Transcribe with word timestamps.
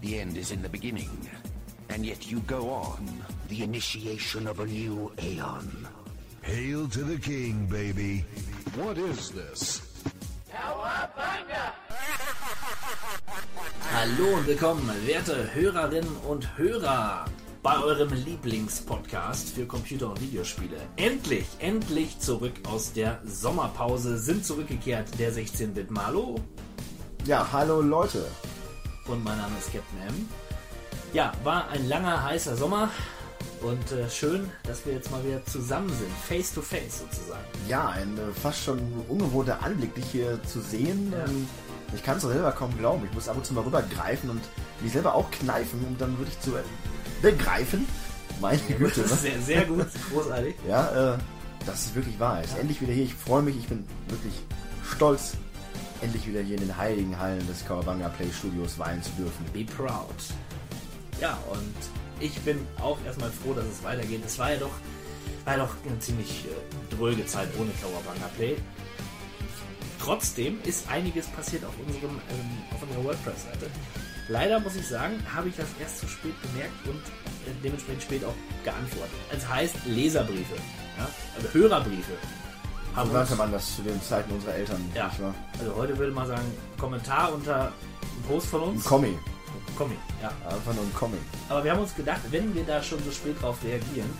The 0.00 0.18
end 0.18 0.36
is 0.38 0.50
in 0.50 0.62
the 0.62 0.68
beginning. 0.68 1.28
And 1.90 2.06
yet 2.06 2.30
you 2.30 2.40
go 2.46 2.70
on. 2.70 3.06
The 3.48 3.62
initiation 3.62 4.46
of 4.46 4.60
a 4.60 4.66
new 4.66 5.12
aeon. 5.22 5.86
Hail 6.40 6.88
to 6.88 7.04
the 7.04 7.18
king, 7.18 7.66
baby. 7.66 8.24
What 8.76 8.96
is 8.96 9.30
this? 9.30 9.82
Hallo 13.92 14.36
und 14.36 14.46
willkommen, 14.46 14.90
werte 15.04 15.54
Hörerinnen 15.54 16.16
und 16.26 16.56
Hörer, 16.56 17.26
bei 17.62 17.78
eurem 17.78 18.14
Lieblingspodcast 18.14 19.50
für 19.50 19.66
Computer- 19.66 20.08
und 20.08 20.20
Videospiele. 20.22 20.78
Endlich, 20.96 21.44
endlich 21.58 22.18
zurück 22.18 22.54
aus 22.66 22.94
der 22.94 23.20
Sommerpause, 23.24 24.16
sind 24.16 24.46
zurückgekehrt 24.46 25.18
der 25.18 25.30
16-Bit 25.32 25.90
Malo 25.90 26.36
Ja, 27.26 27.46
hallo 27.52 27.82
Leute. 27.82 28.24
Und 29.10 29.24
mein 29.24 29.38
Name 29.38 29.56
ist 29.58 29.72
Captain 29.72 29.98
M. 30.08 30.28
Ja, 31.12 31.32
war 31.42 31.68
ein 31.70 31.88
langer, 31.88 32.22
heißer 32.22 32.56
Sommer 32.56 32.90
und 33.62 33.92
äh, 33.92 34.08
schön, 34.08 34.48
dass 34.62 34.86
wir 34.86 34.92
jetzt 34.94 35.10
mal 35.10 35.24
wieder 35.24 35.44
zusammen 35.44 35.88
sind, 35.88 36.10
face 36.28 36.54
to 36.54 36.62
face 36.62 37.00
sozusagen. 37.00 37.44
Ja, 37.68 37.88
ein 37.88 38.16
äh, 38.16 38.32
fast 38.40 38.62
schon 38.62 38.78
ungewohnter 39.08 39.62
Anblick, 39.62 39.94
dich 39.94 40.06
hier 40.06 40.42
zu 40.44 40.60
sehen. 40.60 41.12
Ja. 41.12 41.24
Ähm, 41.24 41.48
Ich 41.92 42.04
kann 42.04 42.18
es 42.18 42.22
selber 42.22 42.52
kaum 42.52 42.76
glauben. 42.78 43.04
Ich 43.04 43.12
muss 43.12 43.28
ab 43.28 43.36
und 43.36 43.44
zu 43.44 43.52
mal 43.52 43.64
rübergreifen 43.64 44.30
und 44.30 44.42
mich 44.80 44.92
selber 44.92 45.14
auch 45.14 45.28
kneifen, 45.32 45.84
um 45.84 45.98
dann 45.98 46.16
wirklich 46.18 46.38
zu 46.40 46.56
äh, 46.56 46.62
begreifen. 47.20 47.86
Meine 48.40 48.58
Güte. 48.58 49.02
Das 49.02 49.10
ist 49.10 49.24
ne? 49.24 49.30
sehr, 49.30 49.40
sehr 49.42 49.64
gut, 49.66 49.86
großartig. 50.12 50.54
Ja, 50.68 51.14
äh, 51.14 51.18
das 51.66 51.86
ist 51.86 51.94
wirklich 51.96 52.18
wahr. 52.20 52.42
Ist 52.42 52.56
endlich 52.56 52.80
wieder 52.80 52.92
hier. 52.92 53.04
Ich 53.04 53.14
freue 53.14 53.42
mich. 53.42 53.56
Ich 53.56 53.66
bin 53.66 53.84
wirklich 54.08 54.34
stolz, 54.88 55.32
endlich 56.02 56.26
wieder 56.26 56.40
hier 56.40 56.56
in 56.56 56.62
den 56.66 56.76
heiligen 56.76 57.18
Hallen 57.18 57.46
des 57.46 57.64
Kawabanga 57.66 58.08
Play 58.08 58.30
Studios 58.32 58.78
weilen 58.78 59.02
zu 59.02 59.10
dürfen. 59.12 59.44
Be 59.52 59.64
proud. 59.64 60.14
Ja, 61.20 61.38
und 61.50 61.74
ich 62.20 62.38
bin 62.40 62.66
auch 62.80 62.98
erstmal 63.04 63.30
froh, 63.30 63.52
dass 63.54 63.66
es 63.66 63.82
weitergeht. 63.82 64.22
Es 64.24 64.38
war 64.38 64.52
ja 64.52 64.58
doch, 64.58 64.72
war 65.44 65.56
ja 65.56 65.64
doch 65.64 65.74
eine 65.86 65.98
ziemlich 65.98 66.46
äh, 66.46 66.94
dröge 66.94 67.26
Zeit 67.26 67.48
ohne 67.58 67.70
Kawabanga 67.80 68.28
Play. 68.36 68.56
Trotzdem 69.98 70.58
ist 70.64 70.88
einiges 70.88 71.26
passiert 71.26 71.64
auf, 71.64 71.74
unserem, 71.86 72.16
ähm, 72.30 72.74
auf 72.74 72.82
unserer 72.82 73.04
WordPress-Seite. 73.04 73.66
Leider 74.28 74.60
muss 74.60 74.76
ich 74.76 74.86
sagen, 74.86 75.14
habe 75.34 75.48
ich 75.48 75.56
das 75.56 75.66
erst 75.80 75.98
zu 75.98 76.08
spät 76.08 76.34
bemerkt 76.40 76.86
und 76.86 77.00
äh, 77.00 77.54
dementsprechend 77.62 78.02
spät 78.02 78.24
auch 78.24 78.34
geantwortet. 78.64 79.16
Es 79.36 79.46
heißt 79.46 79.74
Leserbriefe, 79.86 80.54
ja? 80.96 81.08
also 81.36 81.52
Hörerbriefe. 81.52 82.12
Haben 82.94 83.10
So 83.10 83.16
nannte 83.16 83.36
man 83.36 83.52
das 83.52 83.76
zu 83.76 83.82
den 83.82 84.00
Zeiten 84.02 84.32
unserer 84.32 84.54
Eltern. 84.54 84.84
ja, 84.94 85.10
also 85.58 85.76
heute 85.76 85.96
würde 85.96 86.12
man 86.12 86.26
sagen, 86.26 86.44
Kommentar 86.78 87.32
unter 87.32 87.56
einem 87.60 88.22
Post 88.28 88.46
von 88.48 88.62
Ein 88.62 88.68
uns. 88.70 88.84
Kommi. 88.84 89.18
Kommi, 89.76 89.94
ja. 90.22 90.28
Einfach 90.48 90.74
nur 90.74 90.84
ein 90.84 90.94
Kommi. 90.94 91.16
Aber 91.48 91.64
wir 91.64 91.72
haben 91.72 91.80
uns 91.80 91.94
gedacht, 91.94 92.20
wenn 92.30 92.54
wir 92.54 92.64
da 92.64 92.82
schon 92.82 93.02
so 93.04 93.10
spät 93.10 93.40
drauf 93.40 93.56
reagieren, 93.64 94.10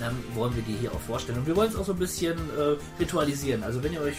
dann 0.00 0.16
wollen 0.34 0.54
wir 0.56 0.62
die 0.62 0.74
hier 0.74 0.92
auch 0.92 1.00
vorstellen. 1.00 1.38
Und 1.38 1.46
wir 1.46 1.56
wollen 1.56 1.70
es 1.70 1.76
auch 1.76 1.84
so 1.84 1.92
ein 1.92 1.98
bisschen 1.98 2.36
äh, 2.56 2.76
ritualisieren. 3.00 3.62
Also 3.62 3.82
wenn 3.82 3.92
ihr 3.92 4.00
euch 4.00 4.16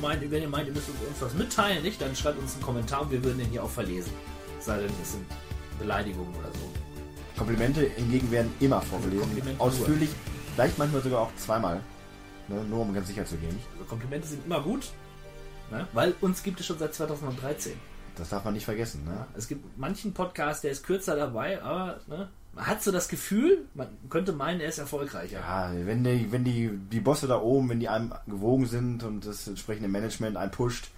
meint, 0.00 0.28
wenn 0.30 0.42
ihr 0.42 0.48
meint, 0.48 0.66
ihr 0.66 0.74
müsst 0.74 0.88
uns 0.88 1.20
was 1.20 1.34
mitteilen, 1.34 1.82
nicht, 1.82 2.00
dann 2.00 2.14
schreibt 2.16 2.38
uns 2.38 2.54
einen 2.54 2.62
Kommentar 2.62 3.02
und 3.02 3.10
wir 3.10 3.22
würden 3.22 3.38
den 3.38 3.48
hier 3.48 3.62
auch 3.62 3.70
verlesen. 3.70 4.12
Es 4.58 4.66
Sei 4.66 4.78
denn, 4.78 4.90
es 5.02 5.12
sind 5.12 5.24
Beleidigungen 5.78 6.34
oder 6.34 6.48
so. 6.52 7.38
Komplimente 7.38 7.82
hingegen 7.96 8.30
werden 8.30 8.52
immer 8.60 8.82
vorgelesen. 8.82 9.20
Komplimente 9.20 9.60
Ausführlich, 9.60 10.10
vielleicht 10.54 10.76
manchmal 10.78 11.02
sogar 11.02 11.20
auch 11.20 11.30
zweimal. 11.36 11.80
Ne, 12.50 12.64
nur 12.64 12.80
um 12.80 12.92
ganz 12.92 13.06
sicher 13.06 13.24
zu 13.24 13.36
gehen. 13.36 13.56
Also 13.72 13.84
Komplimente 13.84 14.26
sind 14.26 14.44
immer 14.44 14.60
gut, 14.60 14.90
ne? 15.70 15.86
weil 15.92 16.14
uns 16.20 16.42
gibt 16.42 16.58
es 16.60 16.66
schon 16.66 16.78
seit 16.78 16.92
2013. 16.94 17.72
Das 18.16 18.28
darf 18.30 18.44
man 18.44 18.54
nicht 18.54 18.64
vergessen. 18.64 19.04
Ne? 19.04 19.24
Es 19.36 19.46
gibt 19.48 19.78
manchen 19.78 20.12
Podcast, 20.12 20.64
der 20.64 20.72
ist 20.72 20.84
kürzer 20.84 21.14
dabei, 21.16 21.62
aber 21.62 22.00
ne, 22.08 22.28
man 22.52 22.66
hat 22.66 22.82
so 22.82 22.90
das 22.90 23.08
Gefühl, 23.08 23.66
man 23.74 23.86
könnte 24.10 24.32
meinen, 24.32 24.60
er 24.60 24.68
ist 24.68 24.78
erfolgreicher. 24.78 25.38
Ja, 25.38 25.70
wenn 25.86 26.02
die, 26.02 26.32
wenn 26.32 26.42
die, 26.42 26.70
die 26.90 26.98
Bosse 27.00 27.28
da 27.28 27.40
oben, 27.40 27.68
wenn 27.68 27.78
die 27.78 27.88
einem 27.88 28.12
gewogen 28.26 28.66
sind 28.66 29.04
und 29.04 29.24
das 29.24 29.46
entsprechende 29.46 29.88
Management 29.88 30.36
einen 30.36 30.50
pusht. 30.50 30.88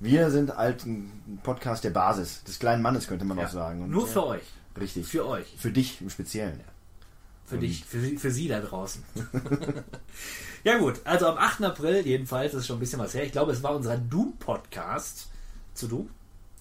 Wir 0.00 0.30
sind 0.30 0.56
halt 0.56 0.86
ein 0.86 1.40
Podcast 1.42 1.84
der 1.84 1.90
Basis, 1.90 2.42
des 2.44 2.58
kleinen 2.58 2.80
Mannes, 2.82 3.08
könnte 3.08 3.26
man 3.26 3.36
Ja. 3.36 3.44
auch 3.44 3.50
sagen. 3.50 3.82
Und, 3.82 3.90
Nur 3.90 4.06
für 4.06 4.24
euch. 4.26 4.42
Richtig. 4.80 5.06
Für 5.06 5.26
euch. 5.26 5.54
Für 5.58 5.70
dich 5.72 6.00
im 6.00 6.08
Speziellen. 6.08 6.58
Ja. 6.60 6.64
Für 7.44 7.54
Und- 7.56 7.60
dich, 7.62 7.84
für, 7.84 7.98
für 8.18 8.30
Sie 8.30 8.48
da 8.48 8.60
draußen. 8.60 9.02
ja 10.64 10.78
gut, 10.78 11.00
also 11.04 11.26
am 11.28 11.38
8. 11.38 11.62
April 11.64 12.06
jedenfalls, 12.06 12.52
das 12.52 12.62
ist 12.62 12.66
schon 12.66 12.76
ein 12.76 12.80
bisschen 12.80 12.98
was 13.00 13.14
her. 13.14 13.24
Ich 13.24 13.32
glaube, 13.32 13.52
es 13.52 13.62
war 13.62 13.74
unser 13.74 13.96
Doom-Podcast 13.98 15.28
zu 15.74 15.88
Doom. 15.88 16.10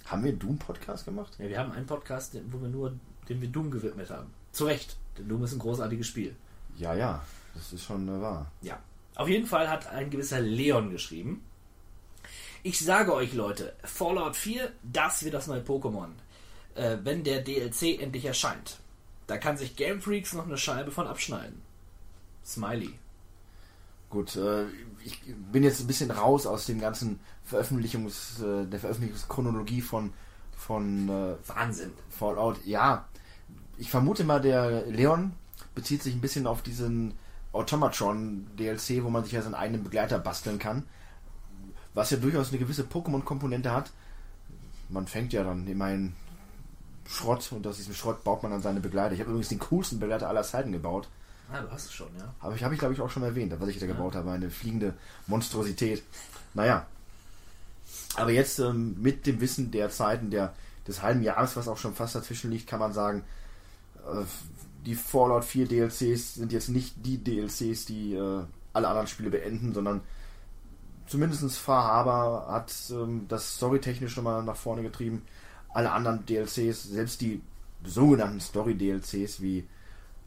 Haben 0.05 0.23
wir 0.23 0.33
Doom-Podcast 0.33 1.05
gemacht? 1.05 1.33
Ja, 1.39 1.49
wir 1.49 1.59
haben 1.59 1.71
einen 1.71 1.85
Podcast, 1.85 2.33
den- 2.33 2.51
wo 2.53 2.61
wir 2.61 2.69
nur, 2.69 2.93
den 3.29 3.41
wir 3.41 3.49
Doom 3.49 3.71
gewidmet 3.71 4.09
haben. 4.09 4.31
Zu 4.51 4.65
Recht, 4.65 4.95
denn 5.17 5.27
Doom 5.27 5.43
ist 5.43 5.53
ein 5.53 5.59
großartiges 5.59 6.07
Spiel. 6.07 6.35
Ja, 6.77 6.93
ja. 6.93 7.23
Das 7.53 7.73
ist 7.73 7.83
schon 7.83 8.07
äh, 8.07 8.21
wahr. 8.21 8.51
Ja. 8.61 8.79
Auf 9.15 9.27
jeden 9.27 9.47
Fall 9.47 9.69
hat 9.69 9.87
ein 9.87 10.09
gewisser 10.11 10.39
Leon 10.39 10.91
geschrieben. 10.91 11.43
Ich 12.63 12.79
sage 12.79 13.13
euch 13.13 13.33
Leute, 13.33 13.73
Fallout 13.83 14.35
4, 14.35 14.71
das 14.83 15.23
wird 15.23 15.33
das 15.33 15.47
neue 15.47 15.61
Pokémon. 15.61 16.09
Äh, 16.75 16.97
wenn 17.03 17.23
der 17.23 17.41
DLC 17.41 17.99
endlich 17.99 18.25
erscheint. 18.25 18.77
Da 19.25 19.37
kann 19.37 19.57
sich 19.57 19.75
Game 19.75 20.01
Freaks 20.01 20.33
noch 20.33 20.45
eine 20.45 20.57
Scheibe 20.57 20.91
von 20.91 21.07
abschneiden. 21.07 21.61
Smiley. 22.45 22.93
Gut, 24.17 24.35
äh, 24.35 24.63
ich 25.05 25.21
bin 25.51 25.61
jetzt 25.61 25.79
ein 25.79 25.85
bisschen 25.85 26.09
raus 26.09 26.47
aus 26.47 26.65
dem 26.65 26.79
ganzen 26.79 27.19
Veröffentlichungs, 27.43 28.41
äh, 28.41 28.65
der 28.65 28.79
Veröffentlichungschronologie 28.79 29.81
von, 29.81 30.11
von 30.57 31.07
äh, 31.07 31.35
Wahnsinn. 31.47 31.91
Fallout. 32.09 32.65
Ja, 32.65 33.07
ich 33.77 33.91
vermute 33.91 34.23
mal, 34.23 34.41
der 34.41 34.87
Leon 34.87 35.33
bezieht 35.75 36.01
sich 36.01 36.15
ein 36.15 36.21
bisschen 36.21 36.47
auf 36.47 36.63
diesen 36.63 37.13
Automatron 37.53 38.47
DLC, 38.57 39.03
wo 39.03 39.11
man 39.11 39.23
sich 39.23 39.33
ja 39.33 39.43
seinen 39.43 39.53
eigenen 39.53 39.83
Begleiter 39.83 40.17
basteln 40.17 40.57
kann. 40.57 40.87
Was 41.93 42.09
ja 42.09 42.17
durchaus 42.17 42.49
eine 42.49 42.57
gewisse 42.57 42.85
Pokémon-Komponente 42.85 43.71
hat. 43.71 43.91
Man 44.89 45.05
fängt 45.05 45.31
ja 45.31 45.43
dann 45.43 45.67
immerhin 45.67 46.15
Schrott 47.05 47.51
und 47.51 47.67
aus 47.67 47.77
diesem 47.77 47.93
Schrott 47.93 48.23
baut 48.23 48.41
man 48.41 48.51
dann 48.51 48.63
seine 48.63 48.79
Begleiter. 48.79 49.13
Ich 49.13 49.19
habe 49.19 49.29
übrigens 49.29 49.49
den 49.49 49.59
coolsten 49.59 49.99
Begleiter 49.99 50.27
aller 50.27 50.41
Zeiten 50.41 50.71
gebaut. 50.71 51.07
Ah, 51.51 51.61
du 51.61 51.71
hast 51.71 51.85
es 51.85 51.93
schon, 51.93 52.09
ja. 52.17 52.33
Habe 52.41 52.55
ich, 52.55 52.63
habe 52.63 52.73
ich 52.73 52.79
glaube 52.79 52.93
ich, 52.93 53.01
auch 53.01 53.09
schon 53.09 53.23
erwähnt, 53.23 53.53
was 53.57 53.69
ich 53.69 53.79
da 53.79 53.85
gebaut 53.85 54.15
habe. 54.15 54.31
Eine 54.31 54.49
fliegende 54.49 54.93
Monstrosität. 55.27 56.03
Naja. 56.53 56.85
Aber 58.15 58.31
jetzt 58.31 58.59
ähm, 58.59 58.95
mit 59.01 59.25
dem 59.25 59.39
Wissen 59.39 59.71
der 59.71 59.89
Zeiten 59.89 60.29
der, 60.29 60.53
des 60.87 61.01
halben 61.01 61.23
Jahres, 61.23 61.55
was 61.55 61.67
auch 61.67 61.77
schon 61.77 61.93
fast 61.93 62.15
dazwischen 62.15 62.51
liegt, 62.51 62.67
kann 62.67 62.79
man 62.79 62.91
sagen, 62.91 63.23
äh, 64.05 64.23
die 64.85 64.95
Fallout 64.95 65.45
4 65.45 65.67
DLCs 65.67 66.35
sind 66.35 66.51
jetzt 66.51 66.69
nicht 66.69 66.95
die 67.05 67.23
DLCs, 67.23 67.85
die 67.85 68.13
äh, 68.13 68.43
alle 68.73 68.87
anderen 68.87 69.07
Spiele 69.07 69.29
beenden, 69.29 69.73
sondern 69.73 70.01
zumindest 71.07 71.57
Fahrhaber 71.57 72.47
hat 72.49 72.73
ähm, 72.91 73.25
das 73.27 73.55
storytechnisch 73.55 74.15
nochmal 74.17 74.43
nach 74.43 74.55
vorne 74.55 74.83
getrieben. 74.83 75.23
Alle 75.69 75.91
anderen 75.91 76.25
DLCs, 76.25 76.83
selbst 76.83 77.21
die 77.21 77.41
sogenannten 77.83 78.39
Story-DLCs 78.39 79.41
wie 79.41 79.67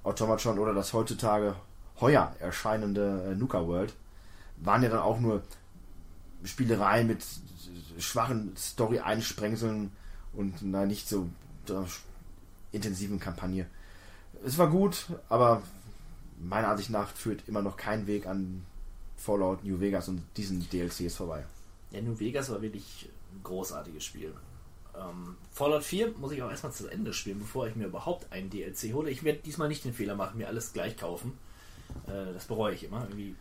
Automatron 0.03 0.59
oder 0.59 0.75
das 0.75 0.93
heutzutage 0.93 1.55
heuer 2.01 2.35
erscheinende 2.41 3.31
äh, 3.31 3.35
Nuka 3.35 3.67
World, 3.67 3.95
waren 4.57 4.83
ja 4.83 4.89
dann 4.89 5.01
auch 5.01 5.21
nur 5.21 5.43
Spielereien 6.45 7.07
mit 7.07 7.25
schwachen 7.99 8.57
Story-Einsprengseln 8.57 9.93
und 10.33 10.63
einer 10.63 10.87
nicht 10.87 11.09
so 11.09 11.29
äh, 11.69 11.85
intensiven 12.73 13.21
Kampagne. 13.21 13.67
Es 14.45 14.57
war 14.57 14.71
gut, 14.71 15.07
aber 15.29 15.63
meiner 16.39 16.69
Ansicht 16.69 16.91
nach 16.91 17.11
führt 17.11 17.47
immer 17.47 17.63
noch 17.63 17.77
kein 17.77 18.07
Weg 18.07 18.27
an 18.27 18.65
Fallout 19.17 19.65
New 19.65 19.81
Vegas 19.81 20.09
und 20.09 20.23
diesen 20.37 20.69
DLCs 20.71 21.15
vorbei. 21.15 21.45
Ja, 21.91 22.01
New 22.01 22.19
Vegas 22.19 22.51
war 22.51 22.63
wirklich 22.63 23.11
ein 23.33 23.43
großartiges 23.43 24.05
Spiel. 24.05 24.33
Ähm, 24.97 25.37
Fallout 25.53 25.83
4 25.85 26.13
muss 26.19 26.33
ich 26.33 26.43
auch 26.43 26.51
erstmal 26.51 26.73
zu 26.73 26.89
Ende 26.89 27.13
spielen, 27.13 27.39
bevor 27.39 27.67
ich 27.67 27.77
mir 27.77 27.87
überhaupt 27.87 28.33
einen 28.33 28.51
DLC 28.51 28.93
hole. 28.93 29.11
Ich 29.11 29.23
werde 29.25 29.41
diesmal 29.45 29.69
nicht 29.69 29.85
den 29.85 29.93
Fehler 29.95 30.15
machen, 30.15 30.39
mir 30.39 30.49
alles 30.49 30.73
gleich 30.73 30.97
kaufen. 30.97 31.33
Äh, 32.07 32.33
das 32.33 32.45
bereue 32.47 32.75
ich 32.75 32.85
immer. 32.85 33.03
Irgendwie 33.03 33.35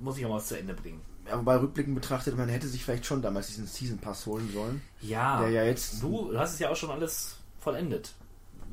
muss 0.00 0.18
ich 0.18 0.24
auch 0.24 0.30
mal 0.30 0.36
was 0.36 0.48
zu 0.48 0.58
Ende 0.58 0.74
bringen. 0.74 1.00
Ja, 1.28 1.38
wobei 1.38 1.56
rückblickend 1.56 1.94
betrachtet, 1.94 2.36
man 2.36 2.48
hätte 2.48 2.66
sich 2.66 2.84
vielleicht 2.84 3.06
schon 3.06 3.22
damals 3.22 3.46
diesen 3.46 3.66
Season 3.66 3.98
Pass 3.98 4.26
holen 4.26 4.50
sollen. 4.52 4.82
Ja, 5.00 5.40
Der 5.40 5.50
ja 5.50 5.64
jetzt 5.64 6.02
du 6.02 6.36
hast 6.36 6.54
es 6.54 6.58
ja 6.58 6.68
auch 6.70 6.76
schon 6.76 6.90
alles 6.90 7.36
vollendet. 7.60 8.12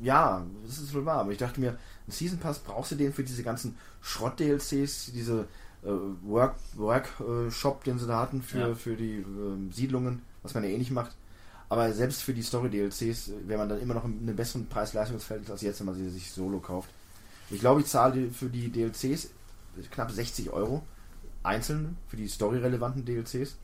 ja, 0.02 0.44
das 0.66 0.78
ist 0.78 0.92
wohl 0.92 1.06
wahr, 1.06 1.20
aber 1.20 1.30
ich 1.30 1.38
dachte 1.38 1.60
mir, 1.60 1.70
einen 1.70 1.78
Season 2.08 2.38
Pass 2.40 2.58
brauchst 2.58 2.90
du 2.90 2.96
den 2.96 3.12
für 3.12 3.22
diese 3.22 3.44
ganzen 3.44 3.76
Schrott-DLCs, 4.02 5.12
diese 5.14 5.46
äh, 5.84 5.88
Work, 6.22 6.56
Work 6.74 7.08
äh, 7.20 7.50
Shop, 7.52 7.84
den 7.84 7.98
sie 8.00 8.06
da 8.08 8.18
hatten 8.20 8.42
für, 8.42 8.58
Ja. 8.58 8.74
für 8.74 8.96
die 8.96 9.18
ähm, 9.18 9.70
Siedlungen, 9.72 10.22
was 10.42 10.54
man 10.54 10.64
ja 10.64 10.70
eh 10.70 10.78
nicht 10.78 10.90
macht. 10.90 11.14
Aber 11.70 11.92
selbst 11.92 12.22
für 12.22 12.34
die 12.34 12.42
Story-DLCs 12.42 13.30
wäre 13.46 13.58
man 13.58 13.68
dann 13.68 13.80
immer 13.80 13.94
noch 13.94 14.04
in 14.04 14.18
einem 14.18 14.36
besseren 14.36 14.66
Preis-Leistungsfeld 14.66 15.48
als 15.50 15.62
jetzt, 15.62 15.78
wenn 15.78 15.86
man 15.86 15.94
sie 15.94 16.10
sich 16.10 16.32
solo 16.32 16.58
kauft. 16.58 16.90
Ich 17.48 17.60
glaube, 17.60 17.80
ich 17.80 17.86
zahle 17.86 18.30
für 18.30 18.50
die 18.50 18.70
DLCs 18.70 19.30
knapp 19.90 20.10
60 20.10 20.50
Euro 20.50 20.82
einzeln 21.42 21.96
für 22.08 22.16
die 22.16 22.28
story-relevanten 22.28 23.04
DLCs. 23.04 23.56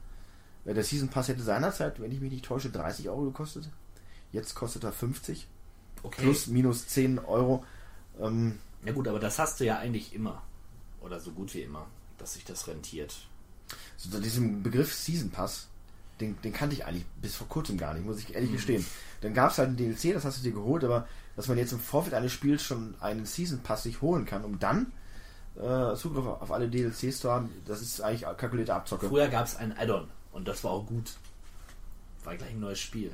Der 0.64 0.82
Season 0.82 1.08
Pass 1.08 1.28
hätte 1.28 1.42
seinerzeit, 1.42 2.00
wenn 2.00 2.10
ich 2.10 2.20
mich 2.20 2.32
nicht 2.32 2.44
täusche, 2.44 2.70
30 2.70 3.08
Euro 3.08 3.24
gekostet. 3.24 3.68
Jetzt 4.32 4.54
kostet 4.54 4.84
er 4.84 4.92
50. 4.92 5.46
Okay. 6.02 6.22
Plus, 6.22 6.46
minus 6.46 6.88
10 6.88 7.18
Euro. 7.20 7.64
Ähm, 8.20 8.58
Ja 8.84 8.92
gut, 8.92 9.06
aber 9.06 9.20
das 9.20 9.38
hast 9.38 9.60
du 9.60 9.64
ja 9.64 9.78
eigentlich 9.78 10.14
immer. 10.14 10.42
Oder 11.00 11.20
so 11.20 11.30
gut 11.32 11.54
wie 11.54 11.62
immer, 11.62 11.86
dass 12.18 12.34
sich 12.34 12.44
das 12.44 12.66
rentiert. 12.66 13.14
so 13.96 14.18
diesen 14.20 14.62
Begriff 14.62 14.92
Season 14.94 15.30
Pass, 15.30 15.68
den, 16.20 16.40
den 16.42 16.52
kannte 16.52 16.74
ich 16.74 16.86
eigentlich 16.86 17.04
bis 17.20 17.36
vor 17.36 17.48
kurzem 17.48 17.76
gar 17.76 17.94
nicht, 17.94 18.06
muss 18.06 18.18
ich 18.18 18.34
ehrlich 18.34 18.52
gestehen. 18.52 18.84
Dann 19.20 19.34
gab 19.34 19.50
es 19.50 19.58
halt 19.58 19.68
einen 19.68 19.76
DLC, 19.76 20.14
das 20.14 20.24
hast 20.24 20.38
du 20.38 20.42
dir 20.42 20.52
geholt, 20.52 20.84
aber 20.84 21.06
dass 21.36 21.48
man 21.48 21.58
jetzt 21.58 21.72
im 21.72 21.80
Vorfeld 21.80 22.14
eines 22.14 22.32
Spiels 22.32 22.62
schon 22.62 22.94
einen 23.00 23.26
Season 23.26 23.60
Pass 23.60 23.82
sich 23.82 24.00
holen 24.00 24.24
kann, 24.24 24.44
um 24.44 24.58
dann 24.58 24.92
äh, 25.56 25.94
Zugriff 25.94 26.26
auf 26.26 26.50
alle 26.52 26.68
DLCs 26.68 27.20
zu 27.20 27.30
haben, 27.30 27.50
das 27.66 27.80
ist 27.80 28.00
eigentlich 28.00 28.22
kalkulierte 28.36 28.74
Abzocke. 28.74 29.08
Früher 29.08 29.28
gab 29.28 29.46
es 29.46 29.56
ein 29.56 29.76
Add-on 29.76 30.08
und 30.32 30.48
das 30.48 30.64
war 30.64 30.72
auch 30.72 30.86
gut. 30.86 31.12
War 32.24 32.36
gleich 32.36 32.50
ein 32.50 32.60
neues 32.60 32.80
Spiel. 32.80 33.12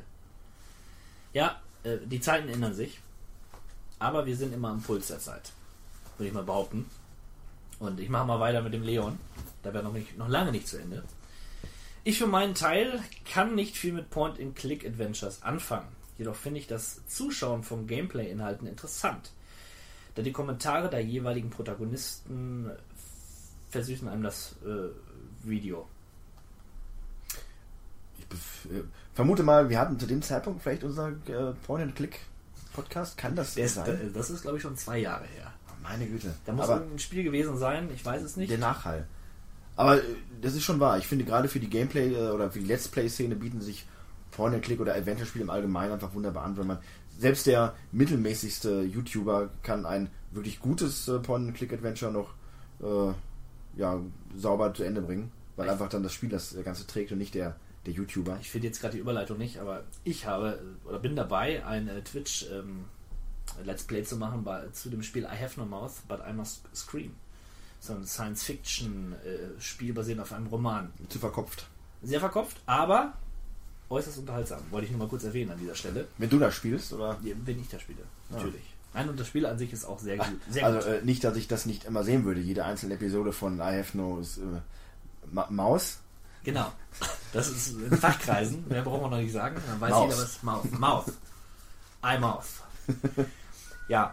Ja, 1.33 1.61
äh, 1.83 1.99
die 2.05 2.21
Zeiten 2.21 2.49
ändern 2.49 2.75
sich. 2.75 3.01
Aber 3.99 4.27
wir 4.27 4.37
sind 4.37 4.53
immer 4.53 4.71
am 4.71 4.83
Puls 4.83 5.07
der 5.09 5.21
Zeit. 5.21 5.53
Würde 6.17 6.29
ich 6.29 6.35
mal 6.35 6.43
behaupten. 6.43 6.87
Und 7.79 8.01
ich 8.01 8.09
mache 8.09 8.27
mal 8.27 8.41
weiter 8.41 8.63
mit 8.63 8.75
dem 8.75 8.83
Leon. 8.83 9.19
Da 9.63 9.73
wäre 9.73 9.85
noch, 9.85 9.93
nicht, 9.93 10.19
noch 10.19 10.29
lange 10.29 10.51
nicht 10.51 10.67
zu 10.67 10.79
Ende. 10.79 11.05
Ich 12.05 12.19
für 12.19 12.27
meinen 12.27 12.55
Teil 12.55 13.01
kann 13.31 13.55
nicht 13.55 13.77
viel 13.77 13.93
mit 13.93 14.11
Point-and-Click-Adventures 14.11 15.43
anfangen. 15.43 15.87
Jedoch 16.19 16.35
finde 16.35 16.61
ich 16.61 16.67
das 16.67 17.01
Zuschauen 17.07 17.63
von 17.63 17.87
Gameplay-Inhalten 17.87 18.67
interessant. 18.67 19.31
Da 20.15 20.23
die 20.23 20.33
Kommentare 20.33 20.91
der 20.91 21.01
jeweiligen 21.01 21.51
Protagonisten 21.51 22.71
versüßen 23.71 24.09
einem 24.09 24.25
das 24.25 24.57
äh, 24.65 24.89
Video. 25.49 25.89
Ich 28.19 28.71
äh, 28.71 28.83
vermute 29.15 29.43
mal, 29.43 29.71
wir 29.71 29.79
hatten 29.79 29.99
zu 29.99 30.07
dem 30.07 30.23
Zeitpunkt 30.23 30.63
vielleicht 30.63 30.85
unser 30.85 31.09
äh, 31.09 31.53
Point-and-Click-Podcast. 31.67 33.17
Kann 33.17 33.37
das 33.37 33.55
Der 33.55 33.67
ist, 33.67 33.75
sein? 33.77 34.09
äh, 34.09 34.11
das 34.13 34.29
ist, 34.29 34.43
glaube 34.43 34.57
ich, 34.57 34.63
schon 34.63 34.77
zwei 34.77 34.99
Jahre 34.99 35.25
her. 35.27 35.53
Meine 35.83 36.07
Güte. 36.07 36.35
Da 36.47 36.53
muss 36.53 36.65
Aber 36.67 36.75
irgendein 36.75 36.99
Spiel 37.01 37.25
gewesen 37.25 37.57
sein, 37.59 37.91
ich 37.93 38.05
weiß 38.05 38.23
es 38.23 38.37
nicht. 38.37 38.51
der 38.51 38.59
Nachhall. 38.59 39.07
Aber 39.77 39.99
äh, 39.99 40.03
das 40.41 40.55
ist 40.55 40.65
schon 40.65 40.81
wahr. 40.81 40.99
Ich 40.99 41.07
finde 41.07 41.25
gerade 41.25 41.49
für 41.49 41.61
die 41.61 41.71
Gameplay- 41.71 42.15
äh, 42.15 42.31
oder 42.31 42.51
für 42.51 42.61
die 42.61 42.67
Let's 42.67 42.89
Play-Szene 42.89 43.37
bieten 43.37 43.61
sich 43.61 43.87
Point-and-Click 44.33 44.81
oder 44.81 44.95
Adventure-Spiele 44.95 45.45
im 45.45 45.51
Allgemeinen 45.51 45.93
einfach 45.93 46.15
wunderbar 46.15 46.45
an, 46.45 46.57
wenn 46.57 46.67
man 46.67 46.79
selbst 47.19 47.47
der 47.47 47.75
mittelmäßigste 47.93 48.83
YouTuber 48.83 49.51
kann 49.63 49.87
ein 49.87 50.11
wirklich 50.33 50.61
gutes 50.61 51.09
äh, 51.09 51.19
Point-and-Click-Adventure 51.19 52.11
noch 52.11 52.35
äh, 52.81 53.13
ja, 53.79 54.01
sauber 54.37 54.75
zu 54.75 54.83
Ende 54.83 55.03
bringen, 55.03 55.31
weil 55.57 55.69
einfach 55.69 55.89
dann 55.89 56.03
das 56.03 56.13
Spiel 56.13 56.29
das 56.29 56.57
Ganze 56.65 56.87
trägt 56.87 57.13
und 57.13 57.19
nicht 57.19 57.35
der, 57.35 57.57
der 57.87 57.93
YouTuber. 57.93 58.39
Ich 58.41 58.51
finde 58.51 58.69
jetzt 58.69 58.81
gerade 58.81 58.95
die 58.95 59.01
Überleitung 59.01 59.39
nicht, 59.39 59.59
aber 59.59 59.85
ich 60.05 60.27
habe 60.27 60.59
oder 60.85 60.99
bin 60.99 61.17
dabei, 61.17 61.65
ein 61.65 61.89
äh, 61.89 62.03
Twitch 62.03 62.47
ähm, 62.51 62.85
Let's 63.65 63.85
Play 63.85 64.03
zu 64.03 64.17
machen 64.17 64.45
bei, 64.45 64.67
zu 64.69 64.89
dem 64.89 65.03
Spiel 65.03 65.25
I 65.25 65.43
Have 65.43 65.59
No 65.59 65.67
Mouth, 65.67 66.03
but 66.09 66.21
I 66.29 66.33
Must 66.33 66.63
Scream. 66.75 67.15
So 67.82 67.94
ein 67.94 68.06
Science-Fiction-Spiel 68.06 69.93
basierend 69.93 70.23
auf 70.23 70.32
einem 70.32 70.46
Roman. 70.46 70.93
Zu 71.08 71.19
verkopft. 71.19 71.67
Sehr 72.00 72.20
verkopft, 72.20 72.61
aber 72.64 73.14
äußerst 73.90 74.19
unterhaltsam. 74.19 74.61
Wollte 74.70 74.84
ich 74.84 74.93
nur 74.93 75.00
mal 75.00 75.08
kurz 75.08 75.25
erwähnen 75.25 75.50
an 75.50 75.58
dieser 75.58 75.75
Stelle. 75.75 76.06
Wenn 76.17 76.31
du 76.31 76.38
das 76.38 76.55
spielst, 76.55 76.93
oder? 76.93 77.19
Wenn 77.20 77.61
ich 77.61 77.69
das 77.69 77.82
spiele, 77.82 78.05
natürlich. 78.31 78.62
Nein, 78.94 79.08
und 79.08 79.19
das 79.19 79.26
Spiel 79.26 79.44
an 79.46 79.58
sich 79.58 79.73
ist 79.73 79.84
auch 79.84 79.99
sehr 79.99 80.17
gut. 80.17 80.26
Sehr 80.49 80.64
also 80.64 80.79
gut. 80.79 81.00
äh, 81.00 81.05
nicht, 81.05 81.25
dass 81.25 81.37
ich 81.37 81.49
das 81.49 81.67
nicht 81.67 81.82
immer 81.82 82.05
sehen 82.05 82.25
würde. 82.25 82.40
Jede 82.40 82.64
einzelne 82.64 82.94
Episode 82.94 83.32
von 83.32 83.56
I 83.58 83.79
Have 83.81 83.96
No 83.96 84.20
ist, 84.20 84.38
äh, 84.38 84.43
Ma 85.32 85.49
Maus. 85.50 85.99
Genau. 86.44 86.73
Das 87.32 87.49
ist 87.50 87.73
in 87.73 87.96
Fachkreisen, 87.96 88.69
mehr 88.69 88.82
brauchen 88.82 89.02
wir 89.02 89.11
noch 89.11 89.19
nicht 89.19 89.32
sagen. 89.32 89.56
Dann 89.67 89.81
weiß 89.81 89.90
Maus. 89.90 90.11
jeder, 90.11 90.23
was 90.23 90.43
Mouth. 90.44 90.79
Mouth. 90.79 91.12
I 92.05 92.19
Mouth. 92.19 92.46
Ja. 93.88 94.12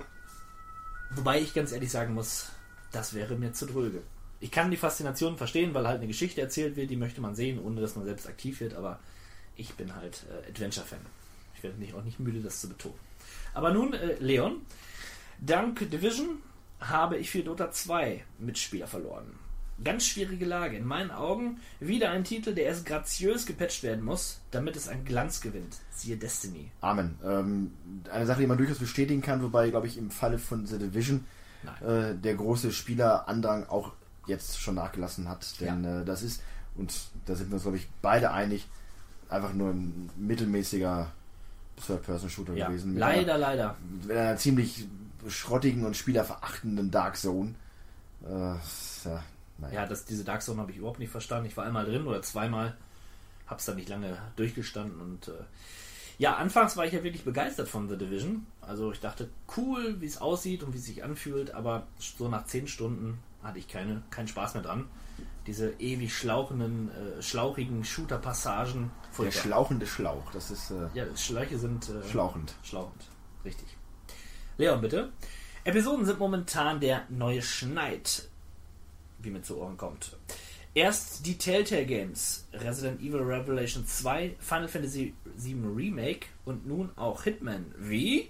Wobei 1.12 1.40
ich 1.40 1.54
ganz 1.54 1.72
ehrlich 1.72 1.92
sagen 1.92 2.16
muss, 2.16 2.48
das 2.92 3.14
wäre 3.14 3.36
mir 3.36 3.54
zu 3.54 3.66
dröge. 3.66 4.02
Ich 4.40 4.52
kann 4.52 4.72
die 4.72 4.78
Faszination 4.78 5.38
verstehen, 5.38 5.74
weil 5.74 5.88
halt 5.88 5.98
eine 5.98 6.08
Geschichte 6.08 6.42
erzählt 6.42 6.76
wird, 6.76 6.90
die 6.90 6.96
möchte 6.96 7.22
man 7.22 7.36
sehen, 7.36 7.60
ohne 7.60 7.82
dass 7.82 7.96
man 7.96 8.06
selbst 8.06 8.28
aktiv 8.28 8.62
wird, 8.62 8.74
aber 8.74 9.00
ich 9.56 9.74
bin 9.74 9.96
halt 9.96 10.24
äh, 10.30 10.50
Adventure-Fan. 10.50 11.00
Ich 11.56 11.64
werde 11.64 11.78
nicht, 11.78 11.94
auch 11.94 12.04
nicht 12.04 12.20
müde, 12.20 12.40
das 12.40 12.62
zu 12.62 12.70
betonen. 12.70 12.96
Aber 13.54 13.74
nun, 13.74 13.94
äh, 13.94 14.16
Leon, 14.20 14.62
dank 15.40 15.90
Division 15.90 16.38
habe 16.80 17.18
ich 17.18 17.30
für 17.30 17.44
Dota 17.44 17.72
2 17.72 18.24
Mitspieler 18.40 18.88
verloren. 18.88 19.36
Ganz 19.84 20.06
schwierige 20.06 20.46
Lage. 20.46 20.78
In 20.78 20.86
meinen 20.86 21.12
Augen 21.12 21.60
wieder 21.80 22.12
ein 22.12 22.26
Titel, 22.26 22.54
der 22.54 22.66
erst 22.66 22.86
graziös 22.86 23.46
gepatcht 23.46 23.84
werden 23.84 24.04
muss, 24.04 24.42
damit 24.52 24.76
es 24.76 24.90
an 24.90 25.06
Glanz 25.06 25.40
gewinnt. 25.40 25.78
Siehe 25.92 26.18
Destiny. 26.18 26.72
Amen. 26.82 27.18
Ähm, 27.24 27.72
eine 28.12 28.26
Sache, 28.26 28.42
die 28.42 28.48
man 28.48 28.58
durchaus 28.58 28.80
bestätigen 28.80 29.22
kann, 29.22 29.42
wobei, 29.42 29.70
glaube 29.70 29.88
ich, 29.88 29.98
im 29.98 30.12
Falle 30.12 30.38
von 30.38 30.66
The 30.66 30.80
Division 30.80 31.26
äh, 31.82 32.16
der 32.16 32.36
große 32.36 32.72
Spielerandrang 32.72 33.68
auch 33.68 33.94
jetzt 34.28 34.60
schon 34.60 34.76
nachgelassen 34.76 35.28
hat. 35.28 35.60
Denn 35.60 35.84
äh, 35.84 36.06
das 36.06 36.24
ist, 36.24 36.42
und 36.76 36.94
da 37.26 37.36
sind 37.36 37.50
wir 37.50 37.56
uns, 37.56 37.64
glaube 37.64 37.78
ich, 37.78 37.88
beide 38.02 38.32
einig, 38.32 38.68
einfach 39.30 39.54
nur 39.54 39.72
ein 39.72 40.10
mittelmäßiger 40.16 41.12
Third-Person-Shooter 41.86 42.54
Ja, 42.54 42.68
gewesen. 42.68 42.98
Leider, 42.98 43.38
leider. 43.38 43.70
Einer, 43.70 43.78
mit 44.08 44.18
einer 44.18 44.38
ziemlich 44.38 44.88
schrottigen 45.28 45.86
und 45.86 45.96
spielerverachtenden 45.98 46.92
Dark 46.92 47.18
Zone. 47.18 47.56
Äh, 48.24 48.30
ja, 48.30 49.24
naja. 49.58 49.74
Ja, 49.74 49.86
das, 49.86 50.06
diese 50.06 50.24
Dark 50.24 50.42
Zone 50.42 50.62
habe 50.62 50.72
ich 50.72 50.78
überhaupt 50.78 51.00
nicht 51.00 51.12
verstanden. 51.12 51.48
Ich 51.48 51.58
war 51.58 51.66
einmal 51.66 51.86
drin 51.86 52.08
oder 52.08 52.22
zweimal, 52.22 52.76
hab's 53.48 53.66
da 53.66 53.74
nicht 53.74 53.90
lange 53.90 54.18
durchgestanden 54.36 55.00
und 55.02 55.28
äh, 55.28 55.32
ja, 56.20 56.36
anfangs 56.36 56.76
war 56.76 56.86
ich 56.86 56.92
ja 56.92 57.02
wirklich 57.02 57.24
begeistert 57.24 57.70
von 57.70 57.88
The 57.88 57.98
Division. 57.98 58.46
Also 58.62 58.92
ich 58.92 59.00
dachte, 59.00 59.30
cool, 59.56 60.02
wie 60.02 60.06
es 60.06 60.20
aussieht 60.20 60.64
und 60.64 60.74
wie 60.74 60.78
es 60.78 60.86
sich 60.86 61.02
anfühlt, 61.02 61.52
aber 61.56 61.88
so 61.98 62.28
nach 62.28 62.46
zehn 62.46 62.68
Stunden 62.68 63.20
hatte 63.42 63.58
ich 63.58 63.70
keine, 63.70 64.04
keinen 64.10 64.28
Spaß 64.28 64.56
mehr 64.56 64.64
dran. 64.64 64.86
Diese 65.48 65.72
ewig 65.80 66.14
schlauchenden, 66.14 66.92
äh, 66.92 67.22
schlauchigen 67.22 67.86
Shooter-Passagen. 67.86 68.92
Der 69.18 69.32
schlauchende 69.32 69.88
Schlauch, 69.88 70.30
das 70.34 70.52
ist 70.52 70.72
äh, 70.72 70.90
Ja, 70.94 71.06
Schläuche 71.16 71.58
sind 71.58 71.90
äh, 71.90 72.06
schlauchend. 72.10 72.54
Schlauchend, 72.64 73.08
richtig. 73.46 73.78
Leon, 74.58 74.82
bitte. 74.82 75.14
Episoden 75.64 76.06
sind 76.06 76.20
momentan 76.20 76.82
der 76.82 77.04
neue 77.08 77.42
Schneid, 77.42 78.28
wie 79.20 79.30
mir 79.30 79.42
zu 79.42 79.58
Ohren 79.58 79.78
kommt. 79.78 80.18
Erst 80.76 81.26
die 81.26 81.38
Telltale 81.38 81.86
Games, 81.86 82.46
Resident 82.54 83.02
Evil 83.02 83.22
Revelation 83.22 83.86
2, 83.86 84.36
Final 84.40 84.68
Fantasy 84.68 85.14
VII 85.36 85.64
Remake 85.76 86.28
und 86.46 86.68
nun 86.68 86.92
auch 86.96 87.24
Hitman. 87.24 87.66
Wie? 87.78 88.30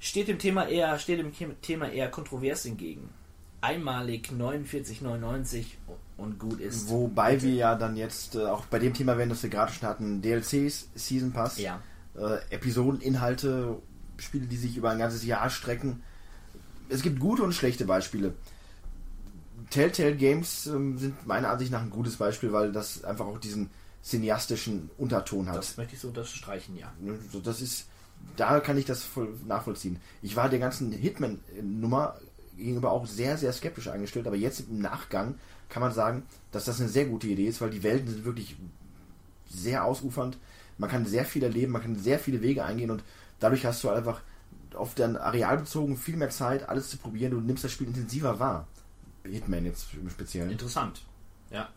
Steht 0.00 0.28
dem 0.28 0.38
Thema 0.38 0.66
eher, 0.68 0.98
steht 0.98 1.18
dem 1.20 1.32
Thema 1.60 1.90
eher 1.90 2.08
kontrovers 2.10 2.64
entgegen. 2.66 3.10
Einmalig 3.60 4.30
49,99 4.36 5.64
und 6.16 6.38
gut 6.38 6.60
ist. 6.60 6.88
Wobei 6.88 7.40
wir 7.42 7.52
ja 7.54 7.74
dann 7.76 7.96
jetzt 7.96 8.34
äh, 8.34 8.44
auch 8.46 8.64
bei 8.66 8.78
dem 8.80 8.92
Thema 8.94 9.16
werden, 9.16 9.30
das 9.30 9.42
wir 9.42 9.50
gerade 9.50 9.70
schon 9.72 9.88
hatten, 9.88 10.20
DLCs, 10.22 10.88
Season 10.94 11.32
Pass, 11.32 11.58
Ja. 11.58 11.80
äh, 12.16 12.38
Episodeninhalte, 12.50 13.78
Spiele, 14.16 14.46
die 14.46 14.56
sich 14.56 14.76
über 14.76 14.90
ein 14.90 14.98
ganzes 14.98 15.24
Jahr 15.24 15.48
strecken. 15.50 16.02
Es 16.88 17.02
gibt 17.02 17.20
gute 17.20 17.42
und 17.44 17.52
schlechte 17.52 17.84
Beispiele. 17.84 18.34
Telltale 19.72 20.16
Games 20.16 20.66
ähm, 20.66 20.98
sind 20.98 21.26
meiner 21.26 21.48
Ansicht 21.48 21.72
nach 21.72 21.80
ein 21.80 21.90
gutes 21.90 22.16
Beispiel, 22.16 22.52
weil 22.52 22.72
das 22.72 23.04
einfach 23.04 23.26
auch 23.26 23.38
diesen 23.38 23.70
cineastischen 24.04 24.90
Unterton 24.98 25.48
hat. 25.48 25.56
Das 25.56 25.78
möchte 25.78 25.94
ich 25.94 26.00
so 26.00 26.08
unterstreichen, 26.08 26.76
ja. 26.76 26.92
Ne, 27.00 27.18
das 27.42 27.62
ist, 27.62 27.86
da 28.36 28.60
kann 28.60 28.76
ich 28.76 28.84
das 28.84 29.02
voll 29.02 29.32
nachvollziehen. 29.46 29.98
Ich 30.20 30.36
war 30.36 30.50
der 30.50 30.58
ganzen 30.58 30.92
Hitman-Nummer 30.92 32.18
gegenüber 32.56 32.90
auch 32.90 33.06
sehr, 33.06 33.38
sehr 33.38 33.52
skeptisch 33.54 33.88
eingestellt, 33.88 34.26
aber 34.26 34.36
jetzt 34.36 34.60
im 34.60 34.80
Nachgang 34.80 35.36
kann 35.70 35.80
man 35.80 35.92
sagen, 35.92 36.24
dass 36.50 36.66
das 36.66 36.78
eine 36.78 36.90
sehr 36.90 37.06
gute 37.06 37.28
Idee 37.28 37.46
ist, 37.46 37.62
weil 37.62 37.70
die 37.70 37.82
Welten 37.82 38.10
sind 38.10 38.26
wirklich 38.26 38.56
sehr 39.48 39.86
ausufernd. 39.86 40.36
Man 40.76 40.90
kann 40.90 41.06
sehr 41.06 41.24
viel 41.24 41.42
erleben, 41.42 41.72
man 41.72 41.82
kann 41.82 41.96
sehr 41.96 42.18
viele 42.18 42.42
Wege 42.42 42.62
eingehen 42.62 42.90
und 42.90 43.02
dadurch 43.40 43.64
hast 43.64 43.82
du 43.84 43.88
einfach 43.88 44.20
auf 44.74 44.94
dein 44.94 45.16
Areal 45.16 45.58
bezogen 45.58 45.96
viel 45.96 46.16
mehr 46.16 46.30
Zeit, 46.30 46.68
alles 46.68 46.90
zu 46.90 46.98
probieren. 46.98 47.30
Du 47.30 47.40
nimmst 47.40 47.64
das 47.64 47.72
Spiel 47.72 47.86
intensiver 47.86 48.38
wahr. 48.38 48.66
Hitman 49.24 49.64
jetzt 49.64 49.94
im 49.94 50.10
Speziellen. 50.10 50.50
Interessant. 50.50 51.02
Ja. 51.50 51.68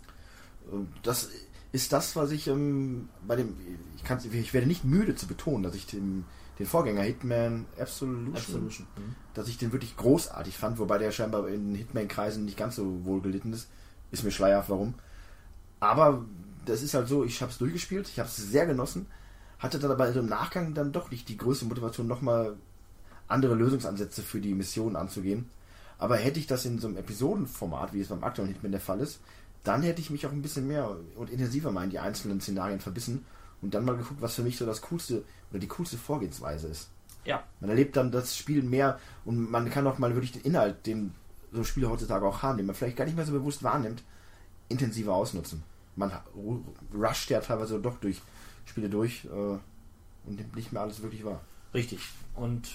Das 1.04 1.30
ist 1.72 1.94
das, 1.94 2.16
was 2.16 2.32
ich 2.32 2.48
ähm, 2.48 3.10
bei 3.28 3.36
dem. 3.36 3.56
Ich, 3.98 4.04
kann's, 4.04 4.26
ich 4.26 4.54
werde 4.54 4.68
nicht 4.68 4.86
müde 4.86 5.16
zu 5.16 5.28
betonen, 5.28 5.64
dass 5.64 5.76
ich 5.76 5.86
den, 5.86 6.26
den 6.58 6.66
Vorgänger 6.66 7.04
Hitman 7.04 7.66
Absolution, 7.80 8.36
Absolution. 8.36 8.88
Mhm. 8.98 9.16
dass 9.34 9.48
ich 9.48 9.58
den 9.58 9.72
wirklich 9.72 9.98
großartig 9.98 10.58
fand, 10.58 10.80
wobei 10.80 10.98
der 10.98 11.12
scheinbar 11.12 11.48
in 11.50 11.76
Hitman-Kreisen 11.76 12.46
nicht 12.46 12.58
ganz 12.58 12.78
so 12.78 13.06
wohl 13.06 13.22
gelitten 13.22 13.54
ist. 13.54 13.68
Ist 14.12 14.24
mir 14.24 14.32
schleierhaft, 14.32 14.70
warum. 14.70 14.94
Aber 15.80 16.26
das 16.66 16.82
ist 16.82 16.94
halt 16.94 17.08
so, 17.08 17.24
ich 17.24 17.42
habe 17.42 17.52
es 17.52 17.58
durchgespielt, 17.58 18.08
ich 18.08 18.20
habe 18.20 18.30
es 18.30 18.38
sehr 18.38 18.66
genossen, 18.66 19.08
hatte 19.60 19.78
dann 19.78 19.92
aber 19.92 20.08
im 20.10 20.26
Nachgang 20.28 20.74
dann 20.74 20.92
doch 20.92 21.12
nicht 21.12 21.28
die 21.30 21.38
größte 21.38 21.66
Motivation, 21.66 22.08
nochmal 22.08 22.56
andere 23.28 23.56
Lösungsansätze 23.56 24.22
für 24.22 24.40
die 24.40 24.54
Mission 24.54 24.96
anzugehen. 24.96 25.50
Aber 25.98 26.18
hätte 26.18 26.40
ich 26.40 26.48
das 26.48 26.66
in 26.66 26.80
so 26.80 26.88
einem 26.88 26.98
Episodenformat, 26.98 27.94
wie 27.94 28.02
es 28.02 28.10
beim 28.10 28.24
aktuellen 28.24 28.52
Hitman 28.52 28.72
der 28.72 28.82
Fall 28.82 29.00
ist, 29.00 29.20
dann 29.64 29.82
hätte 29.82 30.02
ich 30.02 30.10
mich 30.10 30.26
auch 30.28 30.32
ein 30.32 30.42
bisschen 30.42 30.68
mehr 30.68 30.96
und 31.16 31.30
intensiver 31.30 31.72
mal 31.72 31.84
in 31.84 31.90
die 31.90 32.00
einzelnen 32.00 32.40
Szenarien 32.42 32.80
verbissen 32.80 33.26
und 33.62 33.74
dann 33.74 33.86
mal 33.86 33.98
geguckt, 33.98 34.22
was 34.22 34.36
für 34.36 34.44
mich 34.44 34.58
so 34.58 34.66
das 34.66 34.82
coolste 34.82 35.24
oder 35.50 35.60
die 35.60 35.68
coolste 35.68 35.98
Vorgehensweise 35.98 36.68
ist. 36.68 36.90
Ja. 37.26 37.44
Man 37.60 37.72
erlebt 37.72 37.96
dann 37.96 38.12
das 38.12 38.38
Spiel 38.38 38.62
mehr 38.62 39.00
und 39.24 39.50
man 39.50 39.70
kann 39.70 39.88
auch 39.88 39.98
mal 39.98 40.14
wirklich 40.14 40.34
den 40.34 40.44
Inhalt, 40.44 40.86
den 40.86 41.14
so 41.52 41.64
Spiele 41.64 41.90
heutzutage 41.90 42.26
auch 42.26 42.44
haben, 42.44 42.58
den 42.58 42.68
man 42.68 42.76
vielleicht 42.76 42.98
gar 42.98 43.06
nicht 43.06 43.16
mehr 43.16 43.26
so 43.26 43.32
bewusst 43.32 43.64
wahrnimmt, 43.64 44.04
intensiver 44.70 45.14
ausnutzen. 45.14 45.64
Man 45.96 46.12
rusht 46.94 47.30
ja 47.30 47.40
teilweise 47.40 47.80
doch 47.80 47.98
durch 47.98 48.22
Spiele 48.66 48.90
durch 48.90 49.26
äh, 49.26 49.30
und 49.30 50.36
nimmt 50.36 50.56
nicht 50.56 50.72
mehr 50.72 50.82
alles 50.82 51.02
wirklich 51.02 51.24
wahr. 51.24 51.42
Richtig. 51.74 52.00
Und 52.36 52.70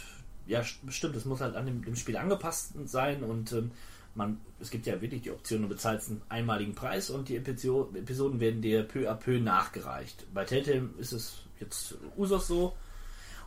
ja, 0.50 0.62
stimmt, 0.64 1.16
es 1.16 1.25
muss 1.25 1.40
halt 1.40 1.57
an 1.57 1.66
dem, 1.66 1.85
dem 1.85 1.97
Spiel 1.97 2.16
angepasst 2.16 2.73
sein 2.87 3.23
und 3.23 3.52
ähm, 3.52 3.71
man, 4.14 4.40
es 4.59 4.71
gibt 4.71 4.87
ja 4.87 5.00
wirklich 5.00 5.23
die 5.23 5.30
Option, 5.30 5.62
du 5.62 5.69
bezahlst 5.69 6.11
einen 6.11 6.23
einmaligen 6.28 6.75
Preis 6.75 7.11
und 7.11 7.28
die 7.28 7.37
Episoden 7.37 8.40
werden 8.40 8.61
dir 8.61 8.83
peu 8.83 9.09
à 9.09 9.14
peu 9.14 9.38
nachgereicht. 9.38 10.26
Bei 10.35 10.45
Telltale 10.45 10.90
ist 10.99 11.12
es 11.12 11.42
jetzt 11.61 11.95
Usos 12.16 12.49
so 12.49 12.75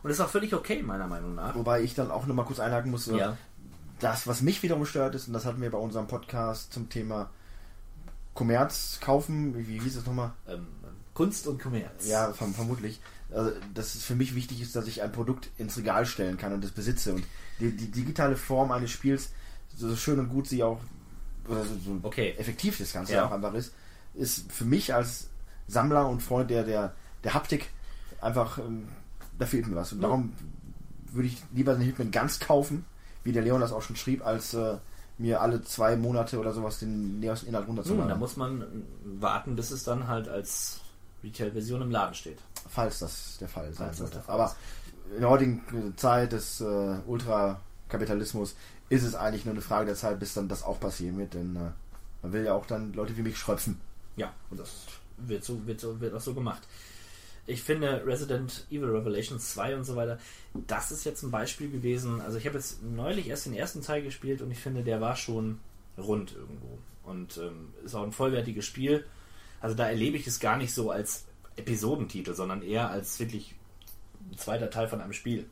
und 0.02 0.10
ist 0.10 0.20
auch 0.20 0.28
völlig 0.30 0.54
okay, 0.54 0.82
meiner 0.82 1.06
Meinung 1.06 1.34
nach. 1.34 1.54
Wobei 1.54 1.82
ich 1.82 1.94
dann 1.94 2.10
auch 2.10 2.26
nochmal 2.26 2.46
kurz 2.46 2.60
einhaken 2.60 2.90
muss, 2.90 3.06
Ja. 3.06 3.36
das, 4.00 4.26
was 4.26 4.40
mich 4.40 4.62
wiederum 4.62 4.86
stört 4.86 5.14
ist, 5.14 5.28
und 5.28 5.34
das 5.34 5.44
hatten 5.44 5.60
wir 5.60 5.70
bei 5.70 5.78
unserem 5.78 6.06
Podcast 6.06 6.72
zum 6.72 6.88
Thema 6.88 7.30
Kommerz 8.32 8.98
kaufen, 9.00 9.54
wie, 9.56 9.68
wie 9.68 9.78
hieß 9.80 9.96
es 9.96 10.06
nochmal? 10.06 10.32
Ähm, 10.48 10.66
Kunst 11.12 11.46
und 11.46 11.60
Kommerz. 11.62 12.08
Ja, 12.08 12.32
verm 12.32 12.54
vermutlich. 12.54 13.00
Also, 13.34 13.50
dass 13.74 13.94
es 13.94 14.04
für 14.04 14.14
mich 14.14 14.34
wichtig 14.34 14.60
ist, 14.62 14.76
dass 14.76 14.86
ich 14.86 15.02
ein 15.02 15.10
Produkt 15.12 15.50
ins 15.58 15.76
Regal 15.76 16.06
stellen 16.06 16.36
kann 16.38 16.52
und 16.52 16.62
das 16.62 16.70
besitze. 16.70 17.14
Und 17.14 17.24
die, 17.60 17.76
die 17.76 17.90
digitale 17.90 18.36
Form 18.36 18.70
eines 18.70 18.90
Spiels, 18.90 19.30
so 19.76 19.94
schön 19.96 20.18
und 20.20 20.28
gut 20.28 20.46
sie 20.46 20.62
auch, 20.62 20.80
oder 21.48 21.64
so, 21.64 21.74
so 21.84 21.98
Okay. 22.02 22.34
effektiv 22.38 22.78
das 22.78 22.92
Ganze 22.92 23.14
Ja. 23.14 23.26
auch 23.26 23.32
einfach 23.32 23.52
ist, 23.54 23.72
ist 24.14 24.50
für 24.52 24.64
mich 24.64 24.94
als 24.94 25.28
Sammler 25.66 26.08
und 26.08 26.22
Freund 26.22 26.48
der, 26.50 26.62
der, 26.64 26.94
der 27.24 27.34
Haptik 27.34 27.70
einfach, 28.20 28.58
ähm, 28.58 28.88
da 29.38 29.46
fehlt 29.46 29.66
mir 29.66 29.76
was. 29.76 29.92
Und 29.92 30.00
darum 30.02 30.32
würde 31.12 31.28
ich 31.28 31.42
lieber 31.52 31.74
den 31.74 31.82
Hitman 31.82 32.10
ganz 32.10 32.38
kaufen, 32.38 32.84
wie 33.24 33.32
der 33.32 33.42
Leon 33.42 33.60
das 33.60 33.72
auch 33.72 33.82
schon 33.82 33.96
schrieb, 33.96 34.24
als 34.24 34.54
äh, 34.54 34.76
mir 35.18 35.40
alle 35.40 35.62
zwei 35.64 35.96
Monate 35.96 36.38
oder 36.38 36.52
sowas 36.52 36.78
den 36.78 37.20
nähersten 37.20 37.48
Inhalt 37.48 37.66
Nun, 37.66 37.76
runterzumachen. 37.76 38.08
da 38.08 38.16
muss 38.16 38.36
man 38.36 38.64
warten, 39.20 39.56
bis 39.56 39.70
es 39.70 39.84
dann 39.84 40.06
halt 40.08 40.28
als 40.28 40.80
Retail-Version 41.22 41.82
im 41.82 41.90
Laden 41.90 42.14
steht. 42.14 42.38
Falls 42.68 42.98
das 43.00 43.38
der 43.38 43.48
Fall 43.48 43.72
sein 43.72 43.92
sollte. 43.92 44.22
Aber 44.26 44.54
in 45.14 45.20
der 45.20 45.30
heutigen 45.30 45.94
Zeit 45.96 46.32
des 46.32 46.60
äh, 46.60 46.96
Ultrakapitalismus 47.06 48.56
ist 48.88 49.04
es 49.04 49.14
eigentlich 49.14 49.44
nur 49.44 49.54
eine 49.54 49.62
Frage 49.62 49.86
der 49.86 49.94
Zeit, 49.94 50.18
bis 50.18 50.34
dann 50.34 50.48
das 50.48 50.62
auch 50.62 50.80
passieren 50.80 51.18
wird, 51.18 51.34
denn 51.34 51.56
äh, 51.56 51.70
man 52.22 52.32
will 52.32 52.44
ja 52.44 52.54
auch 52.54 52.66
dann 52.66 52.92
Leute 52.92 53.16
wie 53.16 53.22
mich 53.22 53.36
schröpfen. 53.36 53.80
Ja, 54.16 54.32
und 54.50 54.60
das 54.60 54.86
wird 55.18 55.44
so, 55.44 55.66
wird 55.66 55.80
so, 55.80 56.00
wird 56.00 56.14
auch 56.14 56.20
so 56.20 56.34
gemacht. 56.34 56.62
Ich 57.46 57.62
finde 57.62 58.04
Resident 58.06 58.66
Evil 58.70 58.88
Revelations 58.88 59.52
2 59.52 59.76
und 59.76 59.84
so 59.84 59.96
weiter, 59.96 60.18
das 60.54 60.90
ist 60.90 61.04
jetzt 61.04 61.22
ein 61.22 61.30
Beispiel 61.30 61.70
gewesen. 61.70 62.20
Also 62.22 62.38
ich 62.38 62.46
habe 62.46 62.56
jetzt 62.56 62.82
neulich 62.82 63.28
erst 63.28 63.46
den 63.46 63.54
ersten 63.54 63.82
Teil 63.82 64.02
gespielt 64.02 64.40
und 64.40 64.50
ich 64.50 64.58
finde, 64.58 64.82
der 64.82 65.00
war 65.00 65.16
schon 65.16 65.60
rund 65.98 66.34
irgendwo. 66.34 66.78
Und 67.02 67.36
ähm, 67.36 67.74
ist 67.84 67.94
auch 67.94 68.02
ein 68.02 68.12
vollwertiges 68.12 68.64
Spiel. 68.64 69.04
Also 69.60 69.76
da 69.76 69.88
erlebe 69.88 70.16
ich 70.16 70.26
es 70.26 70.40
gar 70.40 70.56
nicht 70.56 70.72
so 70.72 70.90
als 70.90 71.26
Episodentitel, 71.56 72.34
sondern 72.34 72.62
eher 72.62 72.90
als 72.90 73.18
wirklich 73.20 73.54
ein 74.30 74.38
zweiter 74.38 74.70
Teil 74.70 74.88
von 74.88 75.00
einem 75.00 75.12
Spiel. 75.12 75.46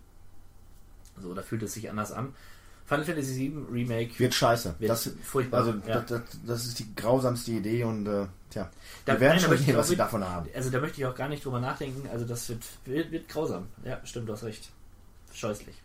So, 1.20 1.34
da 1.34 1.42
fühlt 1.42 1.62
es 1.62 1.74
sich 1.74 1.90
anders 1.90 2.10
an. 2.12 2.34
Final 2.86 3.04
Fantasy 3.04 3.36
VII 3.36 3.64
Remake 3.70 4.18
Wird 4.18 4.34
scheiße. 4.34 4.74
Wird 4.78 4.90
das, 4.90 5.10
furchtbar, 5.22 5.60
Also 5.60 5.70
ja. 5.86 6.00
das, 6.00 6.06
das, 6.06 6.22
das 6.44 6.66
ist 6.66 6.78
die 6.80 6.94
grausamste 6.96 7.52
Idee 7.52 7.84
und 7.84 8.06
äh, 8.06 8.26
tja, 8.50 8.70
Da- 9.04 9.12
wir 9.14 9.20
werden 9.20 9.36
nein, 9.40 9.50
da 9.50 9.56
schon 9.56 9.64
sehen, 9.66 9.76
was 9.76 9.90
mit- 9.90 9.98
davon 10.00 10.24
haben. 10.28 10.48
Also 10.54 10.70
da 10.70 10.80
möchte 10.80 11.00
ich 11.00 11.06
auch 11.06 11.14
gar 11.14 11.28
nicht 11.28 11.44
drüber 11.44 11.60
nachdenken. 11.60 12.08
Also 12.10 12.24
das 12.24 12.48
wird, 12.48 12.64
wird, 12.84 13.10
wird 13.12 13.28
grausam. 13.28 13.68
Ja, 13.84 14.00
stimmt, 14.04 14.28
du 14.28 14.32
hast 14.32 14.42
recht. 14.42 14.70
Scheußlich. 15.32 15.76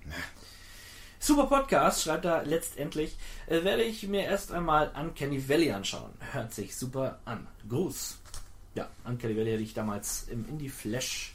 Super 1.20 1.46
Podcast, 1.48 2.04
schreibt 2.04 2.26
er 2.26 2.44
letztendlich. 2.46 3.18
Äh, 3.48 3.64
werde 3.64 3.84
ich 3.84 4.08
mir 4.08 4.24
erst 4.24 4.52
einmal 4.52 4.92
Uncanny 4.96 5.48
Valley 5.50 5.72
anschauen. 5.72 6.12
Hört 6.32 6.54
sich 6.54 6.76
super 6.76 7.20
an. 7.26 7.48
Gruß. 7.70 8.18
Ja, 8.78 8.88
Uncanny 9.06 9.36
Valley 9.36 9.50
hätte 9.54 9.64
ich 9.64 9.74
damals 9.74 10.28
im 10.30 10.48
Indie 10.48 10.70
Flash 10.70 11.34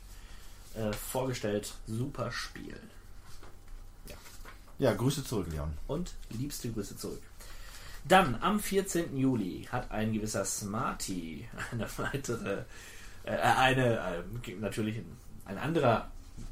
äh, 0.76 0.92
vorgestellt. 0.92 1.74
Super 1.88 2.30
Spiel. 2.30 2.76
Ja, 4.78 4.92
Grüße 4.94 5.24
zurück, 5.24 5.48
Leon. 5.50 5.72
und 5.88 6.12
liebste 6.30 6.70
Grüße 6.70 6.96
zurück. 6.96 7.20
Dann 8.06 8.36
am 8.40 8.60
14. 8.60 9.16
Juli 9.16 9.68
hat 9.72 9.90
ein 9.90 10.12
gewisser 10.12 10.44
Smarty 10.44 11.48
eine 11.72 11.86
weitere, 11.96 12.62
äh, 13.24 13.30
eine, 13.36 13.98
äh, 14.46 14.52
natürlich 14.60 15.00
ein 15.44 15.58
anderer, 15.58 16.10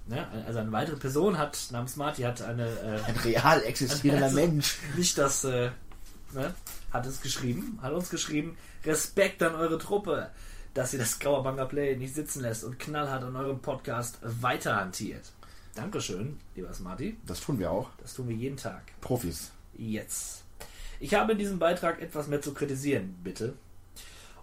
ne, 0.09 0.26
also 0.44 0.59
eine 0.59 0.73
weitere 0.73 0.97
Person 0.97 1.38
hat 1.38 1.68
namens 1.70 1.92
Smarty 1.94 2.23
hat 2.23 2.42
eine, 2.42 2.68
äh, 2.68 3.00
Ein 3.06 3.16
real 3.18 3.62
existierender 3.62 4.26
Also- 4.26 4.37
Mensch. 4.40 4.78
nicht 4.97 5.16
das, 5.18 5.44
äh, 5.44 5.70
ne, 6.32 6.52
hat 6.92 7.06
es 7.06 7.20
geschrieben, 7.23 7.78
hat 7.80 7.92
uns 7.92 8.11
geschrieben, 8.11 8.56
Respekt 8.85 9.40
an 9.42 9.54
eure 9.54 9.78
Truppe, 9.78 10.30
dass 10.75 10.93
ihr 10.93 10.99
das 10.99 11.19
Grauerbanger 11.19 11.67
Play 11.67 11.97
nicht 11.97 12.15
sitzen 12.15 12.43
lässt 12.43 12.65
und 12.65 12.79
knallhart 12.79 13.25
an 13.25 13.37
eurem 13.37 13.61
Podcast 13.61 14.19
weiterhantiert. 14.23 15.33
Dankeschön, 15.75 16.39
lieber 16.55 16.73
Smarty. 16.73 17.17
Das 17.27 17.41
tun 17.41 17.59
wir 17.59 17.71
auch. 17.71 17.91
Das 18.00 18.15
tun 18.15 18.29
wir 18.29 18.37
jeden 18.37 18.57
Tag. 18.57 18.83
Profis. 19.00 19.53
Jetzt. 19.77 20.45
Ich 20.99 21.15
habe 21.15 21.33
in 21.33 21.39
diesem 21.39 21.59
Beitrag 21.59 22.03
etwas 22.03 22.29
mehr 22.29 22.43
zu 22.43 22.53
kritisieren, 22.53 23.17
bitte. 23.23 23.55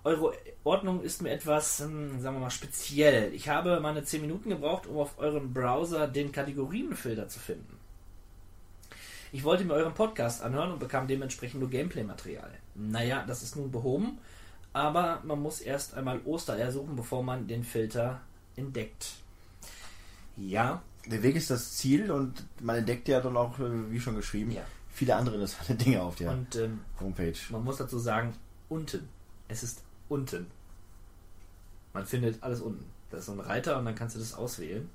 Eure 0.04 0.34
Ordnung 0.64 1.02
ist 1.02 1.22
mir 1.22 1.32
etwas, 1.32 1.80
hm, 1.80 2.22
sagen 2.22 2.38
wir 2.38 2.42
mal, 2.42 2.50
speziell. 2.50 3.34
Ich 3.34 3.50
habe 3.50 3.80
meine 3.80 4.04
10 4.04 4.22
Minuten 4.22 4.50
gebraucht, 4.50 4.88
um 4.88 4.98
auf 4.98 5.20
eurem 5.20 5.54
Browser 5.54 6.08
den 6.08 6.32
Kategorienfilter 6.32 7.28
zu 7.28 7.40
finden. 7.40 7.78
Ich 9.32 9.44
wollte 9.44 9.66
mir 9.66 9.74
euren 9.74 9.94
Podcast 9.94 10.42
anhören 10.42 10.72
und 10.72 10.80
bekam 10.80 11.08
dementsprechend 11.08 11.60
nur 11.60 11.70
Gameplay-Material. 11.70 12.50
Naja, 12.76 13.26
das 13.28 13.44
ist 13.44 13.58
nun 13.58 13.72
behoben, 13.72 14.18
aber 14.78 15.22
man 15.24 15.42
muss 15.42 15.60
erst 15.62 15.94
einmal 15.96 16.22
Ostereier 16.26 16.72
suchen, 16.72 16.96
bevor 16.96 17.24
man 17.24 17.48
den 17.48 17.64
Filter 17.64 18.22
entdeckt. 18.56 19.16
Ja, 20.38 20.82
Der 21.08 21.24
Weg 21.24 21.36
ist 21.36 21.50
das 21.50 21.74
Ziel 21.78 22.12
und 22.12 22.44
man 22.62 22.76
entdeckt 22.78 23.08
ja 23.08 23.22
dann 23.22 23.38
auch, 23.38 23.58
äh, 23.60 23.92
wie 23.92 24.00
schon 24.00 24.16
geschrieben, 24.16 24.52
Ja. 24.52 24.62
viele 24.90 25.16
andere 25.16 25.36
interessante 25.36 25.76
Dinge 25.76 26.02
auf 26.02 26.16
der 26.16 26.32
und 26.32 26.56
ähm, 26.58 26.82
Homepage. 27.00 27.34
Man 27.50 27.64
muss 27.64 27.78
dazu 27.78 27.98
sagen, 27.98 28.34
unten. 28.70 29.08
Es 29.48 29.64
ist 29.64 29.82
unten. 30.10 30.48
Man 31.94 32.06
findet 32.06 32.44
alles 32.44 32.60
unten. 32.62 32.86
Da 33.10 33.18
ist 33.18 33.26
so 33.28 33.32
ein 33.32 33.40
Reiter 33.40 33.80
und 33.80 33.86
dann 33.86 33.96
kannst 33.96 34.16
du 34.16 34.20
das 34.20 34.34
auswählen. 34.34 34.90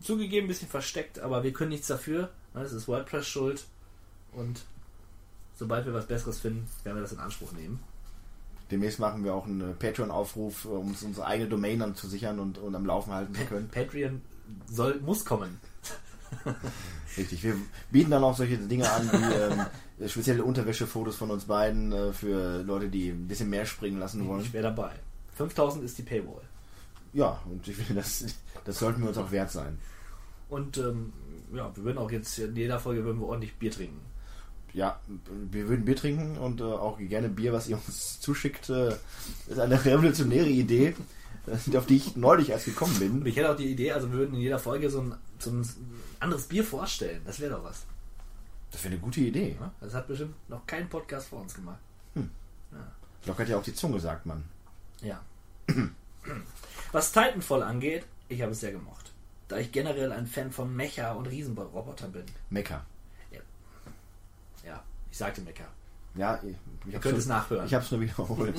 Zugegeben 0.00 0.46
ein 0.46 0.48
bisschen 0.48 0.68
versteckt, 0.68 1.18
aber 1.18 1.42
wir 1.42 1.52
können 1.52 1.70
nichts 1.70 1.86
dafür. 1.86 2.30
Das 2.54 2.72
ist 2.72 2.88
WordPress 2.88 3.26
schuld. 3.26 3.66
Und 4.32 4.62
sobald 5.54 5.84
wir 5.86 5.92
was 5.94 6.06
Besseres 6.06 6.40
finden, 6.40 6.66
werden 6.82 6.96
wir 6.96 7.02
das 7.02 7.12
in 7.12 7.18
Anspruch 7.18 7.52
nehmen. 7.52 7.78
Demnächst 8.70 8.98
machen 8.98 9.22
wir 9.24 9.34
auch 9.34 9.46
einen 9.46 9.60
äh, 9.60 9.74
Patreon-Aufruf, 9.74 10.64
äh, 10.64 10.68
um 10.68 10.88
uns 10.88 11.02
unsere 11.02 11.26
eigene 11.26 11.48
Domain 11.48 11.78
dann 11.78 11.94
zu 11.94 12.08
sichern 12.08 12.40
und, 12.40 12.58
und 12.58 12.74
am 12.74 12.84
Laufen 12.84 13.12
halten 13.12 13.34
zu 13.34 13.44
können. 13.44 13.68
Patreon 13.68 14.22
soll, 14.66 15.00
muss 15.00 15.24
kommen. 15.24 15.60
Richtig. 17.16 17.42
Wir 17.42 17.56
bieten 17.90 18.10
dann 18.10 18.24
auch 18.24 18.36
solche 18.36 18.58
Dinge 18.58 18.90
an, 18.90 19.10
wie 19.12 19.34
ähm, 19.34 20.08
spezielle 20.08 20.44
Unterwäschefotos 20.44 21.16
von 21.16 21.30
uns 21.30 21.44
beiden 21.44 21.92
äh, 21.92 22.12
für 22.12 22.62
Leute, 22.62 22.88
die 22.88 23.10
ein 23.10 23.28
bisschen 23.28 23.50
mehr 23.50 23.66
springen 23.66 23.98
lassen 23.98 24.26
wollen. 24.26 24.42
Ich 24.42 24.52
wäre 24.52 24.64
dabei. 24.64 24.92
5000 25.36 25.84
ist 25.84 25.98
die 25.98 26.02
Paywall. 26.02 26.42
Ja, 27.12 27.40
und 27.46 27.66
ich 27.66 27.76
finde, 27.76 27.94
das, 27.94 28.24
das 28.64 28.78
sollten 28.78 29.00
wir 29.02 29.08
uns 29.08 29.18
auch 29.18 29.30
wert 29.30 29.50
sein. 29.50 29.78
Und 30.48 30.76
ähm, 30.78 31.12
ja, 31.54 31.74
wir 31.74 31.84
würden 31.84 31.98
auch 31.98 32.10
jetzt 32.10 32.38
in 32.38 32.56
jeder 32.56 32.78
Folge 32.78 33.04
würden 33.04 33.20
wir 33.20 33.28
ordentlich 33.28 33.54
Bier 33.54 33.70
trinken. 33.70 34.00
Ja, 34.76 35.00
wir 35.50 35.68
würden 35.70 35.86
Bier 35.86 35.96
trinken 35.96 36.36
und 36.36 36.60
äh, 36.60 36.64
auch 36.64 36.98
gerne 36.98 37.30
Bier, 37.30 37.54
was 37.54 37.66
ihr 37.66 37.76
uns 37.76 38.20
zuschickt, 38.20 38.68
äh, 38.68 38.94
ist 39.48 39.58
eine 39.58 39.82
revolutionäre 39.82 40.50
Idee, 40.50 40.94
auf 41.74 41.86
die 41.86 41.96
ich 41.96 42.14
neulich 42.14 42.50
erst 42.50 42.66
gekommen 42.66 42.92
Und 42.92 43.20
bin. 43.20 43.26
ich 43.26 43.36
hätte 43.36 43.50
auch 43.50 43.56
die 43.56 43.70
Idee, 43.70 43.92
also 43.92 44.12
wir 44.12 44.18
würden 44.18 44.34
in 44.34 44.42
jeder 44.42 44.58
Folge 44.58 44.90
so 44.90 45.00
ein, 45.00 45.14
so 45.38 45.50
ein 45.50 45.66
anderes 46.20 46.44
Bier 46.44 46.62
vorstellen. 46.62 47.22
Das 47.24 47.40
wäre 47.40 47.54
doch 47.54 47.64
was. 47.64 47.86
Das 48.70 48.84
wäre 48.84 48.92
eine 48.92 49.00
gute 49.00 49.20
Idee. 49.20 49.56
Ja? 49.58 49.72
Das 49.80 49.94
hat 49.94 50.08
bestimmt 50.08 50.34
noch 50.50 50.66
kein 50.66 50.90
Podcast 50.90 51.28
vor 51.28 51.40
uns 51.40 51.54
gemacht. 51.54 51.78
Lockert 53.24 53.48
ja 53.48 53.56
auch 53.56 53.62
die 53.62 53.74
Zunge, 53.74 53.98
sagt 53.98 54.26
man. 54.26 54.44
Ja. 55.00 55.20
Was 56.92 57.12
Titanfall 57.12 57.62
angeht, 57.62 58.04
ich 58.28 58.42
habe 58.42 58.52
es 58.52 58.60
sehr 58.60 58.72
gemocht. 58.72 59.12
Da 59.48 59.56
ich 59.56 59.72
generell 59.72 60.12
ein 60.12 60.26
Fan 60.26 60.52
von 60.52 60.76
Mecha 60.76 61.12
und 61.12 61.26
Riesenrobotern 61.26 62.12
bin. 62.12 62.24
Mecker. 62.50 62.84
Ja, 65.18 65.28
ich 65.28 65.34
sagte 65.34 65.40
Mecha. 65.40 65.64
Ja, 66.14 66.40
ich, 66.42 66.94
ich 66.94 67.00
könnt 67.00 67.18
es 67.18 67.26
nachhören. 67.26 67.66
Ich 67.66 67.74
habe 67.74 67.84
es 67.84 67.90
nur 67.90 68.00
wiederholt, 68.00 68.54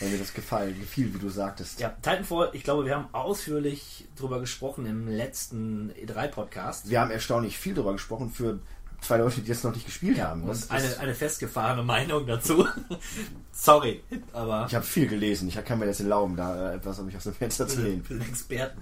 weil 0.00 0.08
mir 0.08 0.18
das 0.18 0.34
gefallen, 0.34 0.78
gefiel, 0.78 1.12
wie 1.14 1.18
du 1.18 1.28
sagtest. 1.28 1.80
Ja, 1.80 1.90
Titanfall, 1.90 2.50
ich 2.52 2.64
glaube, 2.64 2.84
wir 2.84 2.96
haben 2.96 3.08
ausführlich 3.12 4.06
drüber 4.16 4.40
gesprochen 4.40 4.86
im 4.86 5.08
letzten 5.08 5.92
E3-Podcast. 5.92 6.90
Wir 6.90 7.00
haben 7.00 7.10
erstaunlich 7.10 7.58
viel 7.58 7.74
darüber 7.74 7.92
gesprochen 7.92 8.30
für 8.30 8.58
zwei 9.00 9.18
Leute, 9.18 9.40
die 9.40 9.48
das 9.48 9.62
noch 9.62 9.72
nicht 9.72 9.86
gespielt 9.86 10.20
haben. 10.20 10.46
Das, 10.46 10.70
eine, 10.70 10.98
eine 10.98 11.14
festgefahrene 11.14 11.82
Meinung 11.82 12.26
dazu. 12.26 12.66
Sorry, 13.52 14.02
aber 14.32 14.66
ich 14.68 14.74
habe 14.74 14.84
viel 14.84 15.06
gelesen. 15.06 15.48
Ich 15.48 15.64
kann 15.64 15.78
mir 15.78 15.86
das 15.86 16.00
erlauben, 16.00 16.36
da 16.36 16.72
äh, 16.72 16.76
etwas 16.76 16.98
um 16.98 17.06
mich 17.06 17.16
aus 17.16 17.24
dem 17.24 17.34
Fenster 17.34 17.68
zu 17.68 17.82
lehnen. 17.82 18.04
Experten. 18.28 18.80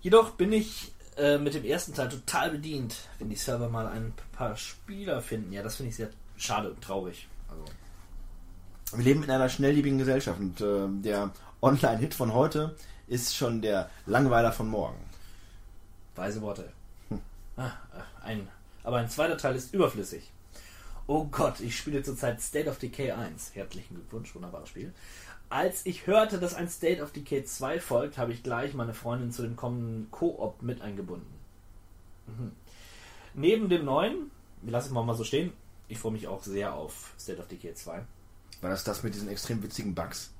Jedoch 0.00 0.30
bin 0.30 0.52
ich 0.52 0.92
äh, 1.18 1.38
mit 1.38 1.54
dem 1.54 1.64
ersten 1.64 1.94
Teil 1.94 2.08
total 2.08 2.50
bedient, 2.50 2.94
wenn 3.18 3.28
die 3.28 3.36
Server 3.36 3.68
mal 3.68 3.86
ein 3.86 4.12
paar 4.32 4.56
Spieler 4.56 5.20
finden. 5.20 5.52
Ja, 5.52 5.62
das 5.62 5.76
finde 5.76 5.90
ich 5.90 5.96
sehr 5.96 6.10
schade 6.36 6.70
und 6.70 6.80
traurig. 6.82 7.28
Also, 7.48 7.64
Wir 8.96 9.04
leben 9.04 9.22
in 9.24 9.30
einer 9.30 9.48
schnelllebigen 9.48 9.98
Gesellschaft 9.98 10.38
und 10.40 10.60
äh, 10.60 10.86
der 11.02 11.30
Online-Hit 11.60 12.14
von 12.14 12.32
heute 12.32 12.76
ist 13.08 13.34
schon 13.36 13.60
der 13.62 13.90
Langweiler 14.06 14.52
von 14.52 14.68
morgen. 14.68 14.98
weise 16.14 16.40
Worte. 16.42 16.72
Ah, 17.56 17.66
äh, 17.66 18.24
ein, 18.26 18.48
aber 18.84 18.98
ein 18.98 19.08
zweiter 19.10 19.36
Teil 19.36 19.56
ist 19.56 19.74
überflüssig. 19.74 20.30
Oh 21.08 21.24
Gott, 21.24 21.58
ich 21.60 21.76
spiele 21.76 22.02
zurzeit 22.02 22.40
State 22.40 22.68
of 22.68 22.78
Decay 22.78 23.10
1. 23.12 23.54
Herzlichen 23.54 23.94
Glückwunsch, 23.94 24.34
wunderbares 24.34 24.68
Spiel. 24.68 24.92
Als 25.50 25.86
ich 25.86 26.06
hörte, 26.06 26.38
dass 26.38 26.54
ein 26.54 26.68
State 26.68 27.02
of 27.02 27.12
Decay 27.12 27.44
2 27.44 27.80
folgt, 27.80 28.18
habe 28.18 28.32
ich 28.32 28.42
gleich 28.42 28.74
meine 28.74 28.92
Freundin 28.92 29.32
zu 29.32 29.42
dem 29.42 29.56
kommenden 29.56 30.10
Koop 30.10 30.62
mit 30.62 30.82
eingebunden. 30.82 31.32
Mhm. 32.26 32.52
Neben 33.34 33.68
dem 33.68 33.84
neuen, 33.84 34.30
wir 34.62 34.72
lassen 34.72 34.88
es 34.88 34.92
mal 34.92 35.14
so 35.14 35.24
stehen, 35.24 35.52
ich 35.88 35.98
freue 35.98 36.12
mich 36.12 36.28
auch 36.28 36.42
sehr 36.42 36.74
auf 36.74 37.14
State 37.18 37.40
of 37.40 37.48
Decay 37.48 37.72
2. 37.72 38.04
War 38.60 38.70
das 38.70 38.84
das 38.84 39.02
mit 39.02 39.14
diesen 39.14 39.28
extrem 39.28 39.62
witzigen 39.62 39.94
Bugs? 39.94 40.32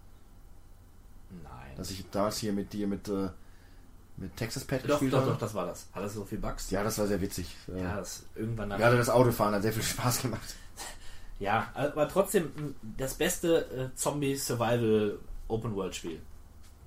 Nein. 1.30 1.76
Dass 1.76 1.90
ich 1.90 2.04
damals 2.10 2.38
hier 2.38 2.52
mit 2.52 2.72
dir 2.72 2.86
mit, 2.86 3.08
äh, 3.08 3.30
mit 4.16 4.36
Texas 4.36 4.64
Pad 4.64 4.82
doch, 4.82 4.88
gespielt 4.88 5.12
doch, 5.12 5.20
habe? 5.20 5.30
doch, 5.32 5.38
das 5.38 5.54
war 5.54 5.66
das. 5.66 5.86
Hat 5.92 6.02
das 6.02 6.14
so 6.14 6.24
viel 6.24 6.38
Bugs? 6.38 6.70
Ja, 6.70 6.82
das 6.82 6.98
war 6.98 7.06
sehr 7.06 7.20
witzig. 7.20 7.54
Ja, 7.68 7.96
das 7.96 8.24
irgendwann 8.34 8.70
Gerade 8.70 8.96
das 8.96 9.08
Autofahren 9.08 9.54
hat 9.54 9.62
sehr 9.62 9.72
viel 9.72 9.82
Spaß 9.82 10.22
gemacht. 10.22 10.54
Ja, 11.38 11.70
aber 11.74 12.08
trotzdem 12.08 12.74
das 12.96 13.14
beste 13.14 13.66
äh, 13.70 13.94
Zombie-Survival 13.94 15.18
Open-World-Spiel. 15.48 16.20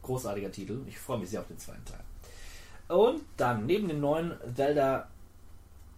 Großartiger 0.04 0.52
Titel. 0.52 0.82
Ich 0.88 0.98
freue 0.98 1.20
mich 1.20 1.30
sehr 1.30 1.42
auf 1.42 1.48
den 1.48 1.58
zweiten 1.58 1.86
Teil. 1.86 2.04
Und 2.98 3.22
dann 3.38 3.66
neben 3.66 3.88
dem 3.88 4.02
neuen 4.02 4.34
Zelda, 4.56 5.08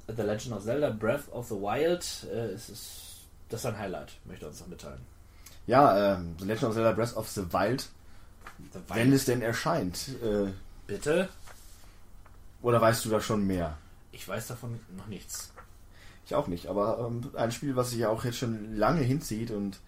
The 0.08 0.22
Legend 0.22 0.56
of 0.56 0.64
Zelda 0.64 0.92
Breath 0.92 1.32
of 1.32 1.48
the 1.48 1.56
Wild, 1.56 2.28
äh, 2.32 2.54
ist 2.54 2.70
es, 2.70 3.02
das 3.50 3.62
ist 3.62 3.66
ein 3.66 3.78
Highlight, 3.78 4.14
möchte 4.26 4.46
er 4.46 4.50
uns 4.50 4.60
noch 4.60 4.68
mitteilen. 4.68 5.02
Ja, 5.66 6.16
ähm, 6.16 6.36
The 6.38 6.46
Legend 6.46 6.66
of 6.66 6.74
Zelda 6.74 6.92
Breath 6.92 7.16
of 7.16 7.28
the 7.30 7.52
Wild, 7.52 7.90
The 8.74 8.80
wenn 8.90 9.14
es 9.14 9.26
denn 9.26 9.42
erscheint. 9.42 10.10
Äh, 10.24 10.52
Bitte? 10.86 11.30
oder 12.62 12.80
weißt 12.82 13.06
du 13.06 13.10
da 13.10 13.22
schon 13.22 13.46
mehr? 13.46 13.78
Ich 14.12 14.28
weiß 14.28 14.48
davon 14.48 14.80
noch 14.96 15.08
nichts. 15.08 15.53
Ich 16.26 16.36
auch 16.36 16.48
nicht, 16.48 16.68
aber 16.68 17.00
ähm, 17.08 17.30
ein 17.36 17.52
Spiel, 17.52 17.76
was 17.76 17.92
sich 17.92 18.00
ja 18.00 18.10
auch 18.10 18.24
jetzt 18.24 18.38
schon 18.38 18.76
lange 18.76 19.02
hinzieht 19.02 19.52
und 19.52 19.80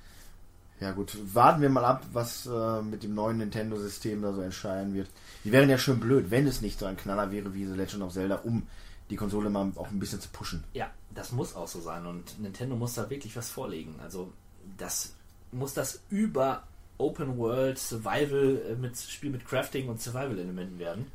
ja 0.82 0.92
gut, 0.92 1.18
warten 1.34 1.62
wir 1.62 1.70
mal 1.70 1.86
ab, 1.86 2.06
was 2.12 2.46
äh, 2.46 2.82
mit 2.82 3.04
dem 3.04 3.16
neuen 3.16 3.38
Nintendo-System 3.38 4.22
da 4.22 4.34
so 4.34 4.42
entscheiden 4.42 4.94
wird. 4.94 5.10
Die 5.46 5.52
wären 5.54 5.70
ja 5.70 5.78
schön 5.78 6.02
blöd, 6.02 6.32
wenn 6.32 6.48
es 6.48 6.62
nicht 6.62 6.80
so 6.80 6.86
ein 6.86 6.98
Knaller 6.98 7.32
wäre 7.32 7.54
wie 7.54 7.66
The 7.66 7.74
Legend 7.74 8.04
of 8.04 8.12
Zelda, 8.12 8.42
um 8.44 8.68
die 9.10 9.16
Konsole 9.16 9.50
mal 9.50 9.72
auch 9.76 9.90
ein 9.90 10.00
bisschen 10.00 10.20
zu 10.20 10.30
pushen. 10.30 10.64
Ja, 10.74 10.90
das 11.14 11.32
muss 11.32 11.56
auch 11.56 11.68
so 11.68 11.80
sein 11.80 12.06
und 12.06 12.40
Nintendo 12.42 12.76
muss 12.76 12.96
da 12.96 13.10
wirklich 13.10 13.36
was 13.38 13.50
vorlegen. 13.50 13.96
Also 14.02 14.34
das 14.78 15.14
muss 15.52 15.74
das 15.74 16.02
über 16.10 16.64
Open 16.98 17.38
World 17.38 17.78
Survival 17.78 18.62
äh, 18.70 18.76
mit 18.76 18.98
Spiel 18.98 19.30
mit 19.30 19.46
Crafting 19.46 19.88
und 19.88 20.02
Survival 20.02 20.40
Elementen 20.40 20.80
werden. 20.80 21.08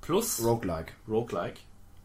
Plus 0.00 0.42
Roguelike. 0.42 0.92
Roguelike. 1.08 1.60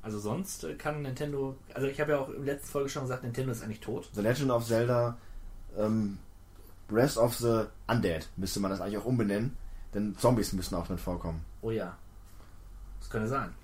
Also 0.05 0.19
sonst 0.19 0.67
kann 0.77 1.01
Nintendo, 1.01 1.57
also 1.73 1.87
ich 1.87 1.99
habe 1.99 2.11
ja 2.11 2.19
auch 2.19 2.29
im 2.29 2.45
letzten 2.45 2.67
Folge 2.67 2.89
schon 2.89 3.01
gesagt, 3.01 3.23
Nintendo 3.23 3.51
ist 3.51 3.63
eigentlich 3.63 3.79
tot. 3.79 4.07
The 4.13 4.21
Legend 4.21 4.51
of 4.51 4.63
Zelda 4.63 5.17
ähm, 5.75 6.19
Breath 6.87 7.17
of 7.17 7.33
the 7.33 7.63
Undead 7.87 8.29
müsste 8.37 8.59
man 8.59 8.69
das 8.69 8.81
eigentlich 8.81 8.99
auch 8.99 9.05
umbenennen, 9.05 9.57
denn 9.95 10.15
Zombies 10.15 10.53
müssen 10.53 10.75
auch 10.75 10.85
drin 10.85 10.99
vorkommen. 10.99 11.43
Oh 11.63 11.71
ja. 11.71 11.97
Das 12.99 13.09
könnte 13.09 13.27
sein. 13.27 13.55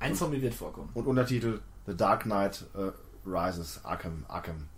Ein 0.00 0.14
Zombie 0.14 0.40
wird 0.40 0.54
vorkommen. 0.54 0.88
Und 0.94 1.06
Untertitel 1.06 1.60
The 1.84 1.94
Dark 1.94 2.22
Knight 2.22 2.64
äh, 2.74 2.90
Rises, 3.28 3.84
Arkham, 3.84 4.24
Arkham. 4.28 4.70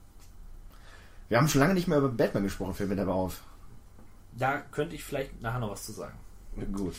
Wir 1.28 1.38
haben 1.38 1.46
schon 1.46 1.60
lange 1.60 1.74
nicht 1.74 1.86
mehr 1.86 1.98
über 1.98 2.08
Batman 2.08 2.42
gesprochen, 2.42 2.74
fällt 2.74 2.88
mir 2.88 2.96
dabei 2.96 3.12
auf. 3.12 3.44
Da 4.32 4.58
könnte 4.72 4.96
ich 4.96 5.04
vielleicht 5.04 5.40
nachher 5.40 5.60
noch 5.60 5.70
was 5.70 5.86
zu 5.86 5.92
sagen. 5.92 6.18
Gut. 6.72 6.96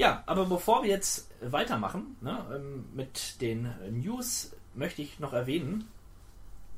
Ja, 0.00 0.22
aber 0.24 0.46
bevor 0.46 0.82
wir 0.82 0.88
jetzt 0.88 1.28
weitermachen 1.42 2.16
ne, 2.22 2.42
ähm, 2.54 2.86
mit 2.94 3.38
den 3.42 3.68
News, 3.90 4.52
möchte 4.74 5.02
ich 5.02 5.20
noch 5.20 5.34
erwähnen, 5.34 5.88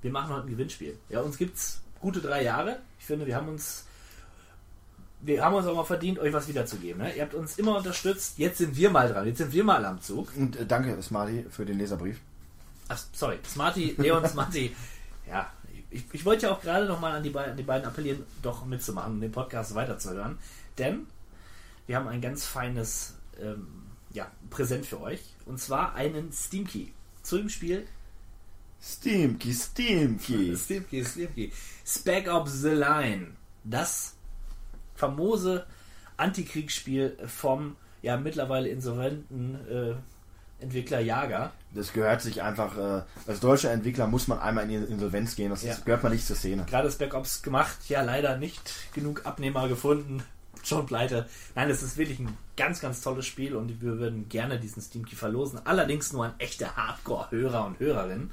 wir 0.01 0.11
machen 0.11 0.35
heute 0.35 0.49
ein 0.49 0.51
Gewinnspiel. 0.51 0.99
Ja, 1.09 1.21
uns 1.21 1.39
gibt's 1.39 1.83
gute 2.01 2.21
drei 2.21 2.43
Jahre. 2.43 2.81
Ich 2.99 3.05
finde, 3.05 3.25
wir 3.25 3.37
haben 3.37 3.49
uns 3.49 3.87
wir 5.21 5.45
haben 5.45 5.55
uns 5.55 5.69
auch 5.69 5.77
mal 5.77 5.85
verdient, 5.85 6.19
euch 6.19 6.33
was 6.33 6.49
wiederzugeben. 6.49 7.01
Ne? 7.01 7.15
Ihr 7.15 7.23
habt 7.23 7.35
uns 7.35 7.61
immer 7.61 7.77
unterstützt. 7.77 8.39
Jetzt 8.39 8.59
sind 8.59 8.75
wir 8.75 8.91
mal 8.91 9.09
dran. 9.09 9.25
Jetzt 9.25 9.39
sind 9.39 9.53
wir 9.53 9.63
mal 9.63 9.85
am 9.85 10.03
Zug. 10.03 10.33
Und 10.37 10.57
äh, 10.57 10.67
danke, 10.67 11.01
Smarty, 11.01 11.47
für 11.49 11.65
den 11.65 11.79
Leserbrief. 11.79 12.19
Ach, 12.89 13.01
sorry. 13.13 13.39
Smarty, 13.47 13.95
Leon 13.99 14.27
Smarty. 14.29 14.75
Ja, 15.29 15.53
ich, 15.89 16.03
ich 16.13 16.25
wollte 16.25 16.47
ja 16.47 16.53
auch 16.53 16.61
gerade 16.61 16.87
noch 16.87 16.99
mal 16.99 17.13
an 17.13 17.23
die, 17.23 17.35
an 17.35 17.57
die 17.57 17.63
beiden 17.63 17.87
appellieren, 17.87 18.27
doch 18.43 18.67
mitzumachen, 18.67 19.21
den 19.21 19.31
Podcast 19.31 19.77
weiterzuhören. 19.77 20.37
Denn 20.77 21.07
wir 21.93 21.99
haben 21.99 22.09
ein 22.09 22.23
ganz 22.23 22.47
feines 22.47 23.17
ähm, 23.39 23.67
ja, 24.15 24.27
Präsent 24.49 24.87
für 24.87 24.99
euch. 25.03 25.21
Und 25.45 25.61
zwar 25.61 25.95
einen 25.95 26.33
Steam 26.33 26.67
Key 26.67 26.87
zu 27.23 27.37
dem 27.37 27.51
Spiel 27.51 27.87
Steamkey, 28.81 29.53
Steamkey. 29.53 30.57
Steam 30.57 30.89
Key, 30.89 31.05
Steam 31.05 31.35
Key. 31.35 31.51
Spec 31.85 32.33
Ops 32.33 32.63
The 32.63 32.71
Line. 32.71 33.33
Das 33.65 34.15
famose 34.95 35.67
Antikriegsspiel 36.17 37.19
vom 37.27 37.77
ja 38.01 38.17
mittlerweile 38.17 38.71
insolventen 38.71 39.57
äh, 39.69 39.95
Entwickler 40.63 41.01
Jager. 41.01 41.53
Das 41.75 41.93
gehört 41.93 42.23
sich 42.23 42.41
einfach, 42.41 42.79
äh, 42.79 43.03
als 43.27 43.41
deutscher 43.41 43.71
Entwickler 43.71 44.07
muss 44.07 44.29
man 44.29 44.39
einmal 44.39 44.65
in 44.65 44.87
die 44.87 44.93
Insolvenz 44.93 45.37
gehen. 45.37 45.51
Das 45.51 45.63
Ja. 45.63 45.77
gehört 45.85 46.03
man 46.05 46.13
nicht 46.13 46.27
zur 46.27 46.37
Szene. 46.37 46.65
Gerade 46.65 46.91
Spec 46.91 47.13
Ops 47.13 47.43
gemacht, 47.43 47.77
ja 47.91 48.01
leider 48.01 48.39
nicht 48.39 48.95
genug 48.95 49.27
Abnehmer 49.27 49.69
gefunden. 49.69 50.23
Schon 50.63 50.87
pleite. 50.87 51.29
Nein, 51.55 51.71
es 51.71 51.83
ist 51.83 51.97
wirklich 51.97 52.21
ein 52.21 52.37
ganz, 52.57 52.81
ganz 52.81 53.01
tolles 53.01 53.27
Spiel 53.27 53.57
und 53.57 53.81
wir 53.81 53.99
würden 53.99 54.29
gerne 54.29 54.61
diesen 54.61 54.81
Steam 54.81 55.05
Key 55.05 55.17
verlosen. 55.17 55.61
Allerdings 55.65 56.13
nur 56.13 56.27
an 56.27 56.35
echte 56.39 56.77
Hardcore-Hörer 56.77 57.67
und 57.67 57.81
Hörerinnen. 57.81 58.31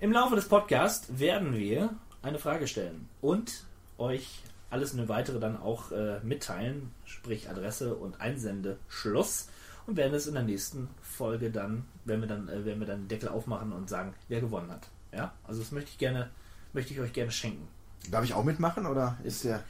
Im 0.00 0.12
Laufe 0.12 0.34
des 0.34 0.48
Podcasts 0.48 1.18
werden 1.18 1.54
wir 1.54 1.90
eine 2.22 2.38
Frage 2.38 2.66
stellen 2.66 3.08
und 3.20 3.64
euch 3.98 4.42
alles 4.70 4.92
eine 4.92 5.08
weitere 5.08 5.38
dann 5.38 5.56
auch 5.56 5.92
äh, 5.92 6.20
mitteilen, 6.22 6.90
sprich 7.04 7.48
Adresse 7.48 7.94
und 7.94 8.20
Einsendeschluss 8.20 9.48
und 9.86 9.96
werden 9.96 10.14
es 10.14 10.26
in 10.26 10.34
der 10.34 10.42
nächsten 10.42 10.88
Folge 11.00 11.50
dann, 11.50 11.84
wenn 12.04 12.20
wir 12.20 12.28
dann, 12.28 12.48
äh, 12.48 12.64
werden 12.64 12.80
wir 12.80 12.86
dann 12.86 13.02
den 13.02 13.08
Deckel 13.08 13.28
aufmachen 13.28 13.72
und 13.72 13.88
sagen, 13.88 14.14
wer 14.28 14.40
gewonnen 14.40 14.70
hat. 14.70 14.88
Ja, 15.12 15.32
also 15.44 15.60
das 15.60 15.72
möchte 15.72 15.90
ich 15.90 15.98
gerne, 15.98 16.30
möchte 16.72 16.92
ich 16.92 17.00
euch 17.00 17.12
gerne 17.12 17.30
schenken. 17.30 17.68
Darf 18.10 18.24
ich 18.24 18.34
auch 18.34 18.44
mitmachen 18.44 18.86
oder 18.86 19.16
ist 19.24 19.44
der 19.44 19.62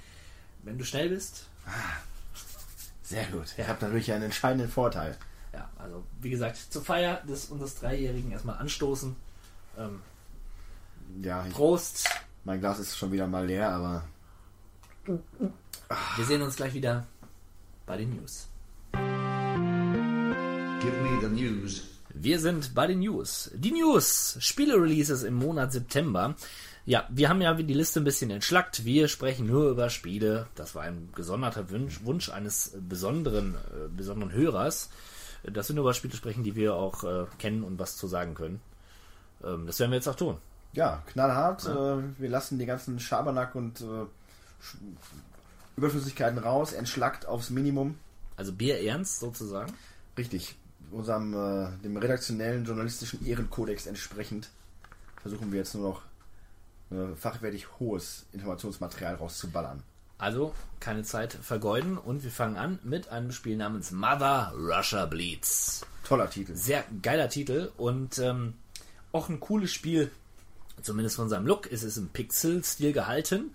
Wenn 0.62 0.78
du 0.78 0.84
schnell 0.84 1.08
bist, 1.08 1.48
sehr 3.02 3.24
gut? 3.26 3.54
Ich 3.56 3.66
habe 3.68 3.84
natürlich 3.84 4.12
einen 4.12 4.24
entscheidenden 4.24 4.68
Vorteil. 4.70 5.16
ja, 5.52 5.68
also 5.78 6.04
wie 6.20 6.30
gesagt, 6.30 6.56
zur 6.56 6.82
Feier 6.82 7.22
des 7.28 7.46
unseres 7.46 7.76
Dreijährigen 7.76 8.32
erstmal 8.32 8.58
anstoßen. 8.58 9.14
Ähm, 9.78 10.00
Ja, 11.22 11.46
ich, 11.46 11.52
Prost! 11.52 12.08
mein 12.44 12.60
Glas 12.60 12.78
ist 12.78 12.96
schon 12.96 13.12
wieder 13.12 13.26
mal 13.26 13.46
leer, 13.46 13.70
aber 13.70 14.04
Wir 16.16 16.24
sehen 16.24 16.42
uns 16.42 16.56
gleich 16.56 16.74
wieder 16.74 17.06
bei 17.86 17.96
den 17.96 18.10
News. 18.16 18.48
Give 20.80 20.96
me 21.02 21.20
the 21.20 21.28
news. 21.28 21.82
Wir 22.12 22.40
sind 22.40 22.74
bei 22.74 22.86
den 22.86 23.00
News. 23.00 23.50
Die 23.54 23.72
News, 23.72 24.36
Spiele-Releases 24.40 25.22
im 25.22 25.34
Monat 25.34 25.72
September. 25.72 26.34
Ja, 26.86 27.04
wir 27.10 27.28
haben 27.28 27.42
ja 27.42 27.52
die 27.52 27.74
Liste 27.74 28.00
ein 28.00 28.04
bisschen 28.04 28.30
entschlackt. 28.30 28.84
Wir 28.84 29.08
sprechen 29.08 29.48
nur 29.48 29.70
über 29.70 29.90
Spiele. 29.90 30.46
Das 30.54 30.76
war 30.76 30.82
ein 30.82 31.08
gesonderter 31.16 31.68
Wunsch, 31.70 32.04
Wunsch 32.04 32.30
eines 32.30 32.76
besonderen, 32.80 33.56
äh, 33.56 33.88
besonderen 33.88 34.32
Hörers, 34.32 34.88
dass 35.42 35.68
wir 35.68 35.74
nur 35.74 35.82
über 35.82 35.94
Spiele 35.94 36.14
sprechen, 36.14 36.44
die 36.44 36.54
wir 36.54 36.76
auch 36.76 37.02
äh, 37.02 37.26
kennen 37.38 37.64
und 37.64 37.80
was 37.80 37.96
zu 37.96 38.06
sagen 38.06 38.34
können. 38.34 38.60
Ähm, 39.42 39.66
das 39.66 39.80
werden 39.80 39.90
wir 39.90 39.96
jetzt 39.96 40.06
auch 40.08 40.14
tun. 40.14 40.36
ja, 40.74 41.02
knallhart. 41.06 41.66
Äh, 41.66 42.20
wir 42.20 42.28
lassen 42.28 42.58
die 42.58 42.66
ganzen 42.66 43.00
Schabernack 43.00 43.56
und 43.56 43.80
äh, 43.80 44.06
Überflüssigkeiten 45.76 46.38
raus, 46.38 46.72
entschlackt 46.72 47.26
aufs 47.26 47.50
Minimum. 47.50 47.98
Also 48.36 48.52
Bier 48.52 48.80
ernst 48.80 49.18
sozusagen. 49.18 49.72
Richtig. 50.16 50.54
Unserem, 50.92 51.34
äh, 51.34 51.68
dem 51.82 51.96
redaktionellen 51.96 52.64
journalistischen 52.64 53.26
Ehrenkodex 53.26 53.86
entsprechend 53.86 54.50
versuchen 55.20 55.50
wir 55.50 55.58
jetzt 55.58 55.74
nur 55.74 55.88
noch 55.88 56.02
äh, 56.02 56.15
fachwertig 57.16 57.66
hohes 57.78 58.26
Informationsmaterial 58.32 59.16
rauszuballern. 59.16 59.82
Also 60.18 60.54
keine 60.80 61.02
Zeit 61.02 61.32
vergeuden 61.34 61.98
und 61.98 62.24
wir 62.24 62.30
fangen 62.30 62.56
an 62.56 62.78
mit 62.82 63.08
einem 63.08 63.32
Spiel 63.32 63.56
namens 63.56 63.90
Mother 63.90 64.52
Russia 64.56 65.04
Bleeds. 65.04 65.84
Toller 66.04 66.30
Titel. 66.30 66.54
Sehr 66.54 66.84
geiler 67.02 67.28
Titel 67.28 67.70
und 67.76 68.18
ähm, 68.18 68.54
auch 69.12 69.28
ein 69.28 69.40
cooles 69.40 69.72
Spiel, 69.72 70.10
zumindest 70.80 71.16
von 71.16 71.28
seinem 71.28 71.46
Look, 71.46 71.66
ist 71.66 71.82
es 71.82 71.96
im 71.98 72.08
Pixel-Stil 72.08 72.92
gehalten 72.92 73.50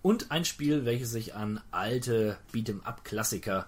und 0.00 0.30
ein 0.30 0.44
Spiel, 0.44 0.84
welches 0.84 1.10
sich 1.10 1.34
an 1.34 1.60
alte 1.70 2.38
Beat'em-up-Klassiker 2.52 3.66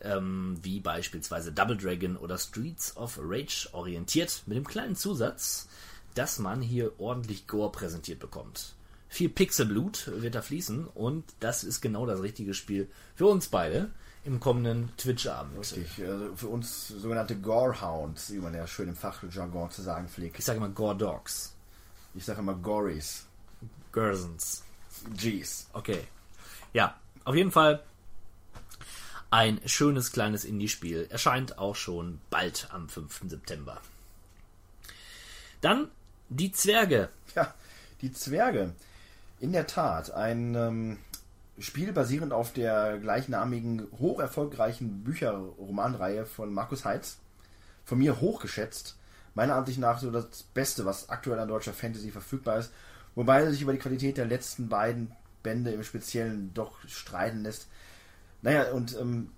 ähm, 0.00 0.58
wie 0.62 0.80
beispielsweise 0.80 1.52
Double 1.52 1.76
Dragon 1.76 2.16
oder 2.16 2.38
Streets 2.38 2.96
of 2.96 3.18
Rage 3.20 3.68
orientiert, 3.72 4.42
mit 4.46 4.56
dem 4.56 4.66
kleinen 4.66 4.96
Zusatz, 4.96 5.68
dass 6.14 6.38
man 6.38 6.62
hier 6.62 6.92
ordentlich 6.98 7.46
Gore 7.46 7.72
präsentiert 7.72 8.20
bekommt. 8.20 8.74
Viel 9.08 9.28
Pixelblut 9.28 10.10
wird 10.22 10.34
da 10.34 10.42
fließen 10.42 10.86
und 10.86 11.24
das 11.40 11.64
ist 11.64 11.80
genau 11.80 12.06
das 12.06 12.22
richtige 12.22 12.54
Spiel 12.54 12.88
für 13.14 13.26
uns 13.26 13.48
beide 13.48 13.90
im 14.24 14.40
kommenden 14.40 14.90
Twitch-Abend. 14.96 15.58
Richtig, 15.58 16.06
also 16.06 16.36
für 16.36 16.48
uns 16.48 16.88
sogenannte 16.88 17.36
Gorehounds, 17.36 18.32
wie 18.32 18.38
man 18.38 18.54
ja 18.54 18.66
schön 18.66 18.88
im 18.88 18.96
Fachjargon 18.96 19.70
zu 19.70 19.82
sagen 19.82 20.08
pflegt. 20.08 20.38
Ich 20.38 20.44
sage 20.44 20.58
immer 20.58 20.68
Gore 20.68 20.96
Dogs. 20.96 21.54
Ich 22.14 22.24
sage 22.24 22.40
immer 22.40 22.54
Gories. 22.54 23.26
Gersons. 23.92 24.64
G's. 25.16 25.66
Okay. 25.72 26.06
Ja, 26.72 26.98
auf 27.24 27.34
jeden 27.34 27.50
Fall 27.50 27.82
ein 29.30 29.60
schönes 29.66 30.12
kleines 30.12 30.44
Indie-Spiel. 30.44 31.06
Erscheint 31.10 31.58
auch 31.58 31.74
schon 31.74 32.20
bald 32.30 32.68
am 32.70 32.88
5. 32.88 33.22
September. 33.28 33.80
Dann 35.62 35.90
die 36.36 36.52
Zwerge. 36.52 37.08
Ja, 37.34 37.54
die 38.00 38.12
Zwerge. 38.12 38.74
In 39.40 39.52
der 39.52 39.66
Tat, 39.66 40.10
ein 40.12 40.54
ähm, 40.54 40.98
Spiel 41.58 41.92
basierend 41.92 42.32
auf 42.32 42.52
der 42.52 42.98
gleichnamigen, 42.98 43.86
hoch 43.98 44.20
erfolgreichen 44.20 45.04
Bücherromanreihe 45.04 46.26
von 46.26 46.52
Markus 46.52 46.84
Heitz. 46.84 47.18
Von 47.84 47.98
mir 47.98 48.20
hochgeschätzt. 48.20 48.96
Meiner 49.34 49.56
Ansicht 49.56 49.78
nach 49.78 49.98
so 49.98 50.10
das 50.10 50.42
Beste, 50.54 50.84
was 50.84 51.08
aktuell 51.08 51.38
an 51.38 51.48
deutscher 51.48 51.72
Fantasy 51.72 52.10
verfügbar 52.10 52.58
ist. 52.58 52.72
Wobei 53.14 53.48
sich 53.50 53.62
über 53.62 53.72
die 53.72 53.78
Qualität 53.78 54.16
der 54.16 54.26
letzten 54.26 54.68
beiden 54.68 55.12
Bände 55.42 55.72
im 55.72 55.82
Speziellen 55.82 56.52
doch 56.54 56.76
streiten 56.86 57.42
lässt. 57.42 57.66
Naja, 58.42 58.72
und 58.72 58.96
ähm, 58.98 59.30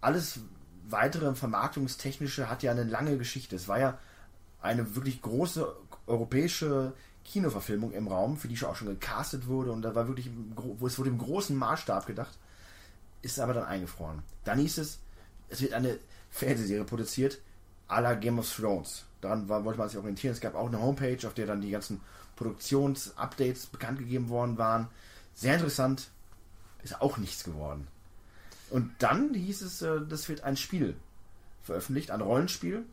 alles 0.00 0.40
weitere 0.88 1.34
Vermarktungstechnische 1.34 2.48
hat 2.48 2.62
ja 2.62 2.70
eine 2.70 2.84
lange 2.84 3.18
Geschichte. 3.18 3.56
Es 3.56 3.68
war 3.68 3.78
ja 3.78 3.98
eine 4.60 4.94
wirklich 4.94 5.22
große 5.22 5.74
europäische 6.06 6.92
Kinoverfilmung 7.24 7.92
im 7.92 8.08
Raum, 8.08 8.36
für 8.36 8.48
die 8.48 8.56
schon 8.56 8.68
auch 8.68 8.76
schon 8.76 8.88
gecastet 8.88 9.46
wurde 9.46 9.72
und 9.72 9.82
da 9.82 9.94
war 9.94 10.08
wirklich, 10.08 10.30
wo 10.56 10.86
es 10.86 10.98
wurde 10.98 11.10
im 11.10 11.18
großen 11.18 11.56
Maßstab 11.56 12.06
gedacht, 12.06 12.38
ist 13.22 13.38
aber 13.38 13.54
dann 13.54 13.64
eingefroren. 13.64 14.22
Dann 14.44 14.58
hieß 14.58 14.78
es, 14.78 14.98
es 15.48 15.60
wird 15.60 15.72
eine 15.72 15.98
Fernsehserie 16.30 16.84
produziert, 16.84 17.38
à 17.88 18.00
la 18.00 18.14
Game 18.14 18.38
of 18.38 18.54
Thrones. 18.54 19.04
Daran 19.20 19.48
war, 19.48 19.64
wollte 19.64 19.78
man 19.78 19.88
sich 19.88 19.98
orientieren. 19.98 20.32
Es 20.32 20.40
gab 20.40 20.54
auch 20.54 20.66
eine 20.66 20.80
Homepage, 20.80 21.26
auf 21.26 21.34
der 21.34 21.46
dann 21.46 21.60
die 21.60 21.70
ganzen 21.70 22.00
Produktionsupdates 22.36 23.66
bekannt 23.66 23.98
gegeben 23.98 24.28
worden 24.28 24.58
waren. 24.58 24.88
Sehr 25.34 25.54
interessant, 25.54 26.10
ist 26.82 27.00
auch 27.00 27.18
nichts 27.18 27.44
geworden. 27.44 27.86
Und 28.70 28.90
dann 28.98 29.34
hieß 29.34 29.62
es, 29.62 29.82
äh, 29.82 30.00
das 30.08 30.28
wird 30.28 30.42
ein 30.42 30.56
Spiel 30.56 30.96
veröffentlicht, 31.62 32.10
ein 32.10 32.20
Rollenspiel, 32.20 32.84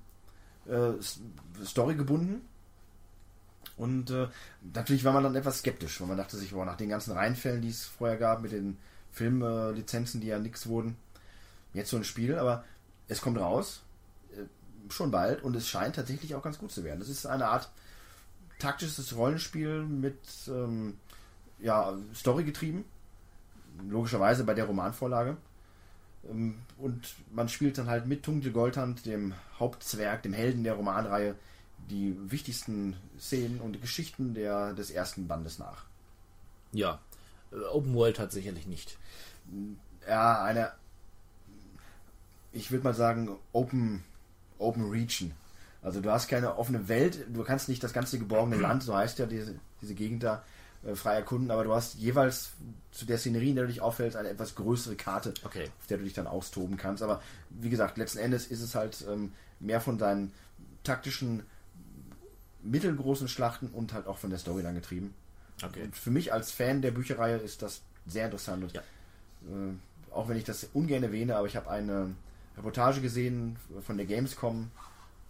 äh, 0.67 0.91
Story 1.65 1.95
gebunden. 1.95 2.41
Und 3.79 4.11
äh, 4.11 4.27
natürlich 4.73 5.05
war 5.05 5.13
man 5.13 5.23
dann 5.23 5.35
etwas 5.35 5.59
skeptisch, 5.59 6.01
weil 6.01 6.09
man 6.09 6.17
dachte 6.17 6.35
sich, 6.35 6.51
boah, 6.51 6.65
nach 6.65 6.75
den 6.75 6.89
ganzen 6.89 7.13
Reihenfällen, 7.13 7.61
die 7.61 7.69
es 7.69 7.85
vorher 7.85 8.17
gab, 8.17 8.41
mit 8.41 8.51
den 8.51 8.77
Filmlizenzen, 9.11 10.19
die 10.19 10.27
ja 10.27 10.37
nichts 10.37 10.67
wurden, 10.67 10.97
jetzt 11.73 11.89
so 11.89 11.95
ein 11.95 12.03
Spiel, 12.03 12.37
aber 12.37 12.65
es 13.07 13.21
kommt 13.21 13.39
raus, 13.39 13.81
äh, 14.33 14.43
schon 14.91 15.11
bald, 15.11 15.41
und 15.43 15.55
es 15.55 15.69
scheint 15.69 15.95
tatsächlich 15.95 16.35
auch 16.35 16.43
ganz 16.43 16.59
gut 16.59 16.73
zu 16.73 16.83
werden. 16.83 16.99
Das 16.99 17.07
ist 17.07 17.25
eine 17.25 17.47
Art 17.47 17.71
taktisches 18.59 19.15
Rollenspiel 19.15 19.83
mit 19.83 20.19
ähm, 20.49 20.97
ja, 21.59 21.97
Story 22.13 22.43
getrieben, 22.43 22.83
logischerweise 23.87 24.43
bei 24.43 24.55
der 24.55 24.65
Romanvorlage. 24.65 25.37
Ähm, 26.29 26.55
und 26.77 27.15
man 27.31 27.47
spielt 27.47 27.77
dann 27.77 27.87
halt 27.87 28.07
mit 28.07 28.23
Tungel 28.23 28.51
Goldhand, 28.51 29.05
dem 29.05 29.33
Hauptzwerg, 29.57 30.21
dem 30.23 30.33
Helden 30.33 30.65
der 30.65 30.73
Romanreihe, 30.73 31.35
die 31.89 32.15
wichtigsten 32.31 32.95
Szenen 33.19 33.61
und 33.61 33.81
Geschichten 33.81 34.33
der, 34.33 34.73
des 34.73 34.91
ersten 34.91 35.27
Bandes 35.27 35.59
nach. 35.59 35.85
Ja, 36.71 36.99
äh, 37.51 37.55
Open 37.71 37.93
World 37.93 38.19
hat 38.19 38.31
sicherlich 38.31 38.67
nicht. 38.67 38.97
Ja, 40.07 40.43
eine, 40.43 40.71
ich 42.51 42.71
würde 42.71 42.83
mal 42.83 42.93
sagen, 42.93 43.37
Open, 43.53 44.03
Open 44.57 44.89
Region. 44.89 45.31
Also 45.81 46.01
du 46.01 46.11
hast 46.11 46.27
keine 46.27 46.57
offene 46.57 46.87
Welt, 46.89 47.25
du 47.29 47.43
kannst 47.43 47.69
nicht 47.69 47.83
das 47.83 47.93
ganze 47.93 48.19
geborgene 48.19 48.57
Land, 48.57 48.83
so 48.83 48.95
heißt 48.95 49.17
ja 49.19 49.25
diese, 49.25 49.55
diese 49.81 49.95
Gegend 49.95 50.23
da, 50.23 50.43
äh, 50.83 50.95
frei 50.95 51.15
erkunden, 51.15 51.51
aber 51.51 51.65
du 51.65 51.73
hast 51.73 51.95
jeweils 51.95 52.51
zu 52.91 53.05
der 53.05 53.17
Szenerie, 53.17 53.49
in 53.49 53.55
der 53.55 53.65
du 53.65 53.69
dich 53.69 53.81
auffällst, 53.81 54.15
eine 54.15 54.29
etwas 54.29 54.55
größere 54.55 54.95
Karte, 54.95 55.33
okay. 55.43 55.69
auf 55.79 55.87
der 55.87 55.97
du 55.97 56.03
dich 56.05 56.13
dann 56.13 56.27
austoben 56.27 56.77
kannst. 56.77 57.03
Aber 57.03 57.21
wie 57.49 57.69
gesagt, 57.69 57.97
letzten 57.97 58.19
Endes 58.19 58.47
ist 58.47 58.61
es 58.61 58.75
halt 58.75 59.05
ähm, 59.09 59.33
mehr 59.59 59.81
von 59.81 59.97
deinen 59.97 60.31
taktischen, 60.83 61.43
mittelgroßen 62.63 63.27
Schlachten 63.27 63.67
und 63.67 63.93
halt 63.93 64.07
auch 64.07 64.17
von 64.17 64.29
der 64.29 64.39
Story 64.39 64.63
dann 64.63 64.75
getrieben. 64.75 65.13
Okay. 65.63 65.83
Und 65.83 65.95
für 65.95 66.11
mich 66.11 66.33
als 66.33 66.51
Fan 66.51 66.81
der 66.81 66.91
Bücherreihe 66.91 67.37
ist 67.37 67.61
das 67.61 67.81
sehr 68.07 68.25
interessant. 68.25 68.63
Und, 68.63 68.73
ja. 68.73 68.81
äh, 68.81 69.73
auch 70.11 70.27
wenn 70.27 70.37
ich 70.37 70.43
das 70.43 70.69
ungern 70.73 71.03
erwähne, 71.03 71.35
aber 71.35 71.47
ich 71.47 71.55
habe 71.55 71.69
eine 71.69 72.15
Reportage 72.57 73.01
gesehen 73.01 73.57
von 73.85 73.97
der 73.97 74.05
Gamescom, 74.05 74.71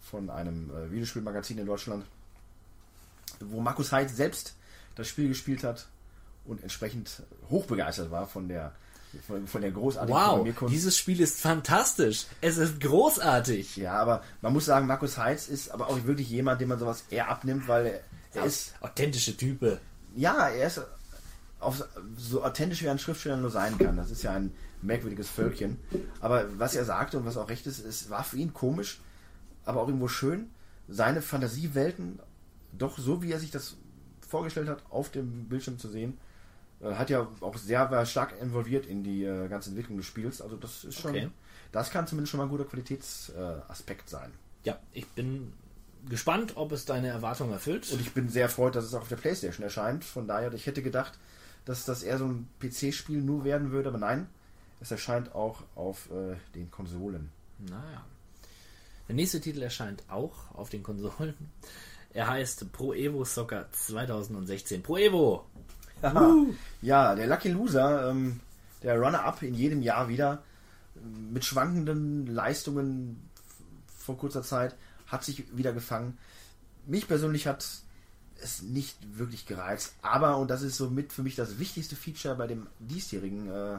von 0.00 0.30
einem 0.30 0.70
äh, 0.70 0.90
Videospielmagazin 0.90 1.58
in 1.58 1.66
Deutschland, 1.66 2.04
wo 3.40 3.60
Markus 3.60 3.92
Heid 3.92 4.10
selbst 4.10 4.56
das 4.96 5.08
Spiel 5.08 5.28
gespielt 5.28 5.62
hat 5.62 5.88
und 6.44 6.62
entsprechend 6.62 7.22
hochbegeistert 7.48 8.10
war 8.10 8.26
von 8.26 8.48
der 8.48 8.72
von, 9.26 9.46
von 9.46 9.60
der 9.60 9.70
großartigen 9.72 10.14
Wow, 10.18 10.28
Programmierkunst. 10.28 10.74
dieses 10.74 10.96
Spiel 10.96 11.20
ist 11.20 11.40
fantastisch. 11.40 12.26
Es 12.40 12.56
ist 12.58 12.80
großartig. 12.80 13.76
Ja, 13.76 13.94
aber 13.94 14.22
man 14.42 14.52
muss 14.52 14.64
sagen, 14.66 14.86
Markus 14.86 15.18
Heitz 15.18 15.48
ist 15.48 15.70
aber 15.70 15.88
auch 15.88 16.04
wirklich 16.04 16.28
jemand, 16.30 16.60
dem 16.60 16.68
man 16.68 16.78
sowas 16.78 17.04
eher 17.10 17.28
abnimmt, 17.28 17.68
weil 17.68 17.86
er, 17.86 18.00
er 18.34 18.44
ist 18.46 18.74
authentische 18.80 19.36
Type. 19.36 19.80
ja, 20.14 20.48
er 20.48 20.66
ist 20.66 20.80
auf, 21.58 21.84
so 22.16 22.42
authentisch 22.44 22.82
wie 22.82 22.88
ein 22.88 22.98
Schriftsteller 22.98 23.36
nur 23.36 23.50
sein 23.50 23.76
kann. 23.78 23.96
Das 23.96 24.10
ist 24.10 24.22
ja 24.22 24.32
ein 24.32 24.52
merkwürdiges 24.82 25.28
Völkchen. 25.28 25.78
Aber 26.20 26.46
was 26.58 26.74
er 26.74 26.84
sagte 26.84 27.18
und 27.18 27.26
was 27.26 27.36
auch 27.36 27.50
recht 27.50 27.66
ist, 27.66 27.84
es 27.84 28.08
war 28.08 28.24
für 28.24 28.38
ihn 28.38 28.54
komisch, 28.54 29.00
aber 29.66 29.82
auch 29.82 29.88
irgendwo 29.88 30.08
schön, 30.08 30.48
seine 30.88 31.20
Fantasiewelten 31.20 32.18
doch 32.72 32.98
so, 32.98 33.22
wie 33.22 33.30
er 33.32 33.38
sich 33.40 33.50
das 33.50 33.76
vorgestellt 34.26 34.68
hat, 34.68 34.82
auf 34.90 35.10
dem 35.10 35.48
Bildschirm 35.48 35.78
zu 35.78 35.88
sehen. 35.88 36.16
Äh, 36.82 36.94
hat 36.94 37.10
ja 37.10 37.28
auch 37.40 37.56
sehr 37.56 37.90
war 37.90 38.06
stark 38.06 38.34
involviert 38.40 38.86
in 38.86 39.02
die 39.02 39.24
äh, 39.24 39.48
ganze 39.48 39.70
Entwicklung 39.70 39.98
des 39.98 40.06
Spiels. 40.06 40.40
Also 40.40 40.56
das 40.56 40.84
ist 40.84 40.98
schon, 40.98 41.10
Okay. 41.10 41.28
das 41.72 41.90
kann 41.90 42.06
zumindest 42.06 42.30
schon 42.30 42.38
mal 42.38 42.44
ein 42.44 42.50
guter 42.50 42.64
Qualitätsaspekt 42.64 44.08
sein. 44.08 44.32
Ja, 44.64 44.78
ich 44.92 45.06
bin 45.08 45.52
gespannt, 46.08 46.52
ob 46.56 46.72
es 46.72 46.84
deine 46.86 47.08
Erwartungen 47.08 47.52
erfüllt. 47.52 47.90
Und 47.92 48.00
ich 48.00 48.12
bin 48.12 48.28
sehr 48.28 48.44
erfreut, 48.44 48.74
dass 48.74 48.84
es 48.84 48.94
auch 48.94 49.02
auf 49.02 49.08
der 49.08 49.16
Playstation 49.16 49.64
erscheint. 49.64 50.04
Von 50.04 50.26
daher, 50.26 50.52
ich 50.54 50.66
hätte 50.66 50.82
gedacht, 50.82 51.18
dass 51.64 51.84
das 51.84 52.02
eher 52.02 52.18
so 52.18 52.26
ein 52.26 52.48
PC-Spiel 52.60 53.20
nur 53.20 53.44
werden 53.44 53.70
würde, 53.70 53.90
aber 53.90 53.98
nein, 53.98 54.26
es 54.80 54.90
erscheint 54.90 55.34
auch 55.34 55.62
auf 55.74 56.08
äh, 56.10 56.36
den 56.54 56.70
Konsolen. 56.70 57.30
Naja. 57.58 58.04
Der 59.08 59.14
nächste 59.14 59.40
Titel 59.40 59.60
erscheint 59.62 60.02
auch 60.08 60.54
auf 60.54 60.70
den 60.70 60.82
Konsolen. 60.82 61.34
Er 62.12 62.28
heißt 62.28 62.72
Pro 62.72 62.92
Evo 62.94 63.24
Soccer 63.24 63.66
2016. 63.72 64.82
Pro 64.82 64.96
Evo! 64.96 65.46
Ja, 66.82 67.14
der 67.14 67.26
Lucky 67.26 67.50
Loser, 67.50 68.10
ähm, 68.10 68.40
der 68.82 68.98
Runner-Up 68.98 69.42
in 69.42 69.54
jedem 69.54 69.82
Jahr 69.82 70.08
wieder, 70.08 70.42
ähm, 70.96 71.32
mit 71.32 71.44
schwankenden 71.44 72.26
Leistungen 72.26 73.28
vor 73.98 74.16
kurzer 74.16 74.42
Zeit, 74.42 74.76
hat 75.06 75.24
sich 75.24 75.44
wieder 75.56 75.72
gefangen. 75.72 76.16
Mich 76.86 77.06
persönlich 77.06 77.46
hat 77.46 77.66
es 78.42 78.62
nicht 78.62 78.96
wirklich 79.18 79.44
gereizt, 79.46 79.94
aber, 80.00 80.38
und 80.38 80.50
das 80.50 80.62
ist 80.62 80.76
somit 80.76 81.12
für 81.12 81.22
mich 81.22 81.36
das 81.36 81.58
wichtigste 81.58 81.96
Feature 81.96 82.34
bei 82.34 82.46
dem 82.46 82.66
diesjährigen 82.78 83.50
äh, 83.50 83.78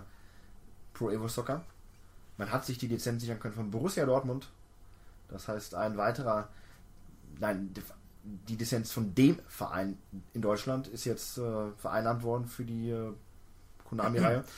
Pro 0.94 1.10
Evo 1.10 1.28
Soccer, 1.28 1.64
man 2.38 2.52
hat 2.52 2.66
sich 2.66 2.78
die 2.78 2.88
Lizenz 2.88 3.22
sichern 3.22 3.40
können 3.40 3.56
von 3.56 3.72
Borussia 3.72 4.06
Dortmund. 4.06 4.50
Das 5.30 5.48
heißt, 5.48 5.76
ein 5.76 5.98
weiterer, 5.98 6.50
nein, 7.40 7.74
die 8.24 8.56
Lizenz 8.56 8.92
von 8.92 9.16
dem 9.16 9.40
Verein 9.48 9.98
in 10.34 10.42
Deutschland 10.42 10.88
ist 10.88 11.06
jetzt 11.06 11.38
äh, 11.38 11.72
vereinnahmt 11.78 12.24
worden 12.24 12.46
für 12.48 12.64
die 12.64 12.90
äh, 12.90 13.14
Konami-Reihe. 13.86 14.44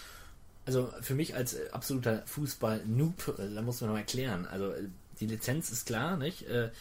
Also 0.65 0.89
für 1.01 1.13
mich 1.13 1.35
als 1.35 1.55
äh, 1.55 1.69
absoluter 1.73 2.23
Fußball-Noob, 2.25 3.37
äh, 3.37 3.53
da 3.53 3.61
muss 3.61 3.81
man 3.81 3.89
noch 3.89 3.97
erklären. 3.97 4.45
Also 4.45 4.71
äh, 4.71 4.87
die 5.19 5.25
Lizenz 5.25 5.69
ist 5.71 5.85
klar, 5.85 6.15
nicht? 6.15 6.47
Äh, 6.47 6.71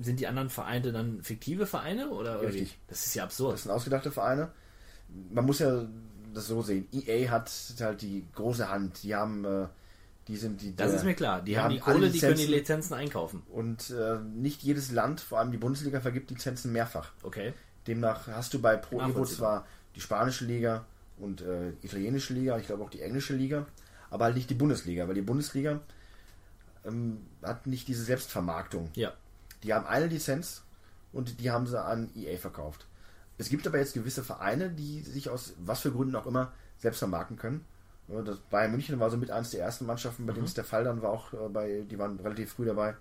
sind 0.00 0.18
die 0.18 0.26
anderen 0.26 0.50
Vereine 0.50 0.90
dann 0.90 1.22
fiktive 1.22 1.66
Vereine 1.66 2.08
oder 2.10 2.42
Richtig. 2.42 2.72
wie? 2.72 2.76
Das 2.88 3.06
ist 3.06 3.14
ja 3.14 3.22
absurd. 3.22 3.54
Das 3.54 3.62
sind 3.62 3.70
ausgedachte 3.70 4.10
Vereine. 4.10 4.50
Man 5.30 5.46
muss 5.46 5.60
ja 5.60 5.86
das 6.34 6.48
so 6.48 6.60
sehen. 6.60 6.88
EA 6.90 7.30
hat 7.30 7.52
halt 7.78 8.02
die 8.02 8.26
große 8.34 8.68
Hand. 8.68 9.04
Die 9.04 9.14
haben 9.14 9.68
Die 10.28 10.36
sind 10.36 10.60
die. 10.62 10.76
Das 10.76 10.88
der- 10.88 11.00
ist 11.00 11.04
mir 11.04 11.14
klar. 11.14 11.40
Die, 11.40 11.52
die 11.52 11.58
haben 11.58 11.70
die 11.70 11.80
Kohle, 11.80 12.10
die 12.10 12.20
können 12.20 12.36
die 12.36 12.46
Lizenzen. 12.46 12.94
Einkaufen. 12.94 13.42
Und 13.50 13.90
äh, 13.90 14.18
nicht 14.18 14.62
jedes 14.62 14.92
Land, 14.92 15.20
vor 15.20 15.38
allem 15.38 15.50
die 15.50 15.58
Bundesliga, 15.58 16.00
vergibt 16.00 16.30
Lizenzen 16.30 16.72
mehrfach. 16.72 17.12
Okay. 17.22 17.52
Demnach 17.86 18.28
hast 18.28 18.54
du 18.54 18.60
bei 18.60 18.76
Pro 18.76 19.00
Evo 19.00 19.24
zwar 19.24 19.66
die 19.96 20.00
spanische 20.00 20.44
Liga 20.44 20.84
und 21.18 21.40
äh, 21.40 21.70
italienische 21.82 22.34
Liga, 22.34 22.58
ich 22.58 22.66
glaube 22.66 22.84
auch 22.84 22.90
die 22.90 23.00
englische 23.00 23.34
Liga, 23.34 23.66
aber 24.10 24.26
halt 24.26 24.36
nicht 24.36 24.50
die 24.50 24.54
Bundesliga, 24.54 25.08
weil 25.08 25.14
die 25.14 25.22
Bundesliga 25.22 25.80
ähm, 26.84 27.26
hat 27.42 27.66
nicht 27.66 27.88
diese 27.88 28.04
Selbstvermarktung. 28.04 28.90
Ja. 28.94 29.12
Die 29.62 29.74
haben 29.74 29.86
eine 29.86 30.06
Lizenz 30.06 30.62
und 31.12 31.40
die 31.40 31.50
haben 31.50 31.66
sie 31.66 31.80
an 31.80 32.10
EA 32.14 32.38
verkauft. 32.38 32.86
Es 33.38 33.48
gibt 33.48 33.66
aber 33.66 33.78
jetzt 33.78 33.94
gewisse 33.94 34.22
Vereine, 34.22 34.70
die 34.70 35.00
sich 35.00 35.28
aus 35.28 35.54
was 35.58 35.80
für 35.80 35.92
Gründen 35.92 36.16
auch 36.16 36.26
immer 36.26 36.52
selbst 36.78 36.98
vermarkten 36.98 37.36
können. 37.36 37.64
Das 38.24 38.38
Bayern 38.50 38.70
München 38.72 39.00
war 39.00 39.10
so 39.10 39.16
mit 39.16 39.30
eins 39.30 39.50
der 39.50 39.60
ersten 39.60 39.86
Mannschaften, 39.86 40.26
bei 40.26 40.32
denen 40.32 40.44
es 40.44 40.54
der 40.54 40.64
Fall 40.64 40.84
dann 40.84 41.00
war, 41.00 41.10
auch 41.10 41.32
äh, 41.32 41.48
bei, 41.48 41.84
die 41.90 41.98
waren 41.98 42.18
relativ 42.20 42.52
früh 42.52 42.66
dabei. 42.66 42.94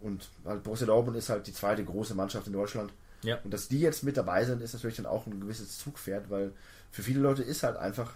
Und 0.00 0.28
halt 0.44 0.62
Borussia 0.62 0.86
Dortmund 0.86 1.16
ist 1.16 1.30
halt 1.30 1.46
die 1.46 1.52
zweite 1.52 1.84
große 1.84 2.14
Mannschaft 2.14 2.46
in 2.46 2.52
Deutschland. 2.52 2.92
Ja. 3.22 3.38
Und 3.42 3.54
dass 3.54 3.68
die 3.68 3.80
jetzt 3.80 4.02
mit 4.02 4.16
dabei 4.16 4.44
sind, 4.44 4.60
ist 4.60 4.74
natürlich 4.74 4.96
dann 4.96 5.06
auch 5.06 5.26
ein 5.26 5.40
gewisses 5.40 5.78
Zugpferd, 5.78 6.28
weil 6.28 6.52
für 6.90 7.02
viele 7.02 7.20
Leute 7.20 7.42
ist 7.42 7.62
halt 7.62 7.76
einfach 7.76 8.12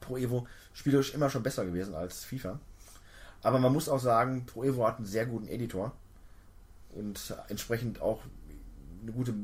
Pro 0.00 0.16
Evo 0.16 0.46
spielerisch 0.72 1.12
immer 1.12 1.28
schon 1.28 1.42
besser 1.42 1.64
gewesen 1.66 1.94
als 1.94 2.24
FIFA. 2.24 2.58
Aber 3.42 3.58
man 3.58 3.72
muss 3.72 3.90
auch 3.90 4.00
sagen, 4.00 4.46
Pro 4.46 4.64
Evo 4.64 4.86
hat 4.86 4.96
einen 4.96 5.06
sehr 5.06 5.26
guten 5.26 5.48
Editor 5.48 5.92
und 6.94 7.34
entsprechend 7.48 8.00
auch 8.00 8.22
eine 9.02 9.12
gute 9.12 9.34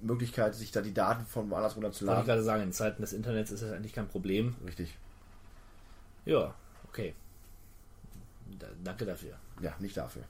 Möglichkeit, 0.00 0.54
sich 0.54 0.72
da 0.72 0.80
die 0.80 0.94
Daten 0.94 1.26
von 1.26 1.50
woanders 1.50 1.76
Wollte 1.76 1.80
ich 1.80 1.84
runterzuladen. 1.84 2.24
gerade 2.24 2.42
sagen, 2.42 2.62
in 2.62 2.72
Zeiten 2.72 3.02
des 3.02 3.12
Internets 3.12 3.50
ist 3.50 3.62
das 3.62 3.72
eigentlich 3.72 3.92
kein 3.92 4.08
Problem. 4.08 4.54
Richtig. 4.64 4.96
Ja, 6.24 6.54
okay. 6.88 7.14
Da, 8.58 8.66
danke 8.84 9.04
dafür. 9.06 9.34
Ja, 9.60 9.74
nicht 9.78 9.96
dafür. 9.96 10.22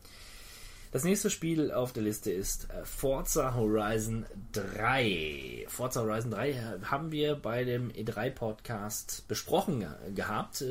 Das 0.92 1.05
nächste 1.05 1.31
Spiel 1.31 1.72
auf 1.72 1.94
der 1.94 2.02
Liste 2.02 2.31
ist 2.31 2.68
äh, 2.70 2.85
Forza 2.85 3.55
Horizon 3.55 4.26
3. 4.52 5.64
Forza 5.68 6.02
Horizon 6.02 6.31
3 6.33 6.55
haben 6.85 7.11
wir 7.11 7.35
bei 7.37 7.64
dem 7.64 7.90
E3-Podcast 7.92 9.26
besprochen 9.26 9.81
ge- 9.81 10.12
gehabt. 10.14 10.62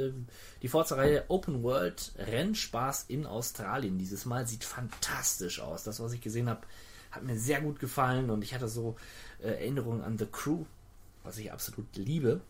Die 0.62 0.68
Forza-Reihe 0.68 1.26
Open 1.30 1.64
World 1.64 2.12
Rennspaß 2.20 3.06
in 3.08 3.26
Australien 3.26 3.98
dieses 3.98 4.26
Mal 4.26 4.46
sieht 4.48 4.64
fantastisch 4.64 5.60
aus. 5.60 5.84
Das, 5.84 6.00
was 6.00 6.14
ich 6.14 6.22
gesehen 6.22 6.50
habe, 6.50 6.62
hat 7.10 7.24
mir 7.24 7.38
sehr 7.38 7.60
gut 7.62 7.80
gefallen 7.80 8.30
und 8.30 8.44
ich 8.44 8.54
hatte 8.54 8.68
so 8.68 8.96
äh, 9.42 9.48
Erinnerungen 9.48 10.04
an 10.04 10.20
The 10.20 10.28
Crew, 10.28 10.66
was 11.24 11.40
ich 11.40 11.52
absolut 11.52 11.88
liebe. 11.96 12.42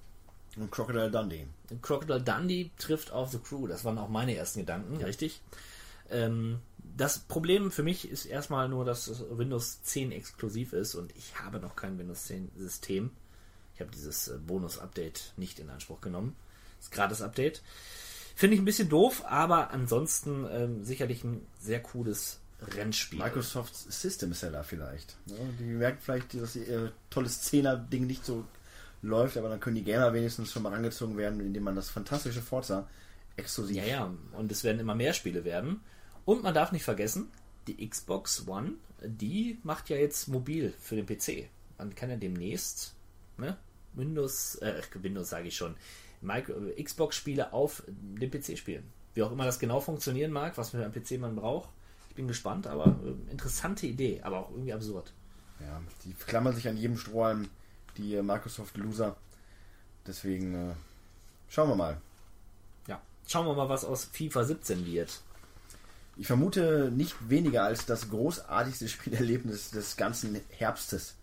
Und 0.57 0.71
Crocodile 0.71 1.11
Dundee. 1.11 1.47
Crocodile 1.81 2.21
Dundee 2.21 2.71
trifft 2.77 3.11
auf 3.11 3.31
The 3.31 3.39
Crew. 3.39 3.67
Das 3.67 3.85
waren 3.85 3.97
auch 3.97 4.09
meine 4.09 4.35
ersten 4.35 4.59
Gedanken, 4.59 4.97
richtig? 4.97 5.41
Ähm, 6.09 6.59
das 6.97 7.19
Problem 7.19 7.71
für 7.71 7.83
mich 7.83 8.09
ist 8.09 8.25
erstmal 8.25 8.67
nur, 8.67 8.83
dass 8.83 9.23
Windows 9.31 9.81
10 9.83 10.11
exklusiv 10.11 10.73
ist 10.73 10.95
und 10.95 11.15
ich 11.15 11.39
habe 11.39 11.59
noch 11.59 11.75
kein 11.75 11.97
Windows 11.97 12.25
10 12.25 12.51
System. 12.57 13.11
Ich 13.73 13.81
habe 13.81 13.91
dieses 13.91 14.27
äh, 14.27 14.37
Bonus-Update 14.37 15.33
nicht 15.37 15.59
in 15.59 15.69
Anspruch 15.69 16.01
genommen. 16.01 16.35
Das 16.79 16.91
Gratis-Update. 16.91 17.61
Finde 18.35 18.55
ich 18.55 18.61
ein 18.61 18.65
bisschen 18.65 18.89
doof, 18.89 19.23
aber 19.25 19.71
ansonsten 19.71 20.45
ähm, 20.51 20.83
sicherlich 20.83 21.23
ein 21.23 21.45
sehr 21.59 21.81
cooles 21.81 22.39
Rennspiel. 22.75 23.19
Microsofts 23.19 24.01
System 24.01 24.33
Seller 24.33 24.63
vielleicht. 24.63 25.15
Ja, 25.27 25.35
die 25.59 25.63
merken 25.63 25.99
vielleicht, 26.01 26.33
dass 26.35 26.55
ihr 26.55 26.91
tolles 27.09 27.41
Zehner-Ding 27.41 28.05
nicht 28.05 28.25
so 28.25 28.45
läuft, 29.01 29.37
aber 29.37 29.49
dann 29.49 29.59
können 29.59 29.75
die 29.75 29.83
Gamer 29.83 30.13
wenigstens 30.13 30.51
schon 30.51 30.63
mal 30.63 30.73
angezogen 30.73 31.17
werden, 31.17 31.39
indem 31.39 31.63
man 31.63 31.75
das 31.75 31.89
fantastische 31.89 32.41
Forza 32.41 32.87
exklusiv. 33.35 33.77
Ja, 33.77 33.85
ja, 33.85 34.13
und 34.33 34.51
es 34.51 34.63
werden 34.63 34.79
immer 34.79 34.95
mehr 34.95 35.13
Spiele 35.13 35.43
werden. 35.43 35.81
Und 36.25 36.43
man 36.43 36.53
darf 36.53 36.71
nicht 36.71 36.83
vergessen, 36.83 37.29
die 37.67 37.87
Xbox 37.87 38.47
One, 38.47 38.73
die 39.03 39.59
macht 39.63 39.89
ja 39.89 39.97
jetzt 39.97 40.27
mobil 40.27 40.73
für 40.79 40.95
den 40.95 41.05
PC. 41.05 41.49
Man 41.77 41.95
kann 41.95 42.09
ja 42.09 42.15
demnächst 42.15 42.95
ne, 43.37 43.57
Windows, 43.93 44.55
äh, 44.55 44.81
Windows 44.93 45.29
sage 45.29 45.47
ich 45.47 45.55
schon, 45.57 45.75
äh, 46.27 46.83
Xbox-Spiele 46.83 47.53
auf 47.53 47.83
dem 47.87 48.29
PC 48.29 48.57
spielen. 48.57 48.83
Wie 49.13 49.23
auch 49.23 49.31
immer 49.31 49.45
das 49.45 49.59
genau 49.59 49.79
funktionieren 49.79 50.31
mag, 50.31 50.57
was 50.57 50.69
für 50.69 50.83
einen 50.83 50.93
PC 50.93 51.19
man 51.19 51.35
braucht. 51.35 51.69
Ich 52.09 52.15
bin 52.15 52.27
gespannt, 52.27 52.67
aber 52.67 52.99
äh, 53.03 53.31
interessante 53.31 53.87
Idee, 53.87 54.21
aber 54.21 54.39
auch 54.39 54.51
irgendwie 54.51 54.73
absurd. 54.73 55.13
Ja, 55.59 55.81
die 56.05 56.13
klammern 56.13 56.55
sich 56.55 56.67
an 56.67 56.77
jedem 56.77 56.97
Strohhalm, 56.97 57.49
die 57.97 58.15
äh, 58.15 58.23
Microsoft-Loser. 58.23 59.15
Deswegen 60.08 60.71
äh, 60.71 60.73
schauen 61.49 61.69
wir 61.69 61.75
mal. 61.75 61.97
Ja, 62.88 63.01
schauen 63.27 63.45
wir 63.45 63.54
mal, 63.54 63.69
was 63.69 63.86
aus 63.86 64.06
FIFA 64.06 64.43
17 64.43 64.86
wird. 64.86 65.21
Ich 66.17 66.27
vermute 66.27 66.91
nicht 66.91 67.15
weniger 67.30 67.63
als 67.63 67.86
das 67.86 68.10
großartigste 68.10 68.88
Spielerlebnis 68.89 69.71
des 69.71 69.97
ganzen 69.97 70.39
Herbstes. 70.49 71.15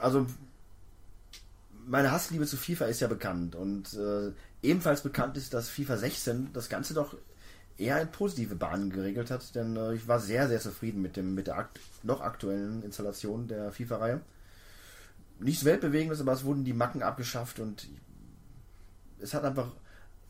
Also, 0.00 0.26
meine 1.86 2.10
Hassliebe 2.12 2.46
zu 2.46 2.56
FIFA 2.56 2.86
ist 2.86 3.00
ja 3.00 3.08
bekannt 3.08 3.54
und 3.54 3.94
äh, 3.94 4.32
ebenfalls 4.62 5.02
bekannt 5.02 5.36
ist, 5.36 5.54
dass 5.54 5.68
FIFA 5.68 5.96
16 5.96 6.52
das 6.52 6.68
Ganze 6.68 6.94
doch 6.94 7.16
eher 7.80 8.00
in 8.00 8.10
positive 8.12 8.54
Bahnen 8.54 8.90
geregelt 8.90 9.30
hat, 9.30 9.54
denn 9.54 9.76
äh, 9.76 9.94
ich 9.94 10.06
war 10.06 10.20
sehr, 10.20 10.48
sehr 10.48 10.60
zufrieden 10.60 11.02
mit, 11.02 11.16
dem, 11.16 11.34
mit 11.34 11.46
der 11.46 11.56
akt 11.56 11.80
noch 12.02 12.20
aktuellen 12.20 12.82
Installation 12.82 13.48
der 13.48 13.72
FIFA-Reihe. 13.72 14.20
Nichts 15.40 15.64
Weltbewegendes, 15.64 16.20
aber 16.20 16.32
es 16.32 16.44
wurden 16.44 16.64
die 16.64 16.72
Macken 16.72 17.02
abgeschafft 17.02 17.58
und 17.60 17.88
es 19.20 19.34
hat 19.34 19.44
einfach 19.44 19.68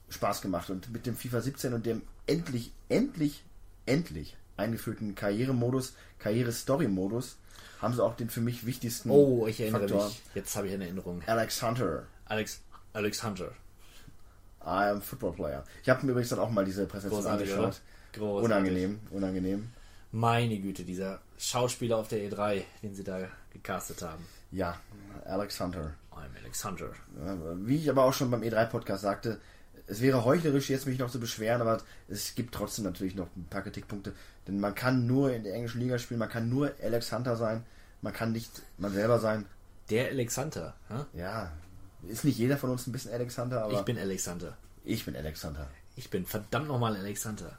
Spaß 0.08 0.40
gemacht. 0.40 0.70
Und 0.70 0.92
mit 0.92 1.06
dem 1.06 1.16
FIFA 1.16 1.40
17 1.40 1.72
und 1.74 1.86
dem 1.86 2.02
endlich, 2.26 2.72
endlich, 2.88 3.44
endlich 3.86 4.36
eingeführten 4.56 5.14
Karrieremodus, 5.14 5.94
Karriere-Story-Modus, 6.18 7.36
haben 7.80 7.94
sie 7.94 8.04
auch 8.04 8.14
den 8.14 8.28
für 8.28 8.40
mich 8.40 8.66
wichtigsten 8.66 9.10
Oh, 9.10 9.46
ich 9.46 9.60
erinnere 9.60 9.82
Faktor. 9.82 10.06
mich. 10.06 10.22
Jetzt 10.34 10.54
habe 10.56 10.68
ich 10.68 10.74
eine 10.74 10.84
Erinnerung. 10.84 11.22
Alex 11.26 11.62
Hunter. 11.62 12.04
Alex, 12.26 12.60
Alex 12.92 13.24
Hunter. 13.24 13.52
I 14.62 14.90
am 14.90 15.00
Football 15.00 15.32
Player. 15.32 15.64
Ich 15.82 15.88
habe 15.88 16.04
mir 16.04 16.12
übrigens 16.12 16.28
dann 16.28 16.38
auch 16.38 16.50
mal 16.50 16.64
diese 16.64 16.86
Präsentation 16.86 17.32
angeschaut. 17.32 17.80
Großartig. 18.12 18.44
Unangenehm, 18.44 19.00
unangenehm. 19.10 19.70
Meine 20.12 20.58
Güte, 20.58 20.84
dieser 20.84 21.20
Schauspieler 21.38 21.96
auf 21.96 22.08
der 22.08 22.18
E3, 22.18 22.62
den 22.82 22.94
sie 22.94 23.04
da 23.04 23.28
gecastet 23.52 24.02
haben. 24.02 24.26
Ja, 24.52 24.78
Alex 25.24 25.60
Hunter. 25.60 25.94
I'm 26.12 26.36
Alex 26.42 26.64
Hunter. 26.64 26.90
Wie 27.66 27.76
ich 27.76 27.88
aber 27.90 28.04
auch 28.04 28.12
schon 28.12 28.30
beim 28.30 28.42
E3-Podcast 28.42 29.02
sagte, 29.02 29.40
es 29.86 30.00
wäre 30.00 30.24
heuchlerisch, 30.24 30.70
jetzt 30.70 30.86
mich 30.86 30.98
noch 30.98 31.10
zu 31.10 31.18
beschweren, 31.20 31.60
aber 31.60 31.80
es 32.08 32.34
gibt 32.34 32.54
trotzdem 32.54 32.84
natürlich 32.84 33.14
noch 33.14 33.28
ein 33.36 33.46
paar 33.50 33.62
Kritikpunkte. 33.62 34.12
Denn 34.46 34.60
man 34.60 34.74
kann 34.74 35.06
nur 35.06 35.32
in 35.32 35.44
der 35.44 35.54
englischen 35.54 35.80
Liga 35.80 35.98
spielen, 35.98 36.20
man 36.20 36.28
kann 36.28 36.48
nur 36.48 36.72
Alex 36.82 37.12
Hunter 37.12 37.36
sein, 37.36 37.64
man 38.02 38.12
kann 38.12 38.32
nicht 38.32 38.62
man 38.78 38.92
selber 38.92 39.18
sein. 39.18 39.46
Der 39.88 40.08
Alex 40.08 40.36
Hunter. 40.38 40.74
hä? 40.88 41.18
Ja, 41.18 41.52
ist 42.08 42.24
nicht 42.24 42.38
jeder 42.38 42.56
von 42.56 42.70
uns 42.70 42.86
ein 42.86 42.92
bisschen 42.92 43.12
Alex 43.12 43.36
Hunter, 43.38 43.64
aber 43.64 43.72
Ich 43.74 43.82
bin 43.82 43.98
Alex 43.98 44.28
Hunter. 44.28 44.56
ich 44.84 45.04
bin 45.04 45.16
Alex 45.16 45.44
Hunter. 45.44 45.68
Ich 45.96 46.10
bin 46.10 46.24
verdammt 46.24 46.68
nochmal 46.68 46.96
Alex 46.96 47.26
Hunter. 47.26 47.58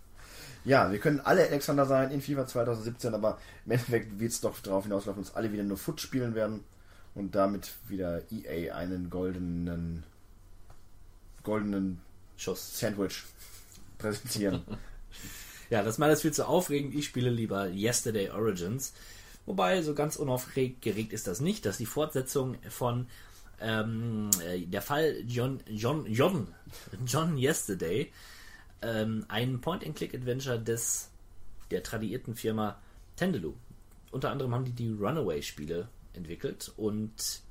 Ja, 0.64 0.92
wir 0.92 1.00
können 1.00 1.20
alle 1.20 1.44
Alex 1.48 1.68
Hunter 1.68 1.86
sein 1.86 2.12
in 2.12 2.22
FIFA 2.22 2.48
2017, 2.48 3.14
aber 3.14 3.38
im 3.66 3.72
Endeffekt 3.72 4.20
wird 4.20 4.32
es 4.32 4.42
doch 4.42 4.60
darauf 4.60 4.84
hinauslaufen, 4.84 5.24
dass 5.24 5.36
alle 5.36 5.52
wieder 5.52 5.64
nur 5.64 5.78
Foot 5.78 6.00
spielen 6.00 6.34
werden 6.36 6.64
und 7.16 7.36
damit 7.36 7.72
wieder 7.88 8.22
EA 8.32 8.76
einen 8.76 9.10
goldenen 9.10 10.04
goldenen 11.44 12.02
Schuss. 12.38 12.80
Sandwich 12.80 13.24
präsentieren. 13.98 14.64
Ja, 15.70 15.84
das 15.84 15.96
ist 15.96 16.00
mir 16.00 16.06
alles 16.06 16.22
viel 16.22 16.34
zu 16.34 16.48
aufregend. 16.48 16.94
Ich 16.96 17.06
spiele 17.06 17.30
lieber 17.30 17.70
Yesterday 17.70 18.30
Origins. 18.30 18.94
Wobei, 19.46 19.82
so 19.82 19.94
ganz 19.94 20.18
unaufgeregt 20.18 20.82
geregt 20.82 21.14
ist 21.14 21.28
das 21.28 21.40
nicht. 21.40 21.66
Das 21.66 21.76
ist 21.76 21.80
die 21.80 21.86
Fortsetzung 21.86 22.58
von 22.70 23.08
ähm, 23.62 24.30
äh, 24.46 24.60
der 24.60 24.82
Fall 24.82 25.24
John, 25.28 25.62
John, 25.70 26.06
John, 26.12 26.48
John 27.06 27.38
Yesterday. 27.38 28.12
Ähm, 28.82 29.26
ein 29.30 29.62
Point-and-Click-Adventure 29.62 30.60
des 30.60 31.10
der 31.70 31.84
tradierten 31.84 32.36
Firma 32.36 32.78
Tendeloo. 33.16 33.54
Unter 34.12 34.32
anderem 34.32 34.54
haben 34.54 34.66
die 34.66 34.74
die 34.74 34.92
Runaway-Spiele 34.92 35.88
entwickelt 36.14 36.72
und 36.78 37.42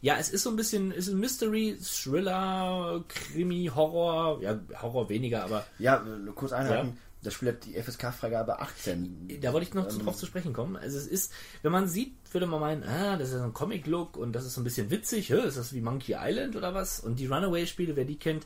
ja, 0.00 0.16
es 0.18 0.30
ist 0.30 0.42
so 0.42 0.50
ein 0.50 0.56
bisschen, 0.56 0.90
es 0.90 1.06
ist 1.06 1.14
ein 1.14 1.20
Mystery, 1.20 1.78
Thriller, 1.80 3.04
Krimi, 3.08 3.70
Horror, 3.74 4.42
ja, 4.42 4.58
Horror 4.80 5.08
weniger, 5.08 5.44
aber 5.44 5.64
ja, 5.78 6.04
kurz 6.34 6.52
einhaken. 6.52 6.98
Das 7.22 7.34
Spiel 7.34 7.50
hat 7.50 7.64
die 7.64 7.80
FSK-Freigabe 7.80 8.58
18. 8.60 9.38
Da 9.40 9.52
wollte 9.52 9.68
ich 9.68 9.74
noch 9.74 9.88
Ähm, 9.88 10.00
drauf 10.00 10.16
zu 10.16 10.26
sprechen 10.26 10.52
kommen. 10.52 10.76
Also 10.76 10.98
es 10.98 11.06
ist, 11.06 11.32
wenn 11.62 11.70
man 11.70 11.86
sieht, 11.86 12.16
würde 12.32 12.46
man 12.46 12.60
meinen, 12.60 12.82
ah, 12.82 13.16
das 13.16 13.30
ist 13.30 13.40
ein 13.40 13.52
Comic-Look 13.52 14.16
und 14.16 14.32
das 14.32 14.44
ist 14.44 14.54
so 14.54 14.60
ein 14.60 14.64
bisschen 14.64 14.90
witzig, 14.90 15.30
hä? 15.30 15.46
ist 15.46 15.56
das 15.56 15.72
wie 15.72 15.80
Monkey 15.80 16.16
Island 16.18 16.56
oder 16.56 16.74
was? 16.74 16.98
Und 16.98 17.20
die 17.20 17.26
Runaway-Spiele, 17.26 17.94
wer 17.94 18.04
die 18.04 18.18
kennt, 18.18 18.44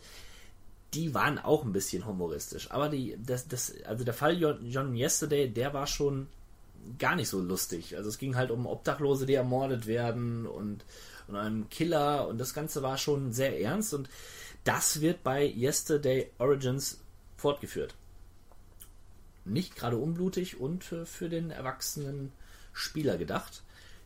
die 0.93 1.15
waren 1.15 1.39
auch 1.39 1.65
ein 1.65 1.73
bisschen 1.73 2.07
humoristisch. 2.07 2.71
Aber 2.71 2.91
die, 2.91 3.17
das, 3.25 3.49
das, 3.49 3.73
also 3.87 4.05
der 4.05 4.13
Fall 4.15 4.39
John 4.39 4.95
Yesterday, 4.95 5.49
der 5.49 5.73
war 5.73 5.87
schon 5.87 6.27
gar 6.99 7.17
nicht 7.17 7.29
so 7.29 7.41
lustig. 7.41 7.97
Also 7.97 8.09
es 8.09 8.19
ging 8.19 8.37
halt 8.37 8.51
um 8.51 8.67
Obdachlose, 8.67 9.27
die 9.27 9.35
ermordet 9.35 9.87
werden 9.87 10.47
und, 10.47 10.85
und 11.29 11.37
einem 11.37 11.69
Killer 11.69 12.29
und 12.29 12.39
das 12.39 12.55
Ganze 12.55 12.83
war 12.83 12.99
schon 12.99 13.33
sehr 13.33 13.61
ernst 13.61 13.95
und 13.95 14.09
das 14.65 15.01
wird 15.01 15.23
bei 15.23 15.47
Yesterday 15.47 16.31
Origins 16.39 17.01
fortgeführt. 17.37 17.95
Nicht 19.45 19.77
gerade 19.77 19.97
unblutig 19.97 20.59
und 20.59 20.83
für 20.83 21.29
den 21.29 21.51
erwachsenen 21.51 22.33
Spieler 22.73 23.17
gedacht. 23.17 23.63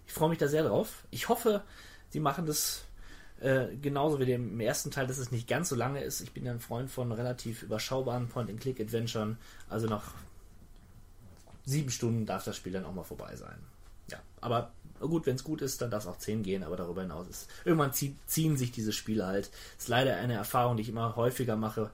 Ich 0.06 0.12
freue 0.12 0.28
mich 0.28 0.38
da 0.38 0.48
sehr 0.48 0.64
drauf. 0.64 1.04
Ich 1.10 1.28
hoffe, 1.28 1.62
sie 2.10 2.20
machen 2.20 2.44
das 2.44 2.84
äh, 3.40 3.74
genauso 3.80 4.20
wie 4.20 4.26
dem 4.26 4.60
ersten 4.60 4.90
Teil, 4.90 5.06
dass 5.06 5.18
es 5.18 5.32
nicht 5.32 5.48
ganz 5.48 5.70
so 5.70 5.76
lange 5.76 6.02
ist. 6.02 6.20
Ich 6.20 6.32
bin 6.32 6.44
ja 6.44 6.52
ein 6.52 6.60
Freund 6.60 6.90
von 6.90 7.10
relativ 7.10 7.62
überschaubaren 7.62 8.28
Point-and-Click-Adventuren. 8.28 9.38
Also 9.68 9.86
nach 9.86 10.12
sieben 11.70 11.90
Stunden 11.90 12.26
darf 12.26 12.44
das 12.44 12.56
Spiel 12.56 12.72
dann 12.72 12.84
auch 12.84 12.94
mal 12.94 13.04
vorbei 13.04 13.34
sein. 13.36 13.58
Ja, 14.08 14.18
aber 14.40 14.72
gut, 15.00 15.26
wenn 15.26 15.36
es 15.36 15.44
gut 15.44 15.62
ist, 15.62 15.80
dann 15.80 15.90
darf 15.90 16.02
es 16.02 16.08
auch 16.08 16.18
zehn 16.18 16.42
gehen, 16.42 16.64
aber 16.64 16.76
darüber 16.76 17.02
hinaus 17.02 17.28
ist. 17.28 17.48
Irgendwann 17.64 17.92
zieh, 17.92 18.16
ziehen 18.26 18.56
sich 18.56 18.72
diese 18.72 18.92
Spiele 18.92 19.26
halt. 19.26 19.50
Ist 19.78 19.88
leider 19.88 20.16
eine 20.16 20.34
Erfahrung, 20.34 20.76
die 20.76 20.82
ich 20.82 20.88
immer 20.88 21.16
häufiger 21.16 21.56
mache. 21.56 21.90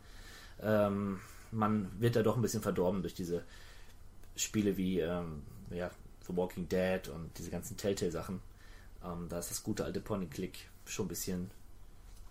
Ähm, 0.61 1.21
man 1.53 1.91
wird 2.01 2.17
da 2.17 2.23
doch 2.23 2.37
ein 2.37 2.43
bisschen 2.43 2.63
verdorben 2.63 3.03
durch 3.03 3.15
diese 3.15 3.45
Spiele 4.35 4.77
wie 4.77 5.01
ähm, 5.01 5.43
ja, 5.71 5.91
The 6.27 6.37
Walking 6.37 6.69
Dead 6.69 7.09
und 7.09 7.31
diese 7.39 7.51
ganzen 7.51 7.77
Telltale-Sachen. 7.77 8.41
Ähm, 9.05 9.29
da 9.29 9.39
ist 9.39 9.51
das 9.51 9.63
gute 9.63 9.85
alte 9.85 10.01
Point-and-Click 10.01 10.69
schon 10.87 11.07
ein 11.07 11.09
bisschen 11.09 11.51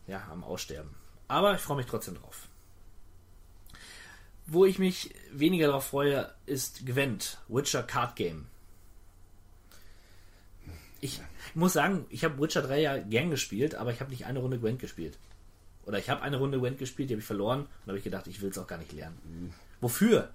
ja, 0.07 0.27
am 0.31 0.43
Aussterben. 0.43 0.91
Aber 1.27 1.55
ich 1.55 1.61
freue 1.61 1.77
mich 1.77 1.85
trotzdem 1.85 2.15
drauf. 2.15 2.47
Wo 4.47 4.65
ich 4.65 4.77
mich 4.77 5.13
weniger 5.31 5.67
darauf 5.67 5.87
freue, 5.87 6.31
ist 6.45 6.85
Gwent, 6.85 7.39
Witcher 7.47 7.83
Card 7.83 8.15
Game. 8.15 8.45
Ich 11.01 11.21
muss 11.53 11.73
sagen, 11.73 12.05
ich 12.09 12.23
habe 12.23 12.39
Witcher 12.39 12.61
3 12.61 12.81
ja 12.81 12.97
gern 12.97 13.31
gespielt, 13.31 13.75
aber 13.75 13.91
ich 13.91 14.01
habe 14.01 14.11
nicht 14.11 14.25
eine 14.25 14.39
Runde 14.39 14.59
Gwent 14.59 14.79
gespielt. 14.79 15.17
Oder 15.85 15.99
ich 15.99 16.09
habe 16.09 16.21
eine 16.21 16.37
Runde 16.37 16.59
Gwent 16.59 16.77
gespielt, 16.77 17.09
die 17.09 17.13
habe 17.13 17.21
ich 17.21 17.27
verloren 17.27 17.61
und 17.61 17.87
habe 17.87 17.97
ich 17.97 18.03
gedacht, 18.03 18.27
ich 18.27 18.41
will 18.41 18.49
es 18.49 18.57
auch 18.57 18.67
gar 18.67 18.77
nicht 18.77 18.91
lernen. 18.91 19.53
Wofür? 19.81 20.31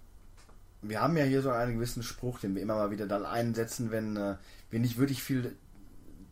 Wir 0.82 1.00
haben 1.00 1.16
ja 1.16 1.24
hier 1.24 1.42
so 1.42 1.50
einen 1.50 1.74
gewissen 1.74 2.02
Spruch, 2.02 2.38
den 2.40 2.54
wir 2.54 2.62
immer 2.62 2.76
mal 2.76 2.90
wieder 2.90 3.06
dann 3.06 3.26
einsetzen, 3.26 3.90
wenn 3.90 4.16
äh, 4.16 4.36
wir 4.70 4.80
nicht 4.80 4.96
wirklich 4.96 5.22
viel 5.22 5.56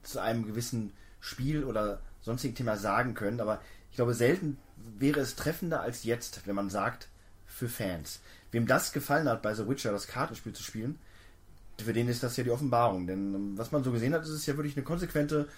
zu 0.02 0.20
einem 0.20 0.46
gewissen 0.46 0.92
Spiel 1.20 1.64
oder 1.64 2.00
sonstigen 2.22 2.54
Thema 2.54 2.76
sagen 2.76 3.14
können. 3.14 3.40
Aber 3.40 3.60
ich 3.90 3.96
glaube, 3.96 4.14
selten 4.14 4.56
wäre 4.98 5.20
es 5.20 5.36
treffender 5.36 5.80
als 5.80 6.04
jetzt, 6.04 6.46
wenn 6.46 6.54
man 6.54 6.70
sagt, 6.70 7.08
für 7.58 7.68
Fans. 7.68 8.20
Wem 8.52 8.66
das 8.66 8.92
gefallen 8.92 9.28
hat, 9.28 9.42
bei 9.42 9.52
The 9.54 9.68
Witcher 9.68 9.92
das 9.92 10.06
Kartenspiel 10.06 10.52
zu 10.54 10.62
spielen, 10.62 10.98
für 11.82 11.92
den 11.92 12.08
ist 12.08 12.22
das 12.22 12.36
ja 12.36 12.44
die 12.44 12.50
Offenbarung. 12.50 13.06
Denn 13.06 13.34
ähm, 13.34 13.58
was 13.58 13.72
man 13.72 13.84
so 13.84 13.92
gesehen 13.92 14.14
hat, 14.14 14.22
ist 14.22 14.30
es 14.30 14.46
ja 14.46 14.56
wirklich 14.56 14.76
eine 14.76 14.84
konsequente 14.84 15.48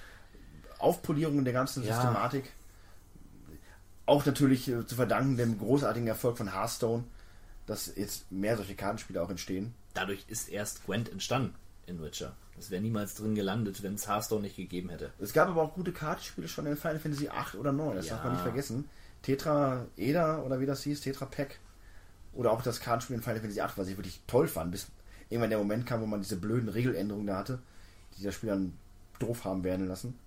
Aufpolierung 0.78 1.44
der 1.44 1.52
ganzen 1.52 1.84
Ja. 1.84 1.94
Systematik. 1.94 2.50
Auch 4.06 4.24
natürlich 4.26 4.68
äh, 4.68 4.84
zu 4.86 4.96
verdanken 4.96 5.36
dem 5.36 5.58
großartigen 5.58 6.08
Erfolg 6.08 6.36
von 6.36 6.52
Hearthstone, 6.52 7.04
dass 7.66 7.94
jetzt 7.94 8.30
mehr 8.32 8.56
solche 8.56 8.74
Kartenspiele 8.74 9.22
auch 9.22 9.30
entstehen. 9.30 9.74
Dadurch 9.94 10.24
ist 10.28 10.48
erst 10.48 10.84
Gwent 10.86 11.10
entstanden 11.10 11.54
in 11.86 12.02
Witcher. 12.02 12.34
Das 12.56 12.70
wäre 12.70 12.82
niemals 12.82 13.14
drin 13.14 13.34
gelandet, 13.34 13.82
wenn 13.82 13.94
es 13.94 14.08
Hearthstone 14.08 14.42
nicht 14.42 14.56
gegeben 14.56 14.90
hätte. 14.90 15.12
Es 15.18 15.32
gab 15.32 15.48
aber 15.48 15.62
auch 15.62 15.74
gute 15.74 15.92
Kartenspiele 15.92 16.48
schon 16.48 16.66
in 16.66 16.76
Final 16.76 16.98
Fantasy 16.98 17.28
8 17.28 17.54
oder 17.54 17.72
9, 17.72 17.96
das 17.96 18.06
Ja. 18.08 18.14
darf 18.16 18.24
man 18.24 18.32
nicht 18.34 18.42
vergessen. 18.42 18.88
Tetra 19.22 19.86
Eda 19.96 20.40
oder 20.42 20.60
wie 20.60 20.66
das 20.66 20.82
hieß, 20.82 21.00
Tetra 21.00 21.26
Pack. 21.26 21.58
Oder 22.32 22.52
auch 22.52 22.62
das 22.62 22.80
Kartenspiel 22.80 23.16
in 23.16 23.22
Final 23.22 23.40
Fantasy 23.40 23.60
8, 23.60 23.76
was 23.78 23.88
ich 23.88 23.96
wirklich 23.96 24.20
toll 24.26 24.48
fand, 24.48 24.70
bis 24.70 24.86
irgendwann 25.28 25.50
der 25.50 25.58
Moment 25.58 25.86
kam, 25.86 26.00
wo 26.00 26.06
man 26.06 26.20
diese 26.20 26.36
blöden 26.36 26.68
Regeländerungen 26.68 27.26
da 27.26 27.36
hatte, 27.36 27.60
die 28.16 28.22
das 28.22 28.34
Spiel 28.34 28.50
dann 28.50 28.72
doof 29.18 29.44
haben 29.44 29.64
werden 29.64 29.86
lassen. 29.86 30.18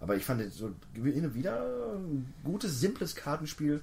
Aber 0.00 0.16
ich 0.16 0.24
fand 0.24 0.52
so 0.52 0.72
wieder 0.94 1.94
ein 1.96 2.32
gutes, 2.44 2.78
simples 2.80 3.16
Kartenspiel 3.16 3.82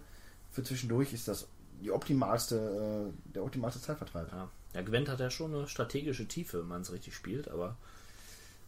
für 0.52 0.64
zwischendurch 0.64 1.12
ist 1.12 1.28
das 1.28 1.48
die 1.82 1.92
optimalste, 1.92 3.12
äh, 3.12 3.34
der 3.34 3.44
optimalste 3.44 3.82
Zeitvertreib. 3.82 4.32
Ja. 4.32 4.50
ja, 4.74 4.82
Gwent 4.82 5.10
hat 5.10 5.20
ja 5.20 5.30
schon 5.30 5.54
eine 5.54 5.68
strategische 5.68 6.26
Tiefe, 6.26 6.62
wenn 6.62 6.68
man 6.68 6.82
es 6.82 6.94
richtig 6.94 7.14
spielt, 7.14 7.50
aber 7.50 7.76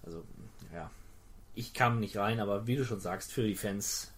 also, 0.03 0.23
ja. 0.73 0.91
Ich 1.55 1.73
kam 1.73 1.99
nicht 1.99 2.17
rein, 2.17 2.39
aber 2.39 2.67
wie 2.67 2.75
du 2.75 2.85
schon 2.85 2.99
sagst, 2.99 3.31
für 3.31 3.41
die 3.41 3.55
Fans 3.55 4.11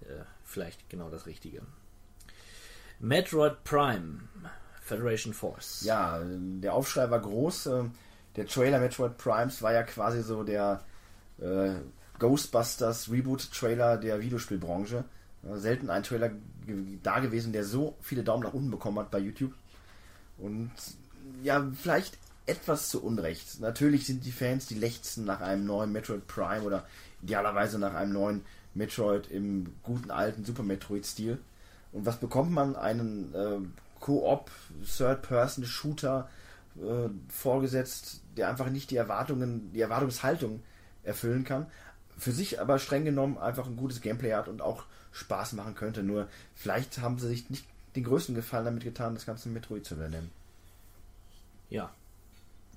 äh, 0.00 0.24
vielleicht 0.44 0.88
genau 0.88 1.10
das 1.10 1.26
Richtige. 1.26 1.62
Metroid 3.00 3.62
Prime, 3.64 4.20
Federation 4.82 5.32
Force. 5.32 5.82
Ja, 5.82 6.20
der 6.24 6.74
Aufschrei 6.74 7.10
war 7.10 7.20
groß. 7.20 7.66
Ähm, 7.66 7.92
Der 8.36 8.46
Trailer 8.46 8.78
Metroid 8.78 9.18
Primes 9.18 9.62
war 9.62 9.72
ja 9.72 9.82
quasi 9.82 10.22
so 10.22 10.44
der 10.44 10.82
äh, 11.40 11.72
Ghostbusters 12.18 13.10
Reboot-Trailer 13.10 13.96
der 13.96 14.20
Videospielbranche. 14.20 15.04
Äh, 15.44 15.56
selten 15.56 15.90
ein 15.90 16.02
Trailer 16.02 16.30
da 17.02 17.20
gewesen, 17.20 17.52
der 17.52 17.64
so 17.64 17.96
viele 18.00 18.22
Daumen 18.22 18.42
nach 18.42 18.52
unten 18.52 18.70
bekommen 18.70 18.98
hat 18.98 19.10
bei 19.10 19.18
YouTube. 19.18 19.54
Und 20.38 20.70
ja, 21.42 21.66
vielleicht 21.74 22.18
etwas 22.46 22.88
zu 22.88 23.02
Unrecht. 23.02 23.60
Natürlich 23.60 24.06
sind 24.06 24.24
die 24.24 24.32
Fans, 24.32 24.66
die 24.66 24.74
lechzen 24.74 25.24
nach 25.24 25.40
einem 25.40 25.66
neuen 25.66 25.92
Metroid 25.92 26.26
Prime 26.26 26.62
oder 26.62 26.86
idealerweise 27.22 27.78
nach 27.78 27.94
einem 27.94 28.12
neuen 28.12 28.44
Metroid 28.74 29.30
im 29.30 29.74
guten 29.82 30.10
alten 30.10 30.44
Super 30.44 30.62
Metroid-Stil. 30.62 31.38
Und 31.92 32.06
was 32.06 32.18
bekommt 32.18 32.50
man? 32.50 32.76
Einen 32.76 33.34
äh, 33.34 33.58
Koop, 34.00 34.50
Third-Person-Shooter 34.84 36.28
äh, 36.76 37.08
vorgesetzt, 37.28 38.22
der 38.36 38.48
einfach 38.48 38.70
nicht 38.70 38.90
die 38.90 38.96
Erwartungen, 38.96 39.72
die 39.72 39.80
Erwartungshaltung 39.80 40.62
erfüllen 41.02 41.44
kann. 41.44 41.66
Für 42.16 42.32
sich 42.32 42.60
aber 42.60 42.78
streng 42.78 43.04
genommen 43.04 43.38
einfach 43.38 43.66
ein 43.66 43.76
gutes 43.76 44.00
Gameplay 44.00 44.32
hat 44.32 44.48
und 44.48 44.60
auch 44.60 44.84
Spaß 45.12 45.54
machen 45.54 45.74
könnte. 45.74 46.02
Nur 46.02 46.28
vielleicht 46.54 46.98
haben 46.98 47.18
sie 47.18 47.28
sich 47.28 47.50
nicht 47.50 47.64
den 47.96 48.04
größten 48.04 48.34
Gefallen 48.34 48.66
damit 48.66 48.84
getan, 48.84 49.14
das 49.14 49.26
ganze 49.26 49.48
Metroid 49.48 49.84
zu 49.84 49.94
übernehmen. 49.94 50.30
Ja. 51.70 51.92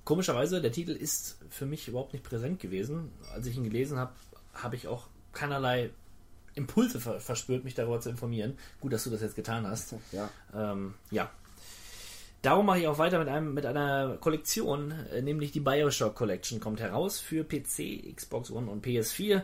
Komischerweise, 0.04 0.62
der 0.62 0.72
Titel 0.72 0.92
ist 0.92 1.38
für 1.50 1.66
mich 1.66 1.88
überhaupt 1.88 2.14
nicht 2.14 2.26
präsent 2.26 2.60
gewesen. 2.60 3.12
Als 3.34 3.46
ich 3.46 3.56
ihn 3.56 3.64
gelesen 3.64 4.00
habe, 4.00 4.14
habe 4.54 4.76
ich 4.76 4.88
auch 4.88 5.08
keinerlei 5.32 5.92
Impulse 6.56 7.00
ver 7.00 7.20
verspürt, 7.20 7.64
mich 7.64 7.76
darüber 7.76 8.00
zu 8.00 8.10
informieren. 8.10 8.58
Gut, 8.80 8.94
dass 8.94 9.04
du 9.04 9.10
das 9.10 9.22
jetzt 9.22 9.36
getan 9.36 9.66
hast. 9.68 9.96
Ja. 10.12 10.30
Ähm, 10.54 10.96
ja. 11.10 11.30
Darum 12.42 12.66
mache 12.66 12.80
ich 12.80 12.88
auch 12.88 12.98
weiter 12.98 13.20
mit, 13.20 13.28
einem, 13.28 13.54
mit 13.54 13.66
einer 13.66 14.18
Kollektion, 14.20 14.92
äh, 15.14 15.22
nämlich 15.22 15.52
die 15.52 15.60
Bioshock 15.60 16.16
Collection 16.16 16.60
kommt 16.60 16.80
heraus 16.80 17.20
für 17.20 17.44
PC, 17.44 18.16
Xbox 18.16 18.50
One 18.50 18.70
und 18.70 18.84
PS4. 18.84 19.44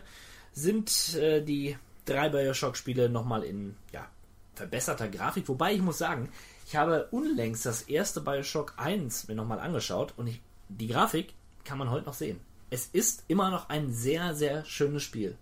Sind 0.52 1.14
äh, 1.14 1.40
die 1.42 1.76
drei 2.04 2.28
Bioshock-Spiele 2.28 3.08
nochmal 3.08 3.44
in 3.44 3.76
ja, 3.92 4.08
verbesserter 4.54 5.08
Grafik. 5.08 5.48
Wobei 5.48 5.74
ich 5.74 5.82
muss 5.82 5.98
sagen, 5.98 6.30
ich 6.66 6.74
habe 6.74 7.06
unlängst 7.12 7.64
das 7.64 7.82
erste 7.82 8.20
Bioshock 8.20 8.74
1 8.76 9.28
mir 9.28 9.36
nochmal 9.36 9.60
angeschaut 9.60 10.14
und 10.16 10.26
ich, 10.26 10.40
die 10.68 10.88
Grafik 10.88 11.34
kann 11.64 11.78
man 11.78 11.90
heute 11.90 12.06
noch 12.06 12.14
sehen. 12.14 12.40
Es 12.70 12.86
ist 12.86 13.24
immer 13.28 13.50
noch 13.50 13.68
ein 13.68 13.92
sehr, 13.92 14.34
sehr 14.34 14.64
schönes 14.64 15.02
Spiel. 15.02 15.36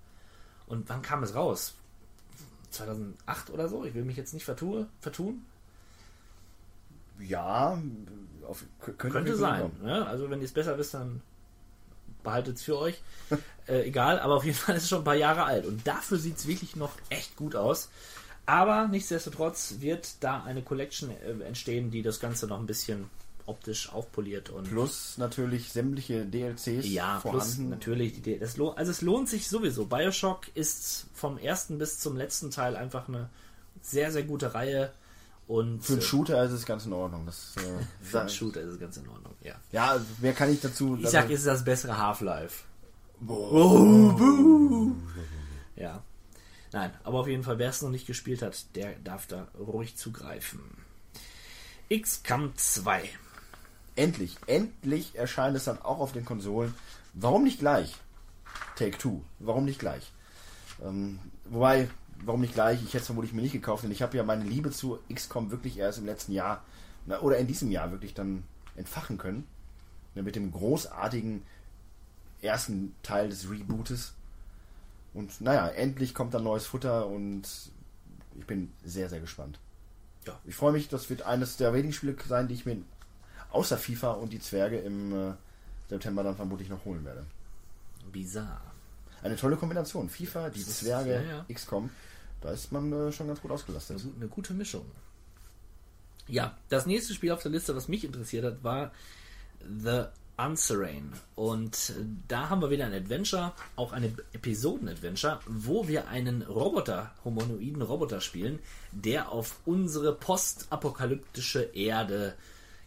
Und 0.66 0.88
wann 0.88 1.02
kam 1.02 1.22
es 1.22 1.34
raus? 1.34 1.74
2008 2.70 3.50
oder 3.50 3.68
so? 3.68 3.84
Ich 3.84 3.94
will 3.94 4.04
mich 4.04 4.16
jetzt 4.16 4.34
nicht 4.34 4.44
vertue, 4.44 4.88
vertun. 5.00 5.44
Ja, 7.18 7.80
auf, 8.46 8.64
könnte, 8.80 9.08
Könnte 9.08 9.36
sein. 9.36 9.70
Ja, 9.84 10.04
also 10.04 10.28
wenn 10.30 10.40
ihr 10.40 10.44
es 10.44 10.52
besser 10.52 10.76
wisst, 10.76 10.94
dann 10.94 11.22
behaltet 12.22 12.56
es 12.56 12.62
für 12.62 12.78
euch. 12.78 13.00
äh, 13.66 13.86
egal, 13.86 14.18
aber 14.18 14.34
auf 14.34 14.44
jeden 14.44 14.56
Fall 14.56 14.76
ist 14.76 14.84
es 14.84 14.88
schon 14.88 15.00
ein 15.00 15.04
paar 15.04 15.14
Jahre 15.14 15.44
alt. 15.44 15.64
Und 15.66 15.86
dafür 15.86 16.18
sieht 16.18 16.36
es 16.36 16.46
wirklich 16.46 16.76
noch 16.76 16.92
echt 17.08 17.36
gut 17.36 17.56
aus. 17.56 17.88
Aber 18.44 18.86
nichtsdestotrotz 18.88 19.76
wird 19.78 20.22
da 20.22 20.44
eine 20.44 20.62
Collection 20.62 21.10
äh, 21.10 21.44
entstehen, 21.44 21.90
die 21.90 22.02
das 22.02 22.20
Ganze 22.20 22.46
noch 22.46 22.60
ein 22.60 22.66
bisschen 22.66 23.10
optisch 23.46 23.92
aufpoliert 23.92 24.50
und 24.50 24.68
Plus 24.68 25.18
natürlich 25.18 25.72
sämtliche 25.72 26.26
DLCs 26.26 26.88
ja, 26.88 27.18
plus 27.20 27.32
vorhanden. 27.32 27.70
natürlich, 27.70 28.22
die, 28.22 28.38
das 28.38 28.56
lohnt, 28.56 28.76
also 28.76 28.90
es 28.90 29.02
lohnt 29.02 29.28
sich 29.28 29.48
sowieso. 29.48 29.86
Bioshock 29.86 30.48
ist 30.54 31.06
vom 31.14 31.38
ersten 31.38 31.78
bis 31.78 31.98
zum 31.98 32.16
letzten 32.16 32.50
Teil 32.50 32.76
einfach 32.76 33.08
eine 33.08 33.30
sehr, 33.82 34.10
sehr 34.10 34.24
gute 34.24 34.54
Reihe 34.54 34.92
und 35.46 35.84
Für 35.84 35.92
einen 35.94 36.02
äh, 36.02 36.04
Shooter 36.04 36.44
ist 36.44 36.52
es 36.52 36.66
ganz 36.66 36.86
in 36.86 36.92
Ordnung. 36.92 37.24
Das, 37.24 37.54
äh, 37.56 37.60
für 38.04 38.20
einen 38.20 38.28
Shooter 38.28 38.60
ist 38.62 38.72
es 38.72 38.80
ganz 38.80 38.96
in 38.96 39.08
Ordnung, 39.08 39.34
ja. 39.42 39.54
Ja, 39.70 40.00
wer 40.18 40.32
kann 40.32 40.52
ich 40.52 40.60
dazu? 40.60 40.98
Ich 41.00 41.08
sag, 41.08 41.26
es 41.26 41.40
ist 41.40 41.46
das 41.46 41.64
bessere 41.64 41.96
Half-Life. 41.96 42.64
Ja. 45.76 46.02
Nein, 46.72 46.92
aber 47.04 47.20
auf 47.20 47.28
jeden 47.28 47.44
Fall, 47.44 47.58
wer 47.58 47.70
es 47.70 47.80
noch 47.80 47.90
nicht 47.90 48.06
gespielt 48.06 48.42
hat, 48.42 48.74
der 48.74 48.96
darf 48.96 49.26
da 49.26 49.48
ruhig 49.58 49.96
zugreifen. 49.96 50.60
XCOM 51.90 52.52
2. 52.56 53.08
endlich, 53.96 54.36
endlich 54.46 55.16
erscheint 55.16 55.56
es 55.56 55.64
dann 55.64 55.80
auch 55.82 55.98
auf 55.98 56.12
den 56.12 56.24
Konsolen. 56.24 56.74
Warum 57.14 57.44
nicht 57.44 57.58
gleich? 57.58 57.96
Take 58.76 58.98
Two. 58.98 59.22
Warum 59.38 59.64
nicht 59.64 59.78
gleich? 59.78 60.12
Ähm, 60.84 61.18
wobei, 61.46 61.88
warum 62.24 62.42
nicht 62.42 62.54
gleich? 62.54 62.82
Ich 62.82 62.88
hätte 62.88 62.98
es 62.98 63.06
vermutlich 63.06 63.32
mir 63.32 63.42
nicht 63.42 63.52
gekauft, 63.52 63.84
denn 63.84 63.90
ich 63.90 64.02
habe 64.02 64.16
ja 64.16 64.22
meine 64.22 64.44
Liebe 64.44 64.70
zu 64.70 64.98
XCOM 65.12 65.50
wirklich 65.50 65.78
erst 65.78 65.98
im 65.98 66.06
letzten 66.06 66.32
Jahr 66.32 66.62
na, 67.06 67.20
oder 67.20 67.38
in 67.38 67.46
diesem 67.46 67.70
Jahr 67.70 67.90
wirklich 67.90 68.14
dann 68.14 68.44
entfachen 68.76 69.18
können. 69.18 69.46
Ja, 70.14 70.22
mit 70.22 70.36
dem 70.36 70.52
großartigen 70.52 71.42
ersten 72.42 72.94
Teil 73.02 73.28
des 73.28 73.50
Rebootes. 73.50 74.12
Und 75.14 75.40
naja, 75.40 75.68
endlich 75.68 76.14
kommt 76.14 76.34
dann 76.34 76.44
neues 76.44 76.66
Futter 76.66 77.06
und 77.06 77.42
ich 78.38 78.46
bin 78.46 78.72
sehr, 78.84 79.08
sehr 79.08 79.20
gespannt. 79.20 79.58
Ja. 80.26 80.38
Ich 80.44 80.54
freue 80.54 80.72
mich, 80.72 80.88
das 80.88 81.08
wird 81.08 81.22
eines 81.22 81.56
der 81.56 81.72
wenigen 81.72 81.92
Spiele 81.92 82.16
sein, 82.28 82.48
die 82.48 82.54
ich 82.54 82.66
mir 82.66 82.76
außer 83.56 83.76
FIFA 83.78 84.12
und 84.12 84.32
die 84.32 84.40
Zwerge 84.40 84.78
im 84.78 85.12
äh, 85.12 85.32
September 85.88 86.22
dann 86.22 86.36
vermutlich 86.36 86.68
noch 86.68 86.84
holen 86.84 87.04
werde. 87.04 87.24
Bizarre. 88.12 88.60
Eine 89.22 89.36
tolle 89.36 89.56
Kombination. 89.56 90.08
FIFA, 90.08 90.50
die 90.50 90.60
ist- 90.60 90.78
Zwerge, 90.80 91.14
ja, 91.14 91.22
ja. 91.22 91.46
XCOM. 91.52 91.90
Da 92.40 92.50
ist 92.50 92.70
man 92.70 92.92
äh, 92.92 93.10
schon 93.12 93.26
ganz 93.26 93.40
gut 93.40 93.50
ausgelastet. 93.50 94.00
Eine, 94.00 94.12
eine 94.16 94.28
gute 94.28 94.54
Mischung. 94.54 94.84
Ja, 96.28 96.56
das 96.68 96.86
nächste 96.86 97.14
Spiel 97.14 97.30
auf 97.32 97.42
der 97.42 97.50
Liste, 97.52 97.74
was 97.74 97.88
mich 97.88 98.04
interessiert 98.04 98.44
hat, 98.44 98.62
war 98.64 98.92
The 99.82 100.04
Unserain. 100.36 101.12
Und 101.34 101.90
äh, 101.98 102.04
da 102.28 102.50
haben 102.50 102.60
wir 102.60 102.70
wieder 102.70 102.84
ein 102.86 102.92
Adventure, 102.92 103.52
auch 103.76 103.92
eine 103.92 104.12
Episoden-Adventure, 104.32 105.40
wo 105.46 105.88
wir 105.88 106.08
einen 106.08 106.42
Roboter, 106.42 107.12
humanoiden 107.24 107.80
Roboter 107.82 108.20
spielen, 108.20 108.58
der 108.92 109.30
auf 109.32 109.56
unsere 109.64 110.14
postapokalyptische 110.14 111.62
Erde 111.62 112.34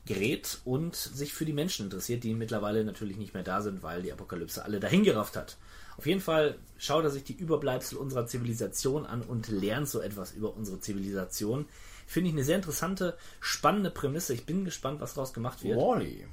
gerät 0.10 0.60
und 0.66 0.96
sich 0.96 1.34
für 1.36 1.46
die 1.46 1.54
Menschen 1.54 1.86
interessiert, 1.86 2.24
die 2.24 2.34
mittlerweile 2.34 2.84
natürlich 2.84 3.18
nicht 3.18 3.36
mehr 3.36 3.44
da 3.44 3.62
sind, 3.62 3.84
weil 3.84 4.02
die 4.02 4.12
Apokalypse 4.12 4.66
alle 4.66 4.80
dahingerafft 4.80 5.36
hat. 5.36 5.56
Auf 5.98 6.08
jeden 6.08 6.20
Fall 6.20 6.58
schaut 6.80 7.04
er 7.04 7.12
sich 7.12 7.24
die 7.26 7.36
Überbleibsel 7.36 7.96
unserer 7.96 8.26
Zivilisation 8.26 9.06
an 9.06 9.22
und 9.22 9.50
lernt 9.50 9.88
so 9.88 10.02
etwas 10.02 10.32
über 10.32 10.56
unsere 10.56 10.80
Zivilisation. 10.80 11.68
Finde 12.08 12.30
ich 12.30 12.36
eine 12.36 12.44
sehr 12.44 12.56
interessante, 12.56 13.16
spannende 13.40 13.92
Prämisse. 13.92 14.34
Ich 14.34 14.48
bin 14.48 14.66
gespannt, 14.66 15.00
was 15.00 15.14
daraus 15.14 15.32
gemacht 15.32 15.64
wird. 15.64 15.78
Wally. 15.78 16.26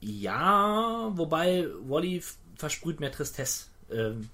Ja, 0.00 1.10
wobei 1.14 1.66
Wally 1.88 2.22
versprüht 2.56 3.00
mehr 3.00 3.12
Tristesse. 3.12 3.68
Ähm, 3.90 4.28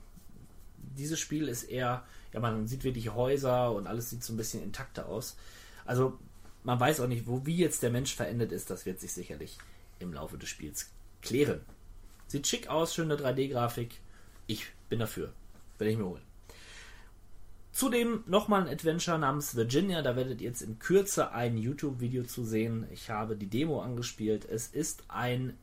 dieses 0.77 1.21
Spiel 1.21 1.47
ist 1.47 1.63
eher, 1.63 2.03
ja, 2.33 2.41
man 2.41 2.67
sieht 2.67 2.83
wirklich 2.83 3.15
Häuser 3.15 3.71
und 3.71 3.87
alles 3.87 4.11
sieht 4.11 4.25
so 4.25 4.33
ein 4.33 4.37
bisschen 4.37 4.61
intakter 4.61 5.07
aus. 5.07 5.37
Also, 5.85 6.19
man 6.65 6.81
weiß 6.81 7.01
auch 7.01 7.09
nicht, 7.09 7.27
wo 7.27 7.47
wie 7.47 7.57
jetzt 7.57 7.83
der 7.83 7.91
Mensch 7.91 8.15
verendet 8.15 8.53
ist. 8.53 8.71
Das 8.71 8.87
wird 8.87 9.01
sich 9.01 9.13
sicherlich 9.13 9.59
im 9.99 10.13
Laufe 10.13 10.39
des 10.39 10.49
Spiels 10.49 10.91
klären. 11.23 11.61
Sieht 12.27 12.47
schick 12.47 12.69
aus, 12.69 12.95
schöne 12.95 13.17
3D-Grafik. 13.17 14.01
Ich 14.47 14.67
bin 14.89 14.99
dafür. 14.99 15.33
Werde 15.79 15.93
ich 15.93 15.99
mir 15.99 16.07
holen. 16.07 16.23
Zudem 17.73 18.25
nochmal 18.27 18.63
ein 18.63 18.73
Adventure 18.73 19.19
namens 19.19 19.55
Virginia. 19.55 20.03
Da 20.03 20.17
werdet 20.17 20.41
ihr 20.41 20.49
jetzt 20.49 20.63
in 20.63 20.79
Kürze 20.79 21.31
ein 21.31 21.57
YouTube-Video 21.57 22.25
zu 22.25 22.45
sehen. 22.45 22.87
Ich 22.93 23.09
habe 23.09 23.37
die 23.37 23.47
Demo 23.47 23.81
angespielt. 23.81 24.45
Es 24.45 24.67
ist 24.67 25.05
ein 25.09 25.57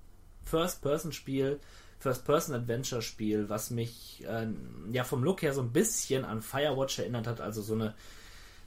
First-Person-Spiel, 0.46 1.60
First-Person-Adventure-Spiel, 2.00 3.50
was 3.50 3.70
mich 3.70 4.24
äh, 4.28 4.48
ja 4.92 5.04
vom 5.04 5.24
Look 5.24 5.42
her 5.42 5.54
so 5.54 5.62
ein 5.62 5.74
bisschen 5.74 6.24
an 6.24 6.42
Firewatch 6.42 7.00
erinnert 7.00 7.28
hat. 7.28 7.42
Also 7.42 7.62
so 7.62 7.74
eine 7.74 7.96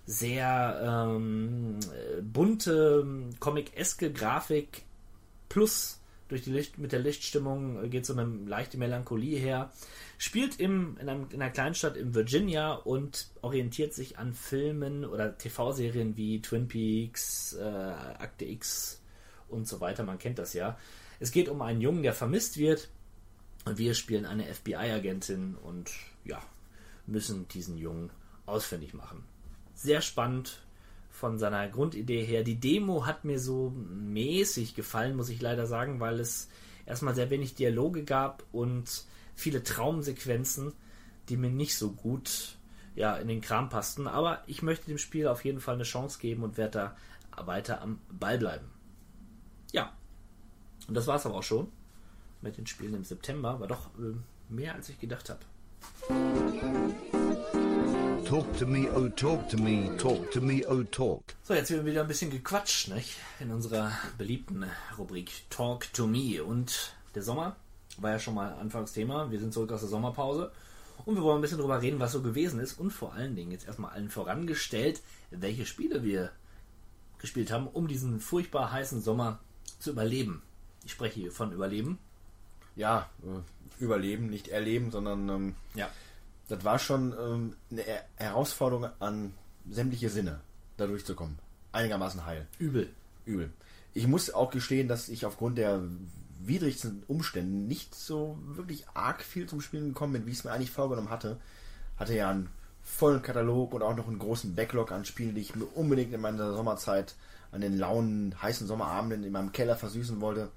sehr 0.08 0.80
ähm, 0.82 1.80
äh, 1.92 2.22
bunte, 2.22 3.06
comic-eske 3.40 4.10
Grafik 4.10 4.84
plus 5.50 6.00
durch 6.28 6.42
die 6.42 6.50
Licht, 6.50 6.78
mit 6.78 6.92
der 6.92 7.00
Lichtstimmung 7.00 7.84
äh, 7.84 7.88
geht 7.90 8.06
so 8.06 8.14
eine 8.14 8.24
leichte 8.24 8.78
Melancholie 8.78 9.38
her. 9.38 9.70
Spielt 10.16 10.60
im, 10.60 10.96
in, 10.98 11.10
einem, 11.10 11.26
in 11.30 11.42
einer 11.42 11.50
Kleinstadt 11.50 11.98
in 11.98 12.14
Virginia 12.14 12.72
und 12.72 13.28
orientiert 13.42 13.92
sich 13.92 14.18
an 14.18 14.32
Filmen 14.32 15.04
oder 15.04 15.36
TV-Serien 15.36 16.16
wie 16.16 16.40
Twin 16.40 16.68
Peaks, 16.68 17.52
äh, 17.52 17.62
Akte 17.62 18.46
X 18.46 19.02
und 19.48 19.68
so 19.68 19.80
weiter. 19.82 20.04
Man 20.04 20.18
kennt 20.18 20.38
das 20.38 20.54
ja. 20.54 20.78
Es 21.20 21.32
geht 21.32 21.50
um 21.50 21.60
einen 21.60 21.82
Jungen, 21.82 22.02
der 22.02 22.14
vermisst 22.14 22.56
wird 22.56 22.88
und 23.66 23.76
wir 23.76 23.92
spielen 23.92 24.24
eine 24.24 24.44
FBI-Agentin 24.44 25.54
und 25.54 25.90
ja, 26.24 26.40
müssen 27.06 27.46
diesen 27.48 27.76
Jungen 27.76 28.08
ausfindig 28.46 28.94
machen. 28.94 29.22
Sehr 29.78 30.00
spannend 30.00 30.58
von 31.08 31.38
seiner 31.38 31.68
Grundidee 31.68 32.24
her. 32.24 32.42
Die 32.42 32.58
Demo 32.58 33.06
hat 33.06 33.24
mir 33.24 33.38
so 33.38 33.70
mäßig 33.70 34.74
gefallen, 34.74 35.14
muss 35.16 35.28
ich 35.28 35.40
leider 35.40 35.68
sagen, 35.68 36.00
weil 36.00 36.18
es 36.18 36.48
erstmal 36.84 37.14
sehr 37.14 37.30
wenig 37.30 37.54
Dialoge 37.54 38.02
gab 38.02 38.42
und 38.50 39.04
viele 39.36 39.62
Traumsequenzen, 39.62 40.72
die 41.28 41.36
mir 41.36 41.50
nicht 41.50 41.76
so 41.76 41.92
gut 41.92 42.56
ja, 42.96 43.16
in 43.18 43.28
den 43.28 43.40
Kram 43.40 43.68
passten. 43.68 44.08
Aber 44.08 44.42
ich 44.48 44.62
möchte 44.62 44.86
dem 44.86 44.98
Spiel 44.98 45.28
auf 45.28 45.44
jeden 45.44 45.60
Fall 45.60 45.76
eine 45.76 45.84
Chance 45.84 46.18
geben 46.18 46.42
und 46.42 46.56
werde 46.56 46.96
da 47.36 47.46
weiter 47.46 47.80
am 47.80 48.00
Ball 48.10 48.36
bleiben. 48.36 48.66
Ja, 49.70 49.92
und 50.88 50.94
das 50.94 51.06
war 51.06 51.14
es 51.14 51.26
aber 51.26 51.36
auch 51.36 51.42
schon 51.44 51.68
mit 52.40 52.58
den 52.58 52.66
Spielen 52.66 52.94
im 52.94 53.04
September. 53.04 53.60
War 53.60 53.68
doch 53.68 53.86
äh, 53.96 54.16
mehr 54.52 54.74
als 54.74 54.88
ich 54.88 54.98
gedacht 54.98 55.30
habe. 55.30 55.44
Talk 58.28 58.58
to 58.58 58.66
me, 58.66 58.86
oh 58.94 59.08
talk 59.08 59.48
to 59.48 59.56
me, 59.56 59.88
talk 59.96 60.30
to 60.32 60.42
me, 60.42 60.62
oh 60.68 60.82
talk. 60.82 61.22
So, 61.44 61.54
jetzt 61.54 61.70
wird 61.70 61.86
wieder 61.86 62.02
ein 62.02 62.08
bisschen 62.08 62.30
gequatscht, 62.30 62.88
nicht? 62.88 63.16
In 63.40 63.50
unserer 63.50 63.90
beliebten 64.18 64.66
Rubrik 64.98 65.30
Talk 65.48 65.90
to 65.94 66.06
Me. 66.06 66.44
Und 66.44 66.92
der 67.14 67.22
Sommer 67.22 67.56
war 67.96 68.10
ja 68.10 68.18
schon 68.18 68.34
mal 68.34 68.52
Anfangsthema. 68.52 69.30
Wir 69.30 69.40
sind 69.40 69.54
zurück 69.54 69.72
aus 69.72 69.80
der 69.80 69.88
Sommerpause. 69.88 70.52
Und 71.06 71.14
wir 71.14 71.22
wollen 71.22 71.38
ein 71.38 71.40
bisschen 71.40 71.56
drüber 71.56 71.80
reden, 71.80 72.00
was 72.00 72.12
so 72.12 72.20
gewesen 72.20 72.60
ist. 72.60 72.78
Und 72.78 72.90
vor 72.90 73.14
allen 73.14 73.34
Dingen 73.34 73.50
jetzt 73.50 73.66
erstmal 73.66 73.92
allen 73.92 74.10
vorangestellt, 74.10 75.00
welche 75.30 75.64
Spiele 75.64 76.04
wir 76.04 76.30
gespielt 77.20 77.50
haben, 77.50 77.66
um 77.66 77.88
diesen 77.88 78.20
furchtbar 78.20 78.70
heißen 78.70 79.00
Sommer 79.00 79.38
zu 79.78 79.92
überleben. 79.92 80.42
Ich 80.84 80.92
spreche 80.92 81.18
hier 81.18 81.32
von 81.32 81.50
Überleben. 81.50 81.98
Ja, 82.76 83.08
äh, 83.22 83.82
überleben, 83.82 84.28
nicht 84.28 84.48
erleben, 84.48 84.90
sondern 84.90 85.30
ähm, 85.30 85.54
Ja. 85.74 85.88
Das 86.48 86.64
war 86.64 86.78
schon 86.78 87.12
ähm, 87.12 87.56
eine 87.70 87.86
Er- 87.86 88.04
Herausforderung 88.16 88.88
an 88.98 89.34
sämtliche 89.70 90.10
Sinne, 90.10 90.40
da 90.76 90.86
durchzukommen. 90.86 91.38
Einigermaßen 91.72 92.24
heil. 92.24 92.46
Übel. 92.58 92.90
Übel. 93.26 93.50
Ich 93.94 94.06
muss 94.06 94.30
auch 94.32 94.50
gestehen, 94.50 94.88
dass 94.88 95.08
ich 95.08 95.26
aufgrund 95.26 95.58
der 95.58 95.82
widrigsten 96.40 97.02
Umstände 97.08 97.56
nicht 97.56 97.94
so 97.94 98.38
wirklich 98.46 98.86
arg 98.94 99.22
viel 99.22 99.46
zum 99.46 99.60
Spielen 99.60 99.88
gekommen 99.88 100.14
bin, 100.14 100.26
wie 100.26 100.30
ich 100.30 100.38
es 100.38 100.44
mir 100.44 100.52
eigentlich 100.52 100.70
vorgenommen 100.70 101.10
hatte. 101.10 101.36
Hatte 101.96 102.14
ja 102.14 102.30
einen 102.30 102.48
vollen 102.82 103.22
Katalog 103.22 103.74
und 103.74 103.82
auch 103.82 103.96
noch 103.96 104.08
einen 104.08 104.18
großen 104.18 104.54
Backlog 104.54 104.92
an 104.92 105.04
Spielen, 105.04 105.34
die 105.34 105.40
ich 105.42 105.54
mir 105.54 105.66
unbedingt 105.66 106.12
in 106.14 106.20
meiner 106.20 106.54
Sommerzeit 106.54 107.14
an 107.50 107.60
den 107.60 107.76
lauen, 107.76 108.34
heißen 108.40 108.66
Sommerabenden 108.66 109.24
in 109.24 109.32
meinem 109.32 109.52
Keller 109.52 109.76
versüßen 109.76 110.20
wollte. 110.20 110.48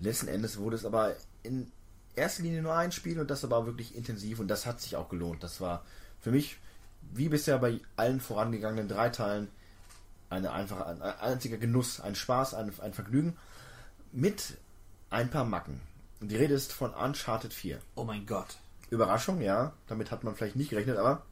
Letzten 0.00 0.28
Endes 0.28 0.58
wurde 0.58 0.76
es 0.76 0.84
aber 0.84 1.14
in 1.42 1.70
erster 2.16 2.42
Linie 2.42 2.62
nur 2.62 2.74
ein 2.74 2.92
Spiel 2.92 3.20
und 3.20 3.30
das 3.30 3.44
aber 3.44 3.66
wirklich 3.66 3.94
intensiv 3.94 4.40
und 4.40 4.48
das 4.48 4.66
hat 4.66 4.80
sich 4.80 4.96
auch 4.96 5.08
gelohnt. 5.08 5.42
Das 5.42 5.60
war 5.60 5.84
für 6.20 6.30
mich, 6.30 6.56
wie 7.12 7.28
bisher 7.28 7.58
bei 7.58 7.80
allen 7.96 8.20
vorangegangenen 8.20 8.88
drei 8.88 9.10
Teilen, 9.10 9.48
eine 10.28 10.52
einfach 10.52 10.86
ein 10.86 11.00
ein 11.02 11.18
einziger 11.20 11.56
Genuss, 11.56 12.00
ein 12.00 12.14
Spaß, 12.16 12.54
ein, 12.54 12.72
ein 12.80 12.94
Vergnügen 12.94 13.36
mit 14.12 14.56
ein 15.10 15.30
paar 15.30 15.44
Macken. 15.44 15.80
Die 16.20 16.36
Rede 16.36 16.54
ist 16.54 16.72
von 16.72 16.92
Uncharted 16.94 17.52
4. 17.52 17.78
Oh 17.94 18.04
mein 18.04 18.26
Gott. 18.26 18.56
Überraschung, 18.90 19.40
ja, 19.40 19.72
damit 19.86 20.10
hat 20.10 20.24
man 20.24 20.34
vielleicht 20.34 20.56
nicht 20.56 20.70
gerechnet, 20.70 20.96
aber 20.96 21.22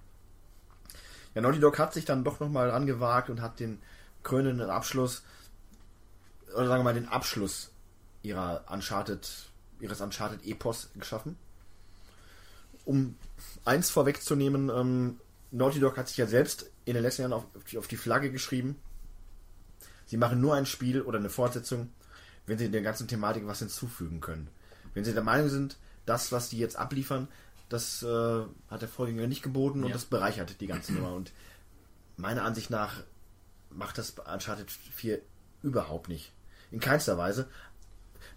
ja, 1.34 1.42
Naughty 1.42 1.60
Dog 1.60 1.78
hat 1.78 1.94
sich 1.94 2.04
dann 2.04 2.24
doch 2.24 2.40
nochmal 2.40 2.70
rangewagt 2.70 3.30
und 3.30 3.40
hat 3.40 3.58
den 3.60 3.80
krönenden 4.22 4.70
Abschluss, 4.70 5.22
oder 6.54 6.66
sagen 6.66 6.80
wir 6.80 6.84
mal 6.84 6.94
den 6.94 7.08
Abschluss 7.08 7.70
ihrer 8.22 8.64
Uncharted, 8.70 9.50
ihres 9.84 10.00
Uncharted-Epos 10.00 10.90
geschaffen. 10.98 11.36
Um 12.84 13.16
eins 13.64 13.90
vorwegzunehmen, 13.90 14.68
ähm, 14.70 15.20
Naughty 15.50 15.78
Dog 15.80 15.96
hat 15.96 16.08
sich 16.08 16.16
ja 16.16 16.26
selbst 16.26 16.70
in 16.84 16.94
den 16.94 17.02
letzten 17.02 17.22
Jahren 17.22 17.32
auf, 17.32 17.44
auf 17.78 17.86
die- 17.86 17.96
Flagge 17.96 18.30
geschrieben. 18.30 18.76
Sie 20.06 20.16
machen 20.16 20.40
nur 20.40 20.54
ein 20.54 20.66
Spiel 20.66 21.00
oder 21.00 21.18
eine 21.18 21.30
Fortsetzung, 21.30 21.90
wenn 22.46 22.58
sie 22.58 22.70
der 22.70 22.82
ganzen 22.82 23.08
Thematik 23.08 23.46
was 23.46 23.60
hinzufügen 23.60 24.20
können. 24.20 24.48
Wenn 24.92 25.04
sie 25.04 25.14
der 25.14 25.22
Meinung 25.22 25.48
sind, 25.48 25.76
das, 26.06 26.32
was 26.32 26.48
die 26.50 26.58
jetzt 26.58 26.76
abliefern, 26.76 27.28
das 27.68 28.02
äh, 28.02 28.42
hat 28.68 28.82
der 28.82 28.88
Vorgänger 28.88 29.26
nicht 29.26 29.42
geboten 29.42 29.82
und 29.82 29.88
Ja. 29.88 29.94
das 29.94 30.04
bereichert 30.04 30.60
die 30.60 30.66
ganze 30.66 30.92
Nummer. 30.92 31.14
Und 31.14 31.32
meiner 32.16 32.42
Ansicht 32.44 32.68
nach 32.70 33.02
macht 33.70 33.96
das 33.96 34.10
Uncharted 34.10 34.70
4 34.70 35.20
überhaupt 35.62 36.08
nicht. 36.08 36.32
In 36.70 36.80
keinster 36.80 37.16
Weise. 37.16 37.48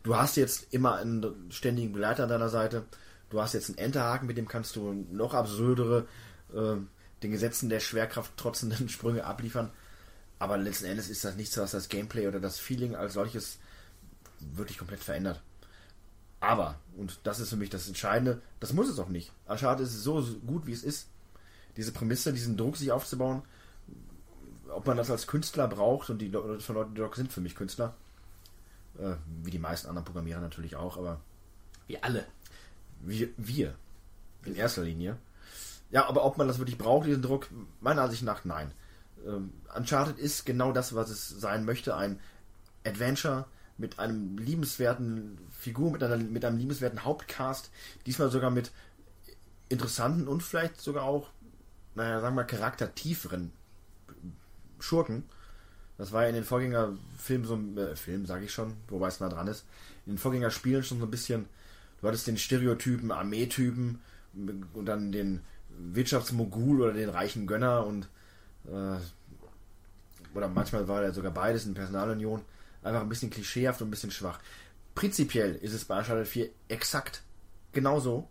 Du 0.08 0.16
hast 0.16 0.38
jetzt 0.38 0.74
immer 0.74 0.96
einen 0.96 1.52
ständigen 1.52 1.92
Begleiter 1.92 2.24
an 2.24 2.30
deiner 2.30 2.48
Seite. 2.48 2.86
Du 3.30 3.42
hast 3.42 3.52
jetzt 3.52 3.68
einen 3.68 3.78
Enterhaken, 3.78 4.26
mit 4.26 4.38
dem 4.38 4.48
kannst 4.48 4.78
du 4.78 5.06
noch 5.12 5.34
absurdere, 5.34 6.08
äh, 6.54 6.78
den 7.24 7.32
Gesetzen 7.32 7.68
der 7.68 7.82
Schwerkraft 7.82 8.38
trotzenden 8.38 8.88
Sprünge 8.90 9.26
abliefern. 9.26 9.70
Aber 10.40 10.58
letzten 10.58 10.86
Endes 10.86 11.10
ist 11.10 11.26
das 11.26 11.36
nichts, 11.36 11.58
was 11.58 11.72
das 11.72 11.90
Gameplay 11.90 12.26
oder 12.26 12.40
das 12.40 12.58
Feeling 12.58 12.96
als 12.96 13.16
solches 13.16 13.60
wirklich 14.40 14.78
komplett 14.78 15.04
verändert. 15.04 15.42
Aber, 16.40 16.80
und 16.96 17.20
das 17.26 17.42
ist 17.42 17.50
für 17.50 17.58
mich 17.58 17.70
das 17.70 17.90
Entscheidende, 17.90 18.42
das 18.62 18.72
muss 18.72 18.88
es 18.88 19.00
auch 19.00 19.10
nicht. 19.10 19.34
Uncharted 19.46 19.88
ist 19.88 20.04
so 20.04 20.24
gut, 20.48 20.68
wie 20.68 20.72
es 20.72 20.84
ist. 20.84 21.10
Diese 21.76 21.92
Prämisse, 21.92 22.32
diesen 22.32 22.56
Druck 22.56 22.78
sich 22.78 22.94
aufzubauen, 22.94 23.42
ob 24.70 24.88
man 24.88 24.96
das 24.96 25.12
als 25.12 25.28
Künstler 25.28 25.68
braucht, 25.68 26.10
und 26.10 26.20
die 26.20 26.30
Leute 26.30 26.72
Naughty 26.72 26.94
Dog 26.94 27.18
sind 27.18 27.34
für 27.34 27.42
mich 27.42 27.56
Künstler, 27.56 27.94
äh, 29.00 29.16
wie 29.44 29.52
die 29.52 29.60
meisten 29.60 29.88
anderen 29.88 30.06
Programmierer 30.06 30.42
natürlich 30.42 30.76
auch, 30.76 30.98
aber 30.98 31.20
Wir 31.88 32.04
alle. 32.04 32.26
wir, 33.02 33.30
wir 33.38 33.76
in 34.46 34.56
erster 34.56 34.84
Linie. 34.84 35.18
Ja, 35.92 36.08
aber 36.08 36.26
ob 36.26 36.38
man 36.38 36.48
das 36.48 36.60
wirklich 36.60 36.78
braucht, 36.78 37.08
diesen 37.08 37.22
Druck, 37.22 37.48
meiner 37.80 38.04
Ansicht 38.04 38.24
nach 38.24 38.44
nein. 38.46 38.72
Ähm, 39.26 39.54
Uncharted 39.76 40.18
ist 40.18 40.46
genau 40.46 40.72
das, 40.72 40.96
was 40.96 41.10
es 41.10 41.30
sein 41.30 41.66
möchte. 41.66 41.96
Ein 41.96 42.20
Adventure 42.86 43.46
mit 43.78 44.00
einem 44.00 44.38
liebenswerten 44.38 45.38
Figur, 45.52 45.92
mit, 45.92 46.04
einer, 46.04 46.18
mit 46.18 46.44
einem 46.44 46.58
liebenswerten 46.58 47.06
Hauptcast. 47.06 47.72
Diesmal 48.06 48.30
sogar 48.30 48.52
mit 48.52 48.72
interessanten 49.70 50.28
und 50.28 50.44
vielleicht 50.44 50.82
sogar 50.82 51.04
auch, 51.04 51.30
naja, 51.96 52.22
sagen 52.22 52.36
wir 52.36 52.42
mal, 52.42 52.48
charaktertieferen 52.48 53.52
Schurken. 54.80 55.24
Das 55.98 56.12
war 56.12 56.24
ja 56.24 56.30
in 56.30 56.36
den 56.36 56.44
Vorgängerfilmen 56.44 57.48
so 57.48 57.82
äh, 57.82 57.96
Film, 57.96 58.26
sage 58.26 58.46
ich 58.46 58.52
schon, 58.52 58.74
wobei 58.88 59.08
es 59.08 59.20
nah 59.20 59.30
dran 59.30 59.48
ist. 59.48 59.66
In 60.06 60.14
den 60.14 60.18
Vorgängerspielen 60.18 60.84
schon 60.84 61.00
so 61.00 61.06
ein 61.06 61.12
bisschen, 61.12 61.46
du 62.02 62.08
hattest 62.08 62.28
den 62.28 62.38
Stereotypen, 62.38 63.12
Armeetypen 63.12 64.00
und 64.74 64.86
dann 64.86 65.12
den 65.12 65.42
Wirtschaftsmogul 65.78 66.82
oder 66.82 66.94
den 66.94 67.10
reichen 67.10 67.48
Gönner 67.48 67.86
und 67.86 68.08
äh, 68.68 68.98
oder 70.34 70.48
manchmal 70.48 70.88
war 70.88 71.02
er 71.02 71.14
sogar 71.14 71.32
beides 71.32 71.66
in 71.66 71.74
Personalunion. 71.74 72.42
Einfach 72.84 73.02
ein 73.02 73.10
bisschen 73.10 73.32
klischeehaft 73.32 73.82
und 73.82 73.88
ein 73.88 73.92
bisschen 73.92 74.12
schwach. 74.12 74.40
Prinzipiell 74.94 75.56
ist 75.56 75.74
es 75.74 75.86
bei 75.86 75.98
Uncharted 75.98 76.28
4 76.28 76.50
exakt 76.68 77.24
genauso, 77.74 78.28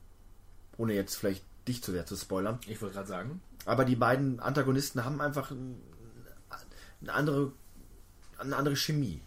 ohne 0.77 0.95
jetzt 0.95 1.17
vielleicht 1.17 1.45
dich 1.67 1.83
zu 1.83 1.91
sehr 1.93 2.07
zu 2.07 2.17
spoilern. 2.17 2.59
Ich 2.67 2.81
wollte 2.81 2.95
gerade 2.95 3.09
sagen. 3.09 3.41
Aber 3.65 3.85
die 3.85 3.97
beiden 3.97 4.39
Antagonisten 4.39 5.05
haben 5.05 5.21
einfach 5.21 5.51
eine 7.01 7.13
andere, 7.13 7.53
eine 8.39 8.57
andere 8.57 8.77
Chemie 8.77 9.21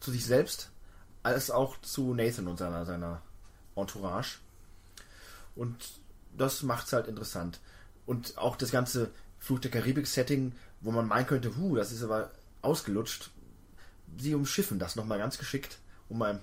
zu 0.00 0.10
sich 0.10 0.24
selbst, 0.24 0.70
als 1.22 1.50
auch 1.50 1.80
zu 1.80 2.14
Nathan 2.14 2.46
und 2.46 2.58
seiner, 2.58 2.84
seiner 2.84 3.22
Entourage. 3.74 4.38
Und 5.56 5.76
das 6.36 6.62
macht 6.62 6.86
es 6.86 6.92
halt 6.92 7.08
interessant. 7.08 7.60
Und 8.06 8.36
auch 8.38 8.56
das 8.56 8.70
ganze 8.70 9.10
Fluch 9.38 9.60
der 9.60 9.70
Karibik-Setting, 9.70 10.52
wo 10.80 10.90
man 10.90 11.08
meinen 11.08 11.26
könnte, 11.26 11.56
hu, 11.56 11.76
das 11.76 11.92
ist 11.92 12.02
aber 12.02 12.30
ausgelutscht. 12.62 13.30
Sie 14.18 14.34
umschiffen 14.34 14.78
das 14.78 14.96
nochmal 14.96 15.18
ganz 15.18 15.38
geschickt, 15.38 15.78
um 16.08 16.18
beim 16.18 16.40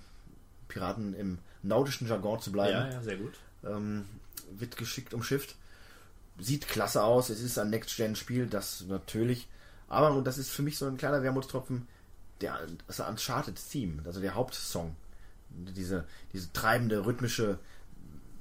Piraten 0.68 1.14
im 1.14 1.40
nautischen 1.62 2.08
Jargon 2.08 2.42
zu 2.42 2.52
bleiben. 2.52 2.74
Ja, 2.74 2.92
ja, 2.92 3.02
sehr 3.02 3.18
gut. 3.18 3.34
Ähm, 3.64 4.06
wird 4.52 4.78
geschickt 4.78 5.14
umschifft. 5.14 5.56
Sieht 6.40 6.68
klasse 6.68 7.04
aus. 7.04 7.30
Es 7.30 7.42
ist 7.42 7.60
ein 7.60 7.70
Next-Gen-Spiel, 7.70 8.48
das 8.48 8.86
natürlich. 8.88 9.48
Aber, 9.92 10.14
und 10.14 10.26
das 10.26 10.38
ist 10.38 10.52
für 10.52 10.62
mich 10.62 10.78
so 10.78 10.88
ein 10.88 10.96
kleiner 10.96 11.22
Wermutstropfen, 11.22 11.86
der 12.40 12.58
das 12.88 13.02
Uncharted-Theme, 13.02 14.04
also 14.06 14.22
der 14.22 14.36
Hauptsong. 14.36 14.96
Diese, 15.50 16.08
diese 16.32 16.54
treibende, 16.54 17.06
rhythmische 17.06 17.60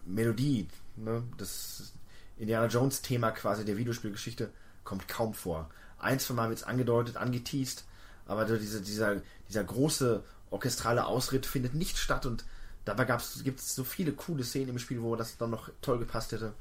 Melodie, 0.06 0.68
ne, 0.94 1.24
das 1.38 1.92
Indiana 2.38 2.66
Jones-Thema 2.66 3.32
quasi 3.32 3.64
der 3.64 3.76
Videospielgeschichte 3.76 4.52
kommt 4.84 5.08
kaum 5.08 5.34
vor. 5.34 5.68
Ein, 5.98 6.20
zwei 6.20 6.34
Mal 6.34 6.50
wird 6.50 6.60
es 6.60 6.64
angedeutet, 6.64 7.16
angeteased, 7.16 7.84
aber 8.26 8.44
diese, 8.44 8.80
dieser, 8.80 9.20
dieser 9.48 9.64
große 9.64 10.22
orchestrale 10.50 11.04
Ausritt 11.04 11.46
findet 11.46 11.74
nicht 11.74 11.98
statt 11.98 12.26
und 12.26 12.44
dabei 12.84 13.06
gibt 13.42 13.58
es 13.58 13.74
so 13.74 13.82
viele 13.82 14.12
coole 14.12 14.44
Szenen 14.44 14.68
im 14.68 14.78
Spiel, 14.78 15.02
wo 15.02 15.16
das 15.16 15.36
dann 15.36 15.50
noch 15.50 15.68
toll 15.82 15.98
gepasst 15.98 16.30
hätte. 16.30 16.54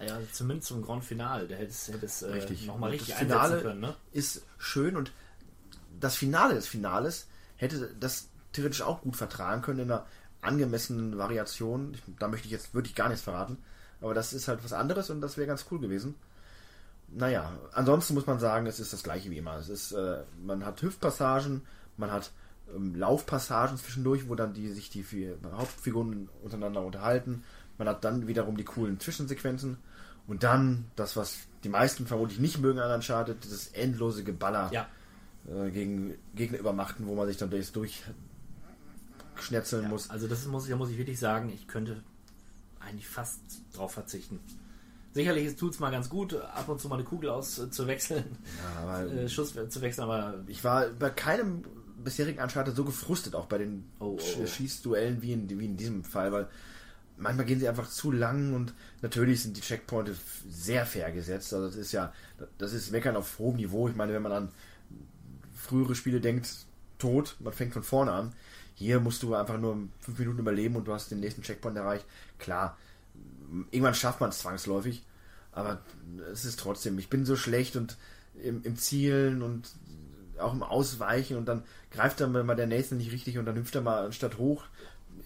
Naja, 0.00 0.18
zumindest 0.32 0.68
zum 0.68 0.82
Grand 0.82 1.04
Finale, 1.04 1.46
der 1.46 1.58
hätte 1.58 1.70
es, 1.70 1.88
hätte 1.88 2.06
es 2.06 2.22
äh, 2.22 2.30
richtig. 2.30 2.66
nochmal 2.66 2.90
richtig 2.90 3.10
das 3.10 3.18
Finale 3.18 3.60
können. 3.60 3.80
Ne? 3.80 3.94
ist 4.12 4.46
schön 4.56 4.96
und 4.96 5.12
das 5.98 6.16
Finale 6.16 6.54
des 6.54 6.66
Finales 6.66 7.26
hätte 7.56 7.94
das 8.00 8.28
theoretisch 8.52 8.80
auch 8.80 9.02
gut 9.02 9.16
vertragen 9.16 9.60
können 9.60 9.80
in 9.80 9.90
einer 9.90 10.06
angemessenen 10.40 11.18
Variation. 11.18 11.92
Ich, 11.92 12.02
da 12.18 12.28
möchte 12.28 12.46
ich 12.46 12.52
jetzt 12.52 12.74
wirklich 12.74 12.94
gar 12.94 13.08
nichts 13.08 13.22
verraten. 13.22 13.58
Aber 14.00 14.14
das 14.14 14.32
ist 14.32 14.48
halt 14.48 14.64
was 14.64 14.72
anderes 14.72 15.10
und 15.10 15.20
das 15.20 15.36
wäre 15.36 15.46
ganz 15.46 15.66
cool 15.70 15.78
gewesen. 15.78 16.14
Naja, 17.08 17.52
ansonsten 17.72 18.14
muss 18.14 18.26
man 18.26 18.38
sagen, 18.38 18.66
es 18.66 18.80
ist 18.80 18.94
das 18.94 19.02
gleiche 19.02 19.30
wie 19.30 19.36
immer. 19.36 19.56
Es 19.56 19.68
ist, 19.68 19.92
äh, 19.92 20.22
man 20.42 20.64
hat 20.64 20.80
Hüftpassagen, 20.80 21.60
man 21.98 22.10
hat 22.10 22.30
ähm, 22.74 22.94
Laufpassagen 22.94 23.76
zwischendurch, 23.76 24.30
wo 24.30 24.34
dann 24.34 24.54
die 24.54 24.72
sich 24.72 24.88
die 24.88 25.02
vier 25.02 25.36
Hauptfiguren 25.52 26.30
untereinander 26.42 26.80
unterhalten. 26.80 27.44
Man 27.76 27.88
hat 27.88 28.02
dann 28.04 28.26
wiederum 28.26 28.56
die 28.56 28.64
coolen 28.64 28.98
Zwischensequenzen 28.98 29.76
und 30.26 30.42
dann 30.42 30.86
das, 30.96 31.16
was 31.16 31.38
die 31.64 31.68
meisten 31.68 32.06
vermutlich 32.06 32.38
nicht 32.38 32.58
mögen 32.58 32.78
an 32.78 32.90
Uncharted, 32.92 33.42
dieses 33.44 33.68
endlose 33.68 34.24
Geballer 34.24 34.70
Ja. 34.72 34.88
äh, 35.48 35.70
gegen 35.70 36.14
Gegnerübermachten, 36.34 37.06
wo 37.06 37.14
man 37.14 37.26
sich 37.26 37.36
dann 37.36 37.50
durchs 37.50 37.72
durchschnetzeln 37.72 39.82
Ja, 39.84 39.88
muss. 39.88 40.10
Also 40.10 40.26
das 40.28 40.46
muss 40.46 40.64
ich, 40.64 40.70
da 40.70 40.76
muss 40.76 40.90
ich 40.90 40.98
wirklich 40.98 41.18
sagen, 41.18 41.50
ich 41.54 41.66
könnte 41.66 42.02
eigentlich 42.80 43.08
fast 43.08 43.40
drauf 43.74 43.92
verzichten. 43.92 44.40
Sicherlich 45.12 45.56
tut 45.56 45.74
es 45.74 45.80
mal 45.80 45.90
ganz 45.90 46.08
gut, 46.08 46.34
ab 46.34 46.68
und 46.68 46.80
zu 46.80 46.88
mal 46.88 46.94
eine 46.94 47.04
Kugel 47.04 47.30
auszuwechseln, 47.30 48.24
Ja, 48.84 49.02
äh, 49.04 49.28
Schuss 49.28 49.54
zu 49.68 49.80
wechseln, 49.80 50.04
aber 50.04 50.34
ich 50.46 50.62
war 50.62 50.88
bei 50.90 51.10
keinem 51.10 51.64
bisherigen 52.02 52.40
Uncharted 52.40 52.74
so 52.76 52.84
gefrustet, 52.84 53.34
auch 53.34 53.46
bei 53.46 53.58
den 53.58 53.84
Oh, 53.98 54.16
oh, 54.18 54.20
oh. 54.42 54.46
Schießduellen 54.46 55.20
wie 55.20 55.32
in, 55.32 55.50
wie 55.50 55.64
in 55.66 55.76
diesem 55.76 56.04
Fall, 56.04 56.32
weil 56.32 56.48
manchmal 57.20 57.46
gehen 57.46 57.60
sie 57.60 57.68
einfach 57.68 57.88
zu 57.88 58.10
lang 58.10 58.54
und 58.54 58.74
natürlich 59.02 59.42
sind 59.42 59.56
die 59.56 59.60
Checkpoints 59.60 60.18
sehr 60.48 60.86
fair 60.86 61.12
gesetzt. 61.12 61.52
Also 61.54 61.66
das 61.66 61.76
ist 61.76 61.92
ja, 61.92 62.12
das 62.58 62.72
ist 62.72 62.90
Meckern 62.90 63.16
auf 63.16 63.38
hohem 63.38 63.56
Niveau. 63.56 63.88
Ich 63.88 63.96
meine, 63.96 64.12
wenn 64.12 64.22
man 64.22 64.32
an 64.32 64.48
frühere 65.54 65.94
Spiele 65.94 66.20
denkt, 66.20 66.50
tot, 66.98 67.36
man 67.40 67.52
fängt 67.52 67.72
von 67.72 67.82
vorne 67.82 68.12
an. 68.12 68.32
Hier 68.74 69.00
musst 69.00 69.22
du 69.22 69.34
einfach 69.34 69.58
nur 69.58 69.76
fünf 70.00 70.18
Minuten 70.18 70.38
überleben 70.38 70.76
und 70.76 70.88
du 70.88 70.92
hast 70.92 71.10
den 71.10 71.20
nächsten 71.20 71.42
Checkpoint 71.42 71.76
erreicht. 71.76 72.06
Klar, 72.38 72.78
irgendwann 73.70 73.94
schafft 73.94 74.20
man 74.20 74.30
es 74.30 74.38
zwangsläufig, 74.38 75.04
aber 75.52 75.82
es 76.32 76.44
ist 76.44 76.58
trotzdem, 76.58 76.98
ich 76.98 77.10
bin 77.10 77.26
so 77.26 77.36
schlecht 77.36 77.76
und 77.76 77.98
im, 78.42 78.62
im 78.62 78.76
Zielen 78.76 79.42
und 79.42 79.70
auch 80.38 80.54
im 80.54 80.62
Ausweichen 80.62 81.36
und 81.36 81.46
dann 81.46 81.62
greift 81.90 82.20
dann 82.20 82.32
mal 82.32 82.56
der 82.56 82.66
Nathan 82.66 82.96
nicht 82.96 83.12
richtig 83.12 83.36
und 83.36 83.44
dann 83.44 83.56
hüpft 83.56 83.74
er 83.74 83.82
mal 83.82 84.06
anstatt 84.06 84.38
hoch 84.38 84.64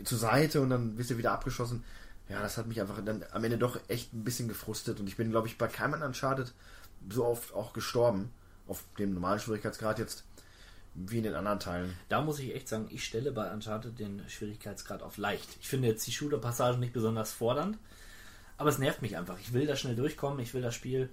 zur 0.04 0.18
Seite 0.18 0.60
und 0.60 0.70
dann 0.70 0.96
bist 0.96 1.10
du 1.10 1.18
wieder 1.18 1.32
abgeschossen. 1.32 1.84
Ja, 2.28 2.40
das 2.40 2.56
hat 2.56 2.66
mich 2.66 2.80
einfach 2.80 3.04
dann 3.04 3.24
am 3.32 3.44
Ende 3.44 3.58
doch 3.58 3.78
echt 3.88 4.14
ein 4.14 4.24
bisschen 4.24 4.48
gefrustet 4.48 4.98
und 5.00 5.06
ich 5.06 5.16
bin, 5.16 5.30
glaube 5.30 5.46
ich, 5.46 5.58
bei 5.58 5.68
keinem 5.68 6.02
Uncharted 6.02 6.52
so 7.10 7.26
oft 7.26 7.52
auch 7.52 7.72
gestorben, 7.72 8.30
auf 8.66 8.82
dem 8.98 9.12
normalen 9.12 9.40
Schwierigkeitsgrad 9.40 9.98
jetzt, 9.98 10.24
wie 10.94 11.18
in 11.18 11.24
den 11.24 11.34
anderen 11.34 11.60
Teilen. 11.60 11.92
da 12.08 12.22
muss 12.22 12.38
ich 12.38 12.54
echt 12.54 12.68
sagen, 12.68 12.86
ich 12.90 13.04
stelle 13.04 13.32
bei 13.32 13.52
Uncharted 13.52 13.98
den 13.98 14.22
Schwierigkeitsgrad 14.28 15.02
auf 15.02 15.18
leicht. 15.18 15.48
Ich 15.60 15.68
finde 15.68 15.88
jetzt 15.88 16.06
die 16.06 16.12
Shooter-Passagen 16.12 16.80
nicht 16.80 16.92
besonders 16.92 17.32
fordernd, 17.32 17.76
aber 18.56 18.70
es 18.70 18.78
nervt 18.78 19.02
mich 19.02 19.16
einfach. 19.16 19.38
Ich 19.40 19.52
will 19.52 19.66
da 19.66 19.76
schnell 19.76 19.96
durchkommen, 19.96 20.38
ich 20.38 20.54
will 20.54 20.62
das 20.62 20.74
Spiel, 20.74 21.10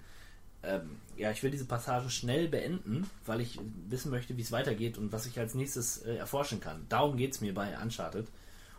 ähm, 0.64 0.98
ja, 1.18 1.32
ich 1.32 1.42
will 1.42 1.52
diese 1.52 1.66
Passagen 1.66 2.10
schnell 2.10 2.48
beenden, 2.48 3.10
weil 3.26 3.42
ich 3.42 3.60
wissen 3.90 4.12
möchte, 4.12 4.38
wie 4.38 4.42
es 4.42 4.52
weitergeht 4.52 4.98
und 4.98 5.12
was 5.12 5.26
ich 5.26 5.40
als 5.40 5.56
nächstes 5.56 6.04
äh, 6.04 6.16
erforschen 6.16 6.60
kann. 6.60 6.86
Darum 6.88 7.18
geht 7.18 7.34
es 7.34 7.42
mir 7.42 7.54
bei 7.54 7.76
Uncharted. 7.82 8.28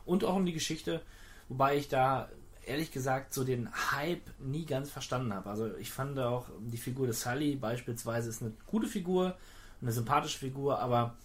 Und 0.04 0.24
auch 0.24 0.36
um 0.36 0.44
die 0.46 0.52
Geschichte, 0.52 1.02
wobei 1.48 1.76
ich 1.76 1.88
da 1.88 2.28
ehrlich 2.66 2.92
gesagt 2.92 3.34
so 3.34 3.42
den 3.44 3.68
Hype 3.92 4.22
nie 4.38 4.64
ganz 4.64 4.90
verstanden 4.90 5.32
habe. 5.34 5.50
Also 5.50 5.74
ich 5.78 5.90
fand 5.90 6.18
auch 6.18 6.46
die 6.60 6.76
Figur 6.78 7.06
des 7.06 7.20
Sully 7.22 7.56
beispielsweise 7.56 8.28
ist 8.28 8.40
eine 8.42 8.52
gute 8.66 8.86
Figur, 8.86 9.36
eine 9.80 9.92
sympathische 9.92 10.38
Figur, 10.38 10.78
aber 10.78 11.16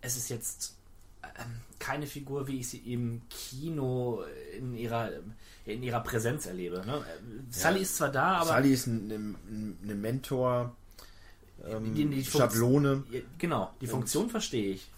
es 0.00 0.16
ist 0.16 0.30
jetzt 0.30 0.76
ähm, 1.22 1.60
keine 1.78 2.06
Figur, 2.06 2.46
wie 2.48 2.60
ich 2.60 2.68
sie 2.70 2.78
im 2.92 3.20
Kino 3.28 4.22
in 4.56 4.74
ihrer 4.74 5.10
in 5.66 5.82
ihrer 5.82 6.00
Präsenz 6.00 6.46
erlebe. 6.46 6.82
Ne? 6.86 7.04
Sully 7.50 7.80
ist 7.82 7.96
zwar 7.96 8.10
da, 8.10 8.38
aber 8.38 8.56
Sully 8.56 8.72
ist 8.72 8.86
ein, 8.86 9.10
ein, 9.10 9.78
eine 9.82 9.94
Mentor, 9.94 10.74
ähm, 11.66 11.94
die- 11.94 12.06
die 12.08 12.24
Schablone. 12.24 13.04
Ja, 13.10 13.20
Genau, 13.36 13.70
die 13.82 13.86
Funktion 13.86 14.30
verstehe 14.30 14.72
ich. 14.72 14.88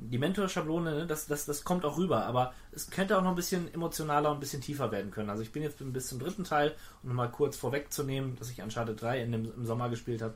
Die 0.00 0.18
Mentor-Schablone, 0.18 0.90
ne, 0.94 1.06
das, 1.08 1.26
das, 1.26 1.44
das 1.46 1.64
kommt 1.64 1.84
auch 1.84 1.96
rüber, 1.96 2.24
aber 2.26 2.52
es 2.78 2.90
könnte 2.90 3.18
auch 3.18 3.22
noch 3.22 3.30
ein 3.30 3.36
bisschen 3.36 3.72
emotionaler 3.74 4.30
und 4.30 4.36
ein 4.36 4.40
bisschen 4.40 4.60
tiefer 4.60 4.92
werden 4.92 5.10
können. 5.10 5.30
Also 5.30 5.42
ich 5.42 5.50
bin 5.50 5.64
jetzt 5.64 5.78
bis 5.80 6.06
zum 6.06 6.20
dritten 6.20 6.44
Teil, 6.44 6.76
um 7.02 7.12
mal 7.12 7.28
kurz 7.28 7.56
vorwegzunehmen, 7.56 8.36
dass 8.36 8.50
ich 8.50 8.62
Uncharted 8.62 9.02
3 9.02 9.22
in 9.22 9.32
dem, 9.32 9.52
im 9.52 9.66
Sommer 9.66 9.88
gespielt 9.88 10.22
habe, 10.22 10.34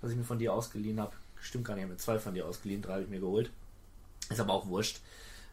was 0.00 0.10
ich 0.10 0.16
mir 0.16 0.24
von 0.24 0.40
dir 0.40 0.52
ausgeliehen 0.52 1.00
habe. 1.00 1.12
Stimmt 1.40 1.66
gar 1.66 1.74
nicht, 1.74 1.82
ich 1.82 1.84
habe 1.84 1.94
mir 1.94 1.98
zwei 1.98 2.18
von 2.18 2.34
dir 2.34 2.46
ausgeliehen, 2.46 2.82
drei 2.82 2.94
habe 2.94 3.02
ich 3.04 3.08
mir 3.08 3.20
geholt. 3.20 3.50
Ist 4.28 4.40
aber 4.40 4.54
auch 4.54 4.66
wurscht. 4.66 5.00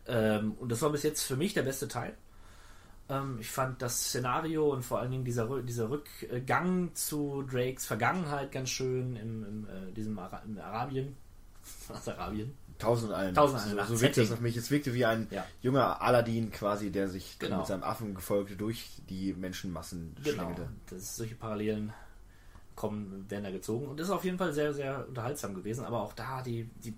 Ähm, 0.07 0.53
und 0.59 0.71
das 0.71 0.81
war 0.81 0.89
bis 0.89 1.03
jetzt 1.03 1.21
für 1.21 1.35
mich 1.35 1.53
der 1.53 1.61
beste 1.61 1.87
Teil. 1.87 2.17
Ähm, 3.07 3.37
ich 3.39 3.49
fand 3.49 3.81
das 3.81 4.05
Szenario 4.05 4.71
und 4.73 4.83
vor 4.83 4.99
allen 4.99 5.11
Dingen 5.11 5.25
dieser, 5.25 5.61
dieser 5.61 5.91
Rückgang 5.91 6.95
zu 6.95 7.43
Drakes 7.43 7.85
Vergangenheit 7.85 8.51
ganz 8.51 8.69
schön 8.69 9.15
im, 9.15 9.45
im, 9.45 9.67
äh, 9.67 9.91
diesem 9.91 10.17
Ara 10.17 10.41
im 10.43 10.57
Arabien. 10.57 11.15
Was 11.87 12.07
Arabien? 12.07 12.55
Tausend 12.82 13.09
und 13.11 13.15
einen. 13.15 13.34
Tausend 13.36 13.63
und 13.65 13.71
eine 13.79 13.88
so, 13.88 13.95
so 13.95 14.01
wirkt 14.01 14.17
das 14.17 14.23
Setting. 14.27 14.34
auf 14.38 14.41
mich. 14.41 14.57
Es 14.57 14.71
wirkte 14.71 14.93
wie 14.93 15.05
ein 15.05 15.27
Ja. 15.32 15.45
junger 15.61 16.01
Aladdin 16.01 16.51
quasi, 16.51 16.91
der 16.91 17.07
sich 17.07 17.38
Genau. 17.39 17.57
mit 17.59 17.67
seinem 17.67 17.84
Affengefolge 17.84 18.55
durch 18.55 18.89
die 19.09 19.34
Menschenmassen 19.34 20.15
Genau. 20.23 20.36
schlängelte. 20.36 20.69
Das 20.89 21.15
solche 21.15 21.36
Parallelen 21.36 21.93
kommen, 22.75 23.25
werden 23.29 23.43
da 23.43 23.51
gezogen. 23.51 23.88
Und 23.88 23.99
das 23.99 24.07
ist 24.07 24.13
auf 24.13 24.23
jeden 24.25 24.38
Fall 24.38 24.53
sehr, 24.53 24.73
sehr 24.73 25.07
unterhaltsam 25.07 25.53
gewesen. 25.53 25.86
Aber 25.86 26.01
auch 26.01 26.13
da, 26.13 26.41
die, 26.41 26.69
die, 26.84 26.93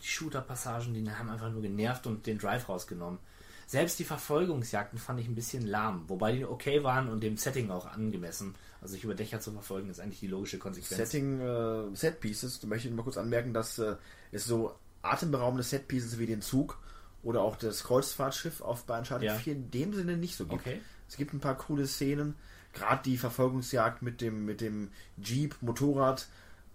Shooter-Passagen, 0.00 0.92
die 0.92 1.10
haben 1.10 1.30
einfach 1.30 1.50
nur 1.50 1.62
genervt 1.62 2.06
und 2.06 2.26
den 2.26 2.38
Drive 2.38 2.68
rausgenommen. 2.68 3.18
selbst 3.66 3.98
die 3.98 4.04
Verfolgungsjagden 4.04 4.98
fand 4.98 5.18
ich 5.20 5.26
ein 5.26 5.34
bisschen 5.34 5.66
lahm, 5.66 6.04
wobei 6.08 6.32
die 6.32 6.44
okay 6.44 6.84
waren 6.84 7.08
und 7.08 7.22
dem 7.22 7.38
Setting 7.38 7.70
auch 7.70 7.86
angemessen. 7.86 8.54
Also 8.82 8.92
sich 8.92 9.04
über 9.04 9.14
Dächer 9.14 9.40
zu 9.40 9.52
verfolgen, 9.52 9.88
ist 9.88 10.00
eigentlich 10.00 10.20
die 10.20 10.26
logische 10.26 10.58
Konsequenz. 10.58 10.96
Setting, 11.10 11.40
äh, 11.40 11.96
Set 11.96 12.20
Pieces, 12.20 12.60
da 12.60 12.66
möchte 12.66 12.88
ich 12.88 12.94
mal 12.94 13.02
kurz 13.04 13.16
anmerken, 13.16 13.54
dass 13.54 13.78
äh, 13.78 13.96
es 14.32 14.44
so 14.44 14.74
atemberaubende 15.04 15.62
Set 15.62 15.88
Pieces 15.88 16.18
wie 16.18 16.26
den 16.26 16.42
Zug 16.42 16.78
oder 17.22 17.42
auch 17.42 17.56
das 17.56 17.84
Kreuzfahrtschiff 17.84 18.60
auf 18.60 18.84
bei 18.84 18.98
Uncharted 18.98 19.26
Ja. 19.26 19.34
4 19.36 19.52
in 19.54 19.70
dem 19.70 19.94
Sinne 19.94 20.16
nicht 20.16 20.36
so 20.36 20.46
gibt. 20.46 20.62
Okay. 20.62 20.80
Es 21.08 21.16
gibt 21.16 21.32
ein 21.34 21.40
paar 21.40 21.56
coole 21.56 21.86
Szenen, 21.86 22.34
gerade 22.72 23.02
die 23.04 23.16
Verfolgungsjagd 23.18 24.02
mit 24.02 24.20
dem 24.20 24.44
mit 24.44 24.60
dem 24.60 24.90
Jeep, 25.16 25.56
Motorrad 25.60 26.26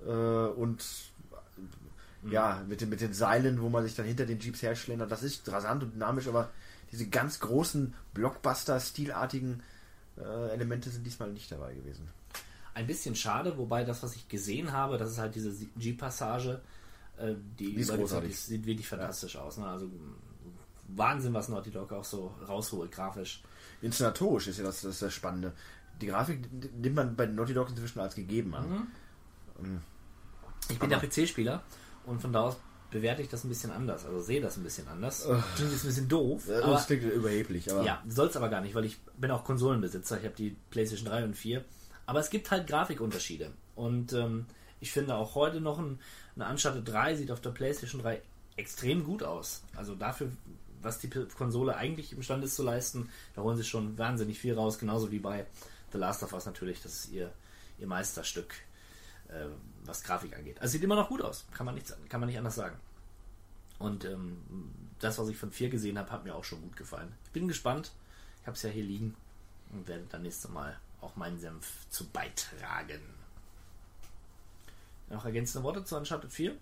äh, 0.06 0.10
und 0.12 0.84
Mhm. 2.22 2.32
ja, 2.34 2.62
mit 2.68 2.82
den, 2.82 2.90
mit 2.90 3.00
den 3.00 3.14
Seilen, 3.14 3.62
wo 3.62 3.70
man 3.70 3.84
sich 3.86 3.96
dann 3.96 4.06
hinter 4.06 4.26
den 4.26 4.40
Jeeps 4.40 4.62
herschlendert. 4.62 5.10
Das 5.10 5.24
ist 5.24 5.50
rasant 5.50 5.84
und 5.84 5.94
dynamisch, 5.94 6.28
aber 6.28 6.50
diese 6.92 7.08
ganz 7.08 7.40
großen 7.40 7.94
Blockbuster-stilartigen 8.14 9.64
äh, 10.18 10.50
Elemente 10.52 10.90
sind 10.90 11.06
diesmal 11.06 11.32
nicht 11.32 11.52
dabei 11.52 11.74
gewesen. 11.74 12.10
Ein 12.74 12.88
bisschen 12.88 13.16
schade, 13.16 13.58
wobei 13.58 13.84
das, 13.84 14.04
was 14.04 14.16
ich 14.16 14.28
gesehen 14.28 14.72
habe, 14.74 14.98
das 14.98 15.12
ist 15.12 15.18
halt 15.18 15.36
diese 15.36 15.54
Jeep-Passage, 15.78 16.62
äh, 17.20 17.36
die, 17.60 17.76
Die 17.76 17.84
großartig. 17.84 18.38
sieht 18.40 18.66
wirklich 18.66 18.88
fantastisch 18.88 19.36
aus. 19.38 19.58
Ne? 19.58 19.68
Also 19.68 19.90
Wahnsinn, 20.88 21.34
was 21.34 21.50
Naughty 21.50 21.72
Dog 21.72 21.92
auch 21.94 22.04
so 22.04 22.34
rausholt, 22.48 22.92
grafisch. 22.92 23.44
Inszenatorisch 23.82 24.48
ist 24.48 24.58
ja 24.58 24.64
das, 24.66 24.82
das, 24.82 25.00
das 25.00 25.14
Spannende. 25.14 25.54
Die 26.02 26.08
Grafik 26.08 26.40
nimmt 26.78 26.96
man 26.96 27.16
bei 27.16 27.26
Naughty 27.26 27.54
Dog 27.54 27.70
inzwischen 27.70 28.00
als 28.00 28.16
gegeben 28.16 28.56
an. 28.56 28.88
Ich 30.70 30.80
bin 30.80 30.90
der 30.90 31.00
PC-Spieler 31.00 31.64
und 32.06 32.22
von 32.22 32.32
da 32.32 32.42
aus 32.42 32.58
bewerte 32.92 33.22
ich 33.22 33.30
das 33.30 33.44
ein 33.44 33.50
bisschen 33.50 33.72
anders, 33.72 34.04
also 34.06 34.20
sehe 34.20 34.42
das 34.42 34.58
ein 34.58 34.64
bisschen 34.64 34.88
anders. 34.88 35.24
Klingt 35.56 35.72
jetzt 35.72 35.84
ein 35.84 35.88
bisschen 35.88 36.08
doof, 36.10 36.48
Äh, 36.50 36.56
aber 36.62 36.74
das 36.74 36.88
klingt 36.88 37.04
überheblich, 37.04 37.72
aber 37.72 37.84
Ja, 37.84 38.02
soll 38.08 38.28
es 38.30 38.36
aber 38.38 38.50
gar 38.50 38.62
nicht, 38.62 38.74
weil 38.74 38.86
ich 38.86 39.00
bin 39.18 39.30
auch 39.30 39.44
Konsolenbesitzer. 39.44 40.18
Ich 40.18 40.26
habe 40.26 40.36
die 40.36 40.56
PlayStation 40.72 41.08
3 41.08 41.26
und 41.26 41.36
4. 41.36 41.64
Aber 42.08 42.20
es 42.20 42.32
gibt 42.32 42.50
halt 42.50 42.66
Grafikunterschiede. 42.66 43.52
Und 43.76 44.14
ähm, 44.14 44.48
ich 44.80 44.92
finde 44.92 45.16
auch 45.16 45.36
heute 45.36 45.62
noch 45.62 45.80
ein, 45.80 46.00
eine 46.36 46.50
Uncharted 46.50 46.88
3 46.88 47.16
sieht 47.16 47.32
auf 47.32 47.42
der 47.42 47.52
PlayStation 47.52 48.02
3 48.02 48.22
extrem 48.56 49.04
gut 49.04 49.24
aus. 49.24 49.64
Also 49.76 49.96
dafür, 49.96 50.32
was 50.82 51.00
die 51.00 51.10
Konsole 51.10 51.76
eigentlich 51.76 52.14
imstande 52.14 52.46
ist 52.46 52.56
zu 52.56 52.64
leisten, 52.64 53.10
da 53.36 53.42
holen 53.42 53.58
sie 53.58 53.64
schon 53.64 53.98
wahnsinnig 53.98 54.40
viel 54.40 54.54
raus. 54.54 54.80
Genauso 54.80 55.12
wie 55.12 55.20
bei 55.20 55.46
The 55.92 55.98
Last 55.98 56.24
of 56.24 56.34
Us 56.34 56.46
natürlich. 56.46 56.82
Das 56.82 56.94
ist 56.94 57.12
ihr, 57.12 57.32
ihr 57.80 57.88
Meisterstück, 57.88 58.54
äh, 59.30 59.46
was 59.84 60.04
Grafik 60.04 60.36
angeht. 60.36 60.62
Also 60.62 60.74
sieht 60.74 60.84
immer 60.84 60.96
noch 60.96 61.10
gut 61.10 61.22
aus. 61.22 61.46
Kann 61.54 61.66
man 61.66 61.76
nicht, 61.76 61.94
kann 62.10 62.20
man 62.20 62.28
nicht 62.28 62.38
anders 62.38 62.56
sagen. 62.56 62.78
Und 63.78 64.06
ähm, 64.06 64.38
das, 65.00 65.18
was 65.18 65.30
ich 65.30 65.38
von 65.38 65.52
4 65.52 65.70
gesehen 65.70 65.98
habe, 65.98 66.12
hat 66.12 66.26
mir 66.26 66.36
auch 66.36 66.44
schon 66.44 66.62
gut 66.62 66.76
gefallen. 66.76 67.14
Ich 67.26 67.32
bin 67.32 67.48
gespannt. 67.48 67.92
Ich 68.42 68.48
habe 68.48 68.56
es 68.56 68.64
ja 68.64 68.70
hier 68.70 68.84
liegen 68.84 69.16
und 69.72 69.88
werde 69.88 70.06
dann 70.10 70.24
nächstes 70.24 70.52
Mal 70.52 70.78
auch 71.02 71.16
meinen 71.16 71.40
Senf 71.40 71.86
zu 71.90 72.08
beitragen. 72.10 73.19
Noch 75.10 75.26
ergänzende 75.26 75.64
Worte 75.64 75.84
zu 75.84 75.96
Uncharted 75.98 76.32
4? 76.32 76.56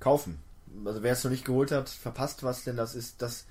kaufen. 0.00 0.38
Also 0.84 1.02
wer 1.02 1.12
es 1.12 1.24
noch 1.24 1.30
nicht 1.30 1.44
geholt 1.44 1.72
hat, 1.72 1.88
verpasst 1.88 2.42
was, 2.44 2.62
denn 2.62 2.76
das 2.76 2.94
ist 2.94 3.20
das 3.22 3.46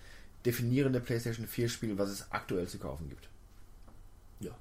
definierende 0.46 1.00
PlayStation 1.02 1.46
4 1.48 1.68
Spiel, 1.68 1.98
was 1.98 2.10
es 2.10 2.32
aktuell 2.32 2.68
zu 2.68 2.78
kaufen 2.78 3.10
gibt. 3.10 3.28
Ja. 4.40 4.52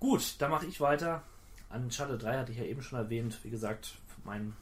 Gut, 0.00 0.36
dann 0.38 0.50
mache 0.50 0.66
ich 0.66 0.80
weiter. 0.80 1.22
Uncharted 1.70 2.22
3 2.22 2.38
hatte 2.38 2.52
ich 2.52 2.58
ja 2.58 2.64
eben 2.64 2.82
schon 2.82 2.98
erwähnt. 2.98 3.38
Wie 3.42 3.50
gesagt, 3.50 3.94
mein. 4.24 4.54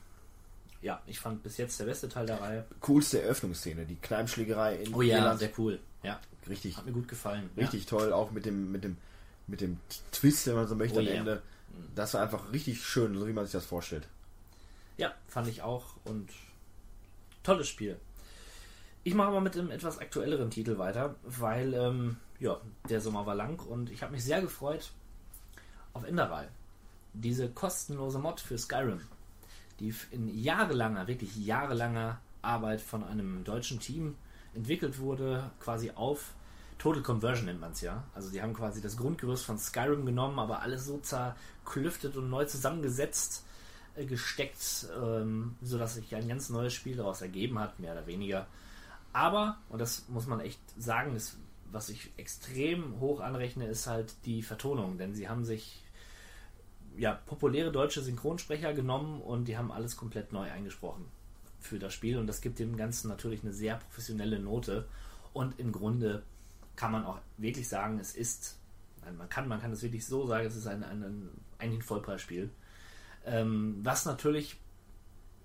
Ja, 0.81 1.01
ich 1.07 1.21
fand 1.21 1.43
bis 1.45 1.59
jetzt 1.59 1.79
der 1.79 1.85
beste 1.85 2.09
Teil 2.09 2.27
der 2.27 2.41
Reihe. 2.41 2.65
Coolste 2.81 3.23
Eröffnungsszene, 3.23 3.85
die 3.87 3.95
Kneipenschlägerei 3.97 4.77
in 4.77 4.95
Oh 4.95 5.03
ja, 5.03 5.19
Irland. 5.19 5.39
sehr 5.39 5.51
cool. 5.59 5.79
Ja, 6.03 6.19
Richtig, 6.49 6.77
hat 6.77 6.87
mir 6.87 6.93
gut 6.93 7.07
gefallen. 7.07 7.49
richtig 7.57 7.87
toll, 7.87 8.13
auch 8.13 8.33
mit 8.33 8.47
dem, 8.47 8.73
mit 8.73 8.83
dem, 8.83 8.97
mit 9.47 9.61
dem 9.61 9.79
Twist, 10.11 10.45
wenn 10.49 10.57
man 10.57 10.67
so 10.67 10.75
möchte, 10.75 10.97
Oh 10.97 11.01
am 11.01 11.07
ja. 11.07 11.13
Ende. 11.13 11.43
Das 11.95 12.15
war 12.15 12.23
einfach 12.23 12.53
richtig 12.53 12.85
schön, 12.85 13.19
so 13.19 13.27
wie 13.27 13.33
man 13.33 13.45
sich 13.45 13.53
das 13.53 13.67
vorstellt. 13.67 14.09
Ja, 14.97 15.13
fand 15.27 15.49
ich 15.49 15.63
auch 15.63 15.97
und 16.05 16.31
tolles 17.43 17.69
Spiel. 17.69 17.99
Ich 19.05 19.15
mache 19.15 19.29
aber 19.29 19.41
mit 19.41 19.57
einem 19.57 19.71
etwas 19.71 19.99
aktuelleren 19.99 20.51
Titel 20.51 20.79
weiter, 20.79 21.17
weil 21.25 21.75
ähm, 21.75 22.17
ja, 22.39 22.61
der 22.89 23.01
Sommer 23.01 23.27
war 23.27 23.35
lang 23.35 23.61
und 23.61 23.91
ich 23.91 24.03
habe 24.03 24.13
mich 24.13 24.25
sehr 24.25 24.41
gefreut 24.41 24.93
auf 25.93 26.05
Enderal. 26.05 26.49
Diese 27.13 27.51
kostenlose 27.51 28.19
Mod 28.19 28.41
für 28.41 28.57
Skyrim, 28.57 29.01
die 29.81 29.95
in 30.13 30.29
jahrelanger, 30.29 31.07
wirklich 31.09 31.37
jahrelanger 31.37 32.21
Arbeit 32.43 32.81
von 32.81 33.05
einem 33.05 33.45
deutschen 33.45 33.81
Team 33.81 34.17
entwickelt 34.55 34.99
wurde, 34.99 35.51
quasi 35.61 35.91
auf 35.91 36.33
Total 36.83 37.01
Conversion 37.01 37.47
nennt 37.47 37.61
man 37.61 37.71
es 37.71 37.81
ja. 37.81 38.03
Also 38.13 38.29
die 38.29 38.43
haben 38.43 38.55
quasi 38.55 38.81
das 38.83 38.97
Grundgerüst 38.97 39.45
von 39.45 39.57
Skyrim 39.57 40.05
genommen, 40.05 40.41
aber 40.41 40.63
alles 40.63 40.87
so 40.87 40.99
zerklüftet 40.99 42.17
und 42.17 42.29
neu 42.29 42.45
zusammengesetzt, 42.45 43.45
äh, 43.95 44.05
gesteckt, 44.05 44.89
ähm, 45.01 45.55
sodass 45.63 45.95
sich 45.95 46.13
ein 46.17 46.27
ganz 46.27 46.49
neues 46.49 46.75
Spiel 46.75 46.97
daraus 46.97 47.23
ergeben 47.23 47.61
hat, 47.61 47.79
mehr 47.79 47.93
oder 47.93 48.09
weniger. 48.09 48.49
Aber, 49.13 49.59
und 49.69 49.79
das 49.79 50.09
muss 50.09 50.27
man 50.27 50.41
echt 50.41 50.59
sagen, 50.77 51.15
ist, 51.15 51.37
was 51.71 51.89
ich 51.89 52.11
extrem 52.17 52.99
hoch 52.99 53.21
anrechne, 53.21 53.69
ist 53.69 53.87
halt 53.87 54.17
die 54.25 54.43
Vertonung, 54.43 54.99
denn 54.99 55.15
sie 55.15 55.29
haben 55.29 55.45
sich 55.45 55.85
ja, 56.97 57.13
populäre 57.15 57.71
deutsche 57.71 58.03
Synchronsprecher 58.03 58.75
genommen 58.75 59.21
und 59.21 59.45
die 59.45 59.57
haben 59.57 59.71
alles 59.71 59.97
komplett 59.97 60.33
neu 60.33 60.51
eingesprochen 60.51 61.05
für 61.61 61.79
das 61.79 61.95
Spiel 61.95 62.19
und 62.19 62.27
das 62.27 62.41
gibt 62.41 62.59
dem 62.59 62.77
Ganzen 62.77 63.07
natürlich 63.07 63.45
eine 63.45 63.53
sehr 63.53 63.77
professionelle 63.77 64.41
Note 64.41 64.89
und 65.33 65.61
im 65.61 65.71
Grunde 65.71 66.25
kann 66.77 66.93
man 66.93 67.05
auch 67.05 67.19
wirklich 67.37 67.69
sagen, 67.69 67.99
es 67.99 68.15
ist, 68.15 68.59
man 69.17 69.29
kann, 69.29 69.49
man 69.49 69.61
kann 69.61 69.73
es 69.73 69.83
wirklich 69.83 70.07
so 70.07 70.27
sagen, 70.27 70.47
es 70.47 70.57
ist 70.57 70.67
ein, 70.67 70.83
ein, 70.83 71.03
ein, 71.03 71.29
eigentlich 71.59 71.81
ein 71.81 71.83
Vollpreisspiel. 71.83 72.51
Ähm, 73.25 73.81
was 73.83 74.05
natürlich 74.05 74.57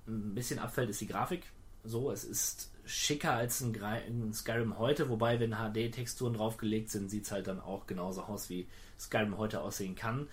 ein 0.07 0.33
bisschen 0.33 0.59
abfällt, 0.59 0.89
ist 0.89 1.01
die 1.01 1.07
Grafik. 1.07 1.43
So, 1.83 2.11
es 2.11 2.23
ist 2.23 2.71
schicker 2.85 3.33
als 3.33 3.61
ein, 3.61 3.75
ein 3.83 4.33
Skyrim 4.33 4.77
heute, 4.77 5.09
wobei, 5.09 5.39
wenn 5.39 5.55
HD-Texturen 5.55 6.33
draufgelegt 6.33 6.89
sind, 6.89 7.09
sieht 7.09 7.25
es 7.25 7.31
halt 7.31 7.47
dann 7.47 7.59
auch 7.59 7.85
genauso 7.85 8.23
aus, 8.23 8.49
wie 8.49 8.67
Skyrim 8.99 9.37
heute 9.37 9.61
aussehen 9.61 9.95
kann. 9.95 10.27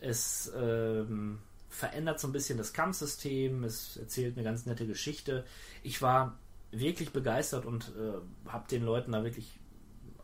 Es 0.00 0.50
ähm, 0.56 1.40
verändert 1.68 2.20
so 2.20 2.28
ein 2.28 2.32
bisschen 2.32 2.56
das 2.56 2.72
Kampfsystem, 2.72 3.64
es 3.64 3.96
erzählt 3.96 4.36
eine 4.36 4.44
ganz 4.44 4.66
nette 4.66 4.86
Geschichte. 4.86 5.44
Ich 5.82 6.00
war 6.00 6.38
wirklich 6.70 7.12
begeistert 7.12 7.66
und 7.66 7.92
äh, 7.96 8.48
habe 8.50 8.68
den 8.68 8.84
Leuten 8.84 9.12
da 9.12 9.24
wirklich 9.24 9.58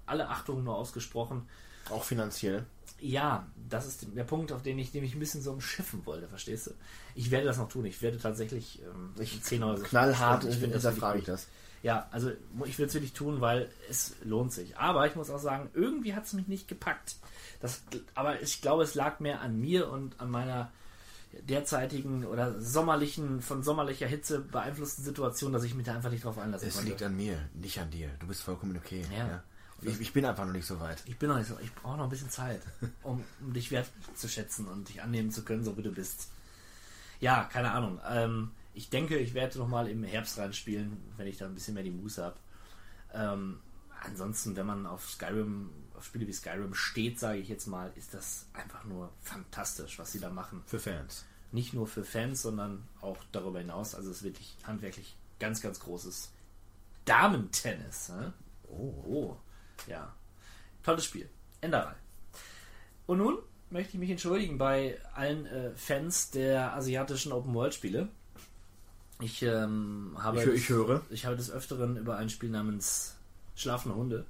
alle 0.06 0.28
Achtung 0.28 0.64
nur 0.64 0.76
ausgesprochen. 0.76 1.48
Auch 1.90 2.04
finanziell. 2.04 2.64
Ja, 3.00 3.46
das 3.68 3.86
ist 3.86 4.06
der 4.16 4.24
Punkt, 4.24 4.52
auf 4.52 4.62
den 4.62 4.78
ich, 4.78 4.92
den 4.92 5.04
ich 5.04 5.14
ein 5.14 5.18
bisschen 5.20 5.42
so 5.42 5.52
umschiffen 5.52 6.06
wollte, 6.06 6.28
verstehst 6.28 6.68
du? 6.68 6.70
Ich 7.14 7.30
werde 7.30 7.46
das 7.46 7.58
noch 7.58 7.68
tun. 7.68 7.84
Ich 7.84 8.00
werde 8.00 8.18
tatsächlich 8.18 8.80
ähm, 8.82 9.12
Ich 9.18 9.42
10 9.42 9.62
Euro. 9.62 9.82
knallhart 9.82 10.44
Ich 10.44 10.56
finde 10.56 10.74
hinterfrage 10.74 11.18
ich 11.18 11.24
das. 11.26 11.46
ja, 11.82 12.08
also 12.12 12.30
ich 12.64 12.78
will 12.78 12.86
es 12.86 12.94
wirklich 12.94 13.12
tun, 13.12 13.40
weil 13.40 13.68
es 13.90 14.14
lohnt 14.24 14.52
sich. 14.52 14.78
Aber 14.78 15.06
ich 15.06 15.16
muss 15.16 15.28
auch 15.28 15.38
sagen, 15.40 15.68
irgendwie 15.74 16.14
hat 16.14 16.24
es 16.24 16.32
mich 16.32 16.48
nicht 16.48 16.68
gepackt. 16.68 17.16
Das, 17.60 17.82
aber 18.14 18.40
ich 18.40 18.62
glaube, 18.62 18.82
es 18.84 18.94
lag 18.94 19.20
mehr 19.20 19.40
an 19.42 19.60
mir 19.60 19.90
und 19.90 20.18
an 20.20 20.30
meiner 20.30 20.70
derzeitigen 21.42 22.24
oder 22.24 22.58
sommerlichen, 22.60 23.42
von 23.42 23.62
sommerlicher 23.62 24.06
Hitze 24.06 24.38
beeinflussten 24.40 25.04
Situation, 25.04 25.52
dass 25.52 25.64
ich 25.64 25.74
mich 25.74 25.84
da 25.86 25.94
einfach 25.94 26.10
nicht 26.10 26.24
drauf 26.24 26.38
einlassen 26.38 26.68
Es 26.68 26.74
konnte. 26.76 26.90
liegt 26.90 27.02
an 27.02 27.16
mir, 27.16 27.38
nicht 27.54 27.78
an 27.80 27.90
dir. 27.90 28.08
Du 28.20 28.26
bist 28.26 28.42
vollkommen 28.42 28.76
okay. 28.76 29.04
Ja. 29.16 29.42
Ich, 29.84 30.00
ich 30.00 30.12
bin 30.12 30.24
einfach 30.24 30.44
noch 30.46 30.52
nicht 30.52 30.66
so 30.66 30.80
weit. 30.80 31.02
ich 31.06 31.18
bin 31.18 31.28
noch 31.28 31.38
nicht 31.38 31.48
so, 31.48 31.58
ich 31.60 31.74
brauche 31.74 31.96
noch 31.96 32.04
ein 32.04 32.10
bisschen 32.10 32.30
Zeit, 32.30 32.62
um, 33.02 33.22
um 33.40 33.52
dich 33.52 33.70
wertzuschätzen 33.70 34.66
und 34.66 34.88
dich 34.88 35.02
annehmen 35.02 35.30
zu 35.30 35.44
können, 35.44 35.64
so 35.64 35.76
wie 35.76 35.82
du 35.82 35.92
bist. 35.92 36.30
Ja, 37.20 37.44
keine 37.44 37.72
Ahnung. 37.72 38.00
Ähm, 38.08 38.50
ich 38.74 38.90
denke, 38.90 39.16
ich 39.18 39.34
werde 39.34 39.58
noch 39.58 39.68
mal 39.68 39.88
im 39.88 40.02
Herbst 40.02 40.38
reinspielen, 40.38 40.96
wenn 41.16 41.26
ich 41.26 41.38
da 41.38 41.46
ein 41.46 41.54
bisschen 41.54 41.74
mehr 41.74 41.84
die 41.84 41.90
Muße 41.90 42.22
habe. 42.22 42.36
Ähm, 43.12 43.60
ansonsten, 44.02 44.56
wenn 44.56 44.66
man 44.66 44.86
auf 44.86 45.08
Skyrim, 45.08 45.70
auf 45.96 46.04
Spiele 46.04 46.26
wie 46.26 46.32
Skyrim 46.32 46.74
steht, 46.74 47.20
sage 47.20 47.38
ich 47.38 47.48
jetzt 47.48 47.66
mal, 47.66 47.92
ist 47.94 48.14
das 48.14 48.46
einfach 48.52 48.84
nur 48.84 49.12
fantastisch, 49.20 49.98
was 49.98 50.12
sie 50.12 50.20
da 50.20 50.30
machen. 50.30 50.62
Für 50.66 50.80
Fans. 50.80 51.24
Nicht 51.52 51.72
nur 51.72 51.86
für 51.86 52.04
Fans, 52.04 52.42
sondern 52.42 52.82
auch 53.00 53.18
darüber 53.30 53.60
hinaus. 53.60 53.94
Also 53.94 54.10
es 54.10 54.18
ist 54.18 54.22
wirklich 54.24 54.56
handwerklich 54.64 55.16
ganz, 55.38 55.60
ganz 55.60 55.78
großes 55.78 56.32
Damentennis. 57.04 58.08
Ne? 58.08 58.32
Oh, 58.68 59.04
oh, 59.06 59.36
ja. 59.86 60.12
Tolles 60.82 61.04
Spiel. 61.04 61.28
Enderal. 61.60 61.96
Und 63.06 63.18
nun 63.18 63.38
möchte 63.70 63.94
ich 63.94 63.98
mich 63.98 64.10
entschuldigen 64.10 64.58
bei 64.58 64.98
allen 65.14 65.46
äh, 65.46 65.74
Fans 65.74 66.30
der 66.30 66.74
asiatischen 66.74 67.32
Open-World-Spiele. 67.32 68.08
Ich 69.20 69.42
ähm, 69.42 70.16
habe 70.18 70.42
Ich, 70.42 70.48
ich 70.48 70.68
höre. 70.68 71.02
ich 71.10 71.26
habe 71.26 71.36
des 71.36 71.50
Öfteren 71.50 71.96
über 71.96 72.16
ein 72.16 72.28
Spiel 72.28 72.50
namens 72.50 73.16
Schlafende 73.56 73.96
Hunde 73.96 74.26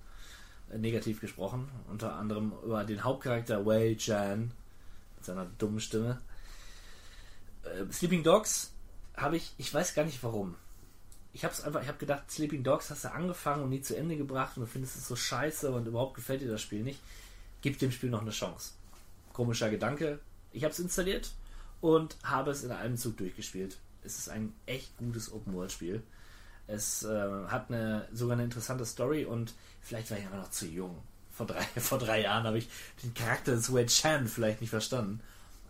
äh, 0.70 0.78
negativ 0.78 1.20
gesprochen. 1.20 1.68
Unter 1.88 2.14
anderem 2.14 2.52
über 2.62 2.84
den 2.84 3.02
Hauptcharakter 3.02 3.64
Wei 3.66 3.96
Chan 3.96 4.52
mit 5.16 5.24
seiner 5.24 5.46
dummen 5.58 5.80
Stimme. 5.80 6.20
Äh, 7.64 7.90
Sleeping 7.92 8.22
Dogs 8.22 8.72
habe 9.16 9.36
ich, 9.36 9.54
ich 9.58 9.72
weiß 9.72 9.94
gar 9.94 10.04
nicht 10.04 10.22
warum. 10.22 10.56
Ich 11.34 11.44
habe 11.44 11.52
es 11.52 11.62
einfach, 11.62 11.82
ich 11.82 11.88
habe 11.88 11.98
gedacht, 11.98 12.30
Sleeping 12.30 12.62
Dogs 12.62 12.90
hast 12.90 13.04
du 13.04 13.12
angefangen 13.12 13.64
und 13.64 13.70
nie 13.70 13.80
zu 13.80 13.96
Ende 13.96 14.16
gebracht 14.16 14.56
und 14.56 14.62
du 14.62 14.66
findest 14.68 14.96
es 14.96 15.08
so 15.08 15.16
scheiße 15.16 15.70
und 15.72 15.86
überhaupt 15.86 16.14
gefällt 16.14 16.40
dir 16.40 16.50
das 16.50 16.62
Spiel 16.62 16.84
nicht. 16.84 17.00
Gib 17.60 17.78
dem 17.80 17.90
Spiel 17.90 18.08
noch 18.08 18.22
eine 18.22 18.30
Chance. 18.30 18.70
Komischer 19.32 19.68
Gedanke. 19.68 20.20
Ich 20.52 20.62
habe 20.62 20.72
es 20.72 20.78
installiert 20.78 21.32
und 21.80 22.16
habe 22.22 22.52
es 22.52 22.62
in 22.62 22.70
einem 22.70 22.96
Zug 22.96 23.16
durchgespielt. 23.16 23.78
Es 24.04 24.16
ist 24.16 24.28
ein 24.28 24.54
echt 24.66 24.96
gutes 24.96 25.32
Open-World-Spiel. 25.32 26.04
Es 26.68 27.02
äh, 27.02 27.46
hat 27.48 27.68
eine 27.68 28.06
sogar 28.12 28.34
eine 28.34 28.44
interessante 28.44 28.86
Story 28.86 29.24
und 29.24 29.54
vielleicht 29.80 30.12
war 30.12 30.18
ich 30.18 30.26
aber 30.26 30.36
noch 30.36 30.50
zu 30.50 30.66
jung. 30.66 30.96
Vor 31.32 31.46
drei, 31.46 31.62
vor 31.80 31.98
drei 31.98 32.22
Jahren 32.22 32.44
habe 32.44 32.58
ich 32.58 32.68
den 33.02 33.12
Charakter 33.12 33.56
des 33.56 33.74
Wei 33.74 33.86
Chan 33.86 34.28
vielleicht 34.28 34.60
nicht 34.60 34.70
verstanden. 34.70 35.20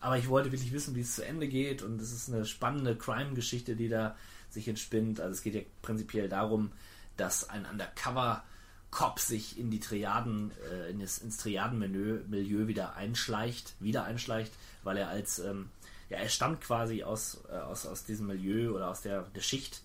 Aber 0.03 0.19
ich 0.19 0.29
wollte 0.29 0.53
wirklich 0.53 0.73
wissen, 0.73 0.95
wie 0.95 1.01
es 1.01 1.15
zu 1.15 1.25
Ende 1.25 1.49
geht 1.49 1.81
und 1.81 1.99
es 2.03 2.13
ist 2.13 2.29
eine 2.29 2.45
spannende 2.45 2.97
Crime-Geschichte, 2.97 3.77
die 3.77 3.89
da 3.89 4.15
sich 4.55 4.69
entspinnt. 4.69 5.21
Also 5.21 5.33
es 5.33 5.43
geht 5.43 5.55
ja 5.55 5.61
prinzipiell 5.83 6.29
darum, 6.29 6.73
dass 7.17 7.49
ein 7.49 7.67
Undercover-Cop 7.67 9.21
sich 9.21 9.59
in 9.59 9.71
die 9.71 9.81
Triaden, 9.81 10.53
äh, 10.71 10.91
in 10.91 11.01
das, 11.01 11.19
ins 11.19 11.37
Triaden-Milieu 11.39 12.21
Milieu 12.29 12.67
wieder 12.67 12.97
einschleicht, 12.97 13.75
wieder 13.81 14.05
einschleicht, 14.05 14.53
weil 14.83 14.97
er 14.97 15.09
als, 15.09 15.39
ähm, 15.39 15.71
ja, 16.09 16.19
er 16.19 16.29
stammt 16.29 16.61
quasi 16.63 17.03
aus, 17.03 17.43
äh, 17.51 17.57
aus, 17.57 17.87
aus 17.87 18.05
diesem 18.05 18.27
Milieu 18.27 18.75
oder 18.75 18.89
aus 18.89 19.03
der, 19.03 19.23
der 19.23 19.43
Schicht, 19.43 19.83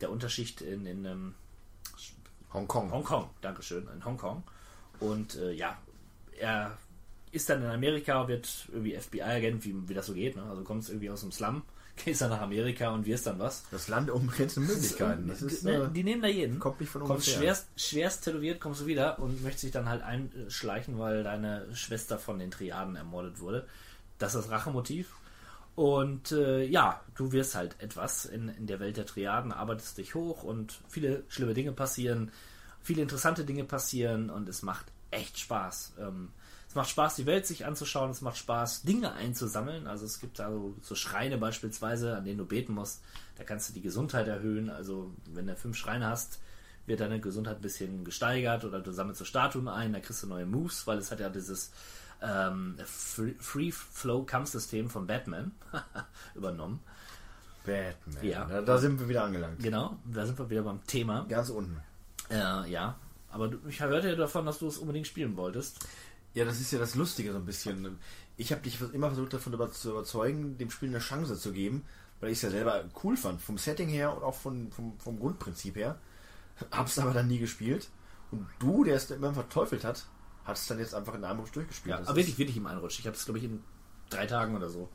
der 0.00 0.10
Unterschicht 0.10 0.60
in, 0.60 0.86
in 0.86 1.04
ähm, 1.04 1.34
Hongkong. 2.52 2.90
Hongkong, 2.90 3.30
Dankeschön, 3.40 3.88
in 3.94 4.04
Hongkong. 4.04 4.42
Und 4.98 5.36
äh, 5.36 5.52
ja, 5.52 5.78
er 6.38 6.76
ist 7.32 7.48
dann 7.48 7.62
in 7.62 7.70
Amerika, 7.70 8.26
wird 8.28 8.68
irgendwie 8.72 8.96
FBI-Agent, 8.96 9.64
wie, 9.64 9.88
wie 9.88 9.94
das 9.94 10.06
so 10.06 10.14
geht. 10.14 10.36
Ne? 10.36 10.42
Also 10.42 10.62
kommst 10.62 10.88
irgendwie 10.88 11.10
aus 11.10 11.20
dem 11.20 11.32
Slum, 11.32 11.62
gehst 12.04 12.20
dann 12.22 12.30
nach 12.30 12.40
Amerika 12.40 12.90
und 12.90 13.06
wirst 13.06 13.26
dann 13.26 13.38
was. 13.38 13.64
Das 13.70 13.88
Land 13.88 14.10
um 14.10 14.26
begrenzte 14.26 14.60
Möglichkeiten. 14.60 15.28
Das 15.28 15.42
ist, 15.42 15.64
Ne, 15.64 15.74
äh, 15.74 15.88
die 15.92 16.04
nehmen 16.04 16.22
da 16.22 16.28
jeden. 16.28 16.58
kommt 16.58 16.80
nicht 16.80 16.90
von 16.90 17.02
kommst 17.02 17.28
ungefähr. 17.28 17.40
schwerst, 17.42 17.66
schwerst 17.76 18.24
tätowiert, 18.24 18.60
kommst 18.60 18.80
du 18.82 18.86
wieder 18.86 19.18
und 19.18 19.42
möchtest 19.42 19.64
dich 19.64 19.72
dann 19.72 19.88
halt 19.88 20.02
einschleichen, 20.02 20.98
weil 20.98 21.22
deine 21.24 21.66
Schwester 21.74 22.18
von 22.18 22.38
den 22.38 22.50
Triaden 22.50 22.96
ermordet 22.96 23.40
wurde. 23.40 23.66
Das 24.18 24.34
ist 24.34 24.44
das 24.44 24.50
Rachemotiv. 24.50 25.12
Und 25.76 26.32
äh, 26.32 26.64
ja, 26.64 27.00
du 27.14 27.32
wirst 27.32 27.54
halt 27.54 27.76
etwas 27.78 28.24
in, 28.26 28.48
in 28.48 28.66
der 28.66 28.80
Welt 28.80 28.96
der 28.96 29.06
Triaden, 29.06 29.52
arbeitest 29.52 29.96
dich 29.98 30.14
hoch 30.14 30.42
und 30.42 30.80
viele 30.88 31.22
schlimme 31.28 31.54
Dinge 31.54 31.72
passieren, 31.72 32.30
viele 32.82 33.02
interessante 33.02 33.44
Dinge 33.44 33.64
passieren 33.64 34.28
und 34.30 34.48
es 34.48 34.62
macht 34.62 34.86
echt 35.10 35.38
Spaß. 35.38 35.92
Ähm, 36.00 36.30
es 36.70 36.76
macht 36.76 36.88
Spaß, 36.88 37.16
die 37.16 37.26
Welt 37.26 37.46
sich 37.46 37.66
anzuschauen, 37.66 38.12
es 38.12 38.20
macht 38.20 38.36
Spaß, 38.36 38.82
Dinge 38.82 39.12
einzusammeln. 39.14 39.88
Also 39.88 40.06
es 40.06 40.20
gibt 40.20 40.38
da 40.38 40.52
so, 40.52 40.76
so 40.80 40.94
Schreine 40.94 41.36
beispielsweise, 41.36 42.16
an 42.16 42.24
denen 42.24 42.38
du 42.38 42.46
beten 42.46 42.74
musst. 42.74 43.02
Da 43.36 43.42
kannst 43.42 43.68
du 43.68 43.72
die 43.72 43.80
Gesundheit 43.80 44.28
erhöhen. 44.28 44.70
Also 44.70 45.12
wenn 45.34 45.48
du 45.48 45.56
fünf 45.56 45.76
Schreine 45.76 46.06
hast, 46.06 46.38
wird 46.86 47.00
deine 47.00 47.18
Gesundheit 47.18 47.56
ein 47.56 47.60
bisschen 47.60 48.04
gesteigert 48.04 48.64
oder 48.64 48.78
du 48.78 48.92
sammelst 48.92 49.18
so 49.18 49.24
Statuen 49.24 49.66
ein, 49.66 49.92
da 49.92 49.98
kriegst 49.98 50.22
du 50.22 50.28
neue 50.28 50.46
Moves, 50.46 50.86
weil 50.86 50.98
es 50.98 51.10
hat 51.10 51.18
ja 51.18 51.28
dieses 51.28 51.72
ähm, 52.22 52.76
Free 52.84 53.34
Free 53.40 53.72
Flow 53.72 54.22
Kampfsystem 54.22 54.88
von 54.90 55.08
Batman 55.08 55.50
übernommen. 56.36 56.78
Batman. 57.66 58.24
Ja. 58.24 58.44
Da, 58.44 58.62
da 58.62 58.78
sind 58.78 59.00
wir 59.00 59.08
wieder 59.08 59.24
angelangt. 59.24 59.60
Genau, 59.60 59.98
da 60.04 60.24
sind 60.24 60.38
wir 60.38 60.48
wieder 60.48 60.62
beim 60.62 60.86
Thema. 60.86 61.26
Ganz 61.28 61.50
unten. 61.50 61.80
Äh, 62.30 62.70
ja, 62.70 62.96
aber 63.32 63.48
du, 63.48 63.58
ich 63.68 63.80
hörte 63.80 64.08
ja 64.08 64.14
davon, 64.14 64.46
dass 64.46 64.60
du 64.60 64.68
es 64.68 64.78
unbedingt 64.78 65.08
spielen 65.08 65.36
wolltest. 65.36 65.84
Ja, 66.34 66.44
das 66.44 66.60
ist 66.60 66.70
ja 66.72 66.78
das 66.78 66.94
Lustige 66.94 67.32
so 67.32 67.38
ein 67.38 67.44
bisschen. 67.44 67.98
Ich 68.36 68.52
habe 68.52 68.62
dich 68.62 68.80
immer 68.92 69.08
versucht 69.08 69.32
davon 69.34 69.72
zu 69.72 69.90
überzeugen, 69.90 70.56
dem 70.58 70.70
Spiel 70.70 70.88
eine 70.88 70.98
Chance 71.00 71.38
zu 71.38 71.52
geben, 71.52 71.84
weil 72.20 72.30
ich 72.30 72.38
es 72.38 72.42
ja 72.42 72.50
selber 72.50 72.84
cool 73.02 73.16
fand, 73.16 73.40
vom 73.40 73.58
Setting 73.58 73.88
her 73.88 74.16
und 74.16 74.22
auch 74.22 74.34
von, 74.34 74.70
vom, 74.70 74.98
vom 74.98 75.18
Grundprinzip 75.18 75.76
her. 75.76 75.98
Hab's 76.70 76.98
aber 76.98 77.12
dann 77.12 77.28
nie 77.28 77.38
gespielt. 77.38 77.88
Und 78.30 78.46
du, 78.58 78.84
der 78.84 78.96
es 78.96 79.10
immer 79.10 79.34
verteufelt 79.34 79.84
hat, 79.84 80.06
hat 80.44 80.56
es 80.56 80.66
dann 80.66 80.78
jetzt 80.78 80.94
einfach 80.94 81.14
in 81.14 81.24
einem 81.24 81.40
Rutsch 81.40 81.54
durchgespielt. 81.54 81.90
Ja, 81.94 81.98
Das 81.98 82.08
aber 82.08 82.16
wirklich, 82.18 82.38
wirklich 82.38 82.56
im 82.56 82.66
Einrutsch. 82.66 82.98
Ich 83.00 83.06
habe 83.06 83.16
es, 83.16 83.24
glaube 83.24 83.38
ich, 83.38 83.44
in 83.44 83.62
drei 84.08 84.26
Tagen 84.26 84.54
oder 84.56 84.68
so. 84.70 84.88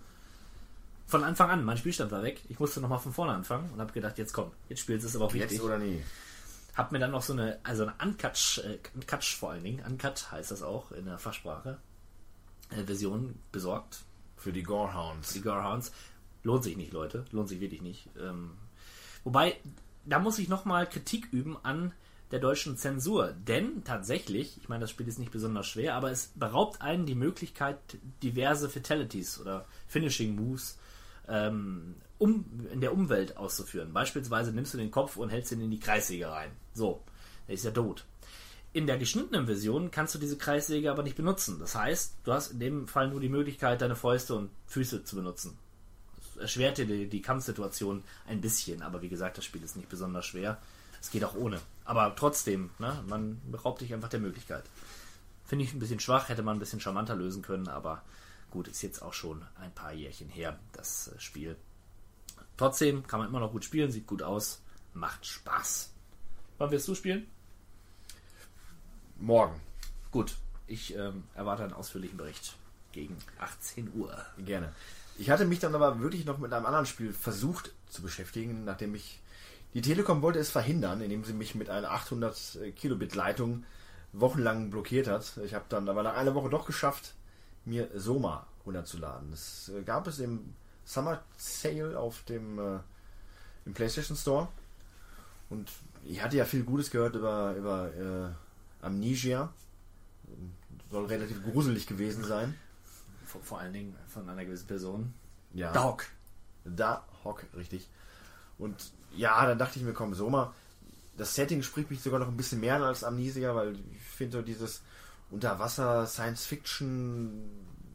Von 1.08 1.24
Anfang 1.24 1.50
an, 1.50 1.64
mein 1.64 1.78
Spielstand 1.78 2.12
war 2.12 2.24
weg. 2.24 2.42
Ich 2.50 2.60
musste 2.60 2.82
nochmal 2.82 3.00
von 3.00 3.14
vorne 3.14 3.34
anfangen 3.34 3.70
und 3.72 3.80
habe 3.80 3.92
gedacht, 3.92 4.18
jetzt 4.18 4.34
komm, 4.34 4.52
jetzt 4.70 4.80
spielst 4.80 5.04
du 5.04 5.10
es 5.10 5.16
aber 5.16 5.26
auch 5.26 5.34
Jetzt 5.34 5.52
richtig. 5.52 5.62
oder 5.62 5.78
nie. 5.78 6.02
Hab 6.76 6.92
mir 6.92 7.00
dann 7.00 7.12
noch 7.12 7.22
so 7.22 7.34
eine, 7.34 7.60
also 7.64 7.84
eine 7.84 7.94
Uncut, 8.04 8.64
äh, 8.66 9.18
vor 9.22 9.52
allen 9.52 9.64
Dingen, 9.64 9.86
Uncut 9.86 10.32
heißt 10.32 10.52
das 10.52 10.62
auch 10.62 10.92
in 10.92 11.06
der 11.06 11.18
Fachsprache, 11.18 11.78
äh, 12.72 12.84
Version 12.84 13.40
besorgt. 13.52 14.04
Für 14.38 14.52
die 14.52 14.64
Gorehounds. 14.64 15.34
Die 15.34 15.42
Gorehounds. 15.42 15.92
Lohnt 16.44 16.64
sich 16.64 16.78
nicht, 16.78 16.94
Leute. 16.94 17.26
Lohnt 17.32 17.50
sich 17.50 17.60
wirklich 17.60 17.82
nicht. 17.82 18.10
Ähm, 18.20 18.52
wobei, 19.24 19.58
da 20.06 20.20
muss 20.20 20.38
ich 20.38 20.50
nochmal 20.50 20.88
Kritik 20.88 21.30
üben 21.32 21.58
an 21.64 21.94
der 22.32 22.40
deutschen 22.40 22.78
Zensur. 22.78 23.34
Denn 23.48 23.84
tatsächlich, 23.84 24.58
ich 24.58 24.70
meine, 24.70 24.82
das 24.82 24.92
Spiel 24.92 25.08
ist 25.08 25.18
nicht 25.18 25.32
besonders 25.32 25.68
schwer, 25.68 25.96
aber 25.96 26.12
es 26.12 26.32
beraubt 26.36 26.82
einen 26.82 27.06
die 27.06 27.16
Möglichkeit, 27.16 27.78
diverse 28.22 28.70
Fatalities 28.70 29.40
oder 29.40 29.66
Finishing 29.88 30.36
Moves 30.36 30.78
ähm, 31.28 31.96
um, 32.18 32.46
in 32.72 32.82
der 32.82 32.94
Umwelt 32.94 33.38
auszuführen. 33.38 33.94
Beispielsweise 33.94 34.52
nimmst 34.52 34.74
du 34.74 34.78
den 34.78 34.92
Kopf 34.92 35.18
und 35.18 35.30
hältst 35.30 35.52
ihn 35.52 35.62
in 35.62 35.72
die 35.72 35.80
Kreissäge 35.80 36.30
rein. 36.30 36.52
So, 36.74 37.02
der 37.48 37.56
ist 37.56 37.66
ja 37.66 37.72
tot. 37.72 38.06
In 38.74 38.88
der 38.88 38.98
geschnittenen 38.98 39.46
Version 39.46 39.90
kannst 39.90 40.16
du 40.16 40.20
diese 40.20 40.38
Kreissäge 40.38 40.92
aber 40.92 41.04
nicht 41.04 41.16
benutzen. 41.16 41.60
Das 41.60 41.76
heißt, 41.76 42.16
du 42.24 42.34
hast 42.34 42.52
in 42.52 42.60
dem 42.60 42.88
Fall 42.88 43.10
nur 43.10 43.22
die 43.22 43.30
Möglichkeit, 43.30 43.82
deine 43.82 43.96
Fäuste 43.96 44.36
und 44.36 44.50
Füße 44.68 45.04
zu 45.04 45.16
benutzen. 45.16 45.58
Das 46.18 46.42
erschwert 46.42 46.78
dir 46.78 46.86
die, 46.86 47.08
die 47.08 47.22
Kampfsituation 47.22 48.04
ein 48.28 48.42
bisschen, 48.42 48.82
aber 48.82 49.02
wie 49.02 49.10
gesagt, 49.10 49.38
das 49.38 49.46
Spiel 49.46 49.64
ist 49.64 49.78
nicht 49.78 49.88
besonders 49.88 50.26
schwer. 50.26 50.62
Es 51.02 51.10
geht 51.10 51.24
auch 51.24 51.36
ohne. 51.36 51.62
Aber 51.86 52.16
trotzdem, 52.16 52.72
ne, 52.80 53.02
man 53.08 53.40
beraubt 53.50 53.80
dich 53.82 53.94
einfach 53.94 54.10
der 54.10 54.20
Möglichkeit. 54.20 54.66
Finde 55.46 55.64
ich 55.64 55.74
ein 55.74 55.80
bisschen 55.80 56.00
schwach, 56.00 56.30
hätte 56.30 56.42
man 56.42 56.58
ein 56.58 56.60
bisschen 56.60 56.80
charmanter 56.80 57.16
lösen 57.16 57.44
können, 57.44 57.68
aber 57.68 58.02
gut, 58.50 58.68
ist 58.68 58.82
jetzt 58.82 59.02
auch 59.02 59.14
schon 59.14 59.46
ein 59.62 59.72
paar 59.72 59.94
Jährchen 59.94 60.30
her, 60.30 60.60
das 60.74 61.10
äh, 61.10 61.20
Spiel. 61.20 61.56
Trotzdem 62.58 63.06
kann 63.06 63.20
man 63.20 63.30
immer 63.30 63.40
noch 63.40 63.52
gut 63.52 63.66
spielen, 63.66 63.92
sieht 63.92 64.08
gut 64.08 64.24
aus, 64.24 64.62
macht 64.94 65.26
Spaß. 65.26 65.92
Wann 66.58 66.72
wirst 66.72 66.88
du 66.88 66.96
spielen? 66.96 67.28
Morgen. 69.18 69.60
Gut, 70.12 70.36
ich 70.68 70.96
ähm, 70.96 71.24
erwarte 71.34 71.64
einen 71.64 71.74
ausführlichen 71.74 72.18
Bericht 72.18 72.56
gegen 72.92 73.18
18 73.40 73.92
Uhr. 73.96 74.16
Gerne. 74.38 74.74
Ich 75.18 75.30
hatte 75.30 75.46
mich 75.46 75.60
dann 75.60 75.76
aber 75.76 76.00
wirklich 76.00 76.26
noch 76.26 76.38
mit 76.38 76.54
einem 76.54 76.66
anderen 76.66 76.86
Spiel 76.86 77.14
versucht 77.14 77.74
zu 77.90 78.02
beschäftigen, 78.02 78.66
nachdem 78.66 78.96
ich. 78.96 79.20
Die 79.74 79.82
Telekom 79.82 80.22
wollte 80.22 80.40
es 80.40 80.50
verhindern, 80.50 81.02
indem 81.02 81.26
sie 81.26 81.34
mich 81.34 81.54
mit 81.54 81.70
einer 81.70 81.92
800 81.92 82.60
Kilobit 82.78 83.14
Leitung 83.14 83.66
wochenlang 84.14 84.70
blockiert 84.70 85.08
hat. 85.08 85.38
Ich 85.44 85.54
habe 85.54 85.66
dann 85.68 85.90
aber 85.90 86.02
nach 86.02 86.16
einer 86.16 86.34
Woche 86.34 86.50
doch 86.50 86.66
geschafft, 86.66 87.14
mir 87.66 87.90
Soma 87.94 88.48
runterzuladen. 88.66 89.32
Das 89.32 89.70
äh, 89.70 89.84
gab 89.84 90.08
es 90.08 90.20
im 90.20 90.54
Summer 90.86 91.24
Sale 91.38 92.00
auf 92.00 92.24
dem 92.24 92.60
äh, 92.60 92.80
im 93.66 93.74
PlayStation 93.74 94.16
Store. 94.16 94.48
Und 95.50 95.72
ich 96.06 96.24
hatte 96.24 96.38
ja 96.38 96.46
viel 96.46 96.64
Gutes 96.64 96.92
gehört 96.92 97.16
über, 97.16 97.56
über 97.56 97.94
äh, 97.94 98.86
Amnesia. 98.86 99.52
Soll 100.92 101.06
relativ 101.06 101.44
gruselig 101.44 101.88
gewesen 101.88 102.24
sein. 102.24 102.56
Vor, 103.26 103.42
vor 103.42 103.60
allen 103.60 103.74
Dingen 103.74 103.96
von 104.08 104.30
einer 104.30 104.46
gewissen 104.46 104.68
Person. 104.68 105.14
Ja. 105.54 105.72
Dog. 105.72 106.06
Da, 106.64 107.06
Hock, 107.24 107.44
richtig. 107.56 107.90
Und 108.58 108.92
ja, 109.16 109.46
dann 109.46 109.58
dachte 109.58 109.80
ich 109.80 109.86
mir, 109.86 109.94
komm, 109.94 110.14
Soma, 110.14 110.54
das 111.18 111.36
Setting 111.36 111.64
spricht 111.64 111.92
mich 111.92 112.02
sogar 112.02 112.20
noch 112.20 112.28
ein 112.28 112.38
bisschen 112.38 112.60
mehr 112.60 112.76
an 112.76 112.84
als 112.84 113.04
Amnesia, 113.04 113.56
weil 113.56 113.76
ich 113.94 114.02
finde 114.02 114.38
so 114.38 114.44
dieses 114.44 114.82
Unterwasser, 115.30 116.06
Science-Fiction, 116.08 117.50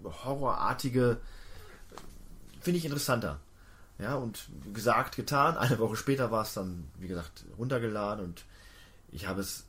Horrorartige, 0.05 1.20
finde 2.61 2.78
ich 2.78 2.84
interessanter. 2.84 3.40
Ja, 3.98 4.14
und 4.14 4.48
gesagt, 4.72 5.16
getan. 5.16 5.56
Eine 5.56 5.78
Woche 5.78 5.96
später 5.96 6.30
war 6.30 6.42
es 6.42 6.54
dann, 6.54 6.88
wie 6.98 7.08
gesagt, 7.08 7.44
runtergeladen 7.58 8.24
und 8.24 8.44
ich 9.12 9.26
habe 9.26 9.40
es 9.40 9.66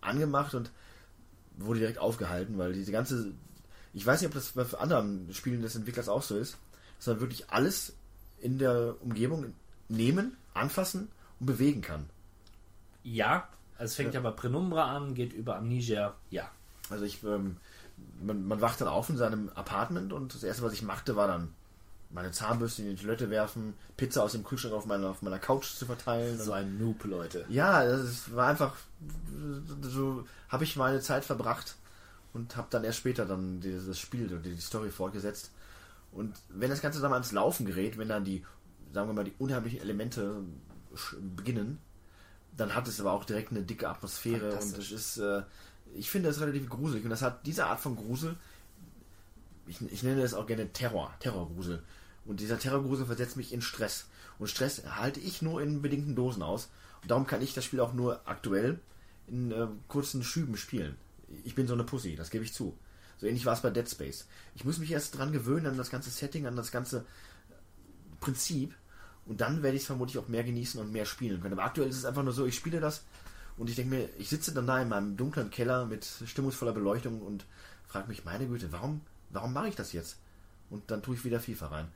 angemacht 0.00 0.54
und 0.54 0.70
wurde 1.56 1.80
direkt 1.80 1.98
aufgehalten, 1.98 2.58
weil 2.58 2.72
diese 2.72 2.92
ganze, 2.92 3.32
ich 3.92 4.04
weiß 4.04 4.20
nicht, 4.20 4.28
ob 4.28 4.34
das 4.34 4.52
bei 4.52 4.78
anderen 4.78 5.32
Spielen 5.32 5.62
des 5.62 5.76
Entwicklers 5.76 6.08
auch 6.08 6.22
so 6.22 6.36
ist, 6.36 6.58
sondern 6.98 7.20
wirklich 7.22 7.50
alles 7.50 7.94
in 8.38 8.58
der 8.58 8.96
Umgebung 9.00 9.54
nehmen, 9.88 10.36
anfassen 10.54 11.08
und 11.38 11.46
bewegen 11.46 11.80
kann. 11.82 12.08
Ja, 13.02 13.48
es 13.78 13.94
fängt 13.94 14.14
ja 14.14 14.20
bei 14.20 14.30
Penumbra 14.30 14.94
an, 14.94 15.14
geht 15.14 15.32
über 15.32 15.56
Amnesia. 15.56 16.14
Ja. 16.30 16.50
Also 16.90 17.04
ich, 17.04 17.22
ähm, 17.24 17.56
man, 18.22 18.46
man 18.46 18.60
wacht 18.60 18.80
dann 18.80 18.88
auf 18.88 19.08
in 19.08 19.16
seinem 19.16 19.48
Apartment 19.50 20.12
und 20.12 20.34
das 20.34 20.42
erste, 20.42 20.62
was 20.62 20.72
ich 20.72 20.82
machte, 20.82 21.16
war 21.16 21.28
dann 21.28 21.54
meine 22.12 22.32
Zahnbürste 22.32 22.82
in 22.82 22.96
die 22.96 23.02
Toilette 23.02 23.30
werfen, 23.30 23.74
Pizza 23.96 24.24
aus 24.24 24.32
dem 24.32 24.44
Kühlschrank 24.44 24.74
auf 24.74 24.86
meiner, 24.86 25.08
auf 25.10 25.22
meiner 25.22 25.38
Couch 25.38 25.66
zu 25.66 25.86
verteilen. 25.86 26.38
So 26.38 26.52
ein 26.52 26.78
Noob, 26.78 27.04
Leute. 27.04 27.44
Ja, 27.48 27.84
das 27.84 28.34
war 28.34 28.48
einfach 28.48 28.74
so 29.82 30.24
habe 30.48 30.64
ich 30.64 30.76
meine 30.76 31.00
Zeit 31.00 31.24
verbracht 31.24 31.76
und 32.32 32.56
habe 32.56 32.68
dann 32.70 32.84
erst 32.84 32.98
später 32.98 33.26
dann 33.26 33.60
dieses 33.60 33.98
Spiel 33.98 34.26
oder 34.26 34.38
die 34.38 34.60
Story 34.60 34.90
fortgesetzt. 34.90 35.50
Und 36.12 36.34
wenn 36.48 36.70
das 36.70 36.82
Ganze 36.82 37.00
dann 37.00 37.10
mal 37.10 37.16
ans 37.16 37.32
Laufen 37.32 37.66
gerät, 37.66 37.98
wenn 37.98 38.08
dann 38.08 38.24
die, 38.24 38.44
sagen 38.92 39.08
wir 39.08 39.14
mal, 39.14 39.24
die 39.24 39.34
unheimlichen 39.38 39.80
Elemente 39.80 40.42
beginnen, 41.36 41.78
dann 42.56 42.74
hat 42.74 42.88
es 42.88 43.00
aber 43.00 43.12
auch 43.12 43.24
direkt 43.24 43.52
eine 43.52 43.62
dicke 43.62 43.88
Atmosphäre 43.88 44.52
und 44.52 44.76
es 44.76 44.90
ist, 44.90 45.18
äh, 45.18 45.42
ich 45.94 46.10
finde 46.10 46.28
es 46.28 46.40
relativ 46.40 46.68
gruselig 46.68 47.04
und 47.04 47.10
das 47.10 47.22
hat 47.22 47.46
diese 47.46 47.66
Art 47.66 47.80
von 47.80 47.96
Grusel, 47.96 48.36
ich, 49.66 49.80
ich 49.92 50.02
nenne 50.02 50.22
es 50.22 50.34
auch 50.34 50.46
gerne 50.46 50.72
Terror, 50.72 51.14
Terrorgrusel. 51.20 51.82
Und 52.30 52.38
dieser 52.38 52.60
Terrorgrusel 52.60 53.06
versetzt 53.06 53.36
mich 53.36 53.52
in 53.52 53.60
Stress. 53.60 54.06
Und 54.38 54.46
Stress 54.46 54.84
halte 54.86 55.18
ich 55.18 55.42
nur 55.42 55.60
in 55.60 55.82
bedingten 55.82 56.14
Dosen 56.14 56.44
aus. 56.44 56.70
Und 57.02 57.10
darum 57.10 57.26
kann 57.26 57.42
ich 57.42 57.54
das 57.54 57.64
Spiel 57.64 57.80
auch 57.80 57.92
nur 57.92 58.20
aktuell 58.24 58.78
in 59.26 59.50
äh, 59.50 59.66
kurzen 59.88 60.22
Schüben 60.22 60.56
spielen. 60.56 60.96
Ich 61.42 61.56
bin 61.56 61.66
so 61.66 61.74
eine 61.74 61.82
Pussy, 61.82 62.14
das 62.14 62.30
gebe 62.30 62.44
ich 62.44 62.52
zu. 62.52 62.78
So 63.18 63.26
ähnlich 63.26 63.46
war 63.46 63.54
es 63.54 63.62
bei 63.62 63.70
Dead 63.70 63.90
Space. 63.90 64.28
Ich 64.54 64.64
muss 64.64 64.78
mich 64.78 64.92
erst 64.92 65.18
dran 65.18 65.32
gewöhnen 65.32 65.66
an 65.66 65.76
das 65.76 65.90
ganze 65.90 66.08
Setting, 66.10 66.46
an 66.46 66.54
das 66.54 66.70
ganze 66.70 67.04
Prinzip. 68.20 68.76
Und 69.26 69.40
dann 69.40 69.64
werde 69.64 69.76
ich 69.76 69.82
es 69.82 69.88
vermutlich 69.88 70.18
auch 70.18 70.28
mehr 70.28 70.44
genießen 70.44 70.80
und 70.80 70.92
mehr 70.92 71.06
spielen 71.06 71.40
können. 71.40 71.54
Aber 71.54 71.64
aktuell 71.64 71.88
ist 71.88 71.96
es 71.96 72.04
einfach 72.04 72.22
nur 72.22 72.32
so, 72.32 72.46
ich 72.46 72.54
spiele 72.54 72.78
das 72.78 73.02
und 73.56 73.68
ich 73.68 73.74
denke 73.74 73.92
mir, 73.92 74.08
ich 74.18 74.28
sitze 74.28 74.54
dann 74.54 74.68
da 74.68 74.80
in 74.80 74.88
meinem 74.88 75.16
dunklen 75.16 75.50
Keller 75.50 75.84
mit 75.84 76.06
stimmungsvoller 76.26 76.74
Beleuchtung 76.74 77.22
und 77.22 77.44
frage 77.88 78.06
mich, 78.06 78.24
meine 78.24 78.46
Güte, 78.46 78.70
warum, 78.70 79.00
warum 79.30 79.52
mache 79.52 79.66
ich 79.66 79.74
das 79.74 79.92
jetzt? 79.92 80.18
Und 80.70 80.92
dann 80.92 81.02
tue 81.02 81.16
ich 81.16 81.24
wieder 81.24 81.40
FIFA 81.40 81.66
rein. 81.66 81.88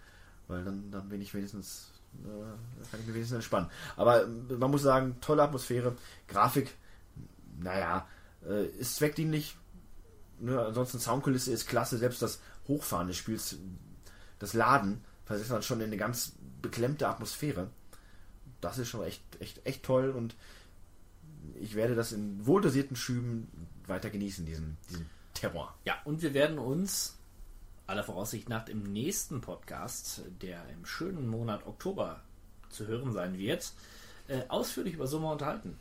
Weil 0.49 0.64
dann, 0.64 0.90
dann 0.90 1.09
bin 1.09 1.20
ich 1.20 1.32
wenigstens, 1.34 1.90
äh, 2.24 2.90
kann 2.90 3.01
ich 3.01 3.07
mich 3.07 3.14
wenigstens 3.14 3.36
entspannen. 3.36 3.70
Aber 3.97 4.24
äh, 4.24 4.26
man 4.26 4.70
muss 4.70 4.82
sagen, 4.82 5.16
tolle 5.20 5.42
Atmosphäre, 5.42 5.97
Grafik, 6.28 6.74
naja, 7.59 8.07
äh, 8.47 8.66
ist 8.66 8.97
zweckdienlich. 8.97 9.57
Ne, 10.40 10.61
ansonsten 10.61 10.99
Soundkulisse 10.99 11.53
ist 11.53 11.68
klasse, 11.68 11.97
selbst 11.97 12.20
das 12.20 12.40
Hochfahren 12.66 13.07
des 13.07 13.16
Spiels, 13.16 13.57
das 14.38 14.53
Laden, 14.53 15.03
versetzt 15.24 15.51
dann 15.51 15.62
schon 15.62 15.80
in 15.80 15.86
eine 15.86 15.97
ganz 15.97 16.32
beklemmte 16.61 17.09
Atmosphäre. 17.09 17.68
Das 18.61 18.78
ist 18.78 18.88
schon 18.88 19.05
echt, 19.05 19.22
echt, 19.40 19.64
echt 19.64 19.82
toll 19.82 20.11
und 20.11 20.34
ich 21.61 21.74
werde 21.74 21.95
das 21.95 22.12
in 22.12 22.47
wohldosierten 22.47 22.97
Schüben 22.97 23.49
weiter 23.86 24.11
genießen, 24.11 24.47
diesen, 24.47 24.76
diesen 24.88 25.07
Terror. 25.34 25.74
Ja, 25.84 25.97
und 26.05 26.22
wir 26.22 26.34
werden 26.34 26.59
uns 26.59 27.18
aller 27.87 28.05
Voraussicht 28.05 28.49
nach 28.49 28.68
im 28.68 28.82
nächsten 28.82 29.41
Podcast, 29.41 30.22
der 30.43 30.66
im 30.70 30.87
schönen 30.87 31.28
Monat 31.28 31.66
Oktober 31.66 32.20
zu 32.70 32.87
hören 32.87 33.12
sein 33.12 33.39
wird, 33.39 33.72
äh, 34.28 34.43
ausführlich 34.49 34.95
über 34.95 35.07
Sommer 35.07 35.32
unterhalten. 35.32 35.78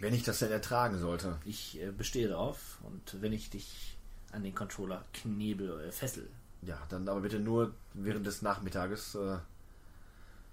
Wenn 0.00 0.14
ich 0.14 0.24
das 0.24 0.40
denn 0.40 0.50
ertragen 0.50 0.98
sollte. 0.98 1.38
Ich 1.44 1.80
äh, 1.80 1.90
bestehe 1.90 2.28
darauf 2.28 2.78
und 2.82 3.20
wenn 3.22 3.32
ich 3.32 3.50
dich 3.50 3.96
an 4.32 4.42
den 4.42 4.54
Controller 4.54 5.04
knebel, 5.12 5.80
äh, 5.80 5.92
fessel. 5.92 6.28
Ja, 6.62 6.78
dann 6.88 7.08
aber 7.08 7.20
bitte 7.20 7.38
nur 7.38 7.74
während 7.92 8.26
des 8.26 8.42
Nachmittages 8.42 9.14
äh, 9.14 9.38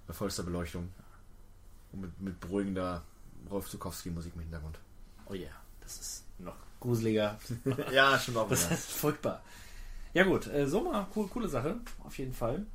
bei 0.08 0.14
vollster 0.14 0.43
Beleuchtung. 0.43 0.89
Und 1.91 2.02
mit, 2.02 2.22
mit 2.22 2.39
beruhigender 2.39 3.04
Rolf 3.49 3.70
Zukowski-Musik 3.70 4.34
im 4.36 4.41
Hintergrund. 4.41 4.78
Oh 5.28 5.34
ja, 5.34 5.49
das 5.82 5.99
ist 5.99 6.24
noch 6.39 6.56
gruseliger. 6.80 7.39
ja, 7.91 8.20
schon 8.20 8.38
auch 8.38 8.49
Das 8.49 8.70
ist 8.70 8.91
furchtbar. 8.91 9.41
Ja 10.14 10.24
gut, 10.24 10.47
äh, 10.47 10.68
Sommer, 10.68 11.07
cool, 11.16 11.28
coole 11.28 11.47
Sache, 11.47 11.80
auf 12.03 12.18
jeden 12.18 12.34
Fall. 12.34 12.66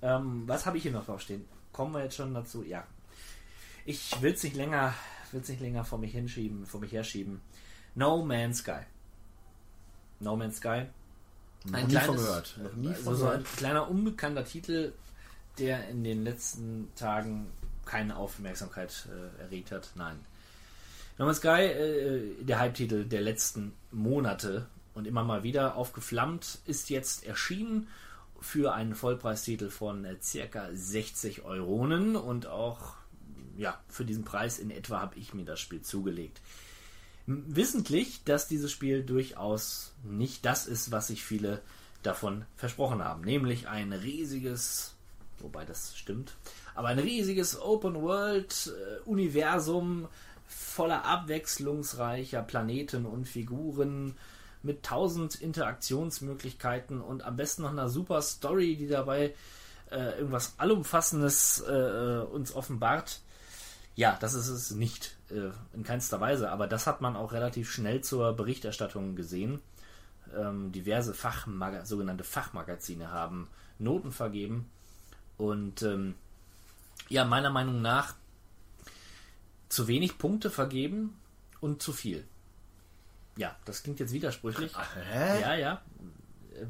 Ähm, 0.00 0.44
was 0.46 0.66
habe 0.66 0.76
ich 0.76 0.82
hier 0.84 0.92
noch 0.92 1.06
draufstehen? 1.06 1.44
Kommen 1.72 1.92
wir 1.92 2.04
jetzt 2.04 2.16
schon 2.16 2.34
dazu? 2.34 2.62
Ja. 2.62 2.86
Ich 3.84 4.20
will 4.22 4.32
es 4.32 4.42
nicht 4.42 4.56
länger, 4.56 4.94
will's 5.32 5.48
nicht 5.48 5.60
länger 5.60 5.84
vor 5.84 5.98
mich 5.98 6.12
hinschieben, 6.12 6.66
vor 6.66 6.80
mich 6.80 6.92
herschieben. 6.92 7.40
No 7.94 8.24
Man's 8.24 8.58
Sky. 8.58 8.80
No 10.20 10.36
Man's 10.36 10.58
Sky. 10.58 10.86
Noch 11.64 11.86
nie 11.86 11.96
von 11.96 12.16
gehört. 12.16 12.58
Noch 12.62 12.74
nie 12.74 12.88
also 12.88 13.14
so 13.14 13.28
ein 13.28 13.44
kleiner 13.44 13.90
unbekannter 13.90 14.44
Titel, 14.44 14.92
der 15.58 15.88
in 15.88 16.04
den 16.04 16.22
letzten 16.22 16.92
Tagen 16.94 17.46
keine 17.86 18.16
Aufmerksamkeit 18.16 19.08
äh, 19.08 19.42
erregt 19.42 19.72
hat. 19.72 19.90
Nein. 19.96 20.18
No 21.18 21.26
Man's 21.26 21.38
Sky, 21.38 21.48
äh, 21.48 22.44
der 22.44 22.58
Hype-Titel 22.60 23.04
der 23.04 23.20
letzten 23.20 23.72
Monate 23.90 24.66
und 24.94 25.06
immer 25.06 25.24
mal 25.24 25.42
wieder 25.42 25.76
aufgeflammt, 25.76 26.60
ist 26.66 26.90
jetzt 26.90 27.26
erschienen 27.26 27.88
für 28.40 28.74
einen 28.74 28.94
Vollpreistitel 28.94 29.70
von 29.70 30.04
äh, 30.04 30.16
circa 30.20 30.68
60 30.72 31.44
Euronen 31.44 32.16
und 32.16 32.46
auch 32.46 32.94
ja, 33.56 33.80
für 33.88 34.04
diesen 34.04 34.24
Preis 34.24 34.58
in 34.58 34.70
etwa 34.70 35.00
habe 35.00 35.16
ich 35.16 35.32
mir 35.34 35.44
das 35.44 35.60
Spiel 35.60 35.82
zugelegt. 35.82 36.40
Wissentlich, 37.26 38.22
dass 38.24 38.48
dieses 38.48 38.70
Spiel 38.70 39.02
durchaus 39.02 39.94
nicht 40.02 40.44
das 40.44 40.66
ist, 40.66 40.90
was 40.90 41.06
sich 41.06 41.24
viele 41.24 41.62
davon 42.02 42.44
versprochen 42.56 43.02
haben. 43.02 43.22
Nämlich 43.22 43.66
ein 43.68 43.94
riesiges, 43.94 44.94
wobei 45.38 45.64
das 45.64 45.96
stimmt, 45.96 46.34
aber 46.74 46.88
ein 46.88 46.98
riesiges 46.98 47.58
Open-World-Universum 47.58 50.08
voller 50.46 51.06
abwechslungsreicher 51.06 52.42
Planeten 52.42 53.06
und 53.06 53.26
Figuren 53.26 54.14
mit 54.64 54.82
tausend 54.82 55.34
Interaktionsmöglichkeiten 55.34 57.00
und 57.00 57.22
am 57.22 57.36
besten 57.36 57.62
noch 57.62 57.70
einer 57.70 57.88
super 57.88 58.22
Story, 58.22 58.76
die 58.76 58.88
dabei 58.88 59.34
äh, 59.90 60.18
irgendwas 60.18 60.54
Allumfassendes 60.58 61.60
äh, 61.68 62.20
uns 62.30 62.54
offenbart. 62.54 63.20
Ja, 63.94 64.16
das 64.20 64.34
ist 64.34 64.48
es 64.48 64.70
nicht, 64.72 65.16
äh, 65.30 65.50
in 65.72 65.84
keinster 65.84 66.20
Weise, 66.20 66.50
aber 66.50 66.66
das 66.66 66.86
hat 66.86 67.00
man 67.00 67.14
auch 67.14 67.32
relativ 67.32 67.70
schnell 67.70 68.00
zur 68.00 68.32
Berichterstattung 68.32 69.14
gesehen. 69.14 69.60
Ähm, 70.34 70.72
diverse 70.72 71.14
Fachmaga 71.14 71.84
sogenannte 71.84 72.24
Fachmagazine 72.24 73.12
haben 73.12 73.48
Noten 73.78 74.10
vergeben 74.10 74.70
und 75.36 75.82
ähm, 75.82 76.14
ja, 77.08 77.24
meiner 77.24 77.50
Meinung 77.50 77.82
nach 77.82 78.14
zu 79.68 79.88
wenig 79.88 80.18
Punkte 80.18 80.50
vergeben 80.50 81.16
und 81.60 81.82
zu 81.82 81.92
viel. 81.92 82.24
Ja, 83.36 83.56
das 83.64 83.82
klingt 83.82 84.00
jetzt 84.00 84.12
widersprüchlich. 84.12 84.72
Hä? 85.10 85.40
Ja, 85.40 85.54
ja. 85.54 85.82
Äh, 86.54 86.66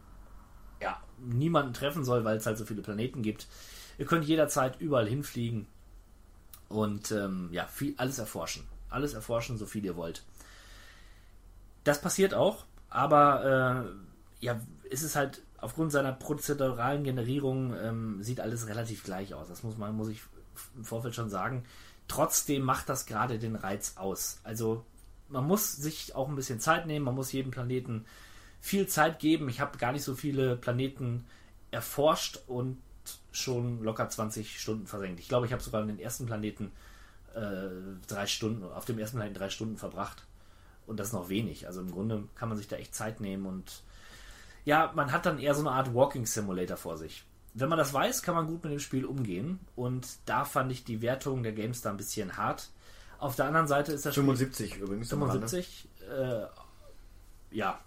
ja, 0.81 1.01
niemanden 1.19 1.75
treffen 1.75 2.05
soll, 2.05 2.25
weil 2.25 2.37
es 2.37 2.47
halt 2.47 2.59
so 2.59 2.65
viele 2.65 2.83
Planeten 2.83 3.23
gibt. 3.23 3.47
Ihr 3.99 4.07
könnt 4.07 4.25
jederzeit 4.25 4.81
überall 4.81 5.07
hinfliegen 5.07 5.67
und 6.69 7.11
ähm, 7.13 7.49
ja, 7.53 7.67
viel, 7.67 7.95
alles 7.99 8.19
erforschen. 8.19 8.65
Alles 8.89 9.15
erforschen, 9.15 9.59
so 9.59 9.67
viel 9.67 9.85
ihr 9.85 9.97
wollt. 9.97 10.25
Das 11.85 12.01
passiert 12.01 12.33
auch, 12.35 12.65
aber 12.89 13.87
äh, 14.41 14.45
ja, 14.45 14.61
ist 14.89 15.03
es 15.03 15.17
halt 15.17 15.43
aufgrund 15.61 15.93
seiner 15.93 16.13
prozeduralen 16.13 17.05
Generierung 17.05 17.75
ähm, 17.77 18.23
sieht 18.23 18.41
alles 18.41 18.67
relativ 18.67 19.05
gleich 19.05 19.35
aus. 19.35 19.49
Das 19.49 19.63
muss 19.63 19.77
man, 19.77 19.95
muss 19.95 20.09
ich 20.09 20.23
im 20.77 20.85
Vorfeld 20.85 21.15
schon 21.15 21.31
sagen. 21.31 21.65
Trotzdem 22.09 22.63
macht 22.63 22.89
das 22.89 23.07
gerade 23.07 23.39
den 23.39 23.57
Reiz 23.57 23.95
aus. 23.97 24.41
Also 24.43 24.85
man 25.29 25.47
muss 25.47 25.77
sich 25.77 26.15
auch 26.15 26.29
ein 26.29 26.37
bisschen 26.37 26.61
Zeit 26.61 26.87
nehmen, 26.87 27.05
man 27.05 27.15
muss 27.15 27.33
jedem 27.33 27.51
Planeten 27.51 28.05
viel 28.61 28.87
Zeit 28.87 29.21
geben. 29.21 29.49
Ich 29.49 29.61
habe 29.61 29.79
gar 29.79 29.93
nicht 29.93 30.05
so 30.05 30.15
viele 30.15 30.57
Planeten 30.57 31.25
erforscht 31.71 32.41
und 32.47 32.79
schon 33.33 33.83
locker 33.83 34.09
20 34.09 34.61
Stunden 34.61 34.87
versenkt. 34.87 35.21
Ich 35.21 35.29
glaube, 35.29 35.47
ich 35.47 35.53
habe 35.53 35.63
sogar 35.63 35.85
den 35.85 35.99
ersten 35.99 36.27
Planeten 36.27 36.73
äh, 37.35 37.69
drei 38.09 38.27
Stunden, 38.27 38.65
auf 38.65 38.85
dem 38.85 38.99
ersten 38.99 39.17
Planeten 39.17 39.39
drei 39.39 39.51
Stunden 39.51 39.77
verbracht. 39.77 40.27
Und 40.87 40.99
das 40.99 41.13
noch 41.13 41.29
wenig. 41.29 41.69
Also 41.69 41.81
im 41.81 41.93
Grunde 41.93 42.25
kann 42.35 42.49
man 42.49 42.59
sich 42.59 42.67
da 42.67 42.77
echt 42.77 42.95
Zeit 42.95 43.21
nehmen 43.21 43.47
und 43.47 43.83
ja, 44.71 44.93
man 44.95 45.11
hat 45.11 45.27
dann 45.27 45.41
eher 45.41 45.53
so 45.57 45.63
eine 45.63 45.73
Art 45.73 45.95
Walking 45.95 46.27
Simulator 46.27 46.77
vor 46.77 46.97
sich. 46.97 47.25
Wenn 47.55 47.69
man 47.69 47.77
das 47.77 47.93
weiß, 47.93 48.23
kann 48.23 48.37
man 48.37 48.47
gut 48.47 48.63
mit 48.63 48.73
dem 48.73 48.79
Spiel 48.79 49.05
umgehen. 49.05 49.59
Und 49.75 50.07
da 50.27 50.45
fand 50.45 50.71
ich 50.71 50.85
die 50.85 51.03
Wertung 51.03 51.43
der 51.43 51.51
Games 51.51 51.83
da 51.83 51.91
ein 51.91 51.97
bisschen 51.97 52.37
hart. 52.37 52.71
Auf 53.19 53.35
der 53.35 53.47
anderen 53.47 53.67
Seite 53.67 53.91
ist 53.93 54.07
das 54.07 54.15
Spiel 54.15 54.23
75 54.23 54.77
übrigens. 54.77 55.13
am 55.13 55.25
Rande. 55.25 55.49
75. 55.49 55.89
Äh, 56.09 56.47
ja, 57.51 57.81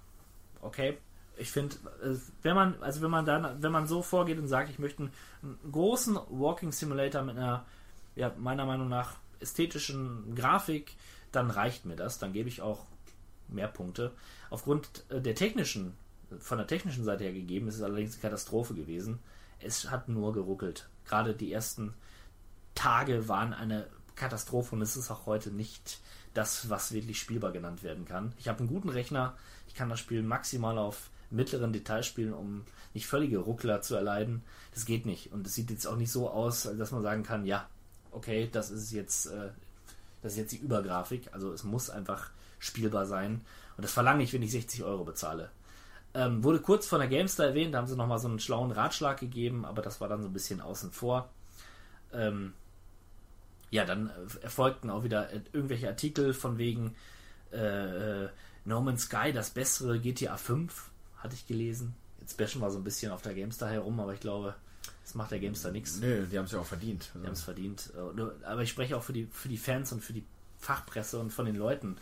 okay. 0.60 0.98
Ich 1.38 1.52
finde, 1.54 1.78
äh, 2.04 2.18
wenn 2.42 2.54
man, 2.54 2.76
also 2.82 3.02
wenn 3.02 3.12
man 3.12 3.26
dann, 3.26 3.64
wenn 3.64 3.72
man 3.72 3.88
so 3.88 4.02
vorgeht 4.02 4.38
und 4.38 4.50
sagt, 4.50 4.70
ich 4.70 4.78
möchte 4.78 5.04
einen, 5.04 5.14
einen 5.42 5.72
großen 5.72 6.20
Walking 6.32 6.74
Simulator 6.74 7.22
mit 7.22 7.38
einer, 7.38 7.66
ja, 8.16 8.34
meiner 8.38 8.66
Meinung 8.66 8.90
nach 8.90 9.16
ästhetischen 9.40 10.36
Grafik, 10.36 10.98
dann 11.32 11.50
reicht 11.50 11.86
mir 11.86 11.96
das. 11.96 12.20
Dann 12.20 12.34
gebe 12.34 12.50
ich 12.50 12.62
auch 12.62 12.86
mehr 13.48 13.70
Punkte. 13.70 14.12
Aufgrund 14.50 15.06
äh, 15.08 15.22
der 15.22 15.36
technischen 15.36 15.96
von 16.40 16.58
der 16.58 16.68
technischen 16.68 17.04
Seite 17.04 17.24
her 17.24 17.34
gegeben. 17.34 17.68
Es 17.68 17.76
ist 17.76 17.82
allerdings 17.82 18.14
eine 18.14 18.22
Katastrophe 18.22 18.74
gewesen. 18.74 19.20
Es 19.60 19.90
hat 19.90 20.10
nur 20.10 20.34
geruckelt. 20.34 20.90
Gerade 21.06 21.34
die 21.34 21.52
ersten 21.52 21.94
Tage 22.76 23.28
waren 23.28 23.54
eine 23.54 23.88
Katastrophe 24.16 24.76
und 24.76 24.82
es 24.82 24.96
ist 24.96 25.12
auch 25.12 25.26
heute 25.26 25.52
nicht 25.52 26.00
das, 26.34 26.70
was 26.70 26.92
wirklich 26.92 27.20
spielbar 27.20 27.52
genannt 27.52 27.84
werden 27.84 28.06
kann. 28.06 28.34
Ich 28.40 28.48
habe 28.48 28.60
einen 28.60 28.68
guten 28.68 28.90
Rechner. 28.90 29.36
Ich 29.68 29.76
kann 29.76 29.90
das 29.90 30.00
Spiel 30.00 30.24
maximal 30.24 30.78
auf 30.78 31.10
mittleren 31.30 31.74
Details 31.74 32.06
spielen, 32.06 32.34
um 32.34 32.64
nicht 32.94 33.08
völlige 33.08 33.40
Ruckler 33.40 33.82
zu 33.82 33.96
erleiden. 33.96 34.44
Das 34.74 34.86
geht 34.86 35.06
nicht. 35.06 35.32
Und 35.32 35.48
es 35.48 35.56
sieht 35.56 35.70
jetzt 35.72 35.88
auch 35.88 35.96
nicht 35.96 36.12
so 36.12 36.30
aus, 36.30 36.64
dass 36.64 36.92
man 36.92 37.02
sagen 37.02 37.24
kann, 37.24 37.46
ja, 37.46 37.68
okay, 38.12 38.50
das 38.52 38.70
ist 38.72 38.92
jetzt, 38.92 39.28
äh, 39.28 39.50
das 40.22 40.34
ist 40.34 40.38
jetzt 40.38 40.52
die 40.54 40.58
Übergrafik. 40.58 41.30
Also 41.34 41.52
es 41.52 41.64
muss 41.64 41.90
einfach 41.90 42.30
spielbar 42.60 43.06
sein. 43.06 43.42
Und 43.78 43.84
das 43.84 43.92
verlange 43.92 44.24
ich, 44.24 44.34
wenn 44.34 44.44
ich 44.44 44.52
60 44.52 44.84
Euro 44.84 45.04
bezahle. 45.04 45.50
Ähm, 46.16 46.44
wurde 46.44 46.60
kurz 46.60 46.86
von 46.86 47.00
der 47.00 47.10
Gamestar 47.10 47.48
erwähnt, 47.48 47.74
da 47.74 47.80
haben 47.80 47.88
sie 47.88 47.96
nochmal 47.96 48.20
so 48.20 48.28
einen 48.28 48.40
schlauen 48.40 48.72
Ratschlag 48.72 49.20
gegeben, 49.20 49.66
aber 49.66 49.82
das 49.82 50.00
war 50.00 50.08
dann 50.08 50.22
so 50.22 50.30
ein 50.30 50.34
bisschen 50.34 50.62
außen 50.62 50.92
vor. 50.92 51.30
Ähm, 52.14 52.54
ja, 53.72 53.86
dann 53.86 54.10
äh, 54.10 54.44
erfolgten 54.44 54.92
auch 54.92 55.04
wieder 55.04 55.30
irgendwelche 55.52 55.88
Artikel 55.88 56.34
von 56.34 56.60
wegen 56.60 56.96
äh, 57.52 58.28
No 58.66 58.82
Man's 58.82 59.04
Sky, 59.04 59.34
das 59.34 59.50
bessere 59.50 60.00
GTA 60.00 60.38
5, 60.38 60.92
hatte 61.18 61.34
ich 61.34 61.48
gelesen. 61.48 61.96
Jetzt 62.20 62.38
bashen 62.38 62.62
wir 62.62 62.70
so 62.70 62.78
ein 62.78 62.84
bisschen 62.84 63.12
auf 63.12 63.24
der 63.24 63.34
Gamestar 63.34 63.70
herum, 63.70 64.00
aber 64.00 64.14
ich 64.14 64.20
glaube, 64.20 64.56
das 65.04 65.16
macht 65.16 65.32
der 65.32 65.40
Gamestar 65.40 65.72
nichts. 65.72 66.00
Nö, 66.00 66.28
die 66.28 66.38
haben 66.38 66.46
es 66.46 66.52
ja 66.52 66.60
auch 66.60 66.66
verdient. 66.66 67.12
Die 67.16 67.26
haben 67.26 67.34
es 67.34 67.42
verdient. 67.42 67.92
Äh, 67.96 68.46
aber 68.46 68.62
ich 68.62 68.70
spreche 68.70 68.96
auch 68.96 69.04
für 69.04 69.14
die, 69.14 69.28
für 69.32 69.50
die 69.50 69.58
Fans 69.58 69.92
und 69.92 70.02
für 70.02 70.14
die 70.14 70.24
Fachpresse 70.60 71.20
und 71.20 71.32
von 71.32 71.46
den 71.46 71.56
Leuten, 71.56 71.98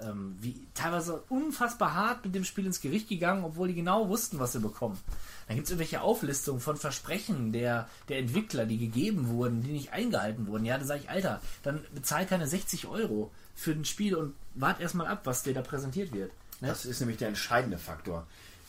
ähm, 0.00 0.36
wie 0.40 0.66
teilweise 0.74 1.22
unfassbar 1.28 1.94
hart 1.94 2.24
mit 2.24 2.34
dem 2.34 2.44
Spiel 2.44 2.66
ins 2.66 2.80
Gericht 2.80 3.08
gegangen, 3.08 3.44
obwohl 3.44 3.68
die 3.68 3.74
genau 3.74 4.08
wussten, 4.08 4.38
was 4.38 4.52
sie 4.52 4.60
bekommen. 4.60 4.98
Dann 5.46 5.56
gibt 5.56 5.66
es 5.66 5.70
irgendwelche 5.72 6.00
Auflistungen 6.00 6.60
von 6.60 6.76
Versprechen 6.76 7.52
der, 7.52 7.88
der 8.08 8.18
Entwickler, 8.18 8.66
die 8.66 8.78
gegeben 8.78 9.28
wurden, 9.28 9.62
die 9.62 9.72
nicht 9.72 9.92
eingehalten 9.92 10.46
wurden. 10.46 10.64
Ja, 10.64 10.78
da 10.78 10.84
sage 10.84 11.00
ich, 11.04 11.10
Alter, 11.10 11.40
dann 11.62 11.84
bezahl 11.94 12.26
keine 12.26 12.46
60 12.46 12.86
Euro 12.86 13.30
für 13.54 13.72
ein 13.72 13.84
Spiel 13.84 14.16
und 14.16 14.34
wart 14.54 14.80
erstmal 14.80 15.06
ab, 15.06 15.22
was 15.24 15.42
dir 15.42 15.54
da 15.54 15.62
präsentiert 15.62 16.12
wird. 16.12 16.32
Ne? 16.60 16.68
Das 16.68 16.86
ist 16.86 17.00
nämlich 17.00 17.18
der 17.18 17.28
entscheidende 17.28 17.78
Faktor. 17.78 18.26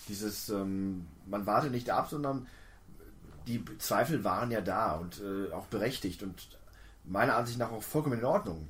Dieses, 0.07 0.49
ähm, 0.49 1.07
man 1.25 1.45
wartet 1.45 1.71
nicht 1.71 1.89
ab, 1.89 2.09
sondern 2.09 2.47
die 3.47 3.63
Zweifel 3.79 4.23
waren 4.23 4.51
ja 4.51 4.61
da 4.61 4.93
und 4.93 5.21
äh, 5.21 5.51
auch 5.51 5.65
berechtigt 5.67 6.23
und 6.23 6.47
meiner 7.03 7.35
Ansicht 7.35 7.59
nach 7.59 7.71
auch 7.71 7.83
vollkommen 7.83 8.19
in 8.19 8.25
Ordnung. 8.25 8.67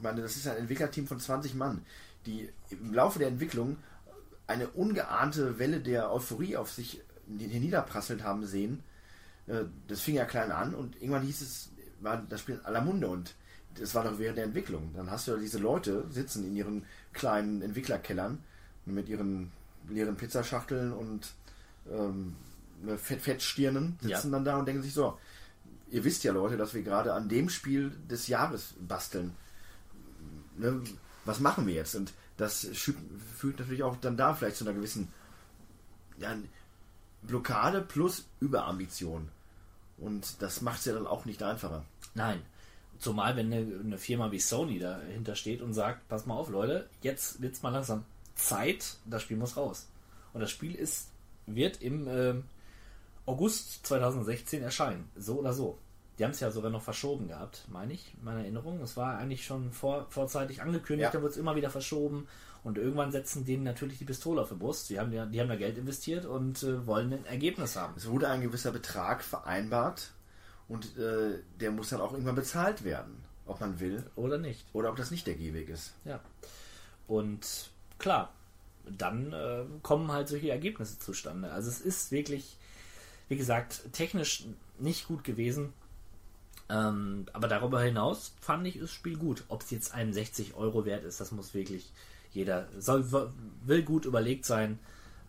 Ich 0.00 0.04
meine, 0.04 0.22
das 0.22 0.34
ist 0.36 0.48
ein 0.48 0.56
Entwicklerteam 0.56 1.06
von 1.06 1.20
20 1.20 1.54
Mann, 1.56 1.84
die 2.24 2.48
im 2.70 2.94
Laufe 2.94 3.18
der 3.18 3.28
Entwicklung 3.28 3.76
eine 4.46 4.66
ungeahnte 4.68 5.58
Welle 5.58 5.80
der 5.80 6.10
Euphorie 6.10 6.56
auf 6.56 6.72
sich 6.72 7.02
niederprasselt 7.26 8.24
haben 8.24 8.46
sehen. 8.46 8.82
Äh, 9.46 9.64
das 9.88 10.00
fing 10.00 10.14
ja 10.14 10.24
klein 10.24 10.52
an 10.52 10.74
und 10.74 10.96
irgendwann 10.96 11.22
hieß 11.22 11.42
es, 11.42 11.70
war 12.00 12.24
das 12.30 12.40
Spiel 12.40 12.62
aller 12.64 12.80
Munde 12.80 13.08
und 13.08 13.34
das 13.78 13.94
war 13.94 14.04
doch 14.04 14.18
während 14.18 14.38
der 14.38 14.46
Entwicklung. 14.46 14.90
Dann 14.96 15.10
hast 15.10 15.28
du 15.28 15.32
ja 15.32 15.36
diese 15.36 15.58
Leute 15.58 16.06
sitzen 16.08 16.46
in 16.46 16.56
ihren 16.56 16.86
kleinen 17.12 17.60
Entwicklerkellern 17.60 18.42
mit 18.86 19.10
ihren 19.10 19.52
leeren 19.90 20.16
Pizzaschachteln 20.16 20.92
und 20.94 21.30
ähm, 21.92 22.36
Fett, 22.96 23.20
Fettstirnen 23.20 23.98
sitzen 24.00 24.28
ja. 24.28 24.32
dann 24.32 24.44
da 24.46 24.58
und 24.58 24.66
denken 24.66 24.82
sich 24.82 24.94
so, 24.94 25.18
ihr 25.90 26.04
wisst 26.04 26.24
ja 26.24 26.32
Leute, 26.32 26.56
dass 26.56 26.72
wir 26.72 26.82
gerade 26.82 27.12
an 27.12 27.28
dem 27.28 27.50
Spiel 27.50 27.92
des 28.08 28.28
Jahres 28.28 28.74
basteln 28.80 29.34
ne, 30.60 30.82
was 31.24 31.40
machen 31.40 31.66
wir 31.66 31.74
jetzt? 31.74 31.94
Und 31.94 32.12
das 32.36 32.66
führt 32.72 33.58
natürlich 33.58 33.82
auch 33.82 33.96
dann 33.96 34.16
da 34.16 34.34
vielleicht 34.34 34.56
zu 34.56 34.64
einer 34.64 34.74
gewissen 34.74 35.08
ja, 36.18 36.34
Blockade 37.22 37.82
plus 37.82 38.26
Überambition. 38.40 39.28
Und 39.98 40.40
das 40.40 40.62
macht 40.62 40.80
es 40.80 40.86
ja 40.86 40.94
dann 40.94 41.06
auch 41.06 41.24
nicht 41.24 41.42
einfacher. 41.42 41.84
Nein. 42.14 42.42
Zumal, 42.98 43.36
wenn 43.36 43.52
eine, 43.52 43.80
eine, 43.80 43.98
Firma 43.98 44.30
wie 44.30 44.40
Sony 44.40 44.78
dahinter 44.78 45.34
steht 45.34 45.62
und 45.62 45.72
sagt, 45.72 46.06
pass 46.08 46.26
mal 46.26 46.34
auf, 46.34 46.50
Leute, 46.50 46.88
jetzt 47.00 47.40
wird 47.40 47.54
es 47.54 47.62
mal 47.62 47.70
langsam 47.70 48.04
Zeit, 48.34 48.96
das 49.06 49.22
Spiel 49.22 49.38
muss 49.38 49.56
raus. 49.56 49.88
Und 50.34 50.40
das 50.40 50.50
Spiel 50.50 50.74
ist, 50.74 51.08
wird 51.46 51.80
im 51.80 52.06
äh, 52.08 52.34
August 53.24 53.86
2016 53.86 54.62
erscheinen. 54.62 55.10
So 55.16 55.38
oder 55.38 55.52
so. 55.54 55.78
Die 56.20 56.24
haben 56.24 56.32
es 56.32 56.40
ja 56.40 56.50
sogar 56.50 56.70
noch 56.70 56.82
verschoben 56.82 57.28
gehabt, 57.28 57.64
meine 57.70 57.94
ich, 57.94 58.12
meine 58.22 58.40
Erinnerung. 58.40 58.82
Es 58.82 58.94
war 58.94 59.16
eigentlich 59.16 59.46
schon 59.46 59.72
vor, 59.72 60.06
vorzeitig 60.10 60.60
angekündigt, 60.60 61.06
ja. 61.06 61.10
dann 61.10 61.22
wird 61.22 61.32
es 61.32 61.38
immer 61.38 61.56
wieder 61.56 61.70
verschoben. 61.70 62.28
Und 62.62 62.76
irgendwann 62.76 63.10
setzen 63.10 63.46
denen 63.46 63.62
natürlich 63.62 63.96
die 63.96 64.04
Pistole 64.04 64.42
auf 64.42 64.50
die 64.50 64.56
Brust. 64.56 64.90
Die 64.90 65.00
haben 65.00 65.14
ja, 65.14 65.24
die 65.24 65.40
haben 65.40 65.48
da 65.48 65.56
Geld 65.56 65.78
investiert 65.78 66.26
und 66.26 66.62
äh, 66.62 66.86
wollen 66.86 67.10
ein 67.14 67.24
Ergebnis 67.24 67.74
haben. 67.74 67.94
Es 67.96 68.06
wurde 68.06 68.28
ein 68.28 68.42
gewisser 68.42 68.70
Betrag 68.70 69.24
vereinbart 69.24 70.10
und 70.68 70.94
äh, 70.98 71.38
der 71.58 71.70
muss 71.70 71.88
dann 71.88 72.02
auch 72.02 72.12
irgendwann 72.12 72.34
bezahlt 72.34 72.84
werden, 72.84 73.24
ob 73.46 73.62
man 73.62 73.80
will. 73.80 74.04
Oder 74.14 74.36
nicht. 74.36 74.66
Oder 74.74 74.90
ob 74.90 74.96
das 74.96 75.10
nicht 75.10 75.26
der 75.26 75.36
Gehweg 75.36 75.70
ist. 75.70 75.94
Ja. 76.04 76.20
Und 77.08 77.70
klar, 77.98 78.30
dann 78.84 79.32
äh, 79.32 79.64
kommen 79.82 80.12
halt 80.12 80.28
solche 80.28 80.50
Ergebnisse 80.50 80.98
zustande. 80.98 81.50
Also 81.50 81.70
es 81.70 81.80
ist 81.80 82.12
wirklich, 82.12 82.58
wie 83.28 83.38
gesagt, 83.38 83.90
technisch 83.94 84.44
nicht 84.78 85.08
gut 85.08 85.24
gewesen. 85.24 85.72
Ähm, 86.70 87.26
aber 87.32 87.48
darüber 87.48 87.82
hinaus 87.82 88.32
fand 88.40 88.66
ich 88.66 88.78
das 88.78 88.92
Spiel 88.92 89.16
gut. 89.16 89.44
Ob 89.48 89.62
es 89.62 89.70
jetzt 89.70 89.92
61 89.92 90.54
Euro 90.54 90.84
wert 90.84 91.04
ist, 91.04 91.20
das 91.20 91.32
muss 91.32 91.52
wirklich 91.52 91.90
jeder, 92.32 92.68
soll, 92.78 93.04
will 93.64 93.82
gut 93.82 94.04
überlegt 94.04 94.44
sein. 94.44 94.78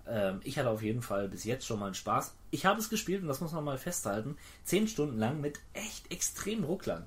Ähm, 0.08 0.40
ich 0.44 0.60
hatte 0.60 0.70
auf 0.70 0.84
jeden 0.84 1.02
Fall 1.02 1.28
bis 1.28 1.44
jetzt 1.44 1.66
schon 1.66 1.80
mal 1.80 1.88
einen 1.88 1.96
Spaß. 1.96 2.34
Ich 2.52 2.66
habe 2.66 2.80
es 2.80 2.90
gespielt 2.90 3.24
und 3.24 3.28
das 3.28 3.42
muss 3.42 3.54
man 3.54 3.64
mal 3.64 3.80
festhalten. 3.80 4.38
10 4.66 4.88
Stunden 4.88 5.18
lang 5.18 5.42
mit 5.42 5.60
echt 5.74 6.12
extrem 6.12 6.64
Rucklern. 6.64 7.06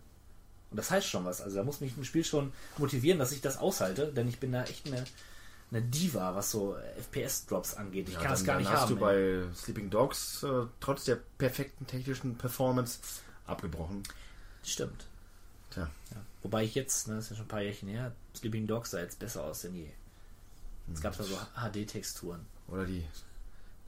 Und 0.70 0.78
das 0.78 0.91
heißt 0.91 1.07
schon 1.07 1.24
was. 1.24 1.41
Also 1.41 1.59
da 1.59 1.62
muss 1.62 1.80
mich 1.80 1.97
ein 1.97 2.05
Spiel 2.05 2.24
schon 2.24 2.53
motivieren, 2.78 3.20
dass 3.20 3.30
ich 3.30 3.41
das 3.41 3.59
aushalte, 3.59 4.12
denn 4.12 4.26
ich 4.26 4.41
bin 4.41 4.51
da 4.51 4.64
echt 4.64 4.89
eine, 4.89 5.05
eine 5.70 5.82
Diva, 5.82 6.35
was 6.35 6.51
so 6.51 6.76
FPS-Drops 7.12 7.74
angeht. 7.74 8.09
Ich 8.09 8.14
ja, 8.14 8.20
kann 8.20 8.32
es 8.32 8.45
gar 8.45 8.59
nicht 8.59 8.68
hast 8.68 8.91
haben. 8.91 9.01
hast 9.01 9.01
du 9.01 9.07
ey. 9.07 9.45
bei 9.45 9.55
Sleeping 9.55 9.91
Dogs 9.91 10.43
äh, 10.43 10.66
trotz 10.80 11.05
der 11.05 11.20
perfekten 11.39 11.87
technischen 11.87 12.37
Performance 12.37 12.99
abgebrochen. 13.47 14.03
Stimmt. 14.64 15.06
Tja. 15.70 15.90
Ja. 16.10 16.16
Wobei 16.42 16.64
ich 16.64 16.74
jetzt, 16.74 17.08
ne, 17.08 17.16
das 17.16 17.24
ist 17.24 17.30
ja 17.30 17.36
schon 17.36 17.46
ein 17.46 17.48
paar 17.48 17.62
Jährchen 17.62 17.88
her, 17.88 18.12
Sleeping 18.36 18.66
Dogs 18.66 18.90
sah 18.90 19.00
jetzt 19.00 19.18
besser 19.18 19.44
aus 19.44 19.62
denn 19.62 19.74
je. 19.74 19.90
Es 20.92 21.00
gab 21.00 21.16
da 21.16 21.24
so 21.24 21.38
HD-Texturen. 21.54 22.44
Oder 22.68 22.84
die 22.84 23.06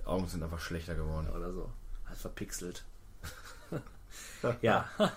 Augen 0.04 0.26
sind 0.28 0.42
einfach 0.42 0.60
schlechter 0.60 0.94
geworden. 0.94 1.28
Oder 1.28 1.52
so. 1.52 1.70
Halt 2.06 2.18
verpixelt. 2.18 2.84
ja. 4.62 4.88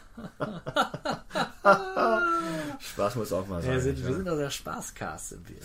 Spaß 2.80 3.16
muss 3.16 3.32
auch 3.32 3.48
mal 3.48 3.62
sein. 3.62 3.72
Wir 3.72 3.82
sind, 3.82 4.06
wir 4.06 4.16
sind 4.16 4.28
doch 4.28 4.38
der 4.38 4.50
Spaßcast, 4.50 5.30
sind 5.30 5.48
wir. 5.48 5.62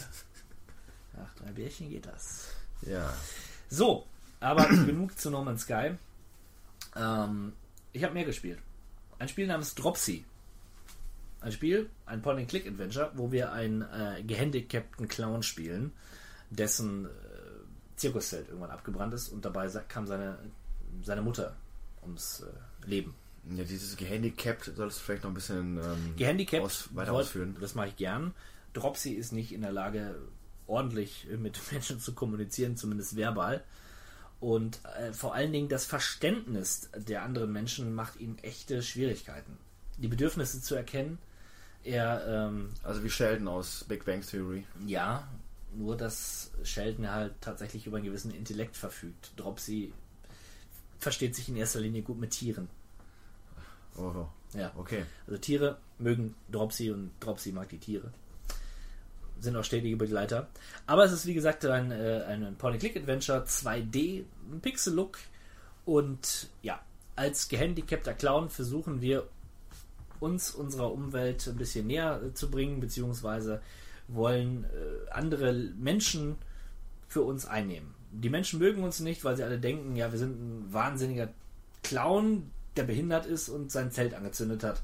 Nach 1.17 1.35
drei 1.35 1.51
Bärchen 1.53 1.91
geht 1.91 2.07
das. 2.07 2.49
Ja. 2.83 3.13
So, 3.69 4.07
aber 4.41 4.69
genug 4.69 5.19
zu 5.19 5.31
No 5.31 5.43
Man's 5.43 5.63
Sky. 5.63 5.97
Ähm, 6.97 7.55
ich 7.93 8.05
habe 8.05 8.15
mehr 8.15 8.25
gespielt. 8.25 8.61
Ein 9.25 9.29
Spiel 9.29 9.47
namens 9.47 9.75
Dropsy. 9.75 10.23
Ein 11.41 11.51
Spiel, 11.51 11.89
ein 12.05 12.21
Point-and-Click-Adventure, 12.21 13.13
wo 13.15 13.33
wir 13.33 13.53
einen 13.53 13.81
äh, 13.81 14.23
gehandicapten 14.23 15.09
Clown 15.09 15.43
spielen, 15.43 15.93
dessen 16.51 17.07
äh, 17.07 17.09
Zirkuszelt 17.97 18.49
irgendwann 18.49 18.71
abgebrannt 18.71 19.15
ist 19.15 19.31
und 19.31 19.47
dabei 19.47 19.67
kam 19.89 20.07
seine, 20.07 20.39
seine 21.01 21.23
Mutter 21.23 21.57
ums 22.03 22.43
äh, 22.43 22.87
Leben. 22.87 23.15
Ja, 23.49 23.65
dieses 23.65 23.97
gehandicapt 23.97 24.71
solltest 24.77 25.01
du 25.01 25.05
vielleicht 25.05 25.23
noch 25.23 25.31
ein 25.31 25.35
bisschen 25.35 25.79
ähm, 25.79 26.17
gehandicapt 26.19 26.63
aus, 26.63 26.91
weiter 26.95 27.15
ausführen. 27.15 27.57
Das 27.63 27.75
mache 27.75 27.89
ich 27.89 27.97
gern. 27.97 28.35
Dropsy 28.75 29.13
ist 29.13 29.33
nicht 29.33 29.53
in 29.53 29.63
der 29.63 29.73
Lage, 29.73 30.17
ordentlich 30.67 31.27
mit 31.39 31.59
Menschen 31.73 31.99
zu 31.99 32.13
kommunizieren, 32.13 32.77
zumindest 32.77 33.17
verbal. 33.17 33.65
Und 34.45 34.81
äh, 34.99 35.15
vor 35.15 35.33
allen 35.35 35.53
Dingen 35.55 35.71
das 35.71 35.87
Verständnis 35.87 36.91
der 36.95 37.23
anderen 37.23 37.51
Menschen 37.51 37.95
macht 37.95 38.21
ihnen 38.21 38.37
echte 38.41 38.83
Schwierigkeiten. 38.83 39.57
Die 39.97 40.07
Bedürfnisse 40.07 40.61
zu 40.61 40.75
erkennen. 40.75 41.17
Er, 41.83 42.27
ähm, 42.27 42.69
also 42.83 43.03
wie 43.03 43.09
Sheldon 43.09 43.49
aus 43.49 43.87
Big 43.89 44.05
Bang 44.05 44.21
Theory. 44.21 44.67
Ja, 44.85 45.27
nur 45.75 45.97
dass 45.97 46.51
Sheldon 46.63 47.11
halt 47.11 47.33
tatsächlich 47.41 47.87
über 47.87 47.97
einen 47.97 48.05
gewissen 48.05 48.35
Intellekt 48.35 48.77
verfügt. 48.77 49.33
Dropsy 49.37 49.95
versteht 50.99 51.35
sich 51.35 51.49
in 51.49 51.57
erster 51.57 51.81
Linie 51.81 52.03
gut 52.03 52.21
mit 52.21 52.33
Tieren. 52.33 52.69
Oh, 53.97 54.27
ja. 54.53 54.73
Okay. 54.77 55.07
Also 55.27 55.39
Tiere 55.39 55.79
mögen 55.99 56.35
Dropsy 56.53 56.91
und 56.91 57.13
Dropsy 57.19 57.51
mag 57.51 57.71
die 57.71 57.79
Tiere 57.79 58.13
sind 59.45 59.57
auch 59.57 59.65
stetige 59.65 59.97
Begleiter. 59.97 60.49
Aber 60.87 61.05
es 61.05 61.13
ist 61.13 61.27
wie 61.27 61.35
gesagt 61.35 61.65
ein, 61.67 61.91
äh, 61.91 62.25
ein 62.27 62.57
Point-and-Click-Adventure 62.57 63.45
2D, 63.45 64.25
ein 64.53 64.61
Pixel-Look 64.61 65.19
und 65.85 66.49
ja, 66.63 66.81
als 67.17 67.49
gehandicapter 67.49 68.15
Clown 68.15 68.51
versuchen 68.51 69.01
wir 69.01 69.29
uns 70.21 70.51
unserer 70.51 70.93
Umwelt 70.93 71.47
ein 71.47 71.57
bisschen 71.57 71.87
näher 71.87 72.21
äh, 72.23 72.35
zu 72.35 72.51
bringen, 72.51 72.81
beziehungsweise 72.81 73.61
wollen 74.09 74.65
äh, 74.65 75.11
andere 75.11 75.53
Menschen 75.53 76.37
für 77.09 77.23
uns 77.23 77.47
einnehmen. 77.47 77.95
die 78.11 78.31
Menschen 78.31 78.59
mögen 78.59 78.83
uns 78.83 79.01
nicht, 79.01 79.25
weil 79.25 79.37
sie 79.37 79.45
alle 79.45 79.59
denken, 79.59 79.97
ja, 79.97 80.11
wir 80.11 80.19
sind 80.19 80.41
ein 80.41 80.73
wahnsinniger 80.73 81.29
Clown, 81.83 82.51
der 82.77 82.85
behindert 82.85 83.27
ist 83.27 83.49
und 83.49 83.71
sein 83.71 83.91
Zelt 83.91 84.15
angezündet 84.15 84.65
hat. 84.65 84.83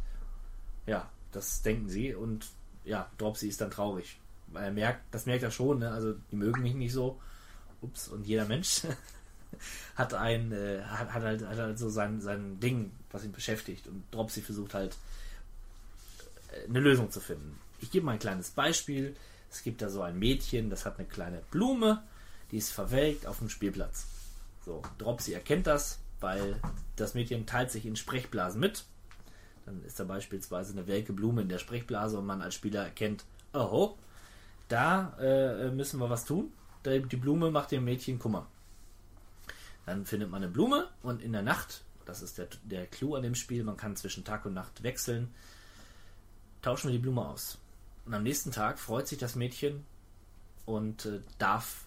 Ja, 0.86 1.08
das 1.32 1.62
denken 1.62 1.88
sie 1.88 2.14
und 2.14 2.46
ja, 2.84 3.10
Dropsy 3.18 3.48
ist 3.48 3.60
dann 3.60 3.70
traurig. 3.70 4.20
Er 4.54 4.70
merkt, 4.70 5.14
das 5.14 5.26
merkt 5.26 5.42
er 5.42 5.50
schon, 5.50 5.80
ne? 5.80 5.90
also 5.90 6.14
die 6.30 6.36
mögen 6.36 6.62
mich 6.62 6.74
nicht 6.74 6.92
so. 6.92 7.20
Ups, 7.82 8.08
und 8.08 8.26
jeder 8.26 8.44
Mensch 8.46 8.82
hat 9.94 10.14
ein, 10.14 10.52
äh, 10.52 10.82
hat, 10.82 11.12
hat, 11.12 11.22
halt, 11.22 11.46
hat 11.46 11.58
halt 11.58 11.78
so 11.78 11.88
sein, 11.88 12.20
sein 12.20 12.60
Ding, 12.60 12.92
was 13.10 13.24
ihn 13.24 13.32
beschäftigt. 13.32 13.86
Und 13.86 14.04
Dropsy 14.10 14.42
versucht 14.42 14.74
halt 14.74 14.96
äh, 16.52 16.68
eine 16.68 16.80
Lösung 16.80 17.10
zu 17.10 17.20
finden. 17.20 17.58
Ich 17.80 17.90
gebe 17.90 18.04
mal 18.04 18.12
ein 18.12 18.18
kleines 18.18 18.50
Beispiel. 18.50 19.16
Es 19.50 19.62
gibt 19.62 19.82
da 19.82 19.88
so 19.88 20.02
ein 20.02 20.18
Mädchen, 20.18 20.70
das 20.70 20.84
hat 20.84 20.98
eine 20.98 21.08
kleine 21.08 21.42
Blume, 21.50 22.02
die 22.50 22.58
ist 22.58 22.70
verwelkt 22.70 23.26
auf 23.26 23.38
dem 23.38 23.48
Spielplatz. 23.48 24.06
So, 24.64 24.82
Dropsy 24.98 25.32
erkennt 25.32 25.66
das, 25.66 25.98
weil 26.20 26.60
das 26.96 27.14
Mädchen 27.14 27.46
teilt 27.46 27.70
sich 27.70 27.86
in 27.86 27.96
Sprechblasen 27.96 28.60
mit. 28.60 28.84
Dann 29.64 29.82
ist 29.84 29.98
da 29.98 30.04
beispielsweise 30.04 30.72
eine 30.72 30.86
welke 30.86 31.12
Blume 31.12 31.42
in 31.42 31.48
der 31.48 31.58
Sprechblase 31.58 32.18
und 32.18 32.26
man 32.26 32.42
als 32.42 32.54
Spieler 32.54 32.84
erkennt, 32.84 33.24
oh, 33.52 33.96
da 34.70 35.16
äh, 35.20 35.70
müssen 35.70 36.00
wir 36.00 36.08
was 36.08 36.24
tun. 36.24 36.52
Die 36.84 37.16
Blume 37.16 37.50
macht 37.50 37.72
dem 37.72 37.84
Mädchen 37.84 38.18
Kummer. 38.18 38.46
Dann 39.84 40.06
findet 40.06 40.30
man 40.30 40.42
eine 40.42 40.50
Blume 40.50 40.88
und 41.02 41.22
in 41.22 41.32
der 41.32 41.42
Nacht, 41.42 41.82
das 42.06 42.22
ist 42.22 42.38
der, 42.38 42.48
der 42.64 42.86
Clou 42.86 43.16
an 43.16 43.22
dem 43.22 43.34
Spiel, 43.34 43.64
man 43.64 43.76
kann 43.76 43.96
zwischen 43.96 44.24
Tag 44.24 44.46
und 44.46 44.54
Nacht 44.54 44.82
wechseln, 44.82 45.34
tauschen 46.62 46.88
wir 46.88 46.92
die 46.92 47.02
Blume 47.02 47.26
aus. 47.26 47.58
Und 48.06 48.14
am 48.14 48.22
nächsten 48.22 48.52
Tag 48.52 48.78
freut 48.78 49.08
sich 49.08 49.18
das 49.18 49.34
Mädchen 49.34 49.84
und 50.64 51.06
äh, 51.06 51.20
darf, 51.38 51.84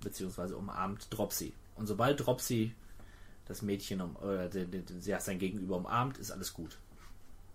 beziehungsweise 0.00 0.56
umarmt 0.56 1.08
Dropsy. 1.10 1.52
Und 1.74 1.86
sobald 1.86 2.24
Dropsy 2.24 2.74
das 3.46 3.60
Mädchen 3.60 4.00
um, 4.00 4.16
oder 4.16 4.48
de, 4.48 4.64
de, 4.64 4.82
de, 4.82 4.98
ja, 5.00 5.20
sein 5.20 5.38
Gegenüber 5.38 5.76
umarmt, 5.76 6.18
ist 6.18 6.30
alles 6.30 6.54
gut. 6.54 6.78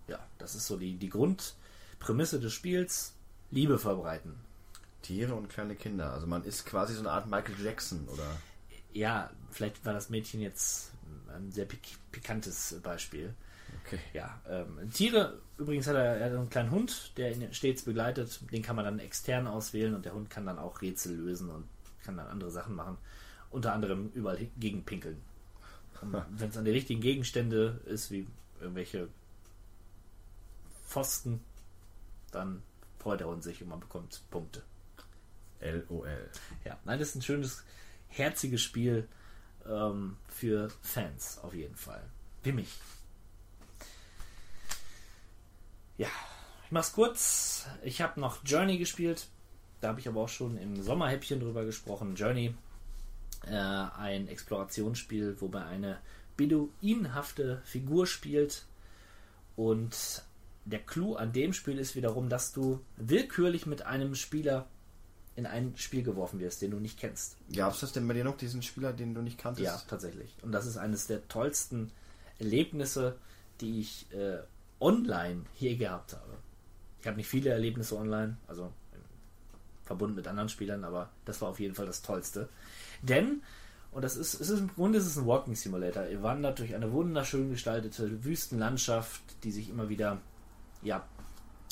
Ja, 0.06 0.18
das 0.38 0.54
ist 0.54 0.66
so 0.66 0.76
die, 0.76 0.96
die 0.96 1.08
Grundprämisse 1.08 2.38
des 2.38 2.52
Spiels. 2.52 3.14
Liebe 3.50 3.78
verbreiten. 3.78 4.49
Tiere 5.02 5.34
und 5.34 5.48
kleine 5.48 5.74
Kinder. 5.74 6.12
Also 6.12 6.26
man 6.26 6.44
ist 6.44 6.66
quasi 6.66 6.94
so 6.94 7.00
eine 7.00 7.10
Art 7.10 7.26
Michael 7.26 7.54
Jackson, 7.62 8.06
oder? 8.08 8.36
Ja, 8.92 9.30
vielleicht 9.50 9.84
war 9.84 9.92
das 9.92 10.10
Mädchen 10.10 10.40
jetzt 10.40 10.92
ein 11.34 11.50
sehr 11.52 11.64
pik 11.64 11.80
pikantes 12.12 12.80
Beispiel. 12.82 13.34
Okay. 13.86 14.00
Ja, 14.12 14.40
ähm, 14.48 14.90
Tiere, 14.92 15.40
übrigens 15.58 15.86
hat 15.86 15.94
er, 15.94 16.16
er 16.16 16.26
hat 16.26 16.36
einen 16.36 16.50
kleinen 16.50 16.70
Hund, 16.70 17.12
der 17.16 17.32
ihn 17.32 17.52
stets 17.54 17.82
begleitet. 17.82 18.40
Den 18.52 18.62
kann 18.62 18.76
man 18.76 18.84
dann 18.84 18.98
extern 18.98 19.46
auswählen 19.46 19.94
und 19.94 20.04
der 20.04 20.14
Hund 20.14 20.28
kann 20.28 20.46
dann 20.46 20.58
auch 20.58 20.82
Rätsel 20.82 21.14
lösen 21.14 21.50
und 21.50 21.64
kann 22.04 22.16
dann 22.16 22.26
andere 22.26 22.50
Sachen 22.50 22.74
machen. 22.74 22.98
Unter 23.50 23.72
anderem 23.72 24.10
überall 24.14 24.38
gegen 24.58 24.84
pinkeln. 24.84 25.20
Wenn 26.02 26.48
es 26.48 26.56
an 26.56 26.64
die 26.64 26.70
richtigen 26.70 27.00
Gegenstände 27.00 27.80
ist, 27.84 28.10
wie 28.10 28.26
irgendwelche 28.60 29.08
Pfosten, 30.86 31.40
dann 32.32 32.62
freut 32.98 33.20
der 33.20 33.28
Hund 33.28 33.42
sich 33.42 33.62
und 33.62 33.68
man 33.68 33.80
bekommt 33.80 34.20
Punkte. 34.30 34.62
LOL. 35.60 36.30
Ja, 36.64 36.78
nein, 36.84 36.98
das 36.98 37.10
ist 37.10 37.16
ein 37.16 37.22
schönes, 37.22 37.64
herziges 38.08 38.62
Spiel 38.62 39.08
ähm, 39.66 40.16
für 40.28 40.70
Fans 40.82 41.38
auf 41.42 41.54
jeden 41.54 41.76
Fall. 41.76 42.02
Wie 42.42 42.52
mich. 42.52 42.78
Ja, 45.98 46.08
ich 46.64 46.72
mach's 46.72 46.92
kurz. 46.92 47.66
Ich 47.82 48.00
habe 48.00 48.20
noch 48.20 48.44
Journey 48.44 48.78
gespielt. 48.78 49.26
Da 49.80 49.88
habe 49.88 50.00
ich 50.00 50.08
aber 50.08 50.22
auch 50.22 50.28
schon 50.28 50.56
im 50.56 50.82
Sommerhäppchen 50.82 51.40
drüber 51.40 51.64
gesprochen. 51.64 52.14
Journey, 52.14 52.54
äh, 53.46 53.54
ein 53.54 54.28
Explorationsspiel, 54.28 55.40
wobei 55.40 55.64
eine 55.64 55.98
beduinhafte 56.36 57.60
Figur 57.64 58.06
spielt. 58.06 58.64
Und 59.56 60.24
der 60.64 60.80
Clou 60.80 61.16
an 61.16 61.32
dem 61.32 61.52
Spiel 61.52 61.78
ist 61.78 61.96
wiederum, 61.96 62.28
dass 62.28 62.52
du 62.52 62.80
willkürlich 62.96 63.66
mit 63.66 63.82
einem 63.82 64.14
Spieler 64.14 64.68
in 65.36 65.46
ein 65.46 65.74
Spiel 65.76 66.02
geworfen 66.02 66.40
wirst, 66.40 66.62
den 66.62 66.72
du 66.72 66.78
nicht 66.78 66.98
kennst. 66.98 67.36
Gab 67.54 67.72
es 67.72 67.80
das 67.80 67.92
denn 67.92 68.06
bei 68.06 68.14
dir 68.14 68.24
noch, 68.24 68.36
diesen 68.36 68.62
Spieler, 68.62 68.92
den 68.92 69.14
du 69.14 69.22
nicht 69.22 69.38
kanntest? 69.38 69.64
Ja, 69.64 69.80
tatsächlich. 69.88 70.34
Und 70.42 70.52
das 70.52 70.66
ist 70.66 70.76
eines 70.76 71.06
der 71.06 71.26
tollsten 71.28 71.92
Erlebnisse, 72.38 73.16
die 73.60 73.80
ich 73.80 74.12
äh, 74.12 74.38
online 74.80 75.44
je 75.58 75.76
gehabt 75.76 76.14
habe. 76.14 76.38
Ich 77.00 77.06
habe 77.06 77.16
nicht 77.16 77.28
viele 77.28 77.50
Erlebnisse 77.50 77.96
online, 77.96 78.36
also 78.48 78.72
verbunden 79.90 80.14
mit 80.14 80.28
anderen 80.28 80.48
Spielern, 80.48 80.84
aber 80.84 81.10
das 81.24 81.40
war 81.42 81.48
auf 81.48 81.58
jeden 81.58 81.74
Fall 81.74 81.86
das 81.86 82.02
Tollste. 82.02 82.48
Denn, 83.02 83.42
und 83.90 84.02
das 84.02 84.16
ist, 84.16 84.40
es 84.40 84.48
ist 84.48 84.60
im 84.60 84.72
Grunde 84.72 84.98
ist 84.98 85.06
es 85.06 85.16
ein 85.16 85.26
Walking 85.26 85.56
Simulator. 85.56 86.06
Ihr 86.06 86.22
wandert 86.22 86.60
durch 86.60 86.76
eine 86.76 86.92
wunderschön 86.92 87.50
gestaltete 87.50 88.24
Wüstenlandschaft, 88.24 89.20
die 89.42 89.50
sich 89.50 89.68
immer 89.68 89.88
wieder 89.88 90.20
ja, 90.82 91.04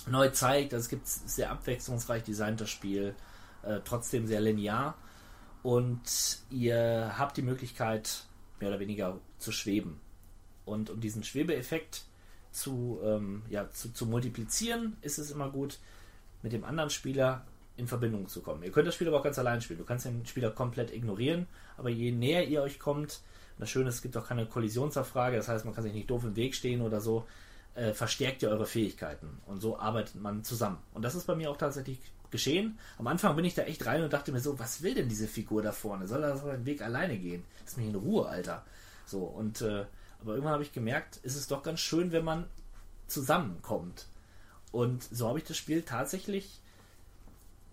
neu 0.08 0.30
zeigt. 0.30 0.74
Also 0.74 0.84
es 0.84 0.88
gibt 0.88 1.06
sehr 1.06 1.52
abwechslungsreich 1.52 2.24
designtes 2.24 2.70
Spiel, 2.70 3.14
äh, 3.68 3.80
trotzdem 3.84 4.26
sehr 4.26 4.40
linear. 4.40 4.96
Und 5.62 6.38
ihr 6.50 7.14
habt 7.18 7.36
die 7.36 7.42
Möglichkeit, 7.42 8.24
mehr 8.60 8.70
oder 8.70 8.80
weniger 8.80 9.18
zu 9.38 9.52
schweben. 9.52 10.00
Und 10.64 10.90
um 10.90 11.00
diesen 11.00 11.22
Schwebeeffekt 11.24 12.04
zu, 12.50 13.00
ähm, 13.04 13.42
ja, 13.48 13.70
zu, 13.70 13.92
zu 13.92 14.06
multiplizieren, 14.06 14.96
ist 15.02 15.18
es 15.18 15.30
immer 15.30 15.50
gut, 15.50 15.78
mit 16.42 16.52
dem 16.52 16.64
anderen 16.64 16.90
Spieler 16.90 17.44
in 17.76 17.86
Verbindung 17.86 18.28
zu 18.28 18.42
kommen. 18.42 18.62
Ihr 18.62 18.72
könnt 18.72 18.86
das 18.88 18.94
Spiel 18.94 19.08
aber 19.08 19.18
auch 19.18 19.24
ganz 19.24 19.38
allein 19.38 19.60
spielen. 19.60 19.78
Du 19.78 19.84
kannst 19.84 20.04
den 20.04 20.26
Spieler 20.26 20.50
komplett 20.50 20.92
ignorieren, 20.92 21.46
aber 21.76 21.90
je 21.90 22.10
näher 22.10 22.46
ihr 22.46 22.62
euch 22.62 22.78
kommt, 22.78 23.20
das 23.58 23.70
Schöne 23.70 23.88
ist, 23.88 23.96
es 23.96 24.02
gibt 24.02 24.16
auch 24.16 24.26
keine 24.26 24.46
Kollisionsabfrage, 24.46 25.36
das 25.36 25.48
heißt, 25.48 25.64
man 25.64 25.74
kann 25.74 25.82
sich 25.82 25.92
nicht 25.92 26.10
doof 26.10 26.24
im 26.24 26.36
Weg 26.36 26.54
stehen 26.54 26.80
oder 26.80 27.00
so, 27.00 27.26
äh, 27.74 27.92
verstärkt 27.92 28.42
ihr 28.42 28.50
eure 28.50 28.66
Fähigkeiten. 28.66 29.40
Und 29.46 29.60
so 29.60 29.78
arbeitet 29.78 30.16
man 30.16 30.44
zusammen. 30.44 30.78
Und 30.92 31.02
das 31.02 31.14
ist 31.14 31.26
bei 31.26 31.34
mir 31.34 31.50
auch 31.50 31.56
tatsächlich 31.56 31.98
geschehen. 32.30 32.78
Am 32.98 33.06
Anfang 33.06 33.36
bin 33.36 33.44
ich 33.44 33.54
da 33.54 33.62
echt 33.62 33.86
rein 33.86 34.02
und 34.02 34.12
dachte 34.12 34.32
mir 34.32 34.40
so, 34.40 34.58
was 34.58 34.82
will 34.82 34.94
denn 34.94 35.08
diese 35.08 35.26
Figur 35.26 35.62
da 35.62 35.72
vorne? 35.72 36.06
Soll 36.08 36.22
er 36.22 36.36
seinen 36.36 36.66
Weg 36.66 36.82
alleine 36.82 37.18
gehen? 37.18 37.44
Lass 37.64 37.76
mich 37.76 37.86
in 37.86 37.94
Ruhe, 37.94 38.28
Alter. 38.28 38.64
So, 39.06 39.20
und 39.24 39.62
äh, 39.62 39.84
aber 40.20 40.32
irgendwann 40.32 40.54
habe 40.54 40.62
ich 40.62 40.72
gemerkt, 40.72 41.18
ist 41.18 41.36
es 41.36 41.46
doch 41.46 41.62
ganz 41.62 41.80
schön, 41.80 42.12
wenn 42.12 42.24
man 42.24 42.46
zusammenkommt. 43.06 44.06
Und 44.72 45.04
so 45.04 45.28
habe 45.28 45.38
ich 45.38 45.44
das 45.44 45.56
Spiel 45.56 45.82
tatsächlich 45.82 46.60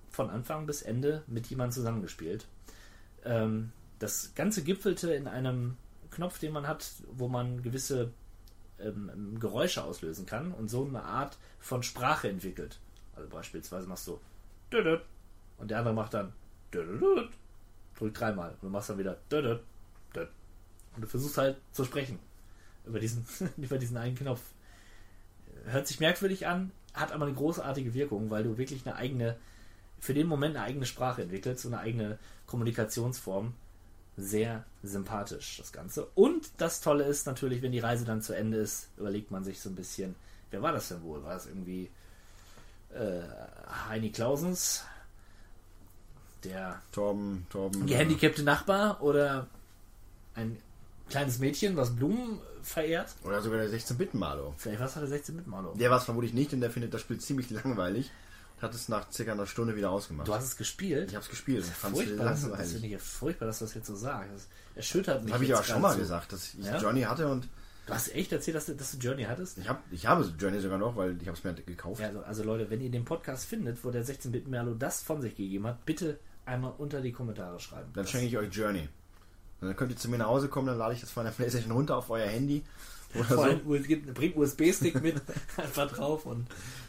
von 0.10 0.30
Anfang 0.30 0.66
bis 0.66 0.82
Ende 0.82 1.24
mit 1.28 1.48
jemandem 1.48 1.74
zusammengespielt. 1.74 2.46
Ähm, 3.26 3.72
das 4.00 4.34
Ganze 4.36 4.64
gipfelte 4.64 5.14
in 5.14 5.28
einem 5.28 5.78
Knopf, 6.12 6.40
den 6.40 6.54
man 6.54 6.68
hat, 6.68 6.90
wo 7.12 7.28
man 7.28 7.64
gewisse 7.64 8.12
ähm, 8.80 9.38
Geräusche 9.40 9.84
auslösen 9.84 10.26
kann 10.26 10.52
und 10.52 10.70
so 10.70 10.86
eine 10.86 11.04
Art 11.04 11.38
von 11.60 11.84
Sprache 11.84 12.30
entwickelt. 12.30 12.80
Also 13.16 13.30
beispielsweise 13.30 13.88
machst 13.88 14.08
du 14.08 14.20
und 15.58 15.72
der 15.72 15.80
andere 15.80 15.94
macht 15.94 16.14
dann 16.14 16.34
drückt 16.72 18.20
dreimal 18.20 18.52
und 18.52 18.64
du 18.64 18.70
machst 18.70 18.90
dann 18.90 18.98
wieder 18.98 19.18
und 20.96 21.02
du 21.02 21.08
versuchst 21.08 21.38
halt 21.38 21.58
zu 21.72 21.84
sprechen 21.84 22.20
über 22.86 23.00
diesen, 23.00 23.26
über 23.58 23.78
diesen 23.78 23.98
einen 23.98 24.16
Knopf. 24.16 24.42
Hört 25.66 25.88
sich 25.88 26.00
merkwürdig 26.00 26.48
an, 26.48 26.72
hat 26.94 27.12
aber 27.12 27.26
eine 27.26 27.36
großartige 27.36 27.94
Wirkung, 27.94 28.30
weil 28.30 28.44
du 28.44 28.58
wirklich 28.58 28.86
eine 28.86 28.96
eigene, 28.96 29.38
für 30.00 30.14
den 30.14 30.28
Moment 30.28 30.56
eine 30.56 30.66
eigene 30.66 30.86
Sprache 30.86 31.24
entwickelst, 31.24 31.64
so 31.64 31.70
eine 31.70 31.80
eigene 31.80 32.20
Kommunikationsform. 32.46 33.54
Sehr 34.18 34.64
sympathisch, 34.82 35.58
das 35.58 35.74
Ganze. 35.74 36.06
Und 36.16 36.50
das 36.58 36.80
Tolle 36.80 37.04
ist 37.04 37.26
natürlich, 37.28 37.62
wenn 37.62 37.74
die 37.74 37.80
Reise 37.80 38.06
dann 38.06 38.22
zu 38.22 38.32
Ende 38.32 38.58
ist, 38.58 38.88
überlegt 38.96 39.30
man 39.30 39.44
sich 39.44 39.60
so 39.60 39.70
ein 39.70 39.76
bisschen, 39.76 40.16
wer 40.52 40.62
war 40.62 40.72
das 40.72 40.88
denn 40.88 41.04
wohl? 41.04 41.22
War 41.24 41.34
das 41.34 41.48
irgendwie 41.48 41.90
Heini 43.90 44.12
Klausens, 44.12 44.84
der 46.44 46.82
Torben, 46.92 47.46
Torben. 47.50 47.86
gehandicapte 47.86 48.44
Nachbar 48.44 49.02
oder 49.02 49.48
ein 50.36 50.58
kleines 51.10 51.40
Mädchen, 51.40 51.76
was 51.76 51.96
Blumen 51.96 52.40
verehrt. 52.62 53.10
Oder 53.24 53.42
sogar 53.42 53.60
der 53.60 53.70
16-Bit-Malo. 53.70 54.54
Vielleicht 54.58 54.82
was 54.82 54.96
hat 54.96 55.04
der 55.04 55.20
16-Bit-Malo? 55.20 55.74
Der 55.76 55.90
war 55.90 55.98
es 55.98 56.06
vermutlich 56.06 56.34
nicht, 56.34 56.52
denn 56.52 56.62
der 56.62 56.72
findet 56.72 56.94
das 56.94 57.02
Spiel 57.02 57.20
ziemlich 57.20 57.50
langweilig. 57.50 58.12
Hat 58.62 58.74
es 58.74 58.88
nach 58.88 59.12
circa 59.12 59.34
einer 59.34 59.46
Stunde 59.46 59.76
wieder 59.76 59.92
ausgemacht. 59.92 60.28
Du 60.28 60.34
hast 60.34 60.46
es 60.46 60.58
gespielt? 60.58 61.10
Ich 61.10 61.16
habe 61.16 61.24
es 61.24 61.30
gespielt 61.30 61.66
fand 61.66 61.96
es 61.98 62.04
Furchtbar, 62.04 62.26
das, 62.26 62.50
das 62.50 62.72
finde 62.72 62.88
ich 62.88 62.94
ja 62.94 63.00
furchtbar, 63.00 63.48
dass 63.48 63.60
du 63.60 63.66
das 63.66 63.74
jetzt 63.74 63.88
so 63.88 63.96
sagst. 63.96 64.32
Das 64.34 64.48
erschüttert 64.76 65.24
mich. 65.24 65.32
Das 65.32 65.34
habe 65.36 65.46
ich 65.46 65.54
aber 65.54 65.64
schon 65.64 65.82
mal 65.82 65.98
gesagt, 65.98 66.32
dass 66.32 66.54
ich 66.54 66.66
Ja? 66.66 66.78
Journey 66.78 67.02
hatte 67.02 67.28
und 67.28 67.50
Du 67.86 67.94
hast 67.94 68.14
echt 68.16 68.32
erzählt, 68.32 68.56
dass 68.58 68.66
du, 68.66 68.76
dass 68.76 68.92
du 68.92 68.98
Journey 68.98 69.24
hattest? 69.24 69.58
ich, 69.60 69.70
hab, 69.70 69.84
ich 69.92 70.06
habe 70.08 70.24
Journey 70.40 70.60
sogar 70.60 70.78
noch, 70.80 70.96
weil 70.96 71.16
ich 71.22 71.28
habe 71.28 71.38
es 71.38 71.44
mir 71.44 71.54
gekauft. 71.54 72.02
Ja, 72.02 72.08
also, 72.08 72.22
also 72.22 72.44
Leute, 72.44 72.70
wenn 72.70 72.82
ihr 72.82 72.90
den 72.90 73.06
Podcast 73.06 73.46
findet, 73.46 73.84
wo 73.84 73.92
der 73.92 74.04
16-Bit-Merlo 74.06 74.74
das 74.74 75.02
von 75.04 75.22
sich 75.22 75.36
gegeben 75.36 75.68
hat, 75.68 75.86
bitte 75.86 76.20
einmal 76.46 76.74
unter 76.78 77.02
die 77.02 77.12
Kommentare 77.12 77.60
schreiben. 77.60 77.92
Dann 77.94 78.04
Das- 78.04 78.12
schenke 78.12 78.28
ich 78.28 78.38
euch 78.38 78.52
Journey. 78.54 78.90
Und 79.62 79.68
dann 79.70 79.76
könnt 79.78 79.92
ihr 79.92 79.98
zu 79.98 80.10
mir 80.10 80.18
nach 80.18 80.28
Hause 80.28 80.48
kommen, 80.50 80.68
dann 80.68 80.78
lade 80.78 80.96
ich 80.96 81.02
das 81.02 81.12
von 81.12 81.26
der 81.26 81.32
Playstation 81.32 81.72
runter 81.72 81.98
auf 81.98 82.10
euer 82.10 82.28
Handy. 82.28 82.64
Oder 83.14 83.24
Vor 83.24 83.38
so. 83.38 83.44
allem, 83.44 83.84
gibt- 83.84 84.14
bringt 84.14 84.36
USB-Stick 84.36 85.02
mit, 85.02 85.22
einfach 85.58 85.90
drauf 85.92 86.26
und 86.26 86.48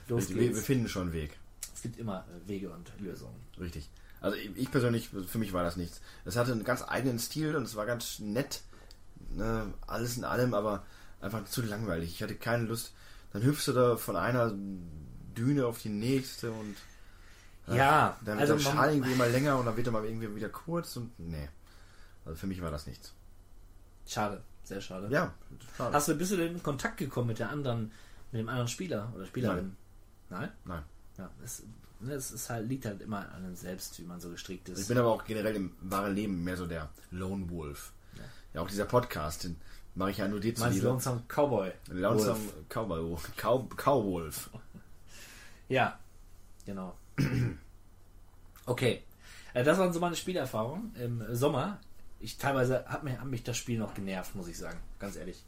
los 0.08 0.30
Wir, 0.30 0.36
wir 0.36 0.48
geht's. 0.48 0.62
finden 0.62 0.88
schon 0.88 1.02
einen 1.02 1.12
Weg. 1.12 1.36
Es 1.74 1.82
gibt 1.82 1.98
immer 1.98 2.24
äh, 2.44 2.48
Wege 2.48 2.70
und 2.70 2.90
Lösungen. 2.98 3.36
Richtig. 3.60 3.88
Also 4.22 4.36
ich 4.56 4.70
persönlich, 4.70 5.10
für 5.10 5.38
mich 5.38 5.52
war 5.52 5.62
das 5.62 5.76
nichts. 5.76 6.00
Es 6.24 6.36
hatte 6.36 6.52
einen 6.52 6.64
ganz 6.64 6.82
eigenen 6.82 7.18
Stil 7.18 7.54
und 7.54 7.62
es 7.64 7.76
war 7.76 7.84
ganz 7.86 8.18
nett, 8.18 8.62
ne, 9.30 9.72
alles 9.86 10.16
in 10.16 10.24
allem, 10.24 10.54
aber 10.54 10.84
einfach 11.20 11.44
zu 11.44 11.62
langweilig. 11.62 12.10
Ich 12.10 12.22
hatte 12.22 12.34
keine 12.34 12.64
Lust. 12.64 12.94
Dann 13.32 13.42
hüpfst 13.42 13.66
du 13.66 13.72
da 13.72 13.96
von 13.96 14.16
einer 14.16 14.52
Düne 15.36 15.66
auf 15.66 15.82
die 15.82 15.88
nächste 15.88 16.50
und 16.50 16.76
Ja, 17.68 18.16
dann 18.24 18.38
wird 18.38 18.50
also 18.50 18.54
der 18.54 18.72
Schal 18.72 18.92
irgendwie 18.92 19.12
immer 19.12 19.26
länger 19.26 19.58
und 19.58 19.66
dann 19.66 19.76
wird 19.76 19.86
er 19.86 19.92
mal 19.92 20.04
irgendwie 20.04 20.34
wieder 20.34 20.48
kurz 20.48 20.96
und 20.96 21.18
nee. 21.18 21.48
Also 22.24 22.38
für 22.38 22.46
mich 22.46 22.62
war 22.62 22.70
das 22.70 22.86
nichts. 22.86 23.12
Schade, 24.06 24.42
sehr 24.64 24.80
schade. 24.80 25.08
Ja, 25.10 25.34
schade. 25.76 25.94
Hast 25.94 26.08
du, 26.08 26.14
du 26.14 26.36
denn 26.36 26.54
in 26.54 26.62
Kontakt 26.62 26.96
gekommen 26.96 27.28
mit 27.28 27.38
der 27.38 27.50
anderen, 27.50 27.92
mit 28.32 28.40
dem 28.40 28.48
anderen 28.48 28.68
Spieler 28.68 29.12
oder 29.14 29.26
Spielerin? 29.26 29.76
Nein? 30.30 30.50
Nein. 30.64 30.82
Ja, 31.18 31.30
es, 31.44 31.62
ne, 32.00 32.14
es 32.14 32.30
ist 32.30 32.50
halt, 32.50 32.68
liegt 32.68 32.84
halt 32.84 33.00
immer 33.02 33.20
an 33.32 33.44
einem 33.44 33.56
selbst, 33.56 33.98
wie 33.98 34.04
man 34.04 34.20
so 34.20 34.30
gestrickt 34.30 34.68
ist. 34.68 34.80
Ich 34.80 34.88
bin 34.88 34.98
aber 34.98 35.08
auch 35.08 35.24
generell 35.24 35.56
im 35.56 35.72
wahren 35.80 36.14
Leben 36.14 36.44
mehr 36.44 36.56
so 36.56 36.66
der 36.66 36.90
Lone 37.10 37.50
Wolf. 37.50 37.92
Ja, 38.56 38.62
auch 38.62 38.68
dieser 38.68 38.86
Podcast, 38.86 39.44
den 39.44 39.56
mache 39.94 40.12
ich 40.12 40.16
ja 40.16 40.26
nur 40.28 40.40
dir 40.40 40.48
Meinst 40.52 40.60
du 40.62 40.68
zuliebe. 40.68 40.86
Lonesome 40.86 41.22
Cowboy? 41.28 41.72
Lonesome 41.88 42.40
Wolf. 42.40 42.68
Cowboy, 42.70 43.16
Cow, 43.36 43.68
Cowwolf. 43.76 44.50
Ja, 45.68 45.98
genau. 46.64 46.96
okay. 48.66 49.02
Äh, 49.52 49.62
Das 49.62 49.76
waren 49.76 49.92
so 49.92 50.00
meine 50.00 50.16
Spielerfahrungen 50.16 50.94
im 50.94 51.34
Sommer. 51.34 51.80
Ich 52.18 52.38
teilweise 52.38 52.86
hat 52.86 53.02
mich, 53.02 53.18
hat 53.18 53.26
mich 53.26 53.42
das 53.42 53.58
Spiel 53.58 53.78
noch 53.78 53.92
genervt, 53.92 54.34
muss 54.34 54.48
ich 54.48 54.56
sagen. 54.56 54.78
Ganz 55.00 55.16
ehrlich. 55.16 55.44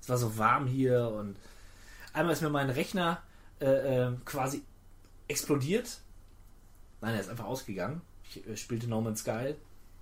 Es 0.00 0.08
war 0.08 0.16
so 0.16 0.38
warm 0.38 0.66
hier 0.66 1.08
und 1.10 1.36
einmal 2.14 2.32
ist 2.32 2.40
mir 2.40 2.48
mein 2.48 2.70
Rechner 2.70 3.20
äh, 3.60 3.66
äh, 4.06 4.12
quasi 4.24 4.62
explodiert. 5.28 5.98
Nein, 7.02 7.14
er 7.16 7.20
ist 7.20 7.28
einfach 7.28 7.44
ausgegangen. 7.44 8.00
Ich 8.30 8.48
äh, 8.48 8.56
spielte 8.56 8.88
No 8.88 9.02
Man's 9.02 9.20
Sky 9.20 9.56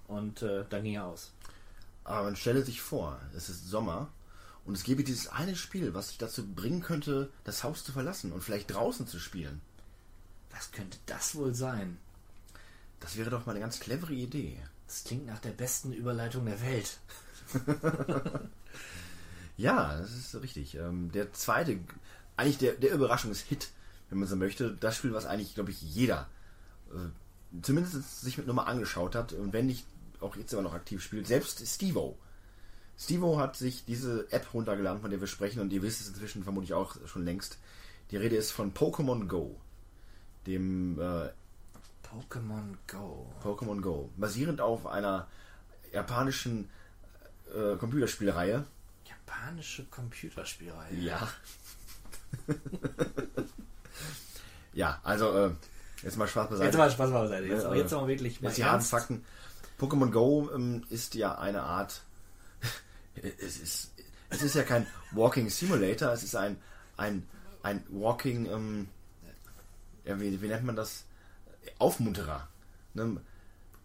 und 0.06 0.42
äh, 0.42 0.64
dann 0.68 0.84
ging 0.84 0.94
er 0.94 1.06
aus. 1.06 1.32
Aber 2.04 2.24
man 2.24 2.36
stelle 2.36 2.64
sich 2.64 2.80
vor, 2.80 3.20
es 3.34 3.48
ist 3.48 3.68
Sommer 3.68 4.08
und 4.64 4.74
es 4.74 4.84
gäbe 4.84 5.04
dieses 5.04 5.28
eine 5.28 5.56
Spiel, 5.56 5.94
was 5.94 6.08
dich 6.08 6.18
dazu 6.18 6.46
bringen 6.46 6.82
könnte, 6.82 7.30
das 7.44 7.64
Haus 7.64 7.84
zu 7.84 7.92
verlassen 7.92 8.32
und 8.32 8.42
vielleicht 8.42 8.72
draußen 8.72 9.06
zu 9.06 9.18
spielen. 9.18 9.60
Was 10.50 10.70
könnte 10.70 10.98
das 11.06 11.34
wohl 11.34 11.54
sein? 11.54 11.98
Das 13.00 13.16
wäre 13.16 13.30
doch 13.30 13.46
mal 13.46 13.52
eine 13.52 13.60
ganz 13.60 13.80
clevere 13.80 14.12
Idee. 14.12 14.56
Das 14.86 15.04
klingt 15.04 15.26
nach 15.26 15.40
der 15.40 15.50
besten 15.50 15.92
Überleitung 15.92 16.44
der 16.46 16.60
Welt. 16.60 16.98
Ja, 19.56 19.96
das 19.98 20.12
ist 20.12 20.34
richtig. 20.42 20.74
Ähm, 20.76 21.12
der 21.12 21.32
zweite, 21.32 21.78
eigentlich 22.36 22.58
der, 22.58 22.72
der 22.72 22.92
Überraschungshit, 22.92 23.70
wenn 24.10 24.18
man 24.18 24.28
so 24.28 24.36
möchte, 24.36 24.76
das 24.80 24.96
Spiel, 24.96 25.12
was 25.12 25.26
eigentlich, 25.26 25.54
glaube 25.54 25.70
ich, 25.70 25.80
jeder 25.80 26.28
äh, 26.92 27.62
zumindest 27.62 28.20
sich 28.20 28.36
mit 28.36 28.46
Nummer 28.46 28.66
angeschaut 28.66 29.14
hat 29.14 29.32
und 29.32 29.52
wenn 29.52 29.66
nicht 29.66 29.86
auch 30.24 30.36
jetzt 30.36 30.52
immer 30.52 30.62
noch 30.62 30.74
aktiv 30.74 31.02
spielt, 31.02 31.26
selbst 31.26 31.66
Stevo. 31.66 32.18
Stevo 32.98 33.38
hat 33.38 33.56
sich 33.56 33.84
diese 33.84 34.30
App 34.30 34.52
runtergeladen, 34.54 35.00
von 35.00 35.10
der 35.10 35.20
wir 35.20 35.26
sprechen 35.26 35.60
und 35.60 35.72
ihr 35.72 35.82
wisst 35.82 36.00
es 36.00 36.08
inzwischen 36.08 36.44
vermutlich 36.44 36.74
auch 36.74 36.96
schon 37.06 37.24
längst. 37.24 37.58
Die 38.10 38.16
Rede 38.16 38.36
ist 38.36 38.52
von 38.52 38.72
Pokémon 38.72 39.26
Go, 39.26 39.60
dem 40.46 41.00
äh, 41.00 41.30
Pokémon 42.04 42.76
Go. 42.86 43.32
Pokémon 43.42 43.80
Go, 43.80 44.10
basierend 44.16 44.60
auf 44.60 44.86
einer 44.86 45.26
japanischen 45.92 46.70
äh, 47.54 47.76
Computerspielreihe. 47.76 48.64
Japanische 49.08 49.84
Computerspielreihe. 49.86 50.94
Ja. 50.96 51.28
ja, 54.72 55.00
also 55.02 55.32
äh, 55.32 55.50
jetzt 56.02 56.16
mal 56.16 56.28
Spaß 56.28 56.50
beiseite. 56.50 56.66
Jetzt 56.66 56.76
mal 56.76 56.90
Spaß 56.90 57.10
beiseite. 57.10 57.46
Jetzt, 57.46 57.64
aber 57.64 57.76
jetzt 57.76 57.92
mal 57.92 58.06
wirklich 58.06 58.40
mal 58.40 58.48
Jetzt 58.48 58.58
die 58.58 58.64
harten. 58.64 58.84
Fakten. 58.84 59.24
Pokémon 59.84 60.10
Go 60.10 60.50
ähm, 60.54 60.84
ist 60.90 61.14
ja 61.14 61.38
eine 61.38 61.62
Art. 61.62 62.02
es 63.14 63.58
ist 63.58 63.92
es 64.30 64.42
ist 64.42 64.54
ja 64.54 64.62
kein 64.62 64.86
Walking 65.12 65.48
Simulator, 65.48 66.12
es 66.12 66.22
ist 66.22 66.36
ein 66.36 66.56
ein 66.96 67.26
ein 67.62 67.84
Walking 67.90 68.46
ähm, 68.46 68.88
ja, 70.04 70.20
wie, 70.20 70.40
wie 70.40 70.48
nennt 70.48 70.64
man 70.64 70.76
das? 70.76 71.04
Aufmunterer. 71.78 72.48
Ne? 72.94 73.02
Ein 73.02 73.20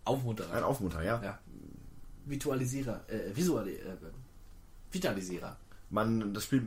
Aufmunterer. 0.04 0.66
Aufmunterer, 0.66 1.04
ja. 1.04 1.24
Ja. 1.24 1.40
Visualisierer. 2.26 3.02
Äh, 3.08 3.36
Visuali 3.36 3.76
äh, 3.76 3.96
Vitalisierer. 4.92 5.58
Man, 5.90 6.34
das 6.34 6.44
Spiel 6.44 6.62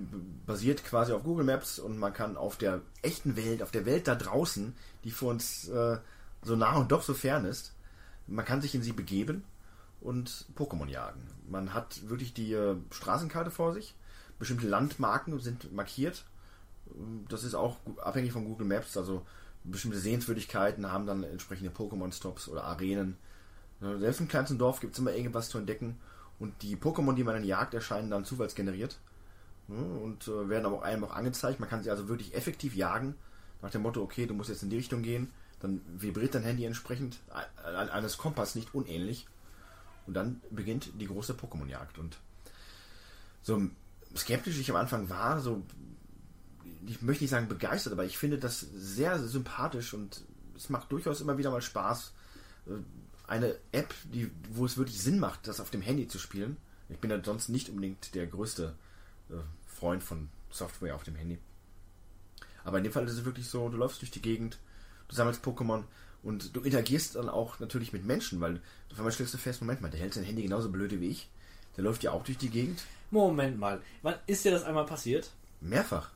basiert 0.46 0.84
quasi 0.84 1.12
auf 1.12 1.22
Google 1.22 1.44
Maps 1.44 1.78
und 1.78 1.98
man 1.98 2.12
kann 2.12 2.36
auf 2.36 2.56
der 2.56 2.80
echten 3.02 3.36
Welt, 3.36 3.62
auf 3.62 3.70
der 3.70 3.86
Welt 3.86 4.09
da 4.09 4.16
draußen, 4.16 4.74
die 5.04 5.12
für 5.12 5.26
uns 5.26 5.68
äh, 5.68 5.98
so 6.42 6.56
nah 6.56 6.76
und 6.76 6.90
doch 6.90 7.02
so 7.02 7.14
fern 7.14 7.44
ist, 7.44 7.72
man 8.32 8.44
kann 8.44 8.60
sich 8.60 8.74
in 8.74 8.82
sie 8.82 8.92
begeben 8.92 9.44
und 10.00 10.46
Pokémon 10.56 10.88
jagen. 10.88 11.20
Man 11.48 11.74
hat 11.74 12.09
wirklich 12.09 12.34
die 12.34 12.52
äh, 12.52 12.76
Straßenkarte 12.90 13.50
vor 13.50 13.72
sich, 13.72 13.94
bestimmte 14.38 14.66
Landmarken 14.66 15.38
sind 15.38 15.72
markiert. 15.72 16.24
Das 17.28 17.44
ist 17.44 17.54
auch 17.54 17.76
abhängig 18.02 18.32
von 18.32 18.44
Google 18.44 18.66
Maps, 18.66 18.96
also 18.96 19.24
bestimmte 19.64 19.98
Sehenswürdigkeiten 19.98 20.90
haben 20.90 21.06
dann 21.06 21.22
entsprechende 21.22 21.70
Pokémon-Stops 21.70 22.48
oder 22.48 22.64
Arenen. 22.64 23.16
Ja, 23.80 23.98
Selbst 23.98 24.20
im 24.20 24.28
kleinsten 24.28 24.59
Dorf 24.59 24.80
gibt 24.80 24.94
es 24.94 24.98
immer 24.98 25.12
irgendwas 25.12 25.48
zu 25.48 25.59
entdecken. 25.59 26.00
Und 26.38 26.62
die 26.62 26.76
Pokémon, 26.76 27.14
die 27.14 27.22
man 27.22 27.34
dann 27.34 27.44
jagt, 27.44 27.74
erscheinen 27.74 28.10
dann 28.10 28.24
zufallsgeneriert. 28.24 28.98
Ja, 29.68 29.74
Und 29.76 30.26
äh, 30.26 30.48
werden 30.48 30.66
aber 30.66 30.78
auch 30.78 30.82
einem 30.82 31.04
auch 31.04 31.14
angezeigt. 31.14 31.60
Man 31.60 31.68
kann 31.68 31.82
sie 31.84 31.90
also 31.90 32.09
wirklich 32.09 32.34
effektiv 32.34 32.74
jagen. 32.74 33.14
Nach 33.60 33.70
dem 33.70 33.82
Motto, 33.82 34.02
okay, 34.02 34.26
du 34.26 34.34
musst 34.34 34.50
jetzt 34.50 34.64
in 34.64 34.70
die 34.70 34.76
Richtung 34.76 35.02
gehen. 35.02 35.30
Dann 35.62 35.80
vibriert 35.97 36.34
dein 36.34 36.43
Handy 36.43 36.64
entsprechend 36.64 37.18
eines 37.64 38.18
Kompass 38.18 38.55
nicht 38.55 38.74
unähnlich. 38.74 39.26
Und 40.06 40.14
dann 40.14 40.40
beginnt 40.51 40.90
die 41.01 41.06
große 41.06 41.34
Pokémon-Jagd. 41.34 41.98
Und 41.98 42.18
so 43.43 43.62
skeptisch 44.16 44.59
ich 44.59 44.70
am 44.70 44.76
Anfang 44.76 45.09
war, 45.09 45.40
so 45.40 45.62
ich 46.86 47.02
möchte 47.02 47.24
nicht 47.24 47.30
sagen 47.30 47.48
begeistert, 47.48 47.93
aber 47.93 48.05
ich 48.05 48.18
finde 48.18 48.39
das 48.39 48.60
sehr 48.60 49.18
sympathisch 49.18 49.94
und 49.94 50.22
es 50.56 50.68
macht 50.68 50.90
durchaus 50.90 51.20
immer 51.20 51.39
wieder 51.39 51.51
mal 51.51 51.62
Spaß. 51.62 52.12
Äh, 52.66 52.70
Eine 53.26 53.56
App, 53.70 53.94
die, 54.05 54.30
wo 54.51 54.64
es 54.66 54.76
wirklich 54.76 55.01
Sinn 55.01 55.18
macht, 55.18 55.47
das 55.47 55.60
auf 55.60 55.70
dem 55.70 55.82
Handy 55.82 56.09
zu 56.09 56.18
spielen. 56.18 56.56
Ich 56.89 56.98
bin 56.98 57.10
ja 57.10 57.22
sonst 57.22 57.48
nicht 57.48 57.68
unbedingt 57.68 58.14
der 58.14 58.26
größte 58.26 58.74
äh, 59.30 59.34
Freund 59.66 60.02
von 60.02 60.28
Software 60.51 60.94
auf 60.94 61.05
dem 61.05 61.14
Handy. 61.14 61.39
Aber 62.64 62.78
in 62.78 62.84
dem 62.84 62.93
Fall 62.93 63.06
ist 63.06 63.14
es 63.14 63.24
wirklich 63.24 63.48
so, 63.48 63.68
du 63.68 63.76
läufst 63.76 64.02
durch 64.02 64.10
die 64.10 64.22
Gegend, 64.22 64.59
du 65.09 65.15
sammelst 65.15 65.45
Pokémon 65.45 65.85
und 66.23 66.55
du 66.55 66.61
interagierst 66.61 67.16
dann 67.16 67.29
auch 67.29 67.59
natürlich 67.61 67.93
mit 67.93 68.05
Menschen, 68.05 68.41
weil 68.41 68.61
auf 68.91 68.99
einmal 68.99 69.12
stellst 69.12 69.35
du 69.35 69.39
fest, 69.39 69.61
Moment 69.61 69.81
mal, 69.81 69.91
der 69.91 70.01
hält 70.01 70.15
sein 70.15 70.24
Handy 70.24 70.43
genauso 70.43 70.70
blöde 70.70 71.01
wie 71.01 71.09
ich. 71.09 71.29
Der 71.77 71.85
läuft 71.85 72.03
ja 72.03 72.12
auch 72.12 72.24
durch 72.24 72.39
die 72.39 72.51
Gegend. 72.51 72.83
Moment 73.11 73.59
mal. 73.59 73.81
Wann 74.03 74.15
ist 74.27 74.45
dir 74.45 74.53
das 74.53 74.62
einmal 74.65 74.87
passiert? 74.87 75.31
Mehrfach. 75.61 76.11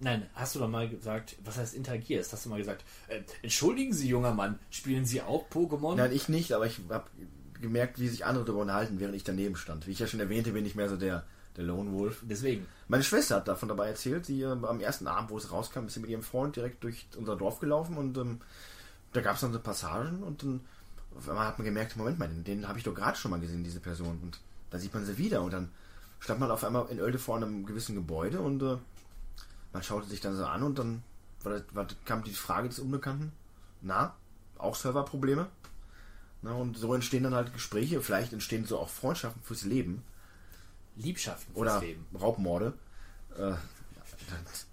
Nein, 0.00 0.28
hast 0.34 0.54
du 0.54 0.60
doch 0.60 0.68
mal 0.68 0.88
gesagt, 0.88 1.36
was 1.44 1.58
heißt 1.58 1.74
interagierst? 1.74 2.32
Hast 2.32 2.44
du 2.44 2.50
mal 2.50 2.58
gesagt, 2.58 2.84
äh, 3.08 3.22
entschuldigen 3.42 3.92
Sie, 3.92 4.08
junger 4.08 4.32
Mann, 4.32 4.58
spielen 4.70 5.04
Sie 5.04 5.20
auch 5.20 5.48
Pokémon? 5.50 5.96
Nein, 5.96 6.12
ich 6.12 6.28
nicht, 6.28 6.52
aber 6.52 6.66
ich 6.66 6.80
habe 6.88 7.10
gemerkt, 7.60 7.98
wie 7.98 8.06
sich 8.06 8.24
andere 8.24 8.44
darüber 8.44 8.62
unterhalten, 8.62 9.00
während 9.00 9.16
ich 9.16 9.24
daneben 9.24 9.56
stand. 9.56 9.88
Wie 9.88 9.90
ich 9.90 9.98
ja 9.98 10.06
schon 10.06 10.20
erwähnte, 10.20 10.52
bin 10.52 10.64
ich 10.64 10.76
mehr 10.76 10.88
so 10.88 10.96
der, 10.96 11.24
der 11.58 11.66
Lone 11.66 11.92
Wolf. 11.92 12.22
Deswegen. 12.22 12.66
Meine 12.86 13.02
Schwester 13.02 13.36
hat 13.36 13.48
davon 13.48 13.68
dabei 13.68 13.88
erzählt, 13.88 14.24
sie 14.24 14.42
äh, 14.42 14.46
am 14.46 14.80
ersten 14.80 15.06
Abend, 15.06 15.30
wo 15.30 15.36
es 15.36 15.52
rauskam, 15.52 15.86
ist 15.86 15.94
sie 15.94 16.00
mit 16.00 16.08
ihrem 16.08 16.22
Freund 16.22 16.56
direkt 16.56 16.82
durch 16.84 17.06
unser 17.16 17.36
Dorf 17.36 17.60
gelaufen 17.60 17.98
und 17.98 18.16
ähm, 18.16 18.40
da 19.12 19.20
gab 19.20 19.34
es 19.34 19.40
dann 19.42 19.52
so 19.52 19.58
Passagen 19.58 20.22
und 20.22 20.42
dann 20.42 20.60
auf 21.16 21.28
einmal 21.28 21.48
hat 21.48 21.58
man 21.58 21.64
gemerkt, 21.64 21.96
Moment 21.96 22.18
mal, 22.18 22.28
den, 22.28 22.44
den 22.44 22.68
habe 22.68 22.78
ich 22.78 22.84
doch 22.84 22.94
gerade 22.94 23.18
schon 23.18 23.32
mal 23.32 23.40
gesehen, 23.40 23.64
diese 23.64 23.80
Person. 23.80 24.20
Und 24.22 24.40
da 24.70 24.78
sieht 24.78 24.94
man 24.94 25.04
sie 25.04 25.18
wieder 25.18 25.42
und 25.42 25.52
dann 25.52 25.70
stand 26.20 26.38
man 26.38 26.50
auf 26.50 26.62
einmal 26.62 26.86
in 26.90 27.00
Oelde 27.00 27.18
vor 27.18 27.36
einem 27.36 27.66
gewissen 27.66 27.96
Gebäude 27.96 28.40
und 28.40 28.62
äh, 28.62 28.76
man 29.72 29.82
schaute 29.82 30.06
sich 30.06 30.20
dann 30.20 30.36
so 30.36 30.46
an 30.46 30.62
und 30.62 30.78
dann 30.78 31.02
war 31.42 31.52
das, 31.52 31.62
war, 31.72 31.86
kam 32.04 32.22
die 32.22 32.32
Frage 32.32 32.68
des 32.68 32.78
Unbekannten, 32.78 33.32
na, 33.82 34.14
auch 34.58 34.76
Serverprobleme? 34.76 35.48
Na, 36.42 36.52
und 36.52 36.76
so 36.76 36.94
entstehen 36.94 37.24
dann 37.24 37.34
halt 37.34 37.52
Gespräche, 37.52 38.00
vielleicht 38.00 38.32
entstehen 38.32 38.64
so 38.64 38.78
auch 38.78 38.88
Freundschaften 38.88 39.42
fürs 39.42 39.64
Leben 39.64 40.04
Liebschaften 40.98 41.54
oder 41.54 41.80
Leben. 41.80 42.06
Raubmorde. 42.18 42.74
Äh, 43.36 43.54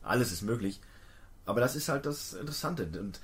alles 0.02 0.32
ist 0.32 0.42
möglich. 0.42 0.82
Aber 1.46 1.62
das 1.62 1.76
ist 1.76 1.90
halt 1.90 2.06
das 2.06 2.34
Interessante. 2.34 2.90
Und 3.00 3.20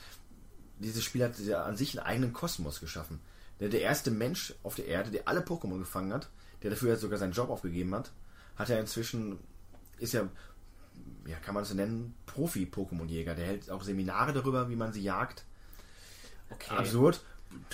dieses 0.79 1.03
Spiel 1.03 1.23
hat 1.23 1.37
ja 1.39 1.63
an 1.63 1.75
sich 1.75 1.97
einen 1.97 2.05
eigenen 2.05 2.33
Kosmos 2.33 2.79
geschaffen. 2.79 3.19
Der, 3.59 3.69
der 3.69 3.81
erste 3.81 4.11
Mensch 4.11 4.53
auf 4.63 4.75
der 4.75 4.87
Erde, 4.87 5.11
der 5.11 5.27
alle 5.27 5.41
Pokémon 5.41 5.79
gefangen 5.79 6.13
hat, 6.13 6.29
der 6.63 6.71
dafür 6.71 6.91
jetzt 6.91 7.01
sogar 7.01 7.17
seinen 7.17 7.33
Job 7.33 7.49
aufgegeben 7.49 7.93
hat, 7.95 8.11
hat 8.55 8.69
ja 8.69 8.79
inzwischen, 8.79 9.39
ist 9.97 10.13
ja, 10.13 10.27
ja, 11.25 11.37
kann 11.37 11.53
man 11.53 11.63
es 11.63 11.69
so 11.69 11.75
nennen, 11.75 12.15
Profi-Pokémon-Jäger. 12.27 13.35
Der 13.35 13.45
hält 13.45 13.69
auch 13.69 13.83
Seminare 13.83 14.33
darüber, 14.33 14.69
wie 14.69 14.75
man 14.75 14.93
sie 14.93 15.01
jagt. 15.01 15.45
Okay. 16.49 16.75
Absurd. 16.75 17.21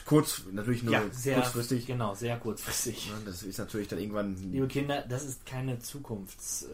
Kurz, 0.06 0.44
natürlich 0.52 0.84
nur 0.84 0.94
Ja, 0.94 1.04
sehr 1.12 1.36
kurzfristig. 1.42 1.86
Genau, 1.86 2.16
sehr 2.16 2.38
kurzfristig. 2.38 3.12
Das 3.26 3.44
ist 3.44 3.58
natürlich 3.58 3.88
dann 3.88 4.00
irgendwann 4.00 4.36
Liebe 4.36 4.68
Kinder, 4.68 5.04
das 5.08 5.26
ist 5.26 5.46
keine 5.46 5.80
Zukunftsvision 5.80 6.72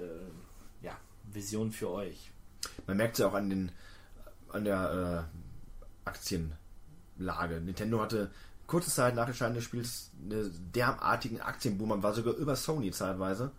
äh, 0.84 1.72
ja, 1.72 1.72
für 1.72 1.90
euch. 1.90 2.32
Man 2.88 2.98
merkt 2.98 3.14
es 3.14 3.20
ja 3.20 3.28
auch 3.28 3.34
an 3.34 3.50
den 3.50 3.72
an 4.50 4.66
der 4.66 5.28
äh, 6.06 6.14
Lage. 7.18 7.60
Nintendo 7.60 8.02
hatte 8.02 8.30
kurze 8.68 8.92
Zeit 8.92 9.16
nach 9.16 9.28
Erscheinen 9.28 9.56
des 9.56 9.64
Spiels 9.64 10.12
einen 10.22 10.72
derartigen 10.74 11.42
Aktienboom, 11.42 11.90
man 11.90 12.04
war 12.04 12.14
sogar 12.14 12.36
über 12.36 12.56
Sony 12.56 12.92
zeitweise. 12.92 13.52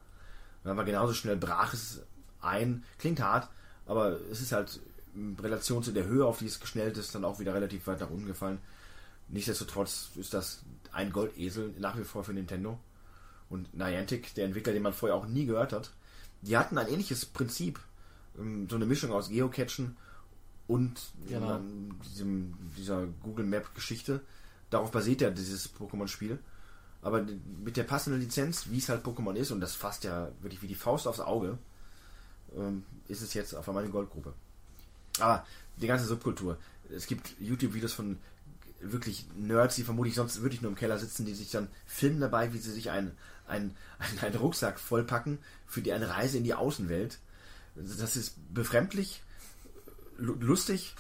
Man 0.62 0.77
war 0.77 0.85
genauso 0.85 1.12
schnell, 1.12 1.37
brach 1.37 1.75
es 1.75 2.03
ein, 2.41 2.85
klingt 2.99 3.21
hart, 3.21 3.49
aber 3.87 4.19
es 4.31 4.41
ist 4.41 4.53
halt 4.53 4.81
in 5.15 5.37
Relation 5.41 5.83
zu 5.83 5.93
der 5.93 6.07
Höhe, 6.07 6.25
auf 6.25 6.39
die 6.39 6.47
es 6.47 6.59
geschnellt 6.59 6.97
ist, 6.97 7.15
dann 7.15 7.25
auch 7.25 7.39
wieder 7.39 7.55
relativ 7.55 7.87
weit 7.87 8.01
nach 8.01 8.11
unten 8.11 8.27
gefallen. 8.27 8.59
Nichtsdestotrotz 9.28 10.10
ist 10.16 10.34
das 10.34 10.62
ein 10.92 11.12
Goldesel 11.12 11.74
nach 11.78 11.98
wie 11.98 12.05
vor 12.05 12.24
für 12.24 12.32
Nintendo. 12.32 12.78
Und 13.51 13.74
Niantic, 13.74 14.34
der 14.34 14.46
Entwickler, 14.46 14.72
den 14.72 14.82
man 14.82 14.92
vorher 14.92 15.16
auch 15.16 15.26
nie 15.26 15.46
gehört 15.46 15.72
hat, 15.72 15.92
die 16.42 16.56
hatten 16.56 16.78
ein 16.78 16.88
ähnliches 16.88 17.26
Prinzip. 17.26 17.80
Ähm, 18.38 18.68
So 18.68 18.76
eine 18.76 18.86
Mischung 18.86 19.12
aus 19.12 19.28
Geocachen 19.28 19.96
und 20.66 21.01
Genau. 21.28 21.56
ähm, 21.56 21.94
diesem, 22.05 22.55
dieser 22.76 23.06
Google 23.22 23.44
Map 23.46 23.74
Geschichte. 23.74 24.20
Darauf 24.70 24.90
basiert 24.90 25.20
ja 25.20 25.30
dieses 25.30 25.68
Pokémon-Spiel. 25.74 26.38
Aber 27.02 27.24
mit 27.62 27.76
der 27.76 27.84
passenden 27.84 28.20
Lizenz, 28.20 28.70
wie 28.70 28.78
es 28.78 28.88
halt 28.88 29.05
Pokémon 29.05 29.34
ist, 29.34 29.51
und 29.51 29.60
das 29.60 29.74
fasst 29.74 30.05
ja 30.05 30.30
wirklich 30.40 30.62
wie 30.62 30.66
die 30.68 30.74
Faust 30.74 31.06
aufs 31.06 31.20
Auge, 31.20 31.59
ähm, 32.56 32.84
ist 33.09 33.20
es 33.20 33.34
jetzt 33.34 33.55
auf 33.55 33.68
einmal 33.68 33.84
eine 33.84 33.92
Goldgrube. 33.92 34.32
Aber 35.20 35.46
die 35.76 35.86
ganze 35.86 36.06
Subkultur. 36.06 36.56
Es 36.90 37.06
gibt 37.06 37.34
YouTube-Videos 37.40 37.92
von 37.92 38.18
wirklich 38.80 39.26
Nerds, 39.36 39.76
die 39.76 39.82
vermutlich 39.84 40.14
sonst 40.14 40.42
wirklich 40.42 40.62
nur 40.62 40.70
im 40.70 40.76
Keller 40.76 40.98
sitzen, 40.98 41.24
die 41.24 41.34
sich 41.34 41.51
dann 41.51 41.68
filmen 41.86 42.20
dabei, 42.20 42.52
wie 42.52 42.59
sie 42.59 42.72
sich 42.72 42.90
einen, 42.90 43.16
einen, 43.46 43.76
einen, 44.20 44.36
Rucksack 44.36 44.78
vollpacken 44.78 45.38
für 45.66 45.82
die 45.82 45.92
eine 45.92 46.09
Reise 46.10 46.38
in 46.38 46.44
die 46.44 46.55
Außenwelt. 46.55 47.18
Das 47.74 48.16
ist 48.16 48.34
befremdlich, 48.55 49.22
lu- 50.16 50.36
lustig 50.38 50.94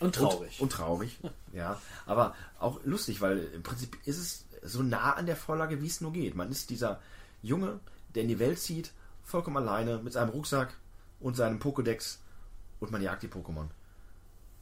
Und 0.00 0.14
traurig. 0.16 0.58
und, 0.58 0.64
und 0.64 0.72
traurig, 0.72 1.18
ja. 1.52 1.80
Aber 2.04 2.34
auch 2.58 2.80
lustig, 2.84 3.20
weil 3.20 3.38
im 3.54 3.62
Prinzip 3.62 3.96
ist 4.04 4.18
es 4.18 4.44
so 4.62 4.82
nah 4.82 5.12
an 5.12 5.26
der 5.26 5.36
Vorlage, 5.36 5.80
wie 5.80 5.86
es 5.86 6.00
nur 6.00 6.12
geht. 6.12 6.34
Man 6.34 6.50
ist 6.50 6.70
dieser 6.70 7.00
Junge, 7.42 7.78
der 8.14 8.22
in 8.22 8.28
die 8.28 8.38
Welt 8.38 8.58
zieht, 8.58 8.92
vollkommen 9.22 9.56
alleine, 9.56 9.98
mit 9.98 10.12
seinem 10.12 10.30
Rucksack 10.30 10.74
und 11.20 11.36
seinem 11.36 11.58
Pokédex 11.60 12.18
und 12.80 12.90
man 12.90 13.00
jagt 13.02 13.22
die 13.22 13.28
Pokémon. 13.28 13.68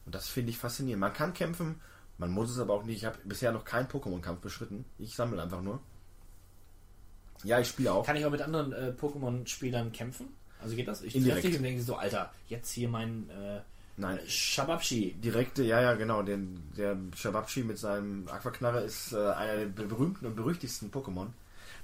Und 0.07 0.15
das 0.15 0.29
finde 0.29 0.51
ich 0.51 0.59
faszinierend. 0.59 1.01
Man 1.01 1.13
kann 1.15 1.33
kämpfen, 1.33 1.81
man 2.19 2.31
muss 2.31 2.51
es 2.51 2.59
aber 2.59 2.75
auch 2.75 2.85
nicht. 2.85 2.99
Ich 2.99 3.05
habe 3.05 3.19
bisher 3.25 3.53
noch 3.53 3.65
keinen 3.65 3.89
Pokémon-Kampf 3.89 4.41
beschritten. 4.41 4.85
Ich 4.99 5.15
sammle 5.15 5.43
einfach 5.43 5.63
nur. 5.63 5.81
Ja, 7.43 7.61
ich 7.61 7.69
spiele 7.69 7.93
auch. 7.93 8.07
Kann 8.07 8.17
ich 8.17 8.25
auch 8.25 8.31
mit 8.31 8.41
anderen 8.41 8.73
äh, 8.73 8.93
Pokémon-Spielern 8.99 9.93
kämpfen? 9.93 10.29
Also 10.63 10.77
geht 10.77 10.89
das? 10.89 11.03
Ich 11.03 11.15
Indirekt. 11.15 11.43
treffe 11.43 11.49
dich 11.49 11.59
und 11.59 11.65
denke 11.65 11.83
so, 11.83 11.97
Alter, 11.97 12.33
jetzt 12.49 12.71
hier 12.71 12.89
mein 12.89 13.29
äh, 13.31 13.61
Nein, 13.97 14.19
Shababshi. 14.27 15.15
direkte, 15.23 15.63
ja, 15.63 15.81
ja, 15.81 15.95
genau. 15.95 16.23
Den, 16.23 16.63
der 16.77 16.97
Shababshi 17.15 17.63
mit 17.63 17.79
seinem 17.79 18.29
Aquaknarre 18.29 18.81
ist 18.81 19.13
äh, 19.13 19.17
einer 19.17 19.67
der 19.67 19.85
berühmten 19.85 20.27
und 20.27 20.37
berüchtigsten 20.37 20.91
Pokémon. 20.91 21.29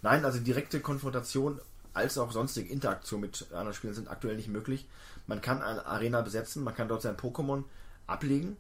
Nein, 0.02 0.24
also 0.24 0.40
direkte 0.40 0.81
Konfrontation 0.81 1.61
als 1.93 2.19
auch 2.19 2.32
sonstige 2.32 2.73
Interaktion 2.73 3.20
mit 3.20 3.47
anderen 3.51 3.74
Spielern 3.74 3.94
sind 3.94 4.09
aktuell 4.09 4.36
nicht 4.36 4.48
möglich. 4.48 4.86
Man 5.27 5.40
kann 5.40 5.62
eine 5.62 5.85
Arena 5.86 6.23
besetzen, 6.23 6.65
man 6.65 6.74
kann 6.74 6.89
dort 6.89 7.02
sein 7.02 7.16
Pokémon 7.16 7.65
ablegen, 8.07 8.57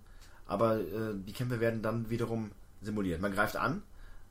aber 0.50 0.80
äh, 0.80 1.14
die 1.14 1.32
Kämpfe 1.32 1.60
werden 1.60 1.80
dann 1.80 2.10
wiederum 2.10 2.50
simuliert. 2.82 3.20
Man 3.20 3.32
greift 3.32 3.56
an, 3.56 3.84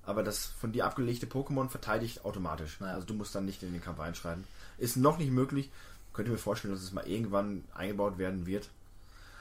aber 0.03 0.21
das 0.21 0.47
von 0.47 0.73
dir 0.73 0.85
abgelegte 0.85 1.27
Pokémon 1.27 1.69
verteidigt 1.69 2.25
automatisch. 2.25 2.77
Ja. 2.81 2.87
Also 2.87 3.07
du 3.07 3.13
musst 3.13 3.33
dann 3.33 3.45
nicht 3.45 3.63
in 3.63 3.71
den 3.71 3.81
Kampf 3.81 4.01
einschreiten. 4.01 4.43
Ist 4.77 4.97
noch 4.97 5.17
nicht 5.17 5.31
möglich. 5.31 5.71
Könnte 6.11 6.31
mir 6.31 6.37
vorstellen, 6.37 6.73
dass 6.73 6.83
es 6.83 6.91
mal 6.91 7.07
irgendwann 7.07 7.63
eingebaut 7.73 8.17
werden 8.17 8.45
wird. 8.45 8.69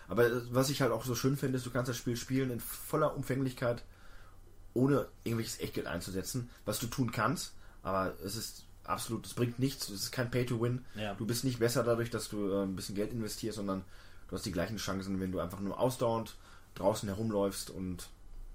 Aber 0.07 0.27
äh, 0.27 0.41
was 0.53 0.71
ich 0.71 0.81
halt 0.81 0.93
auch 0.93 1.05
so 1.05 1.17
schön 1.17 1.37
finde, 1.37 1.59
ist, 1.59 1.67
du 1.67 1.71
kannst 1.73 1.89
das 1.89 1.97
Spiel 1.97 2.17
spielen 2.17 2.53
in 2.53 2.61
voller 2.61 3.17
Umfänglichkeit, 3.17 3.83
ohne 4.73 5.09
irgendwelches 5.25 5.59
Echtgeld 5.59 5.89
einzusetzen, 5.89 6.49
was 6.65 6.79
du 6.79 6.87
tun 6.87 7.11
kannst. 7.11 7.55
Aber 7.83 8.15
es 8.25 8.37
ist 8.37 8.67
absolut, 8.85 9.27
es 9.27 9.35
bringt 9.35 9.59
nichts, 9.59 9.89
es 9.89 10.05
ist 10.05 10.13
kein 10.13 10.31
Pay-to-Win. 10.31 10.85
Ja. 10.95 11.15
Du 11.15 11.27
bist 11.27 11.43
nicht 11.43 11.59
besser 11.59 11.83
dadurch, 11.83 12.11
dass 12.11 12.29
du 12.29 12.53
äh, 12.53 12.63
ein 12.63 12.77
bisschen 12.77 12.95
Geld 12.95 13.11
investierst, 13.11 13.57
sondern 13.57 13.83
du 14.29 14.37
hast 14.37 14.47
die 14.47 14.53
gleichen 14.53 14.77
Chancen, 14.77 15.19
wenn 15.19 15.33
du 15.33 15.41
einfach 15.41 15.59
nur 15.59 15.81
ausdauernd 15.81 16.37
draußen 16.79 17.09
herumläufst 17.09 17.71
und 17.71 18.09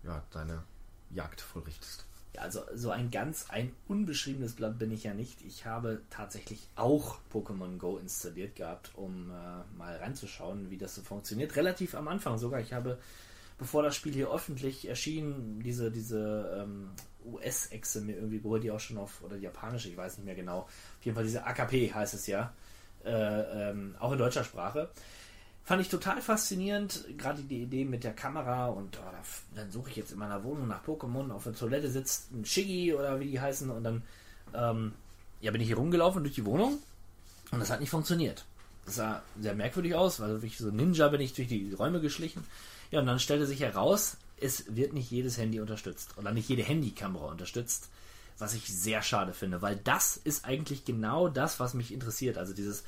ja, 0.04 0.24
deine 0.32 0.64
Jagd 1.12 1.42
vollrichtest. 1.42 2.06
Ja, 2.36 2.42
also 2.42 2.62
so 2.74 2.90
ein 2.90 3.12
ganz 3.12 3.50
ein 3.50 3.74
unbeschriebenes 3.88 4.54
Blatt 4.54 4.80
bin 4.80 4.92
ich 4.92 5.04
ja 5.04 5.14
nicht. 5.14 5.42
Ich 5.44 5.66
habe 5.66 6.02
tatsächlich 6.10 6.68
auch 6.76 7.20
Pokémon 7.32 7.78
Go 7.78 7.98
installiert 7.98 8.56
gehabt, 8.56 8.92
um 8.96 9.30
äh, 9.30 9.78
mal 9.78 9.96
reinzuschauen, 9.98 10.72
wie 10.72 10.78
das 10.78 10.96
so 10.96 11.02
funktioniert. 11.02 11.56
Relativ 11.56 11.94
am 11.94 12.08
Anfang 12.08 12.40
sogar. 12.40 12.60
Ich 12.60 12.74
habe, 12.74 12.98
bevor 13.60 13.84
das 13.84 13.96
Spiel 13.96 14.14
hier 14.14 14.32
öffentlich 14.32 14.88
erschien, 14.88 15.60
diese, 15.60 15.92
diese 15.92 16.64
ähm, 16.64 16.90
US-Echse 17.24 18.02
mir 18.02 18.16
irgendwie 18.16 18.40
geholt, 18.40 18.64
die 18.64 18.72
auch 18.72 18.80
schon 18.80 18.98
auf, 18.98 19.22
oder 19.24 19.38
japanische, 19.38 19.90
ich 19.90 19.98
weiß 19.98 20.18
nicht 20.18 20.26
mehr 20.26 20.36
genau. 20.36 20.62
Auf 20.62 21.06
jeden 21.06 21.14
Fall 21.14 21.26
diese 21.26 21.46
AKP 21.46 21.94
heißt 21.94 22.16
es 22.16 22.26
ja. 22.26 22.52
Äh, 23.06 23.70
ähm, 23.70 23.96
auch 24.00 24.12
in 24.12 24.18
deutscher 24.18 24.44
Sprache. 24.44 24.90
Fand 25.66 25.82
ich 25.82 25.88
total 25.88 26.22
faszinierend, 26.22 27.06
gerade 27.18 27.42
die 27.42 27.62
Idee 27.62 27.86
mit 27.86 28.04
der 28.04 28.14
Kamera 28.14 28.68
und 28.68 28.98
oh, 28.98 29.12
da, 29.12 29.22
dann 29.56 29.72
suche 29.72 29.90
ich 29.92 29.96
jetzt 29.96 30.12
in 30.12 30.20
meiner 30.20 30.44
Wohnung 30.44 30.68
nach 30.68 30.84
Pokémon, 30.84 31.32
auf 31.32 31.44
der 31.44 31.54
Toilette 31.54 31.90
sitzt 31.90 32.32
ein 32.34 32.44
Shiggy 32.44 32.94
oder 32.94 33.18
wie 33.22 33.32
die 33.32 33.40
heißen 33.40 33.70
und 33.70 33.84
dann 33.84 34.04
ähm, 34.54 34.94
ja, 35.40 35.52
bin 35.52 35.62
ich 35.62 35.68
hier 35.68 35.78
rumgelaufen 35.78 36.22
durch 36.24 36.36
die 36.36 36.46
Wohnung 36.46 36.80
und 37.52 37.60
das 37.60 37.70
hat 37.70 37.80
nicht 37.80 37.90
funktioniert. 37.90 38.46
Das 38.86 38.96
sah 38.96 39.22
sehr 39.40 39.56
merkwürdig 39.56 39.96
aus, 39.96 40.20
weil 40.20 40.44
ich 40.44 40.58
so 40.58 40.70
Ninja 40.70 41.08
bin 41.08 41.22
ich 41.22 41.34
durch 41.34 41.48
die 41.48 41.74
Räume 41.74 42.02
geschlichen. 42.02 42.44
Ja, 42.92 43.00
und 43.00 43.06
dann 43.06 43.20
stellte 43.20 43.46
sich 43.46 43.62
heraus, 43.62 44.18
es 44.40 44.76
wird 44.76 44.92
nicht 44.92 45.10
jedes 45.10 45.38
Handy 45.38 45.62
unterstützt 45.62 46.18
oder 46.18 46.32
nicht 46.32 46.50
jede 46.50 46.64
Handykamera 46.64 47.28
unterstützt, 47.28 47.88
was 48.38 48.54
ich 48.54 48.68
sehr 48.68 49.02
schade 49.02 49.34
finde, 49.34 49.62
weil 49.62 49.78
das 49.78 50.18
ist 50.18 50.44
eigentlich 50.44 50.84
genau 50.84 51.30
das, 51.30 51.60
was 51.60 51.74
mich 51.74 51.94
interessiert, 51.94 52.38
also 52.38 52.54
dieses 52.54 52.84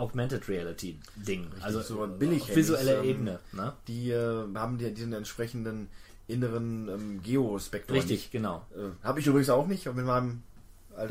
Augmented 0.00 0.48
Reality 0.48 0.98
Ding, 1.16 1.48
also 1.60 1.80
so 1.82 2.02
auf 2.04 2.18
billig 2.18 2.54
visueller 2.54 3.02
ähm, 3.02 3.08
Ebene, 3.08 3.38
ne? 3.52 3.72
Die 3.86 4.10
äh, 4.10 4.46
haben 4.54 4.78
die, 4.78 4.92
diesen 4.92 5.12
entsprechenden 5.12 5.88
inneren 6.26 6.88
ähm, 6.88 7.22
Geospektrum. 7.22 7.96
Richtig, 7.96 8.30
genau. 8.30 8.66
Äh, 8.74 9.04
Habe 9.04 9.20
ich 9.20 9.26
übrigens 9.26 9.50
auch 9.50 9.66
nicht, 9.66 9.86
mit 9.86 10.04
meinem 10.04 10.42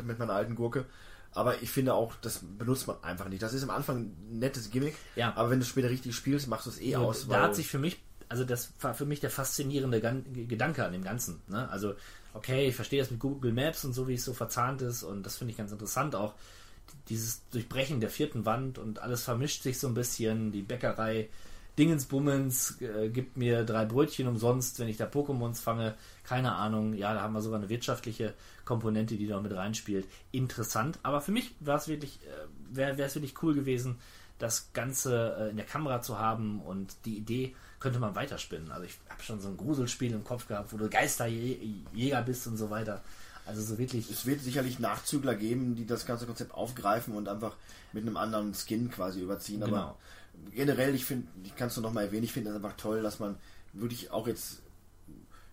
mit 0.04 0.18
meiner 0.18 0.34
alten 0.34 0.54
Gurke. 0.54 0.84
Aber 1.32 1.62
ich 1.62 1.70
finde 1.70 1.94
auch, 1.94 2.14
das 2.22 2.40
benutzt 2.58 2.86
man 2.86 2.96
einfach 3.02 3.28
nicht. 3.28 3.42
Das 3.42 3.54
ist 3.54 3.62
am 3.62 3.70
Anfang 3.70 3.98
ein 3.98 4.38
nettes 4.38 4.70
Gimmick, 4.70 4.96
Ja. 5.14 5.32
aber 5.36 5.50
wenn 5.50 5.60
du 5.60 5.64
später 5.64 5.88
richtig 5.88 6.14
spielst, 6.16 6.48
machst 6.48 6.66
du 6.66 6.70
es 6.70 6.80
eh 6.80 6.96
aus. 6.96 7.28
da 7.28 7.42
hat 7.42 7.54
sich 7.54 7.68
für 7.68 7.78
mich, 7.78 8.00
also 8.28 8.44
das 8.44 8.72
war 8.80 8.94
für 8.94 9.06
mich 9.06 9.20
der 9.20 9.30
faszinierende 9.30 10.00
Gan 10.00 10.24
Gedanke 10.48 10.84
an 10.84 10.92
dem 10.92 11.04
Ganzen. 11.04 11.40
Ne? 11.46 11.68
Also, 11.70 11.94
okay, 12.34 12.68
ich 12.68 12.74
verstehe 12.74 13.00
das 13.00 13.10
mit 13.10 13.20
Google 13.20 13.52
Maps 13.52 13.84
und 13.84 13.92
so, 13.92 14.08
wie 14.08 14.14
es 14.14 14.24
so 14.24 14.32
verzahnt 14.32 14.82
ist 14.82 15.04
und 15.04 15.24
das 15.24 15.36
finde 15.36 15.52
ich 15.52 15.56
ganz 15.56 15.70
interessant 15.70 16.14
auch. 16.16 16.34
Dieses 17.08 17.48
Durchbrechen 17.50 18.00
der 18.00 18.10
vierten 18.10 18.44
Wand 18.46 18.78
und 18.78 19.00
alles 19.00 19.24
vermischt 19.24 19.62
sich 19.62 19.78
so 19.78 19.88
ein 19.88 19.94
bisschen. 19.94 20.52
Die 20.52 20.62
Bäckerei 20.62 21.28
Dingensbummens 21.78 22.80
äh, 22.82 23.08
gibt 23.08 23.36
mir 23.36 23.64
drei 23.64 23.84
Brötchen 23.84 24.26
umsonst, 24.26 24.78
wenn 24.78 24.88
ich 24.88 24.96
da 24.96 25.06
Pokémons 25.06 25.60
fange. 25.60 25.94
Keine 26.24 26.54
Ahnung. 26.54 26.94
Ja, 26.94 27.14
da 27.14 27.22
haben 27.22 27.32
wir 27.32 27.40
sogar 27.40 27.58
eine 27.58 27.68
wirtschaftliche 27.68 28.34
Komponente, 28.64 29.16
die 29.16 29.26
da 29.26 29.40
mit 29.40 29.54
reinspielt. 29.54 30.06
Interessant. 30.30 30.98
Aber 31.02 31.20
für 31.20 31.32
mich 31.32 31.54
war 31.60 31.76
es 31.76 31.88
wirklich, 31.88 32.20
äh, 32.22 32.76
wäre 32.76 33.00
es 33.00 33.14
wirklich 33.14 33.42
cool 33.42 33.54
gewesen, 33.54 33.98
das 34.38 34.72
Ganze 34.72 35.36
äh, 35.38 35.50
in 35.50 35.56
der 35.56 35.66
Kamera 35.66 36.02
zu 36.02 36.18
haben 36.18 36.60
und 36.60 36.94
die 37.04 37.16
Idee 37.16 37.54
könnte 37.78 37.98
man 37.98 38.14
weiterspinnen. 38.14 38.70
Also 38.72 38.84
ich 38.84 38.98
habe 39.08 39.22
schon 39.22 39.40
so 39.40 39.48
ein 39.48 39.56
Gruselspiel 39.56 40.12
im 40.12 40.24
Kopf 40.24 40.46
gehabt, 40.46 40.72
wo 40.72 40.76
du 40.76 40.88
Geisterjäger 40.88 42.22
bist 42.22 42.46
und 42.46 42.56
so 42.56 42.68
weiter. 42.68 43.02
Also 43.50 43.62
so 43.62 43.78
wirklich. 43.78 44.08
Es 44.08 44.26
wird 44.26 44.40
sicherlich 44.40 44.78
Nachzügler 44.78 45.34
geben, 45.34 45.74
die 45.74 45.84
das 45.84 46.06
ganze 46.06 46.24
Konzept 46.24 46.54
aufgreifen 46.54 47.14
und 47.14 47.28
einfach 47.28 47.56
mit 47.92 48.06
einem 48.06 48.16
anderen 48.16 48.54
Skin 48.54 48.90
quasi 48.90 49.20
überziehen. 49.20 49.60
Genau. 49.60 49.76
Aber 49.76 49.96
generell, 50.52 50.94
ich 50.94 51.04
finde, 51.04 51.26
ich 51.42 51.56
kann 51.56 51.66
es 51.66 51.76
noch 51.76 51.92
mal 51.92 52.04
erwähnen, 52.04 52.22
ich 52.22 52.32
finde 52.32 52.50
es 52.50 52.56
einfach 52.56 52.76
toll, 52.76 53.02
dass 53.02 53.18
man 53.18 53.36
wirklich 53.72 54.12
auch 54.12 54.28
jetzt 54.28 54.60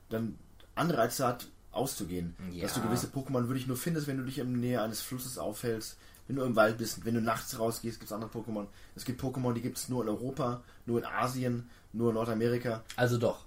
dann 0.09 0.37
Anreize 0.75 1.25
hat, 1.25 1.47
auszugehen. 1.71 2.35
Ja. 2.51 2.63
Dass 2.63 2.75
du 2.75 2.81
gewisse 2.81 3.07
Pokémon 3.07 3.47
wirklich 3.47 3.65
nur 3.65 3.77
findest, 3.77 4.05
wenn 4.05 4.17
du 4.17 4.23
dich 4.23 4.37
in 4.37 4.51
der 4.51 4.61
Nähe 4.61 4.81
eines 4.81 5.01
Flusses 5.01 5.39
aufhältst, 5.39 5.97
wenn 6.27 6.35
du 6.35 6.43
im 6.43 6.55
Wald 6.55 6.77
bist, 6.77 7.03
wenn 7.03 7.15
du 7.15 7.21
nachts 7.21 7.57
rausgehst, 7.57 7.99
gibt 7.99 8.11
es 8.11 8.13
andere 8.13 8.29
Pokémon. 8.29 8.67
Es 8.95 9.05
gibt 9.05 9.21
Pokémon, 9.21 9.53
die 9.53 9.61
gibt 9.61 9.77
es 9.77 9.89
nur 9.89 10.03
in 10.03 10.09
Europa, 10.09 10.61
nur 10.85 10.99
in 10.99 11.05
Asien, 11.05 11.67
nur 11.93 12.09
in 12.09 12.15
Nordamerika. 12.15 12.83
Also 12.95 13.17
doch. 13.17 13.46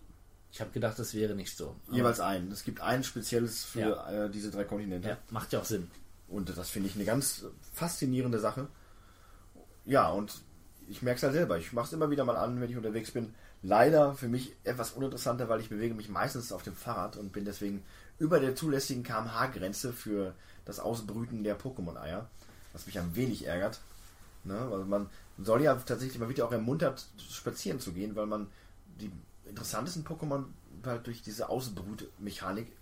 Ich 0.53 0.61
habe 0.61 0.71
gedacht, 0.71 0.99
das 0.99 1.15
wäre 1.15 1.35
nicht 1.35 1.57
so. 1.57 1.77
Jeweils 1.91 2.21
ein. 2.21 2.51
Es 2.51 2.65
gibt 2.65 2.81
ein 2.81 3.05
spezielles 3.05 3.65
für 3.65 4.05
äh, 4.09 4.31
diese 4.31 4.51
drei 4.51 4.65
Kontinente. 4.65 5.11
Ja, 5.11 5.19
macht 5.31 5.53
ja 5.53 5.61
auch 5.61 5.65
Sinn. 5.65 5.91
Und 6.29 6.57
das 6.57 6.71
finde 6.71 6.89
ich 6.89 6.97
eine 6.97 7.05
ganz 7.05 7.45
faszinierende 7.73 8.41
Sache. 8.41 8.69
Ja, 9.85 10.11
und 10.11 10.41
ich 10.89 11.03
merke 11.03 11.19
es 11.19 11.23
halt 11.23 11.35
selber. 11.35 11.59
Ich 11.59 11.73
mache 11.73 11.87
es 11.87 11.93
immer 11.93 12.11
wieder 12.11 12.25
mal 12.25 12.37
an, 12.37 12.61
wenn 12.61 12.71
ich 12.71 12.77
unterwegs 12.77 13.13
bin. 13.13 13.35
Leider 13.63 14.15
für 14.15 14.29
mich 14.29 14.57
etwas 14.65 14.93
uninteressanter, 14.93 15.49
weil 15.49 15.61
ich 15.61 15.69
bewege 15.69 15.95
mich 15.95 16.09
meistens 16.09 16.53
auf 16.53 16.63
dem 16.63 16.75
Fahrrad 16.75 17.17
und 17.17 17.33
bin 17.33 17.45
deswegen 17.45 17.85
über 18.19 18.41
der 18.41 18.55
zulässigen 18.55 19.03
kmh-Grenze 19.03 19.93
für 19.93 20.35
das 20.65 20.81
Ausbrüten 20.81 21.45
der 21.45 21.59
Pokémon-Eier, 21.59 22.29
was 22.73 22.87
mich 22.87 22.99
ein 22.99 23.15
wenig 23.15 23.47
ärgert. 23.47 23.81
Ne? 24.45 24.59
Also 24.59 24.85
man 24.85 25.09
soll 25.39 25.63
ja 25.63 25.75
tatsächlich 25.75 26.19
mal 26.19 26.29
wieder 26.29 26.47
auch 26.47 26.53
ermuntert, 26.53 27.07
spazieren 27.31 27.81
zu 27.81 27.93
gehen, 27.93 28.17
weil 28.17 28.27
man 28.27 28.49
die 29.01 29.11
interessantesten 29.51 30.05
Pokémon 30.05 30.45
halt 30.85 31.07
durch 31.07 31.23
diese 31.23 31.49
Außenbrutmechanik 31.49 32.73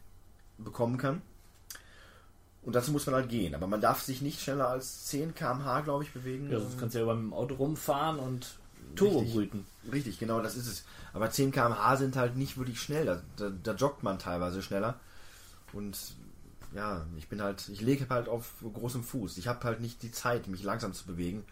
bekommen 0.59 0.99
kann. 0.99 1.23
Und 2.63 2.75
dazu 2.75 2.93
muss 2.93 3.07
man 3.07 3.15
halt 3.15 3.29
gehen. 3.29 3.55
Aber 3.55 3.67
man 3.67 3.81
darf 3.81 4.03
sich 4.03 4.21
nicht 4.21 4.41
schneller 4.41 4.69
als 4.69 5.07
10 5.07 5.35
km/h, 5.35 5.81
glaube 5.81 6.05
ich, 6.05 6.13
bewegen. 6.13 6.51
Ja, 6.51 6.61
sonst 6.61 6.79
kannst 6.79 6.95
du 6.95 7.01
ja 7.01 7.07
beim 7.07 7.33
Auto 7.33 7.55
rumfahren 7.55 8.19
und 8.19 8.59
Turbo 8.95 9.23
brüten. 9.23 9.65
Richtig, 9.91 10.19
genau, 10.19 10.41
das 10.41 10.57
ist 10.57 10.67
es. 10.67 10.85
Aber 11.13 11.31
10 11.31 11.53
km/h 11.53 11.97
sind 11.97 12.17
halt 12.17 12.37
nicht 12.37 12.59
wirklich 12.59 12.81
schnell. 12.81 13.07
Da, 13.07 13.23
da, 13.37 13.51
da 13.63 13.75
joggt 13.75 14.03
man 14.03 14.19
teilweise 14.19 14.63
schneller. 14.63 14.99
Und 15.73 15.99
ja, 16.75 17.07
ich 17.17 17.29
bin 17.29 17.41
halt, 17.41 17.69
ich 17.69 17.81
lege 17.81 18.07
halt 18.11 18.29
auf 18.29 18.53
großem 18.61 19.03
Fuß. 19.03 19.39
Ich 19.39 19.49
habe 19.49 19.65
halt 19.65 19.81
nicht 19.81 20.03
die 20.03 20.13
Zeit, 20.13 20.49
mich 20.49 20.63
langsam 20.63 20.93
zu 20.93 21.07
bewegen. 21.07 21.45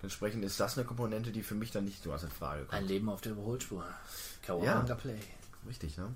Und 0.00 0.04
entsprechend 0.04 0.44
ist 0.44 0.58
das 0.58 0.78
eine 0.78 0.86
Komponente, 0.86 1.30
die 1.30 1.42
für 1.42 1.54
mich 1.54 1.72
dann 1.72 1.84
nicht 1.84 2.02
so 2.02 2.10
als 2.10 2.22
in 2.22 2.30
Frage 2.30 2.62
kommt. 2.62 2.72
Ein 2.72 2.88
Leben 2.88 3.10
auf 3.10 3.20
der 3.20 3.32
Überholspur. 3.32 3.84
Kawabanga 4.42 4.94
Play. 4.94 5.18
Richtig, 5.68 5.98
ne? 5.98 6.14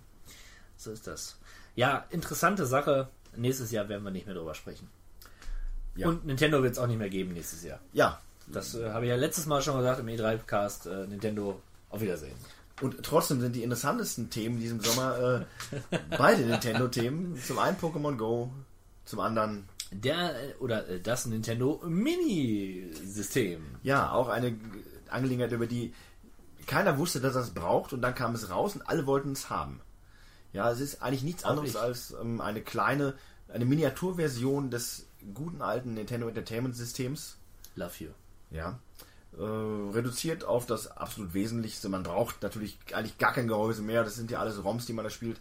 So 0.78 0.90
ist 0.90 1.06
das. 1.06 1.36
Ja, 1.74 2.06
interessante 2.10 2.64
Sache. 2.64 3.08
Nächstes 3.36 3.70
Jahr 3.70 3.88
werden 3.88 4.02
wir 4.02 4.10
nicht 4.10 4.26
mehr 4.26 4.34
drüber 4.34 4.54
sprechen. 4.54 4.88
Ja. 5.96 6.08
Und 6.08 6.24
Nintendo 6.24 6.62
wird 6.62 6.72
es 6.72 6.78
auch 6.78 6.86
nicht 6.86 6.98
mehr 6.98 7.10
geben 7.10 7.34
nächstes 7.34 7.62
Jahr. 7.62 7.80
Ja. 7.92 8.20
Das 8.46 8.74
äh, 8.74 8.90
habe 8.90 9.04
ich 9.04 9.10
ja 9.10 9.16
letztes 9.16 9.46
Mal 9.46 9.60
schon 9.60 9.76
gesagt 9.76 10.00
im 10.00 10.06
E3-Cast. 10.06 10.86
Äh, 10.86 11.06
Nintendo, 11.06 11.60
auf 11.90 12.00
Wiedersehen. 12.00 12.36
Und 12.80 13.02
trotzdem 13.02 13.40
sind 13.40 13.54
die 13.54 13.62
interessantesten 13.62 14.30
Themen 14.30 14.58
diesem 14.58 14.80
Sommer 14.80 15.46
äh, 15.90 15.98
beide 16.16 16.42
Nintendo-Themen. 16.42 17.40
Zum 17.46 17.58
einen 17.58 17.76
Pokémon 17.76 18.16
Go, 18.16 18.50
zum 19.04 19.20
anderen 19.20 19.68
Der 20.00 20.34
oder 20.60 20.88
äh, 20.88 21.00
das 21.00 21.26
Nintendo 21.26 21.80
Mini-System. 21.86 23.62
Ja, 23.82 24.10
auch 24.12 24.28
eine 24.28 24.58
Angelegenheit, 25.08 25.52
über 25.52 25.66
die 25.66 25.94
keiner 26.66 26.98
wusste, 26.98 27.20
dass 27.20 27.34
er 27.34 27.42
es 27.42 27.50
braucht 27.50 27.92
und 27.92 28.02
dann 28.02 28.14
kam 28.14 28.34
es 28.34 28.50
raus 28.50 28.74
und 28.74 28.82
alle 28.88 29.06
wollten 29.06 29.32
es 29.32 29.50
haben. 29.50 29.80
Ja, 30.52 30.70
es 30.70 30.80
ist 30.80 31.02
eigentlich 31.02 31.22
nichts 31.22 31.44
Auch 31.44 31.50
anderes 31.50 31.76
als 31.76 32.14
ähm, 32.20 32.40
eine 32.40 32.62
kleine, 32.62 33.14
eine 33.48 33.64
Miniaturversion 33.64 34.70
des 34.70 35.06
guten 35.34 35.62
alten 35.62 35.94
Nintendo 35.94 36.28
Entertainment 36.28 36.76
Systems. 36.76 37.36
Love 37.76 37.92
you. 37.98 38.10
Ja. 38.50 38.78
Äh, 39.36 39.42
reduziert 39.42 40.44
auf 40.44 40.66
das 40.66 40.96
absolut 40.96 41.34
Wesentlichste. 41.34 41.88
Man 41.88 42.04
braucht 42.04 42.42
natürlich 42.42 42.78
eigentlich 42.92 43.18
gar 43.18 43.32
kein 43.32 43.48
Gehäuse 43.48 43.82
mehr. 43.82 44.04
Das 44.04 44.14
sind 44.14 44.30
ja 44.30 44.38
alles 44.38 44.62
ROMs, 44.62 44.86
die 44.86 44.92
man 44.92 45.04
da 45.04 45.10
spielt. 45.10 45.40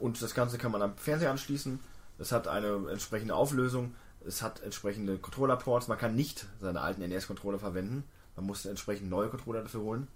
Und 0.00 0.20
das 0.20 0.34
Ganze 0.34 0.58
kann 0.58 0.72
man 0.72 0.82
am 0.82 0.96
Fernseher 0.96 1.30
anschließen. 1.30 1.78
Es 2.18 2.32
hat 2.32 2.48
eine 2.48 2.88
entsprechende 2.90 3.34
Auflösung. 3.34 3.94
Es 4.26 4.42
hat 4.42 4.60
entsprechende 4.62 5.18
Controller-Ports. 5.18 5.88
Man 5.88 5.98
kann 5.98 6.14
nicht 6.16 6.46
seine 6.60 6.80
alten 6.80 7.06
NES-Controller 7.06 7.58
verwenden. 7.58 8.04
Man 8.36 8.46
muss 8.46 8.64
entsprechend 8.64 9.10
neue 9.10 9.28
Controller 9.28 9.62
dafür 9.62 9.82
holen. 9.82 10.08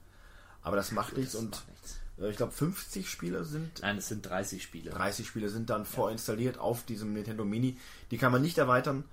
Aber 0.63 0.77
das 0.77 0.93
macht 0.93 1.17
nichts. 1.17 1.33
Das 1.33 1.41
Und 1.43 1.51
macht 1.51 1.69
nichts. 1.69 1.99
äh, 2.21 2.31
ich 2.31 2.37
glaube, 2.37 2.53
50 2.53 3.09
Spiele 3.11 3.45
sind 3.45 3.81
Nein, 3.83 3.99
es 3.99 4.09
sind 4.09 4.29
30 4.29 4.63
Spiele. 4.63 4.91
30 4.91 5.27
Spiele 5.27 5.49
sind 5.51 5.71
dann 5.71 5.85
vorinstalliert 5.85 6.59
auf 6.59 6.85
diesem 6.85 7.13
Nintendo 7.13 7.45
Mini. 7.45 7.79
Die 8.11 8.19
kann 8.19 8.33
man 8.33 8.43
nicht 8.43 8.59
erweitern. 8.59 9.05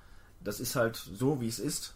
Das 0.44 0.60
ist 0.60 0.76
halt 0.76 0.96
so, 0.96 1.42
wie 1.42 1.48
es 1.48 1.60
ist. 1.60 1.96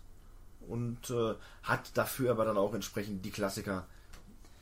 Und 0.68 1.10
äh, 1.10 1.34
hat 1.64 1.92
dafür 1.98 2.32
aber 2.32 2.46
dann 2.46 2.58
auch 2.58 2.74
entsprechend 2.74 3.26
die 3.26 3.32
Klassiker 3.32 3.86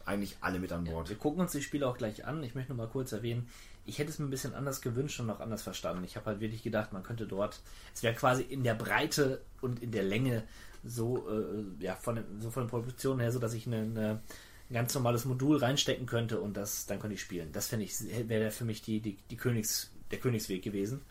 eigentlich 0.05 0.37
alle 0.39 0.59
mit 0.59 0.71
an 0.71 0.85
Bord. 0.85 1.09
Wir 1.09 1.17
gucken 1.17 1.41
uns 1.41 1.51
die 1.51 1.61
Spiele 1.61 1.85
auch 1.87 1.97
gleich 1.97 2.25
an. 2.25 2.41
Ich 2.43 2.55
möchte 2.55 2.73
nur 2.73 2.85
mal 2.85 2.89
kurz 2.91 3.11
erwähnen, 3.11 3.49
ich 3.87 3.97
hätte 3.99 4.11
es 4.11 4.19
mir 4.19 4.25
ein 4.25 4.29
bisschen 4.29 4.53
anders 4.53 4.81
gewünscht 4.81 5.19
und 5.19 5.29
auch 5.29 5.39
anders 5.39 5.63
verstanden. 5.63 6.03
Ich 6.03 6.15
habe 6.15 6.27
halt 6.27 6.39
wirklich 6.39 6.61
gedacht, 6.61 6.93
man 6.93 7.01
könnte 7.03 7.25
dort, 7.25 7.59
es 7.95 8.03
wäre 8.03 8.13
quasi 8.13 8.43
in 8.43 8.63
der 8.63 8.75
Breite 8.75 9.41
und 9.61 9.81
in 9.81 9.91
der 9.91 10.03
Länge 10.03 10.43
so, 10.83 11.27
äh, 11.29 11.83
ja, 11.83 11.95
von, 11.95 12.15
den- 12.17 12.41
so 12.41 12.51
von 12.51 12.63
der 12.63 12.69
Produktion 12.69 13.19
her, 13.19 13.31
so 13.31 13.39
dass 13.39 13.53
ich 13.53 13.65
eine, 13.65 13.77
eine, 13.77 14.21
ein 14.69 14.73
ganz 14.73 14.93
normales 14.93 15.25
Modul 15.25 15.57
reinstecken 15.57 16.05
könnte 16.05 16.39
und 16.39 16.55
das, 16.55 16.85
dann 16.85 16.99
könnte 16.99 17.15
ich 17.15 17.21
spielen. 17.21 17.51
Das 17.51 17.67
fände 17.67 17.85
ich, 17.85 17.95
wäre 18.29 18.51
für 18.51 18.65
mich 18.65 18.81
die, 18.81 18.99
die, 18.99 19.17
die 19.29 19.37
Königs, 19.37 19.89
der 20.11 20.19
Königsweg 20.19 20.61
gewesen. 20.61 21.01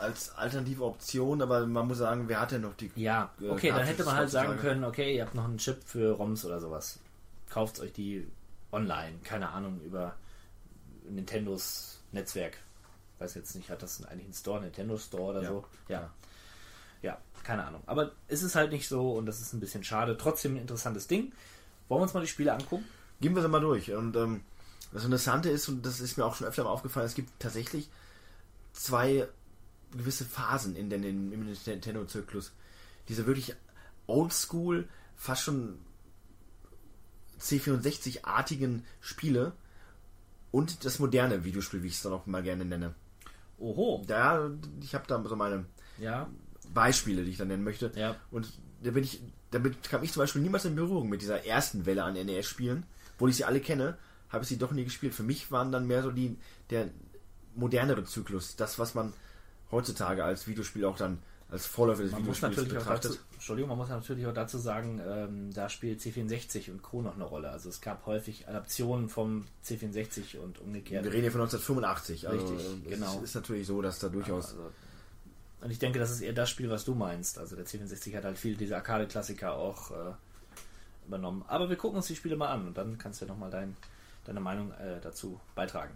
Als 0.00 0.30
alternative 0.34 0.84
Option, 0.84 1.40
aber 1.42 1.66
man 1.66 1.86
muss 1.86 1.98
sagen, 1.98 2.24
wer 2.28 2.40
hat 2.40 2.50
denn 2.52 2.62
noch 2.62 2.74
die. 2.74 2.90
Ja, 2.96 3.32
äh, 3.40 3.48
okay, 3.48 3.68
dann 3.68 3.84
hätte 3.86 4.04
man 4.04 4.16
halt 4.16 4.30
sagen 4.30 4.58
können, 4.58 4.84
okay, 4.84 5.16
ihr 5.16 5.24
habt 5.24 5.34
noch 5.36 5.44
einen 5.44 5.58
Chip 5.58 5.78
für 5.84 6.12
ROMs 6.12 6.44
oder 6.44 6.60
sowas. 6.60 6.98
Kauft 7.50 7.78
euch 7.80 7.92
die 7.92 8.26
online, 8.72 9.18
keine 9.22 9.50
Ahnung, 9.50 9.80
über 9.84 10.16
Nintendos 11.08 11.93
Netzwerk. 12.14 12.56
Weiß 13.18 13.34
jetzt 13.34 13.54
nicht, 13.54 13.70
hat 13.70 13.82
das 13.82 14.02
eigentlich 14.04 14.24
einen 14.24 14.34
Store, 14.34 14.60
Nintendo 14.60 14.96
Store 14.98 15.30
oder 15.32 15.42
Ja. 15.42 15.48
so? 15.48 15.64
Ja. 15.88 16.10
Ja, 17.02 17.18
keine 17.42 17.64
Ahnung. 17.66 17.82
Aber 17.86 18.12
es 18.28 18.42
ist 18.42 18.54
halt 18.54 18.72
nicht 18.72 18.88
so 18.88 19.12
und 19.12 19.26
das 19.26 19.40
ist 19.40 19.52
ein 19.52 19.60
bisschen 19.60 19.84
schade. 19.84 20.16
Trotzdem 20.16 20.54
ein 20.54 20.60
interessantes 20.62 21.06
Ding. 21.06 21.32
Wollen 21.88 22.00
wir 22.00 22.04
uns 22.04 22.14
mal 22.14 22.20
die 22.22 22.26
Spiele 22.28 22.52
angucken? 22.54 22.86
Gehen 23.20 23.34
wir 23.34 23.42
sie 23.42 23.48
mal 23.48 23.60
durch. 23.60 23.92
Und 23.92 24.16
ähm, 24.16 24.42
das 24.92 25.04
Interessante 25.04 25.50
ist, 25.50 25.68
und 25.68 25.84
das 25.84 26.00
ist 26.00 26.16
mir 26.16 26.24
auch 26.24 26.34
schon 26.34 26.46
öfter 26.46 26.64
mal 26.64 26.70
aufgefallen, 26.70 27.06
es 27.06 27.14
gibt 27.14 27.30
tatsächlich 27.38 27.90
zwei 28.72 29.28
gewisse 29.92 30.24
Phasen 30.24 30.76
in 30.76 30.88
den, 30.90 31.04
in, 31.04 31.30
im 31.32 31.44
Nintendo-Zyklus. 31.44 32.52
Diese 33.08 33.26
wirklich 33.26 33.54
oldschool, 34.06 34.88
fast 35.14 35.42
schon 35.42 35.78
C64-artigen 37.40 38.84
Spiele 39.00 39.52
und 40.54 40.84
das 40.84 41.00
moderne 41.00 41.42
Videospiel, 41.42 41.82
wie 41.82 41.88
ich 41.88 41.94
es 41.94 42.02
dann 42.02 42.12
auch 42.12 42.26
mal 42.26 42.40
gerne 42.40 42.64
nenne. 42.64 42.94
Oho. 43.58 44.04
Da, 44.06 44.52
ich 44.80 44.94
habe 44.94 45.04
da 45.08 45.20
so 45.24 45.34
meine 45.34 45.64
Ja. 45.98 46.28
Beispiele, 46.72 47.24
die 47.24 47.32
ich 47.32 47.38
dann 47.38 47.48
nennen 47.48 47.64
möchte. 47.64 47.90
Ja. 47.96 48.14
Und 48.30 48.52
da 48.80 48.92
bin 48.92 49.02
ich, 49.02 49.20
damit 49.50 49.82
kam 49.82 50.04
ich 50.04 50.12
zum 50.12 50.20
Beispiel 50.22 50.42
niemals 50.42 50.64
in 50.64 50.76
Berührung 50.76 51.08
mit 51.08 51.22
dieser 51.22 51.44
ersten 51.44 51.86
Welle 51.86 52.04
an 52.04 52.14
NES-Spielen. 52.14 52.86
Obwohl 53.14 53.30
ich 53.30 53.36
sie 53.36 53.44
alle 53.44 53.58
kenne, 53.58 53.98
habe 54.28 54.44
ich 54.44 54.48
sie 54.48 54.56
doch 54.56 54.70
nie 54.70 54.84
gespielt. 54.84 55.12
Für 55.12 55.24
mich 55.24 55.50
waren 55.50 55.72
dann 55.72 55.88
mehr 55.88 56.04
so 56.04 56.12
die, 56.12 56.38
der 56.70 56.88
modernere 57.56 58.04
Zyklus. 58.04 58.54
Das, 58.54 58.78
was 58.78 58.94
man 58.94 59.12
heutzutage 59.72 60.22
als 60.22 60.46
Videospiel 60.46 60.84
auch 60.84 60.96
dann 60.96 61.18
als 61.50 61.66
Vorläufer 61.66 62.02
des 62.02 62.12
Man 62.12 62.24
muss 62.24 62.38
Videospiels 62.38 62.56
natürlich 62.56 62.82
auch 62.82 62.94
dazu, 62.94 63.08
betrachtet. 63.08 63.34
Entschuldigung, 63.34 63.68
man 63.68 63.78
muss 63.78 63.88
natürlich 63.88 64.26
auch 64.26 64.34
dazu 64.34 64.58
sagen, 64.58 65.00
ähm, 65.06 65.52
da 65.52 65.68
spielt 65.68 66.00
C64 66.00 66.70
und 66.70 66.82
Co. 66.82 67.02
noch 67.02 67.14
eine 67.14 67.24
Rolle. 67.24 67.50
Also 67.50 67.68
es 67.68 67.80
gab 67.80 68.06
häufig 68.06 68.48
Adaptionen 68.48 69.08
vom 69.08 69.46
C64 69.64 70.38
und 70.38 70.58
umgekehrt. 70.60 71.04
Wir 71.04 71.12
reden 71.12 71.22
hier 71.22 71.32
von 71.32 71.42
1985. 71.42 72.28
Also 72.28 72.46
Richtig, 72.46 72.66
es 72.86 72.90
genau. 72.90 73.20
ist 73.22 73.34
natürlich 73.34 73.66
so, 73.66 73.82
dass 73.82 73.98
da 73.98 74.08
durchaus 74.08 74.52
Also, 74.52 74.70
und 75.60 75.70
ich 75.70 75.78
denke, 75.78 75.98
das 75.98 76.10
ist 76.10 76.20
eher 76.20 76.34
das 76.34 76.50
Spiel, 76.50 76.68
was 76.68 76.84
du 76.84 76.94
meinst. 76.94 77.38
Also 77.38 77.56
der 77.56 77.66
C64 77.66 78.14
hat 78.16 78.24
halt 78.24 78.36
viel 78.36 78.56
dieser 78.56 78.76
Arcade-Klassiker 78.76 79.54
auch 79.54 79.90
äh, 79.92 80.12
übernommen. 81.06 81.44
Aber 81.46 81.70
wir 81.70 81.76
gucken 81.76 81.96
uns 81.96 82.06
die 82.06 82.16
Spiele 82.16 82.36
mal 82.36 82.48
an 82.48 82.66
und 82.66 82.76
dann 82.76 82.98
kannst 82.98 83.20
du 83.20 83.26
ja 83.26 83.32
nochmal 83.32 83.50
dein, 83.50 83.76
deine 84.24 84.40
Meinung 84.40 84.72
äh, 84.72 85.00
dazu 85.00 85.40
beitragen. 85.54 85.94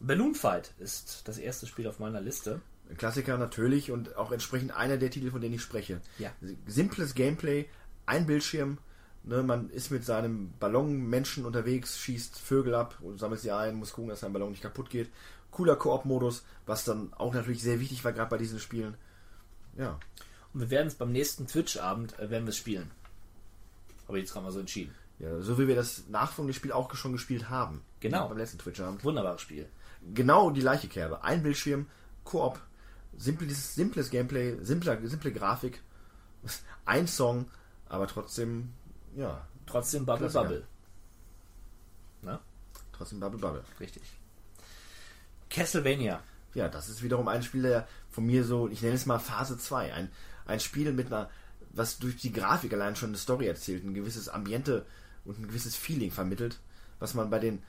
Balloon 0.00 0.34
Fight 0.34 0.72
ist 0.78 1.26
das 1.26 1.38
erste 1.38 1.66
Spiel 1.66 1.88
auf 1.88 1.98
meiner 1.98 2.20
Liste. 2.20 2.60
Klassiker 2.96 3.36
natürlich 3.36 3.90
und 3.90 4.16
auch 4.16 4.32
entsprechend 4.32 4.72
einer 4.76 4.96
der 4.96 5.10
Titel, 5.10 5.30
von 5.30 5.40
denen 5.40 5.54
ich 5.54 5.62
spreche. 5.62 6.00
Ja. 6.18 6.32
Simples 6.66 7.14
Gameplay, 7.14 7.66
ein 8.06 8.26
Bildschirm, 8.26 8.78
ne, 9.24 9.42
man 9.42 9.70
ist 9.70 9.90
mit 9.90 10.04
seinem 10.04 10.52
Ballonmenschen 10.58 11.44
unterwegs, 11.44 11.98
schießt 11.98 12.38
Vögel 12.38 12.74
ab 12.74 12.98
und 13.02 13.18
sammelt 13.18 13.40
sie 13.40 13.50
ein, 13.52 13.76
muss 13.76 13.92
gucken, 13.92 14.08
dass 14.08 14.20
sein 14.20 14.32
Ballon 14.32 14.50
nicht 14.50 14.62
kaputt 14.62 14.90
geht. 14.90 15.10
Cooler 15.50 15.76
Koop-Modus, 15.76 16.44
was 16.66 16.84
dann 16.84 17.12
auch 17.14 17.34
natürlich 17.34 17.62
sehr 17.62 17.80
wichtig 17.80 18.04
war, 18.04 18.12
gerade 18.12 18.30
bei 18.30 18.38
diesen 18.38 18.58
Spielen. 18.60 18.94
Ja, 19.76 19.98
Und 20.52 20.60
wir 20.60 20.70
werden 20.70 20.88
es 20.88 20.94
beim 20.94 21.12
nächsten 21.12 21.46
Twitch-Abend, 21.46 22.18
äh, 22.18 22.30
werden 22.30 22.44
wir 22.44 22.50
es 22.50 22.56
spielen. 22.56 22.90
Ich 24.08 24.14
jetzt 24.14 24.32
gerade 24.32 24.46
mal 24.46 24.52
so 24.52 24.60
entschieden. 24.60 24.94
ja, 25.18 25.40
so 25.40 25.58
wie 25.58 25.68
wir 25.68 25.76
das 25.76 26.04
nachfolgende 26.08 26.54
Spiel 26.54 26.72
auch 26.72 26.94
schon 26.94 27.12
gespielt 27.12 27.50
haben. 27.50 27.82
Genau. 28.00 28.28
Beim 28.28 28.38
letzten 28.38 28.58
Twitch-Abend. 28.58 29.04
Wunderbares 29.04 29.42
Spiel. 29.42 29.68
Genau 30.14 30.50
die 30.50 30.60
gleiche 30.60 30.88
Kerbe. 30.88 31.22
Ein 31.22 31.42
Bildschirm, 31.42 31.86
Koop, 32.24 32.60
simples, 33.18 33.74
simples 33.74 34.10
Gameplay, 34.10 34.56
simpler, 34.62 34.98
simple 35.06 35.32
Grafik, 35.32 35.82
ein 36.86 37.06
Song, 37.06 37.50
aber 37.88 38.06
trotzdem, 38.06 38.72
ja, 39.14 39.46
Trotzdem 39.68 40.06
Bubble 40.06 40.28
Klassiker. 40.28 40.44
Bubble. 40.44 40.66
Na? 42.22 42.40
trotzdem 42.92 43.20
Bubble 43.20 43.38
Bubble. 43.38 43.64
Richtig. 43.78 44.02
Castlevania. 45.50 46.22
Ja, 46.54 46.68
das 46.68 46.88
ist 46.88 47.02
wiederum 47.02 47.28
ein 47.28 47.42
Spiel, 47.42 47.62
der 47.62 47.86
von 48.10 48.24
mir 48.24 48.44
so, 48.44 48.68
ich 48.68 48.82
nenne 48.82 48.94
es 48.94 49.06
mal 49.06 49.18
Phase 49.18 49.58
2, 49.58 49.92
ein, 49.92 50.10
ein 50.46 50.58
Spiel 50.58 50.92
mit 50.92 51.08
einer, 51.08 51.30
was 51.70 51.98
durch 51.98 52.16
die 52.16 52.32
Grafik 52.32 52.72
allein 52.72 52.96
schon 52.96 53.10
eine 53.10 53.18
Story 53.18 53.46
erzählt, 53.46 53.84
ein 53.84 53.94
gewisses 53.94 54.28
Ambiente 54.28 54.86
und 55.24 55.38
ein 55.38 55.48
gewisses 55.48 55.76
Feeling 55.76 56.10
vermittelt, 56.10 56.58
was 56.98 57.14
man 57.14 57.30
bei 57.30 57.38
den 57.38 57.62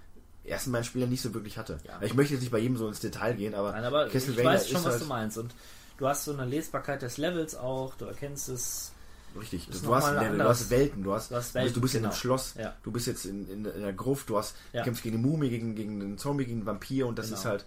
ersten 0.50 0.72
beiden 0.72 0.86
Spielern 0.86 1.10
nicht 1.10 1.22
so 1.22 1.34
wirklich 1.34 1.58
hatte. 1.58 1.80
Ja. 1.86 2.00
Ich 2.02 2.14
möchte 2.14 2.34
jetzt 2.34 2.42
nicht 2.42 2.52
bei 2.52 2.60
jedem 2.60 2.78
so 2.78 2.88
ins 2.88 3.00
Detail 3.00 3.34
gehen, 3.36 3.54
aber, 3.56 3.72
Nein, 3.72 3.84
aber 3.84 4.08
ich 4.08 4.14
weiß 4.14 4.70
schon, 4.70 4.84
was 4.84 4.94
halt, 4.94 5.02
du 5.02 5.06
meinst. 5.06 5.38
Und 5.38 5.54
du 5.98 6.08
hast 6.08 6.26
so 6.26 6.34
eine 6.34 6.46
Lesbarkeit 6.46 7.02
des 7.02 7.18
Levels 7.18 7.56
auch, 7.56 7.96
du 7.96 8.06
erkennst 8.06 8.50
es. 8.50 8.92
Richtig, 9.40 9.68
du 9.70 9.94
hast 9.96 10.12
Level, 10.12 10.40
du 10.40 10.44
hast 10.44 10.70
Welten, 10.72 11.04
du 11.04 11.14
hast, 11.14 11.30
Du 11.30 11.36
hast 11.36 11.54
du 11.56 11.62
bist, 11.62 11.76
du 11.76 11.82
bist 11.82 11.94
Welten, 11.94 12.06
in 12.06 12.12
einem 12.12 12.12
genau. 12.12 12.20
Schloss, 12.20 12.56
Ja. 12.58 12.76
du 12.82 12.92
bist 12.92 13.06
jetzt 13.06 13.26
in, 13.26 13.48
in, 13.48 13.64
in 13.66 13.82
der 13.82 13.94
Gruft, 13.94 14.28
du 14.30 14.38
hast 14.40 14.56
Ja. 14.74 14.84
kämpfst 14.84 15.04
gegen 15.04 15.18
eine 15.20 15.28
Mumie, 15.28 15.50
gegen, 15.50 15.76
gegen 15.76 16.02
einen 16.02 16.18
Zombie, 16.18 16.46
gegen 16.46 16.60
einen 16.60 16.66
Vampir 16.66 17.06
und 17.06 17.20
das 17.20 17.28
Genau. 17.28 17.38
ist 17.40 17.46
halt 17.46 17.66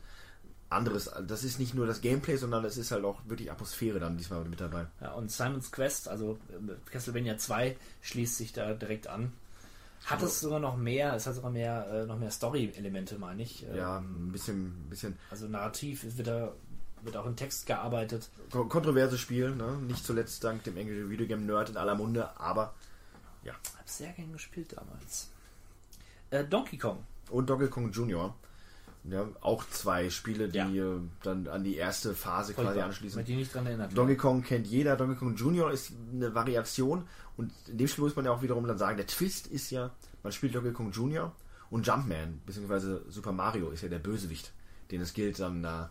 anderes. 0.71 1.11
Das 1.29 1.45
ist 1.45 1.61
nicht 1.61 1.75
nur 1.75 1.87
das 1.87 2.01
Gameplay, 2.01 2.37
sondern 2.37 2.65
es 2.65 2.77
ist 2.79 2.91
halt 2.91 3.05
auch 3.05 3.21
wirklich 3.27 3.53
Atmosphäre 3.53 4.01
dann 4.01 4.17
diesmal 4.17 4.43
mit 4.45 4.61
dabei. 4.61 4.87
Ja, 5.01 5.13
und 5.13 5.31
Simon's 5.31 5.71
Quest, 5.71 6.09
also 6.09 6.39
äh, 6.51 6.91
Castlevania 6.91 7.37
2, 7.39 7.77
schließt 8.01 8.37
sich 8.39 8.53
da 8.53 8.73
direkt 8.75 9.07
an. 9.07 9.33
Hat 10.05 10.23
es 10.23 10.41
sogar 10.41 10.59
noch 10.61 10.77
mehr, 10.77 11.15
es 11.15 11.27
hat 11.27 11.35
sogar 11.37 11.51
mehr, 11.51 11.87
äh, 11.91 12.07
noch 12.07 12.19
mehr 12.19 12.31
Story-Elemente, 12.31 13.19
meine 13.19 13.43
ich. 13.43 13.65
Ähm, 13.67 13.77
Ja, 13.77 13.99
ein 13.99 14.33
bisschen, 14.33 14.67
ein 14.67 14.91
bisschen 14.91 15.19
Also 15.31 15.47
narrativ 15.49 16.05
wird, 16.17 16.27
da, 16.27 16.53
wird 17.03 17.17
auch 17.17 17.27
in 17.27 17.37
Text 17.37 17.67
gearbeitet. 17.67 18.29
kon- 18.51 18.69
kontroverses 18.69 19.21
Spiel, 19.21 19.55
ne? 19.55 19.77
Nicht 19.87 20.05
zuletzt 20.05 20.43
dank 20.45 20.65
dem 20.65 20.77
englischen 20.77 21.09
Videogame-Nerd 21.11 21.71
in 21.71 21.77
aller 21.77 21.95
Munde, 21.95 22.29
aber 22.39 22.75
ja. 23.45 23.53
Hab 23.79 23.89
sehr 23.89 24.13
gern 24.13 24.33
gespielt 24.33 24.73
damals. 24.77 25.29
Äh, 26.31 26.45
Donkey 26.45 26.79
Kong. 26.79 26.99
Und 27.31 27.49
Donkey 27.49 27.69
Kong 27.69 27.91
Jr. 27.93 28.35
Ja, 29.05 29.29
auch 29.41 29.65
zwei 29.69 30.11
Spiele, 30.11 30.49
die 30.49 30.59
Ja. 30.59 31.01
dann 31.25 31.49
an 31.49 31.65
die 31.65 31.77
erste 31.77 32.15
Phase 32.15 32.55
quasi 32.55 32.67
Furchtbar, 32.67 32.85
anschließen. 32.87 33.19
Wenn 33.19 33.27
ich 33.33 33.37
nicht 33.37 33.55
dran 33.55 33.67
erinnert. 33.67 33.97
Donkey 33.97 34.17
Kong 34.17 34.43
kennt 34.43 34.67
jeder, 34.69 34.97
Donkey 34.97 35.17
Kong 35.17 35.35
Jr. 35.35 35.73
ist 35.73 35.93
eine 36.13 36.33
Variation 36.35 37.09
und 37.37 37.53
in 37.67 37.79
dem 37.79 37.89
Spiel 37.89 38.05
muss 38.05 38.15
man 38.15 38.25
ja 38.27 38.31
auch 38.31 38.43
wiederum 38.43 38.67
dann 38.67 38.79
sagen, 38.79 38.97
der 38.97 39.07
Twist 39.09 39.49
ist 39.49 39.71
ja, 39.71 39.91
man 40.23 40.33
spielt 40.33 40.55
Donkey 40.55 40.73
Kong 40.73 40.93
Jr. 40.93 41.35
und 41.71 41.85
Jumpman, 41.85 42.41
beziehungsweise 42.47 43.05
Super 43.09 43.33
Mario 43.33 43.71
ist 43.71 43.83
ja 43.83 43.89
der 43.89 43.99
Bösewicht, 43.99 44.53
den 44.93 45.01
es 45.01 45.15
gilt 45.15 45.41
dann 45.41 45.63
da 45.65 45.91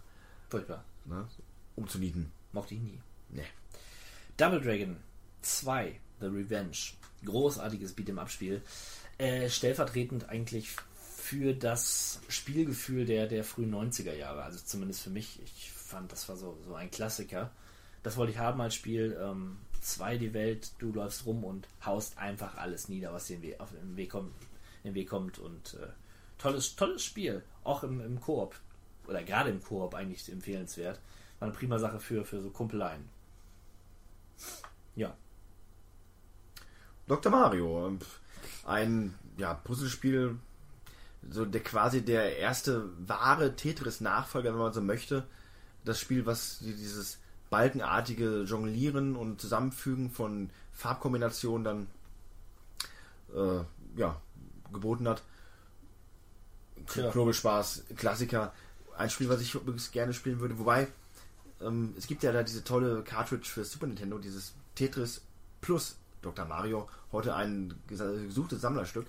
ne, 1.06 1.28
umzunieten. 1.76 2.32
Mochte 2.54 2.76
ich 2.76 2.82
nie. 2.82 3.00
Nee. 3.30 3.46
Double 4.38 4.62
Dragon 4.62 4.98
2, 5.42 6.00
The 6.22 6.28
Revenge. 6.28 6.78
Großartiges 7.26 7.96
Beat'em-up-Spiel. 7.96 8.62
Äh, 9.18 9.50
stellvertretend 9.50 10.30
eigentlich 10.30 10.70
für 11.32 11.54
das 11.54 12.20
Spielgefühl 12.28 13.06
der, 13.06 13.26
der 13.26 13.46
frühen 13.46 13.74
90er 13.74 14.14
Jahre. 14.14 14.44
Also 14.44 14.60
zumindest 14.66 15.02
für 15.02 15.12
mich. 15.12 15.40
Ich 15.46 15.72
fand, 15.72 16.12
das 16.12 16.28
war 16.28 16.36
so, 16.36 16.58
so 16.68 16.76
ein 16.76 16.92
Klassiker. 16.92 17.52
Das 18.04 18.18
wollte 18.18 18.34
ich 18.34 18.38
haben 18.38 18.60
als 18.60 18.76
Spiel. 18.76 19.18
Ähm, 19.18 19.56
zwei 19.80 20.18
die 20.18 20.34
Welt, 20.34 20.74
du 20.80 20.92
läufst 20.92 21.26
rum 21.26 21.46
und 21.46 21.70
haust 21.86 22.18
einfach 22.18 22.58
alles 22.58 22.90
nieder, 22.90 23.14
was 23.14 23.28
dir 23.28 23.42
in 23.42 23.62
auf 23.62 23.70
den 23.72 23.96
Weg 23.96 24.10
kommt. 24.10 24.34
In 24.84 24.94
Weg 24.94 25.08
kommt. 25.08 25.40
Und 25.40 25.76
äh, 25.76 25.88
tolles, 26.38 26.76
tolles 26.76 27.02
Spiel. 27.02 27.42
Auch 27.64 27.84
im, 27.84 28.02
im 28.02 28.20
Koop. 28.20 28.60
Oder 29.08 29.24
gerade 29.24 29.52
im 29.52 29.64
Koop 29.64 29.96
eigentlich 29.96 30.30
empfehlenswert. 30.30 31.00
War 31.40 31.48
eine 31.48 31.58
prima 31.58 31.80
Sache 31.80 32.02
für, 32.02 32.26
für 32.26 32.42
so 32.42 32.50
Kumpeleien. 32.50 33.08
Ja. 34.98 35.16
Dr. 37.08 37.32
Mario, 37.32 37.98
ein 38.66 39.14
ja, 39.38 39.54
Puzzlespiel, 39.54 40.38
so 41.30 41.46
der 41.46 41.62
quasi 41.62 42.02
der 42.04 42.38
erste 42.38 42.90
wahre 43.08 43.56
Tetris-Nachfolger, 43.56 44.52
wenn 44.54 44.60
man 44.60 44.74
so 44.74 44.82
möchte. 44.82 45.24
Das 45.86 46.00
Spiel, 46.00 46.26
was 46.26 46.60
die- 46.60 46.76
dieses 46.76 47.20
balkenartige 47.50 48.44
Jonglieren 48.44 49.16
und 49.16 49.42
Zusammenfügen 49.42 50.10
von 50.10 50.50
Farbkombinationen 50.74 51.64
dann 51.64 51.88
äh, 53.36 53.64
ja, 54.00 54.20
geboten 54.72 55.08
hat. 55.08 55.22
Ja. 56.96 57.12
Knobelspaß, 57.12 57.84
Klassiker. 57.96 58.54
Ein 58.98 59.10
Spiel, 59.10 59.30
was 59.30 59.42
ich 59.42 59.54
übrigens 59.56 59.92
gerne 59.92 60.14
spielen 60.14 60.40
würde. 60.40 60.58
Wobei, 60.60 60.88
ähm, 61.62 61.94
es 61.98 62.08
gibt 62.08 62.24
ja 62.24 62.32
da 62.32 62.44
diese 62.44 62.64
tolle 62.64 63.04
Cartridge 63.04 63.48
für 63.50 63.64
Super 63.64 63.88
Nintendo, 63.88 64.18
dieses 64.18 64.54
Tetris 64.76 65.22
Plus 65.62 65.96
Dr. 66.22 66.46
Mario. 66.46 66.90
Heute 67.12 67.36
ein 67.36 67.74
gesuchtes 67.88 68.62
Sammlerstück. 68.62 69.06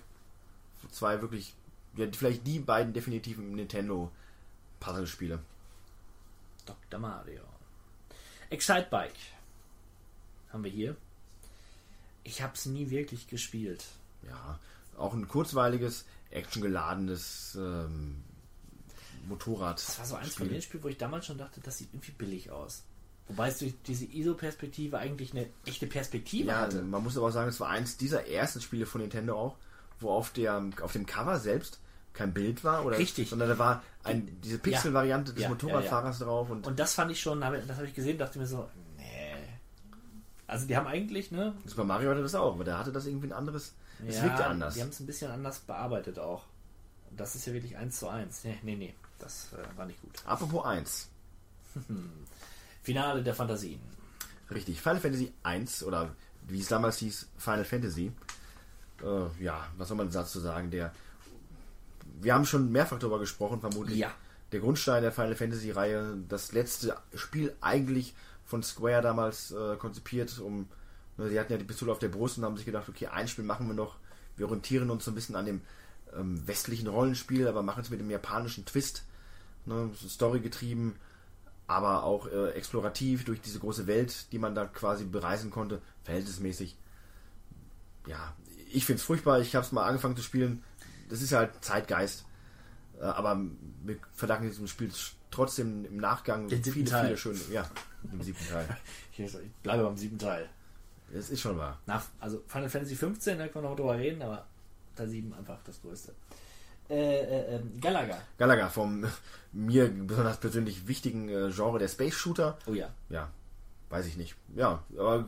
Zwei 0.91 1.21
wirklich, 1.21 1.55
ja, 1.95 2.07
vielleicht 2.11 2.45
die 2.47 2.59
beiden 2.59 2.93
definitiven 2.93 3.55
Nintendo 3.55 4.11
Puzzle-Spiele. 4.79 5.39
Dr. 6.65 6.99
Mario. 6.99 7.41
Excite 8.49 8.87
Bike. 8.89 9.11
Haben 10.51 10.63
wir 10.63 10.71
hier. 10.71 10.95
Ich 12.23 12.41
habe 12.41 12.53
es 12.53 12.65
nie 12.65 12.89
wirklich 12.89 13.27
gespielt. 13.27 13.83
Ja, 14.27 14.59
auch 14.97 15.13
ein 15.13 15.27
kurzweiliges, 15.27 16.05
actiongeladenes 16.31 17.55
ähm, 17.59 18.23
Motorrad. 19.27 19.77
Das 19.79 19.99
war 19.99 20.05
so 20.05 20.15
eins 20.15 20.35
von 20.35 20.47
den 20.49 20.61
Spielen, 20.61 20.83
wo 20.83 20.87
ich 20.87 20.97
damals 20.97 21.25
schon 21.25 21.37
dachte, 21.37 21.59
das 21.61 21.77
sieht 21.79 21.89
irgendwie 21.93 22.11
billig 22.11 22.51
aus. 22.51 22.83
Wobei 23.27 23.49
es 23.49 23.59
durch 23.59 23.73
diese 23.87 24.05
ISO-Perspektive 24.05 24.97
eigentlich 24.97 25.31
eine 25.31 25.49
echte 25.65 25.87
Perspektive 25.87 26.49
Ja, 26.49 26.61
hatte. 26.61 26.81
man 26.83 27.03
muss 27.03 27.17
aber 27.17 27.27
auch 27.27 27.31
sagen, 27.31 27.49
es 27.49 27.59
war 27.59 27.69
eins 27.69 27.97
dieser 27.97 28.27
ersten 28.27 28.61
Spiele 28.61 28.85
von 28.85 29.01
Nintendo 29.01 29.37
auch, 29.37 29.57
wo 30.03 30.11
auf 30.11 30.31
der 30.31 30.69
auf 30.81 30.93
dem 30.93 31.05
Cover 31.05 31.39
selbst 31.39 31.79
kein 32.13 32.33
Bild 32.33 32.63
war 32.63 32.85
oder 32.85 32.97
Richtig. 32.97 33.29
sondern 33.29 33.49
da 33.49 33.57
war 33.57 33.83
ein, 34.03 34.39
diese 34.41 34.59
Pixel-Variante 34.59 35.33
des 35.33 35.41
Ja, 35.41 35.49
ja, 35.49 35.55
Motorradfahrers 35.55 36.19
drauf 36.19 36.49
und, 36.49 36.67
Und 36.67 36.79
das 36.79 36.93
fand 36.93 37.11
ich 37.11 37.19
schon, 37.19 37.41
das 37.41 37.77
habe 37.77 37.87
ich 37.87 37.93
gesehen, 37.95 38.17
dachte 38.17 38.37
mir 38.37 38.45
so, 38.45 38.69
nee. 38.97 39.33
Also 40.45 40.67
die 40.67 40.77
haben 40.77 40.85
eigentlich, 40.85 41.31
ne? 41.31 41.55
Super 41.65 41.83
Mario 41.85 42.11
hatte 42.11 42.21
das 42.21 42.35
auch, 42.35 42.53
aber 42.53 42.63
der 42.63 42.77
hatte 42.77 42.91
das 42.91 43.07
irgendwie 43.07 43.27
ein 43.27 43.33
anderes. 43.33 43.73
Es 44.07 44.17
ja, 44.17 44.23
wirkte 44.23 44.45
anders. 44.45 44.75
Die 44.75 44.81
haben 44.81 44.89
es 44.89 44.99
ein 44.99 45.07
bisschen 45.07 45.31
anders 45.31 45.59
bearbeitet 45.59 46.19
auch. 46.19 46.43
Und 47.09 47.19
das 47.19 47.35
ist 47.35 47.47
ja 47.47 47.53
wirklich 47.53 47.77
eins 47.77 47.99
zu 47.99 48.07
eins. 48.07 48.43
Nee, 48.43 48.57
nee, 48.61 48.75
nee. 48.75 48.93
Das 49.19 49.49
äh, 49.53 49.77
war 49.77 49.85
nicht 49.85 50.01
gut. 50.01 50.11
Apropos 50.25 50.65
1. 50.65 51.09
Finale 52.83 53.23
der 53.23 53.33
Fantasien. 53.33 53.79
Richtig, 54.51 54.81
Final 54.81 54.99
Fantasy 54.99 55.33
1 55.43 55.83
oder 55.83 56.13
wie 56.47 56.59
es 56.59 56.67
damals 56.67 56.97
hieß, 56.97 57.29
Final 57.37 57.63
Fantasy. 57.63 58.11
Äh, 59.03 59.43
ja, 59.43 59.67
was 59.77 59.87
soll 59.87 59.97
man 59.97 60.09
dazu 60.09 60.39
sagen? 60.39 60.71
Der, 60.71 60.91
wir 62.21 62.33
haben 62.33 62.45
schon 62.45 62.71
mehrfach 62.71 62.99
darüber 62.99 63.19
gesprochen, 63.19 63.59
vermutlich. 63.59 63.97
Ja. 63.97 64.11
Der 64.51 64.59
Grundstein 64.59 65.01
der 65.01 65.11
Final 65.11 65.35
Fantasy 65.35 65.71
Reihe, 65.71 66.17
das 66.29 66.51
letzte 66.51 66.95
Spiel 67.15 67.55
eigentlich 67.59 68.13
von 68.45 68.61
Square 68.61 69.01
damals 69.01 69.51
äh, 69.51 69.75
konzipiert, 69.77 70.39
um, 70.39 70.67
ne, 71.17 71.29
sie 71.29 71.39
hatten 71.39 71.51
ja 71.51 71.57
die 71.57 71.65
Pistole 71.65 71.91
auf 71.91 71.99
der 71.99 72.09
Brust 72.09 72.37
und 72.37 72.45
haben 72.45 72.57
sich 72.57 72.65
gedacht, 72.65 72.87
okay, 72.87 73.07
ein 73.07 73.27
Spiel 73.27 73.45
machen 73.45 73.67
wir 73.67 73.73
noch. 73.73 73.95
Wir 74.35 74.45
orientieren 74.45 74.89
uns 74.89 75.05
so 75.05 75.11
ein 75.11 75.15
bisschen 75.15 75.35
an 75.35 75.45
dem 75.45 75.61
ähm, 76.15 76.47
westlichen 76.47 76.87
Rollenspiel, 76.87 77.47
aber 77.47 77.63
machen 77.63 77.81
es 77.81 77.89
mit 77.89 77.99
dem 77.99 78.09
japanischen 78.09 78.65
Twist. 78.65 79.03
Ne, 79.65 79.89
Story 80.07 80.39
getrieben, 80.39 80.95
aber 81.67 82.03
auch 82.03 82.27
äh, 82.27 82.51
explorativ 82.51 83.25
durch 83.25 83.41
diese 83.41 83.59
große 83.59 83.87
Welt, 83.87 84.31
die 84.31 84.39
man 84.39 84.55
da 84.55 84.65
quasi 84.65 85.05
bereisen 85.05 85.51
konnte, 85.51 85.81
verhältnismäßig. 86.03 86.77
Ja, 88.05 88.35
ich 88.73 88.85
finde 88.85 88.99
es 88.99 89.03
furchtbar. 89.03 89.39
Ich 89.39 89.55
habe 89.55 89.65
es 89.65 89.71
mal 89.71 89.85
angefangen 89.85 90.15
zu 90.15 90.23
spielen. 90.23 90.63
Das 91.09 91.21
ist 91.21 91.31
halt 91.31 91.51
Zeitgeist. 91.63 92.25
Äh, 92.99 93.03
aber 93.03 93.39
wir 93.83 93.97
verdanken 94.13 94.47
diesem 94.47 94.67
Spiel 94.67 94.91
trotzdem 95.31 95.85
im 95.85 95.97
Nachgang 95.97 96.47
Den 96.47 96.63
viele, 96.63 96.85
Teil. 96.85 97.05
viele 97.05 97.17
schöne. 97.17 97.39
Ja, 97.51 97.69
im 98.11 98.21
siebten 98.21 98.47
Teil. 98.47 98.67
Ich, 99.15 99.31
bleibe 99.61 99.83
beim 99.83 99.95
siebten 99.95 100.17
Teil. 100.17 100.49
Es 101.13 101.29
ist 101.29 101.39
schon 101.39 101.55
wahr. 101.55 101.79
Nach, 101.85 102.03
also 102.19 102.41
Final 102.47 102.67
Fantasy 102.69 102.95
15, 102.95 103.37
da 103.37 103.47
können 103.47 103.65
wir 103.65 103.69
noch 103.69 103.77
drüber 103.77 103.95
reden, 103.95 104.23
aber 104.23 104.47
Teil 104.95 105.07
7 105.07 105.31
einfach 105.35 105.59
das 105.63 105.79
größte. 105.81 106.13
Äh, 106.89 107.19
äh, 107.19 107.55
ähm, 107.55 107.79
Galaga. 107.79 108.17
Galaga 108.39 108.69
vom 108.69 109.05
mir 109.51 109.87
besonders 109.89 110.39
persönlich 110.39 110.87
wichtigen 110.87 111.29
äh, 111.29 111.51
Genre 111.51 111.77
der 111.77 111.87
Space 111.87 112.15
Shooter. 112.15 112.57
Oh 112.65 112.73
ja. 112.73 112.89
Ja, 113.09 113.29
weiß 113.93 114.07
ich 114.07 114.17
nicht. 114.17 114.35
Ja, 114.55 114.83
aber 114.97 115.23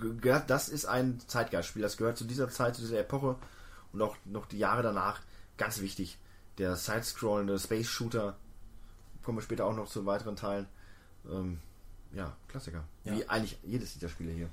das 0.47 0.69
ist 0.69 0.85
ein 0.85 1.19
Zeitgeistspiel. 1.27 1.83
Das 1.83 1.97
gehört 1.97 2.17
zu 2.17 2.23
dieser 2.23 2.49
Zeit, 2.49 2.75
zu 2.75 2.81
dieser 2.81 2.99
Epoche 2.99 3.35
und 3.93 4.01
auch 4.01 4.15
noch 4.25 4.47
die 4.47 4.57
Jahre 4.57 4.81
danach 4.81 5.21
ganz 5.55 5.81
wichtig. 5.81 6.17
Der 6.57 6.75
Sidescrollende 6.75 7.59
Space 7.59 7.87
Shooter. 7.87 8.35
Kommen 9.21 9.37
wir 9.37 9.43
später 9.43 9.65
auch 9.65 9.75
noch 9.75 9.87
zu 9.87 10.07
weiteren 10.07 10.35
Teilen. 10.35 10.65
Ähm, 11.29 11.59
ja, 12.11 12.35
Klassiker. 12.47 12.83
Ja. 13.03 13.15
Wie 13.15 13.29
eigentlich 13.29 13.59
jedes 13.61 13.93
dieser 13.93 14.09
Spiele 14.09 14.31
hier. 14.31 14.49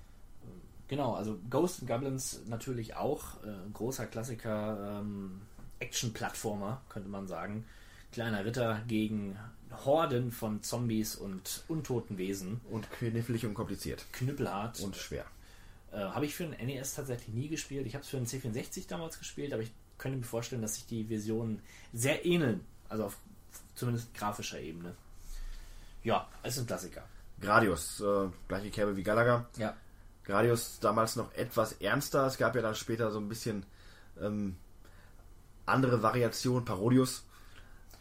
Genau, 0.89 1.15
also 1.15 1.39
Ghost 1.49 1.81
and 1.81 1.89
Goblins 1.89 2.43
natürlich 2.47 2.95
auch. 2.95 3.43
Äh, 3.45 3.49
ein 3.49 3.73
großer 3.73 4.05
Klassiker. 4.07 5.01
Ähm, 5.01 5.41
Action-Plattformer, 5.79 6.83
könnte 6.91 7.09
man 7.09 7.27
sagen. 7.27 7.65
Kleiner 8.13 8.45
Ritter 8.45 8.83
gegen 8.87 9.39
Horden 9.85 10.31
von 10.33 10.63
Zombies 10.63 11.17
und 11.17 11.65
untoten 11.69 12.19
Wesen. 12.19 12.61
Und 12.71 12.91
knifflig 12.93 13.47
und 13.47 13.55
kompliziert. 13.55 14.05
Knüppelhart. 14.13 14.81
Und 14.81 14.97
schwer. 14.97 15.25
Äh, 15.93 15.97
habe 15.97 16.27
ich 16.27 16.35
für 16.35 16.47
den 16.47 16.67
NES 16.67 16.95
tatsächlich 16.95 17.35
nie 17.35 17.49
gespielt. 17.49 17.87
Ich 17.87 17.95
habe 17.95 18.05
es 18.05 18.11
für 18.11 18.19
den 18.19 18.27
C64 18.27 18.87
damals 18.87 19.19
gespielt, 19.19 19.53
aber 19.53 19.63
ich 19.63 19.73
könnte 19.99 20.19
mir 20.19 20.25
vorstellen, 20.25 20.63
dass 20.63 20.75
sich 20.75 20.87
die 20.87 21.05
Versionen 21.05 21.63
sehr 21.93 22.25
ähneln. 22.25 22.65
Also 22.89 23.07
auf 23.07 23.17
zumindest 23.75 24.15
grafischer 24.15 24.61
Ebene. 24.61 24.95
Ja, 26.05 26.29
es 26.43 26.57
ist 26.57 26.63
ein 26.63 26.67
Klassiker. 26.67 27.05
Gradius, 27.41 28.01
äh, 28.01 28.29
gleiche 28.49 28.71
Kerbe 28.71 28.97
wie 28.97 29.03
Galaga. 29.03 29.47
Ja. 29.57 29.77
Gradius 30.25 30.79
damals 30.81 31.17
noch 31.17 31.33
etwas 31.35 31.73
ernster. 31.75 32.27
Es 32.27 32.37
gab 32.37 32.55
ja 32.55 32.63
dann 32.63 32.75
später 32.75 33.11
so 33.11 33.19
ein 33.19 33.29
bisschen 33.29 33.65
ähm, 34.21 34.57
andere 35.67 36.03
Variationen, 36.03 36.65
Parodius, 36.65 37.25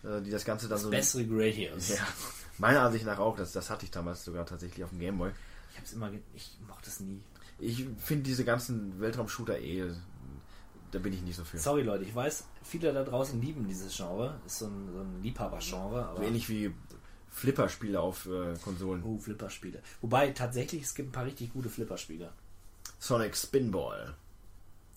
die 0.03 0.31
das 0.31 0.45
Ganze 0.45 0.67
dann 0.67 0.79
so. 0.79 0.89
Bessere 0.89 1.25
Gradius. 1.25 1.89
Ja, 1.89 2.07
meiner 2.57 2.81
Ansicht 2.81 3.05
nach 3.05 3.19
auch. 3.19 3.35
Das, 3.35 3.51
das 3.51 3.69
hatte 3.69 3.85
ich 3.85 3.91
damals 3.91 4.23
sogar 4.23 4.45
tatsächlich 4.45 4.83
auf 4.83 4.89
dem 4.89 4.99
Gameboy. 4.99 5.31
Ich 5.71 5.77
habe 5.77 5.85
es 5.85 5.93
immer, 5.93 6.11
ich 6.33 6.57
mochte 6.67 6.89
es 6.89 6.99
nie. 6.99 7.21
Ich 7.59 7.85
finde 7.97 8.23
diese 8.23 8.43
ganzen 8.43 8.99
Weltraumshooter 8.99 9.59
eh, 9.59 9.91
da 10.91 10.99
bin 10.99 11.13
ich 11.13 11.21
nicht 11.21 11.35
so 11.35 11.43
für. 11.43 11.57
So 11.57 11.63
Sorry 11.63 11.83
Leute, 11.83 12.03
ich 12.03 12.13
weiß, 12.13 12.45
viele 12.63 12.93
da 12.93 13.03
draußen 13.03 13.39
lieben 13.41 13.67
dieses 13.67 13.95
Genre. 13.95 14.39
Ist 14.45 14.59
so 14.59 14.67
ein, 14.67 14.89
so 14.91 14.99
ein 14.99 15.23
Liebhaber-Genre, 15.23 16.07
aber 16.07 16.23
ähnlich 16.23 16.49
wie 16.49 16.73
Flipper-Spiele 17.29 17.99
auf 17.99 18.25
äh, 18.25 18.55
Konsolen. 18.63 19.03
uh, 19.03 19.17
Flipperspiele. 19.17 19.81
Wobei 20.01 20.31
tatsächlich 20.31 20.83
es 20.83 20.95
gibt 20.95 21.09
ein 21.09 21.11
paar 21.13 21.25
richtig 21.25 21.53
gute 21.53 21.69
Flipperspiele. 21.69 22.31
Sonic 22.99 23.35
Spinball. 23.35 24.15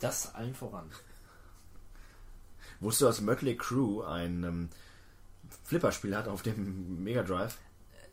Das 0.01 0.35
allen 0.35 0.55
voran. 0.55 0.91
Wusstest 2.81 3.03
du, 3.03 3.07
dass 3.07 3.21
Mötley 3.21 3.57
Crew 3.57 4.03
ein 4.03 4.43
ähm, 4.43 4.69
Flipperspiel 5.65 6.17
hat 6.17 6.29
auf 6.29 6.43
dem 6.43 7.03
Mega 7.03 7.23
Drive? 7.23 7.59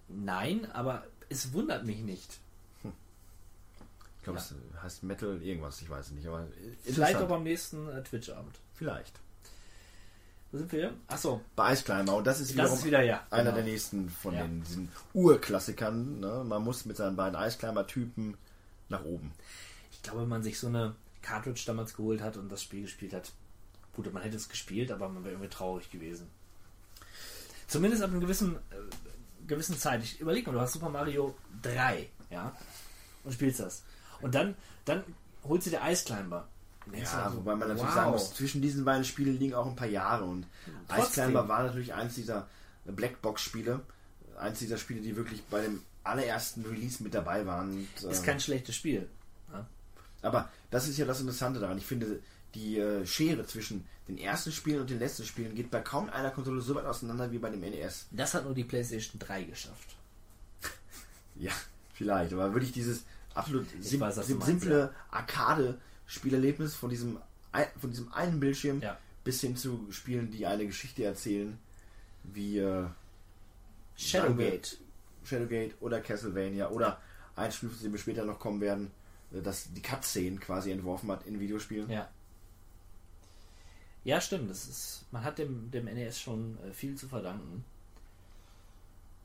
Nein, 0.08 0.70
aber 0.72 1.06
es 1.30 1.54
wundert 1.54 1.86
mich 1.86 2.00
nicht. 2.00 2.40
Ich 2.84 4.24
glaube, 4.24 4.38
es 4.40 4.54
heißt 4.84 5.04
Metal 5.04 5.42
irgendwas, 5.42 5.82
ich 5.82 5.90
weiß 5.90 6.08
es 6.08 6.12
nicht. 6.12 6.28
Aber 6.28 6.48
Vielleicht 6.84 7.16
auch 7.16 7.28
beim 7.28 7.44
nächsten 7.44 7.90
äh, 7.90 8.04
Twitch-Abend. 8.04 8.60
Vielleicht. 8.76 9.20
Wo 10.52 10.58
sind 10.60 10.72
wir? 10.74 10.94
Achso, 11.08 11.42
Bei 11.56 11.74
Ice 11.74 11.84
Climber. 11.84 12.18
Und 12.18 12.28
das 12.28 12.40
ist 12.40 12.58
das 12.58 12.74
ist 12.74 12.86
wieder 12.86 13.02
ja. 13.02 13.26
einer 13.32 13.46
genau. 13.46 13.56
der 13.56 13.64
nächsten 13.64 14.10
von 14.10 14.36
Ja. 14.36 14.42
den, 14.42 14.64
diesen 14.64 14.92
Urklassikern. 15.14 16.20
Ne? 16.20 16.44
Man 16.46 16.64
muss 16.64 16.86
mit 16.86 16.98
seinen 16.98 17.16
beiden 17.16 17.40
Ice 17.42 17.58
Climber-Typen 17.58 18.38
nach 18.90 19.04
oben. 19.06 19.32
Ich 19.92 20.04
glaube, 20.04 20.22
wenn 20.22 20.30
man 20.30 20.44
sich 20.44 20.60
so 20.60 20.68
eine 20.68 20.94
Cartridge 21.22 21.64
damals 21.66 21.96
geholt 21.96 22.22
hat 22.22 22.38
und 22.38 22.52
das 22.52 22.62
Spiel 22.62 22.84
gespielt 22.84 23.14
hat, 23.14 23.32
gut, 23.96 24.12
man 24.14 24.22
hätte 24.22 24.36
es 24.36 24.50
gespielt, 24.50 24.92
aber 24.92 25.10
man 25.10 25.24
wäre 25.24 25.34
irgendwie 25.34 25.50
traurig 25.50 25.90
gewesen. 25.90 26.28
Zumindest 27.72 28.04
ab 28.04 28.12
einer 28.12 28.20
gewissen, 28.20 28.58
äh, 28.58 29.48
gewissen 29.48 29.78
Zeit. 29.78 30.04
Ich 30.04 30.20
überleg 30.20 30.46
mal, 30.46 30.52
du 30.52 30.60
hast 30.60 30.74
Super 30.74 30.90
Mario 30.90 31.34
3, 31.62 32.10
ja, 32.30 32.54
und 33.24 33.34
spielst 33.34 33.62
das. 33.62 33.84
Und 34.20 34.36
dann, 34.36 34.56
dann 34.84 35.06
holst 35.46 35.68
du 35.68 35.70
dir 35.70 35.80
Ice 35.88 36.04
Climber. 36.04 36.50
Ja, 36.92 37.00
dir 37.00 37.30
so, 37.32 37.38
wobei 37.38 37.56
man 37.56 37.70
natürlich 37.70 37.88
wow. 37.88 37.96
sagen 37.96 38.12
muss, 38.12 38.34
zwischen 38.34 38.62
diesen 38.62 38.84
beiden 38.84 39.06
Spielen 39.06 39.40
liegen 39.40 39.54
auch 39.54 39.66
ein 39.68 39.78
paar 39.78 39.88
Jahre. 39.88 40.26
Und 40.26 40.44
Ice 40.44 40.74
Trotzdem. 40.90 41.24
Climber 41.24 41.48
war 41.48 41.64
natürlich 41.64 41.94
eins 41.94 42.16
dieser 42.16 42.50
Blackbox-Spiele. 42.86 43.80
Eins 44.38 44.60
dieser 44.60 44.78
Spiele, 44.78 45.00
die 45.00 45.16
wirklich 45.16 45.42
bei 45.46 45.62
dem 45.62 45.82
allerersten 46.04 46.66
Release 46.66 47.02
mit 47.02 47.14
dabei 47.14 47.46
waren. 47.46 47.88
Und, 48.02 48.12
Ist 48.12 48.24
äh, 48.24 48.26
kein 48.26 48.42
schlechtes 48.42 48.76
Spiel. 48.76 49.08
Ja? 49.54 49.66
Aber 50.24 50.50
das 50.72 50.90
ist 50.90 50.98
ja 50.98 51.06
das 51.06 51.22
Interessante 51.22 51.62
daran. 51.62 51.78
Ich 51.78 51.86
finde, 51.86 52.20
die 52.54 52.80
äh, 52.80 53.06
Schere 53.06 53.46
zwischen 53.46 53.88
den 54.12 54.24
ersten 54.24 54.52
Spielen 54.52 54.82
und 54.82 54.90
den 54.90 55.00
letzten 55.00 55.24
Spielen 55.26 55.56
geht 55.56 55.72
bei 55.72 55.80
kaum 55.80 56.10
einer 56.10 56.32
Konsole 56.32 56.62
so 56.62 56.76
weit 56.76 56.86
auseinander 56.86 57.32
wie 57.32 57.38
bei 57.38 57.50
dem 57.50 57.62
NES. 57.62 58.08
Das 58.12 58.34
hat 58.34 58.44
nur 58.46 58.54
die 58.54 58.64
PlayStation 58.64 59.20
3 59.20 59.44
geschafft. 59.44 59.96
Ja, 61.36 61.54
vielleicht. 61.94 62.34
Aber 62.34 62.54
wirklich 62.54 62.74
dieses 62.74 63.04
absolut 63.34 63.66
sim 63.80 64.00
weiß, 64.02 64.16
sim 64.28 64.42
simple 64.42 64.94
Arcade-Spielerlebnis 65.10 66.76
von 66.76 66.90
diesem, 66.90 67.20
von 67.80 67.90
diesem 67.90 68.12
einen 68.14 68.40
Bildschirm 68.40 68.82
Ja. 68.82 68.98
bis 69.24 69.40
hin 69.42 69.56
zu 69.56 69.88
Spielen, 69.92 70.30
die 70.30 70.46
eine 70.46 70.66
Geschichte 70.68 71.04
erzählen, 71.06 71.58
wie 72.24 72.60
äh, 72.60 72.86
Shadowgate. 73.96 74.78
Shadowgate 75.24 75.74
oder 75.80 76.02
Castlevania 76.02 76.70
oder 76.70 77.00
ein 77.36 77.52
Spiel, 77.52 77.72
zu 77.72 77.82
dem 77.84 77.94
wir 77.94 78.00
später 78.00 78.26
noch 78.26 78.40
kommen 78.40 78.60
werden, 78.60 78.92
äh, 79.34 79.42
das 79.42 79.72
die 79.74 79.82
Cutscene 79.82 80.38
quasi 80.38 80.72
entworfen 80.72 81.10
hat 81.12 81.26
in 81.26 81.40
Videospielen. 81.40 81.90
Ja. 81.90 82.10
Ja, 84.04 84.20
stimmt. 84.20 84.50
Das 84.50 84.68
ist, 84.68 85.06
man 85.12 85.24
hat 85.24 85.38
dem, 85.38 85.70
dem 85.72 85.86
NES 85.86 86.20
schon 86.20 86.58
äh, 86.64 86.74
viel 86.74 86.96
zu 86.96 87.08
verdanken. 87.08 87.64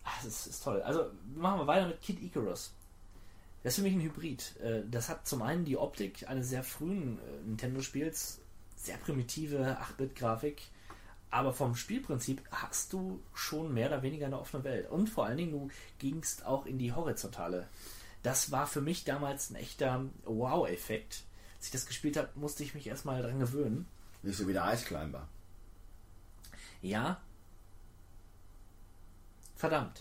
Ach, 0.04 0.22
das 0.24 0.46
ist 0.46 0.62
toll. 0.62 0.82
Also 0.82 1.10
machen 1.34 1.60
wir 1.60 1.66
weiter 1.66 1.88
mit 1.88 2.00
Kid 2.02 2.22
Icarus. 2.22 2.72
Das 3.62 3.72
ist 3.72 3.76
für 3.78 3.82
mich 3.82 3.94
ein 3.94 4.02
Hybrid. 4.02 4.54
Äh, 4.60 4.82
Das 4.90 5.08
hat 5.08 5.26
zum 5.26 5.42
einen 5.42 5.64
die 5.64 5.76
Optik 5.76 6.28
eines 6.28 6.48
sehr 6.48 6.62
frühen 6.62 7.18
äh, 7.18 7.42
Nintendo-Spiels, 7.46 8.40
sehr 8.76 8.96
primitive 8.98 9.78
8-Bit-Grafik, 9.80 10.62
aber 11.30 11.52
vom 11.52 11.74
Spielprinzip 11.74 12.42
hast 12.52 12.92
du 12.92 13.20
schon 13.34 13.74
mehr 13.74 13.88
oder 13.88 14.02
weniger 14.02 14.26
eine 14.26 14.38
offene 14.38 14.62
Welt. 14.64 14.88
Und 14.90 15.08
vor 15.08 15.26
allen 15.26 15.38
Dingen, 15.38 15.52
du 15.52 15.68
gingst 15.98 16.46
auch 16.46 16.66
in 16.66 16.78
die 16.78 16.92
Horizontale. 16.92 17.66
Das 18.22 18.50
war 18.52 18.66
für 18.66 18.80
mich 18.80 19.04
damals 19.04 19.50
ein 19.50 19.56
echter 19.56 20.04
Wow-Effekt. 20.24 21.24
Als 21.56 21.66
ich 21.66 21.72
das 21.72 21.86
gespielt 21.86 22.16
habe, 22.16 22.28
musste 22.34 22.62
ich 22.62 22.74
mich 22.74 22.86
erstmal 22.86 23.22
dran 23.22 23.40
gewöhnen. 23.40 23.86
Nicht 24.26 24.38
so 24.38 24.48
wie 24.48 24.52
der 24.52 24.72
Ice 24.72 24.84
Climber. 24.84 25.28
Ja. 26.82 27.20
Verdammt. 29.54 30.00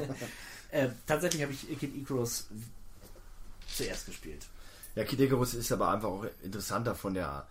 äh, 0.70 0.88
tatsächlich 1.04 1.42
habe 1.42 1.52
ich 1.52 1.78
Kid 1.78 1.94
Icarus 1.96 2.46
zuerst 3.66 4.06
gespielt. 4.06 4.46
Ja, 4.94 5.04
Kid 5.04 5.20
Icarus 5.20 5.54
ist 5.54 5.72
aber 5.72 5.90
einfach 5.90 6.08
auch 6.08 6.24
interessanter 6.44 6.94
von 6.94 7.14
der 7.14 7.46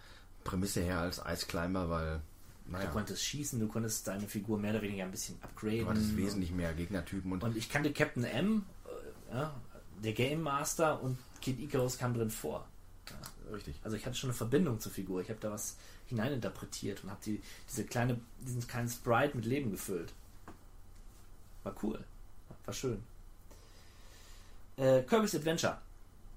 Prämisse 0.46 0.82
her 0.82 1.00
als 1.00 1.22
Ice 1.28 1.46
Climber, 1.48 1.90
weil 1.90 2.22
naja, 2.68 2.86
Du 2.86 2.94
konntest 2.94 3.24
schießen, 3.24 3.60
du 3.60 3.68
konntest 3.68 4.08
deine 4.08 4.28
Figur 4.28 4.58
mehr 4.58 4.72
oder 4.72 4.82
weniger 4.82 5.04
ein 5.04 5.12
bisschen 5.12 5.38
upgraden. 5.44 5.82
du 5.82 5.90
hattest 5.90 6.16
wesentlich 6.16 6.52
mehr 6.52 6.74
Gegnertypen 6.74 7.32
und, 7.32 7.44
Und 7.44 7.58
ich 7.58 7.70
kannte 7.70 7.92
Captain 7.92 8.24
M, 8.24 8.64
äh, 9.32 9.36
ja, 9.36 9.54
der 10.02 10.14
Game 10.14 10.42
Master 10.42 11.04
und 11.04 11.18
Kid 11.42 11.60
Icarus 11.60 11.98
kam 11.98 12.14
drin 12.14 12.32
vor. 12.32 12.66
richtig. 13.52 13.76
Also 13.84 13.98
ich 13.98 14.06
hatte 14.06 14.16
schon 14.16 14.30
eine 14.30 14.38
Verbindung 14.38 14.80
zur 14.80 14.94
Figur. 14.94 15.22
Ich 15.22 15.30
habe 15.30 15.40
da 15.42 15.52
was 15.52 15.76
hineininterpretiert 16.08 17.04
und 17.04 17.12
habe 17.12 17.22
die, 17.26 17.42
diese 17.70 17.86
kleine, 17.86 18.20
diesen 18.42 18.66
kleinen 18.68 18.90
Sprite 18.90 19.36
mit 19.36 19.46
Leben 19.46 19.72
gefüllt. 19.72 20.14
War 21.64 21.76
cool. 21.84 22.04
War 22.66 22.74
schön. 22.74 23.04
Äh, 24.78 25.02
Kirby's 25.04 25.36
Adventure. 25.36 25.80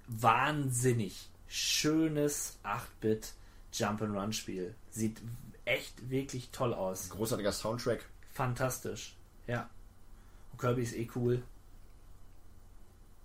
Wahnsinnig 0.07 1.29
schönes 1.49 2.59
8-Bit 2.65 3.33
Jump'n'Run-Spiel. 3.73 4.75
Sieht 4.91 5.21
echt 5.65 6.11
wirklich 6.11 6.51
toll 6.51 6.73
aus. 6.73 7.11
Großartiger 7.11 7.53
Soundtrack. 7.53 8.05
Fantastisch. 8.33 9.15
Ja. 9.47 9.69
Und 10.53 10.61
Kirby 10.61 10.83
ist 10.83 10.95
eh 10.95 11.09
cool. 11.15 11.43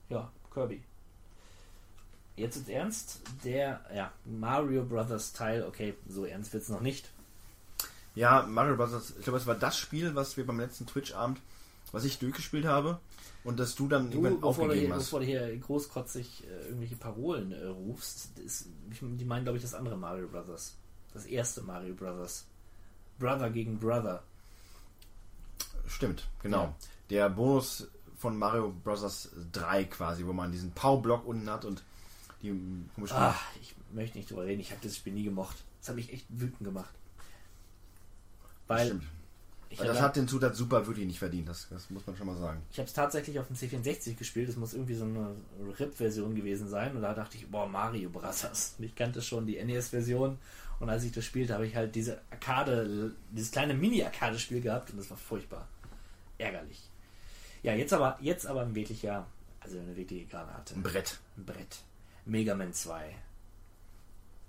Ja, 0.10 0.32
Kirby. 0.54 0.84
Jetzt 2.36 2.56
ist 2.56 2.70
ernst. 2.70 3.22
Der, 3.44 3.82
ja, 3.94 4.12
Mario 4.26 4.84
Brothers 4.84 5.34
Teil. 5.34 5.64
Okay, 5.64 5.94
so 6.08 6.26
ernst 6.26 6.54
wird's 6.54 6.70
noch 6.70 6.82
nicht. 6.82 7.10
Ja, 8.16 8.44
Mario 8.44 8.76
Bros. 8.76 9.14
Ich 9.18 9.24
glaube, 9.24 9.40
es 9.40 9.48
war 9.48 9.56
das 9.56 9.78
Spiel, 9.78 10.16
was 10.16 10.38
wir 10.38 10.46
beim 10.46 10.60
letzten 10.60 10.86
Twitch-Abend, 10.86 11.40
was 11.92 12.04
ich 12.04 12.20
durchgespielt 12.20 12.66
habe 12.66 13.00
und 13.44 13.60
dass 13.60 13.76
du 13.76 13.88
dann 13.88 14.12
irgendwann 14.12 14.34
du, 14.34 14.38
hier, 14.40 14.46
aufgegeben 14.46 14.94
hast. 14.94 15.06
bevor 15.06 15.20
du 15.20 15.26
hier 15.26 15.58
großkotzig 15.58 16.44
äh, 16.46 16.68
irgendwelche 16.68 16.96
Parolen 16.96 17.52
äh, 17.52 17.66
rufst, 17.66 18.38
ist, 18.40 18.68
ich, 18.92 19.00
die 19.02 19.26
meinen, 19.26 19.44
glaube 19.44 19.58
ich, 19.58 19.64
das 19.64 19.74
andere 19.74 19.98
Mario 19.98 20.28
Brothers. 20.28 20.76
Das 21.14 21.26
erste 21.26 21.62
Mario 21.62 21.94
Brothers. 21.96 22.46
Brother 23.20 23.50
gegen 23.50 23.80
Brother. 23.80 24.24
Stimmt, 25.88 26.28
genau. 26.42 26.64
Ja. 26.64 26.76
Der 27.10 27.30
Bonus 27.30 27.88
von 28.18 28.38
Mario 28.38 28.74
Bros. 28.84 29.30
3 29.52 29.86
quasi, 29.86 30.26
wo 30.26 30.34
man 30.34 30.52
diesen 30.52 30.72
Powerblock 30.72 31.26
unten 31.26 31.50
hat 31.50 31.66
und 31.66 31.84
die 32.44 32.54
komischen 32.94 33.18
Ah, 33.18 33.36
ich 33.62 33.76
möchte 33.92 34.18
nicht 34.18 34.30
drüber 34.30 34.46
reden. 34.46 34.62
Ich 34.62 34.72
habe 34.72 34.82
das 34.84 34.96
Spiel 34.96 35.14
nie 35.14 35.24
gemocht. 35.24 35.58
Das 35.80 35.90
hat 35.90 35.96
mich 35.96 36.12
echt 36.14 36.26
wütend 36.30 36.64
gemacht. 36.64 36.94
Weil 38.68 39.02
ich 39.74 39.80
Weil 39.80 39.88
das 39.88 40.02
hat 40.02 40.16
den 40.16 40.28
Zutat 40.28 40.56
super 40.56 40.86
wirklich 40.86 41.08
nicht 41.08 41.18
verdient, 41.18 41.50
das, 41.50 41.68
das 41.68 41.90
muss 41.90 42.06
man 42.06 42.16
schon 42.16 42.28
mal 42.28 42.38
sagen. 42.38 42.62
Ich 42.72 42.78
habe 42.78 42.88
es 42.88 42.94
tatsächlich 42.94 43.40
auf 43.40 43.48
dem 43.48 43.56
C64 43.56 44.16
gespielt. 44.16 44.48
Das 44.48 44.56
muss 44.56 44.76
irgendwie 44.76 44.94
so 44.94 45.04
eine 45.04 45.36
RIP-Version 45.80 46.36
gewesen 46.36 46.68
sein. 46.68 46.96
Und 46.96 47.02
da 47.02 47.16
dachte 47.16 47.38
ich, 47.38 47.48
boah, 47.48 47.68
Mario. 47.68 48.12
Und 48.14 48.86
ich 48.86 48.94
kannte 48.94 49.24
schon 49.24 49.48
die 49.48 49.64
NES-Version. 49.64 50.38
Und 50.80 50.90
als 50.90 51.04
ich 51.06 51.12
das 51.12 51.26
spielte, 51.26 51.56
habe 51.56 51.66
ich 51.66 51.76
halt 51.76 51.96
diese 51.96 52.22
Arcade, 52.30 53.16
dieses 53.32 53.50
kleine 53.50 53.74
Mini-Arcade-Spiel 53.74 54.62
gehabt. 54.62 54.92
Und 54.92 54.98
das 54.98 55.10
war 55.10 55.18
furchtbar. 55.18 55.68
Ärgerlich. 56.38 56.88
Ja, 57.64 57.74
jetzt 57.74 57.94
aber, 57.94 58.20
jetzt 58.22 58.46
aber 58.46 58.62
ein 58.62 58.76
wirklicher, 58.76 59.26
also 59.60 59.80
eine 59.80 59.96
wirkliche 59.96 60.26
Granate. 60.26 60.76
Ein 60.76 60.84
Brett. 60.84 61.20
Ein 61.36 61.46
Brett. 61.46 61.80
Mega 62.26 62.56
Man 62.56 62.74
2. 62.74 63.16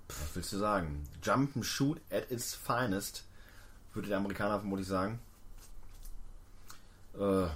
Was 0.07 0.35
willst 0.35 0.53
du 0.53 0.57
sagen? 0.57 1.03
Jump 1.21 1.55
and 1.55 1.65
shoot 1.65 1.99
at 2.11 2.31
its 2.31 2.53
finest, 2.53 3.23
würde 3.93 4.07
der 4.07 4.17
Amerikaner 4.17 4.59
vermutlich 4.59 4.87
sagen. 4.87 5.19
Äh, 7.15 7.47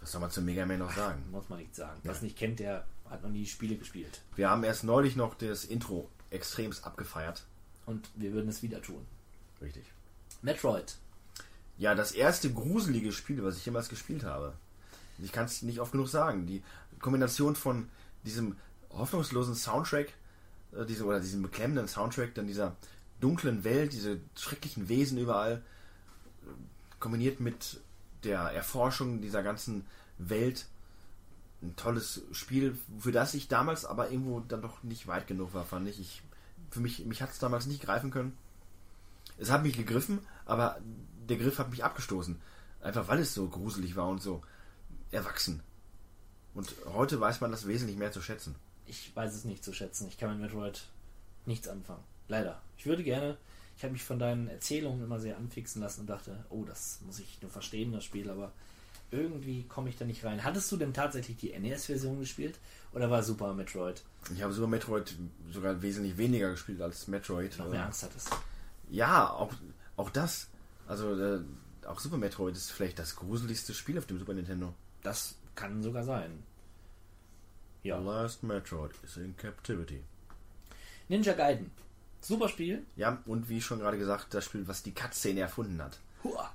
was 0.00 0.12
soll 0.12 0.20
man 0.20 0.30
zu 0.30 0.40
Mega 0.42 0.64
Man 0.66 0.78
noch 0.78 0.94
sagen? 0.94 1.30
Muss 1.30 1.48
man 1.48 1.58
nicht 1.58 1.74
sagen. 1.74 2.00
Wer 2.02 2.12
es 2.12 2.22
nicht 2.22 2.36
kennt, 2.36 2.60
der 2.60 2.86
hat 3.10 3.22
noch 3.22 3.30
nie 3.30 3.46
Spiele 3.46 3.76
gespielt. 3.76 4.20
Wir 4.36 4.50
haben 4.50 4.64
erst 4.64 4.84
neulich 4.84 5.16
noch 5.16 5.34
das 5.34 5.64
Intro 5.64 6.08
extremst 6.30 6.84
abgefeiert. 6.84 7.44
Und 7.86 8.08
wir 8.16 8.32
würden 8.32 8.48
es 8.48 8.62
wieder 8.62 8.82
tun. 8.82 9.06
Richtig. 9.60 9.84
Metroid. 10.42 10.96
Ja, 11.78 11.94
das 11.94 12.12
erste 12.12 12.52
gruselige 12.52 13.12
Spiel, 13.12 13.42
was 13.44 13.56
ich 13.56 13.64
jemals 13.64 13.88
gespielt 13.88 14.24
habe. 14.24 14.54
Ich 15.20 15.32
kann 15.32 15.46
es 15.46 15.62
nicht 15.62 15.80
oft 15.80 15.92
genug 15.92 16.08
sagen. 16.08 16.46
Die 16.46 16.62
Kombination 17.00 17.56
von 17.56 17.88
diesem 18.24 18.56
hoffnungslosen 18.90 19.54
Soundtrack, 19.54 20.12
äh, 20.72 20.84
diese, 20.86 21.04
oder 21.04 21.20
diesem 21.20 21.42
beklemmenden 21.42 21.88
Soundtrack, 21.88 22.34
dann 22.34 22.46
dieser 22.46 22.76
dunklen 23.20 23.64
Welt, 23.64 23.92
diese 23.92 24.20
schrecklichen 24.36 24.88
Wesen 24.88 25.18
überall, 25.18 25.62
äh, 26.42 26.50
kombiniert 27.00 27.40
mit 27.40 27.80
der 28.24 28.40
Erforschung 28.40 29.20
dieser 29.20 29.42
ganzen 29.42 29.86
Welt. 30.18 30.66
Ein 31.62 31.74
tolles 31.76 32.22
Spiel, 32.32 32.78
für 32.98 33.12
das 33.12 33.34
ich 33.34 33.48
damals 33.48 33.84
aber 33.84 34.10
irgendwo 34.10 34.40
dann 34.40 34.62
doch 34.62 34.82
nicht 34.82 35.06
weit 35.08 35.26
genug 35.26 35.54
war, 35.54 35.64
fand 35.64 35.88
ich. 35.88 36.00
ich 36.00 36.22
für 36.70 36.80
mich, 36.80 37.04
mich 37.06 37.22
hat 37.22 37.30
es 37.30 37.38
damals 37.38 37.66
nicht 37.66 37.82
greifen 37.82 38.10
können. 38.10 38.36
Es 39.38 39.50
hat 39.50 39.62
mich 39.62 39.76
gegriffen, 39.76 40.20
aber 40.44 40.78
der 41.28 41.36
Griff 41.36 41.58
hat 41.58 41.70
mich 41.70 41.84
abgestoßen. 41.84 42.40
Einfach 42.80 43.08
weil 43.08 43.20
es 43.20 43.34
so 43.34 43.48
gruselig 43.48 43.96
war 43.96 44.08
und 44.08 44.22
so 44.22 44.42
erwachsen. 45.10 45.62
Und 46.54 46.74
heute 46.86 47.20
weiß 47.20 47.40
man 47.40 47.50
das 47.50 47.66
wesentlich 47.66 47.96
mehr 47.96 48.12
zu 48.12 48.20
schätzen. 48.20 48.54
Ich 48.88 49.14
weiß 49.14 49.34
es 49.34 49.44
nicht 49.44 49.62
zu 49.64 49.72
schätzen. 49.72 50.08
Ich 50.08 50.18
kann 50.18 50.30
mit 50.30 50.40
Metroid 50.40 50.82
nichts 51.46 51.68
anfangen. 51.68 52.02
Leider. 52.28 52.60
Ich 52.76 52.86
würde 52.86 53.02
gerne, 53.02 53.36
Ich 53.76 53.84
habe 53.84 53.92
mich 53.92 54.02
von 54.02 54.18
deinen 54.18 54.48
Erzählungen 54.48 55.04
immer 55.04 55.20
sehr 55.20 55.36
anfixen 55.36 55.80
lassen 55.80 56.00
und 56.00 56.06
dachte, 56.08 56.44
oh, 56.50 56.64
das 56.64 57.00
muss 57.06 57.20
ich 57.20 57.40
nur 57.40 57.50
verstehen, 57.50 57.92
das 57.92 58.04
Spiel, 58.04 58.28
aber 58.28 58.52
irgendwie 59.10 59.62
komme 59.64 59.88
ich 59.88 59.96
da 59.96 60.04
nicht 60.04 60.24
rein. 60.24 60.42
Hattest 60.44 60.70
du 60.72 60.76
denn 60.76 60.92
tatsächlich 60.92 61.36
die 61.36 61.58
NES-Version 61.58 62.18
gespielt 62.18 62.58
oder 62.92 63.10
war 63.10 63.22
Super 63.22 63.54
Metroid? 63.54 64.02
Ich 64.34 64.42
habe 64.42 64.52
Super 64.52 64.66
Metroid 64.66 65.14
sogar 65.50 65.80
wesentlich 65.80 66.18
weniger 66.18 66.50
gespielt 66.50 66.80
als 66.82 67.06
Metroid. 67.08 67.56
Noch 67.58 67.70
mehr 67.70 67.84
Angst 67.86 68.02
hattest. 68.02 68.30
Ja, 68.90 69.30
auch, 69.30 69.52
auch 69.96 70.10
das. 70.10 70.48
Also 70.86 71.14
äh, 71.14 71.40
auch 71.86 72.00
Super 72.00 72.18
Metroid 72.18 72.56
ist 72.56 72.70
vielleicht 72.70 72.98
das 72.98 73.16
gruseligste 73.16 73.74
Spiel 73.74 73.96
auf 73.96 74.06
dem 74.06 74.18
Super 74.18 74.34
Nintendo. 74.34 74.74
Das 75.02 75.36
kann 75.54 75.82
sogar 75.82 76.04
sein. 76.04 76.42
Ja. 77.88 77.98
The 77.98 78.04
last 78.04 78.42
Metroid 78.42 78.92
is 79.02 79.16
in 79.16 79.36
captivity. 79.36 80.02
Ninja 81.08 81.32
Gaiden. 81.32 81.70
Super 82.20 82.48
Spiel. 82.48 82.84
Ja, 82.96 83.22
und 83.26 83.48
wie 83.48 83.60
schon 83.60 83.78
gerade 83.78 83.98
gesagt, 83.98 84.34
das 84.34 84.44
Spiel, 84.44 84.66
was 84.68 84.82
die 84.82 84.92
Cutscene 84.92 85.40
erfunden 85.40 85.80
hat. 85.82 85.98
Hua. 86.22 86.52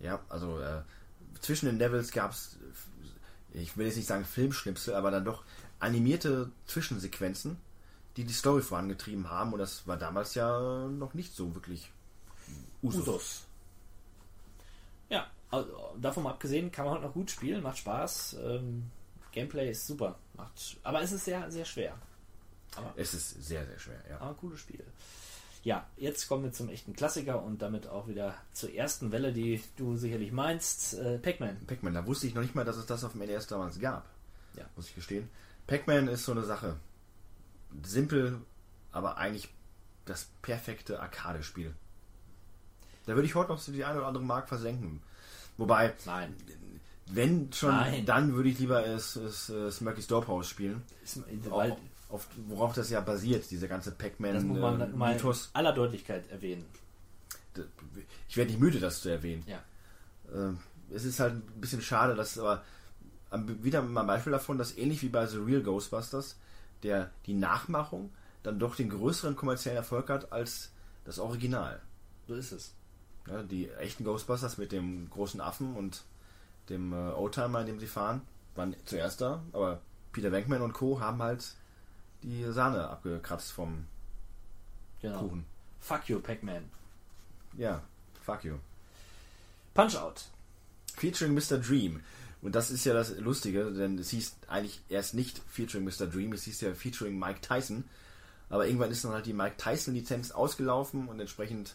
Ja, 0.00 0.20
also 0.28 0.58
äh, 0.60 0.82
zwischen 1.40 1.66
den 1.66 1.78
Levels 1.78 2.10
gab 2.10 2.32
es, 2.32 2.58
ich 3.52 3.76
will 3.76 3.86
jetzt 3.86 3.96
nicht 3.96 4.08
sagen 4.08 4.24
Filmschnipsel, 4.24 4.94
aber 4.94 5.10
dann 5.10 5.24
doch 5.24 5.44
animierte 5.78 6.50
Zwischensequenzen, 6.66 7.56
die 8.16 8.24
die 8.24 8.32
Story 8.32 8.62
vorangetrieben 8.62 9.30
haben. 9.30 9.52
Und 9.52 9.60
das 9.60 9.86
war 9.86 9.96
damals 9.96 10.34
ja 10.34 10.88
noch 10.88 11.14
nicht 11.14 11.36
so 11.36 11.54
wirklich 11.54 11.92
Usus. 12.82 13.02
Usus. 13.02 13.44
Ja, 15.08 15.30
also, 15.50 15.94
davon 16.00 16.24
mal 16.24 16.30
abgesehen, 16.30 16.72
kann 16.72 16.86
man 16.86 16.94
heute 16.94 17.04
noch 17.04 17.14
gut 17.14 17.30
spielen, 17.30 17.62
macht 17.62 17.78
Spaß. 17.78 18.36
Ähm, 18.42 18.90
Gameplay 19.32 19.70
ist 19.70 19.86
super. 19.86 20.18
Macht, 20.36 20.76
aber 20.82 21.02
es 21.02 21.12
ist 21.12 21.24
sehr, 21.24 21.50
sehr 21.50 21.64
schwer. 21.64 21.94
Aber, 22.76 22.92
Es 22.96 23.14
ist 23.14 23.44
sehr, 23.44 23.64
sehr 23.66 23.78
schwer, 23.78 24.00
ja. 24.08 24.16
aber 24.16 24.30
ein 24.30 24.36
cooles 24.36 24.60
Spiel. 24.60 24.84
Ja, 25.62 25.86
jetzt 25.96 26.28
kommen 26.28 26.44
wir 26.44 26.52
zum 26.52 26.68
echten 26.68 26.92
Klassiker 26.94 27.42
und 27.42 27.62
damit 27.62 27.86
auch 27.86 28.06
wieder 28.06 28.34
zur 28.52 28.72
ersten 28.74 29.12
Welle, 29.12 29.32
die 29.32 29.62
du 29.76 29.96
sicherlich 29.96 30.30
meinst. 30.30 30.94
Äh, 30.94 31.18
Pac-Man. 31.18 31.64
Pac-Man, 31.66 31.94
da 31.94 32.06
wusste 32.06 32.26
ich 32.26 32.34
noch 32.34 32.42
nicht 32.42 32.54
mal, 32.54 32.64
dass 32.64 32.76
es 32.76 32.84
das 32.84 33.02
auf 33.02 33.12
dem 33.12 33.22
NES 33.22 33.46
damals 33.46 33.80
gab. 33.80 34.04
Ja. 34.56 34.64
Muss 34.76 34.88
ich 34.88 34.94
gestehen. 34.94 35.30
Pac-Man 35.66 36.08
ist 36.08 36.24
so 36.24 36.32
eine 36.32 36.44
Sache. 36.44 36.76
Simpel, 37.82 38.40
aber 38.92 39.16
eigentlich 39.16 39.48
das 40.04 40.28
perfekte 40.42 41.00
Arcade-Spiel. 41.00 41.74
Da 43.06 43.14
würde 43.14 43.26
ich 43.26 43.34
heute 43.34 43.50
noch 43.52 43.58
so 43.58 43.72
die 43.72 43.84
eine 43.84 43.98
oder 43.98 44.08
andere 44.08 44.24
Mark 44.24 44.48
versenken. 44.48 45.02
Wobei, 45.56 45.94
Nein. 46.04 46.34
Wenn 47.06 47.52
schon, 47.52 47.70
Nein. 47.70 48.06
dann 48.06 48.34
würde 48.34 48.48
ich 48.48 48.58
lieber 48.58 48.86
es, 48.86 49.16
es, 49.16 49.50
äh, 49.50 49.70
Smirky's 49.70 50.06
Dopehouse 50.06 50.48
spielen. 50.48 50.82
Ist, 51.02 51.20
weil, 51.50 51.76
auf, 52.08 52.26
worauf 52.48 52.74
das 52.74 52.90
ja 52.90 53.00
basiert, 53.00 53.50
diese 53.50 53.68
ganze 53.68 53.90
das 53.90 54.42
muss 54.42 54.58
man 54.58 54.78
Pac-Man 54.78 54.98
mal 54.98 55.16
äh, 55.16 55.34
aller 55.52 55.72
Deutlichkeit 55.72 56.30
erwähnen. 56.30 56.64
Ich 58.28 58.36
werde 58.36 58.50
nicht 58.50 58.60
müde, 58.60 58.80
das 58.80 59.00
zu 59.00 59.08
erwähnen. 59.08 59.44
Ja. 59.46 59.62
Ähm, 60.34 60.58
es 60.92 61.04
ist 61.04 61.20
halt 61.20 61.34
ein 61.34 61.60
bisschen 61.60 61.82
schade, 61.82 62.14
dass 62.14 62.38
aber 62.38 62.62
wieder 63.62 63.82
mal 63.82 64.02
ein 64.02 64.06
Beispiel 64.06 64.32
davon, 64.32 64.58
dass 64.58 64.76
ähnlich 64.76 65.02
wie 65.02 65.08
bei 65.08 65.26
The 65.26 65.38
Real 65.38 65.62
Ghostbusters 65.62 66.36
der 66.84 67.10
die 67.26 67.34
Nachmachung 67.34 68.12
dann 68.42 68.58
doch 68.58 68.76
den 68.76 68.90
größeren 68.90 69.34
kommerziellen 69.34 69.78
Erfolg 69.78 70.10
hat 70.10 70.32
als 70.32 70.70
das 71.04 71.18
Original. 71.18 71.80
So 72.28 72.34
ist 72.34 72.52
es. 72.52 72.74
Ja, 73.26 73.42
die 73.42 73.70
echten 73.70 74.04
Ghostbusters 74.04 74.58
mit 74.58 74.70
dem 74.70 75.08
großen 75.10 75.40
Affen 75.40 75.74
und 75.74 76.02
dem 76.68 76.92
äh, 76.92 76.96
Oldtimer, 77.12 77.60
in 77.60 77.66
dem 77.66 77.80
sie 77.80 77.86
fahren, 77.86 78.22
waren 78.54 78.74
zuerst 78.84 79.20
da, 79.20 79.42
aber 79.52 79.80
Peter 80.12 80.32
Venkman 80.32 80.62
und 80.62 80.72
Co. 80.72 81.00
haben 81.00 81.22
halt 81.22 81.54
die 82.22 82.44
Sahne 82.52 82.88
abgekratzt 82.88 83.52
vom 83.52 83.86
Genau. 85.02 85.18
Kuchen. 85.20 85.44
Fuck 85.80 86.08
you, 86.08 86.18
Pac-Man. 86.18 86.64
Ja, 87.58 87.82
fuck 88.24 88.42
you. 88.44 88.54
Punch-Out. 89.74 90.24
Featuring 90.96 91.34
Mr. 91.34 91.58
Dream. 91.58 92.00
Und 92.40 92.54
das 92.54 92.70
ist 92.70 92.84
ja 92.84 92.94
das 92.94 93.10
Lustige, 93.18 93.70
denn 93.72 93.98
es 93.98 94.10
hieß 94.10 94.36
eigentlich 94.48 94.80
erst 94.88 95.14
nicht 95.14 95.40
Featuring 95.48 95.84
Mr. 95.84 96.06
Dream, 96.06 96.32
es 96.32 96.44
hieß 96.44 96.60
ja 96.62 96.74
Featuring 96.74 97.18
Mike 97.18 97.40
Tyson. 97.40 97.84
Aber 98.48 98.66
irgendwann 98.66 98.90
ist 98.90 99.04
dann 99.04 99.12
halt 99.12 99.26
die 99.26 99.32
Mike 99.32 99.56
Tyson-Lizenz 99.58 100.30
ausgelaufen 100.30 101.08
und 101.08 101.20
entsprechend 101.20 101.74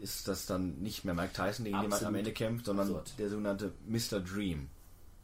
ist 0.00 0.28
das 0.28 0.46
dann 0.46 0.78
nicht 0.82 1.04
mehr 1.04 1.14
Mike 1.14 1.32
Tyson, 1.32 1.64
gegen 1.64 1.80
den 1.80 1.82
man 1.82 1.84
am 1.84 1.92
Absolut 1.92 2.18
Ende 2.18 2.32
kämpft, 2.32 2.66
sondern 2.66 2.86
absurd. 2.88 3.12
der 3.18 3.28
sogenannte 3.30 3.72
Mr. 3.86 4.20
Dream. 4.20 4.68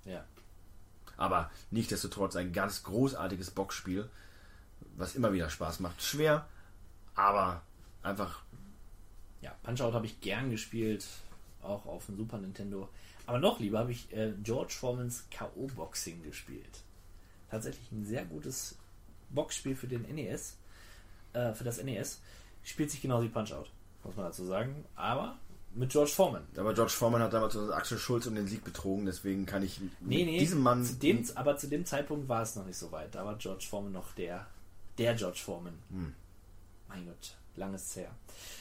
Ja. 0.04 0.24
Aber 1.16 1.50
nichtsdestotrotz 1.70 2.36
ein 2.36 2.52
ganz 2.52 2.82
großartiges 2.82 3.50
Boxspiel, 3.50 4.08
was 4.96 5.14
immer 5.14 5.32
wieder 5.32 5.50
Spaß 5.50 5.80
macht. 5.80 6.02
Schwer, 6.02 6.46
aber 7.14 7.62
einfach 8.02 8.42
Ja, 9.42 9.54
Punch-Out 9.62 9.94
habe 9.94 10.06
ich 10.06 10.20
gern 10.20 10.50
gespielt, 10.50 11.06
auch 11.62 11.86
auf 11.86 12.06
dem 12.06 12.16
Super 12.16 12.38
Nintendo. 12.38 12.88
Aber 13.26 13.38
noch 13.38 13.60
lieber 13.60 13.78
habe 13.78 13.92
ich 13.92 14.12
äh, 14.12 14.32
George 14.42 14.72
Formans 14.72 15.24
K.O.-Boxing 15.30 16.22
gespielt. 16.22 16.80
Tatsächlich 17.50 17.92
ein 17.92 18.04
sehr 18.04 18.24
gutes 18.24 18.76
Boxspiel 19.30 19.76
für 19.76 19.86
den 19.86 20.02
NES, 20.02 20.56
äh, 21.34 21.52
für 21.52 21.64
das 21.64 21.82
NES. 21.82 22.20
Spielt 22.64 22.90
sich 22.90 23.00
genauso 23.02 23.24
wie 23.24 23.28
Punch-Out, 23.30 23.70
muss 24.04 24.16
man 24.16 24.26
dazu 24.26 24.44
sagen. 24.44 24.84
Aber 24.94 25.36
mit 25.74 25.90
George 25.90 26.10
Foreman. 26.10 26.42
Aber 26.56 26.74
George 26.74 26.92
Foreman 26.92 27.22
hat 27.22 27.32
damals 27.32 27.56
Axel 27.56 27.98
Schulz 27.98 28.26
um 28.26 28.34
den 28.34 28.46
Sieg 28.46 28.64
betrogen, 28.64 29.06
deswegen 29.06 29.46
kann 29.46 29.62
ich 29.62 29.80
Nee, 30.00 30.24
mit 30.24 30.26
nee, 30.26 30.38
diesem 30.38 30.60
Mann 30.60 30.84
zu 30.84 30.94
dem, 30.94 31.24
aber 31.34 31.56
zu 31.56 31.68
dem 31.68 31.86
Zeitpunkt 31.86 32.28
war 32.28 32.42
es 32.42 32.56
noch 32.56 32.66
nicht 32.66 32.76
so 32.76 32.92
weit. 32.92 33.14
Da 33.14 33.24
war 33.24 33.36
George 33.36 33.66
Foreman 33.68 33.92
noch 33.92 34.12
der, 34.12 34.46
der 34.98 35.14
George 35.14 35.40
Foreman. 35.42 35.78
Hm. 35.90 36.14
Mein 36.88 37.06
Gott, 37.06 37.36
langes 37.56 37.96
her. 37.96 38.10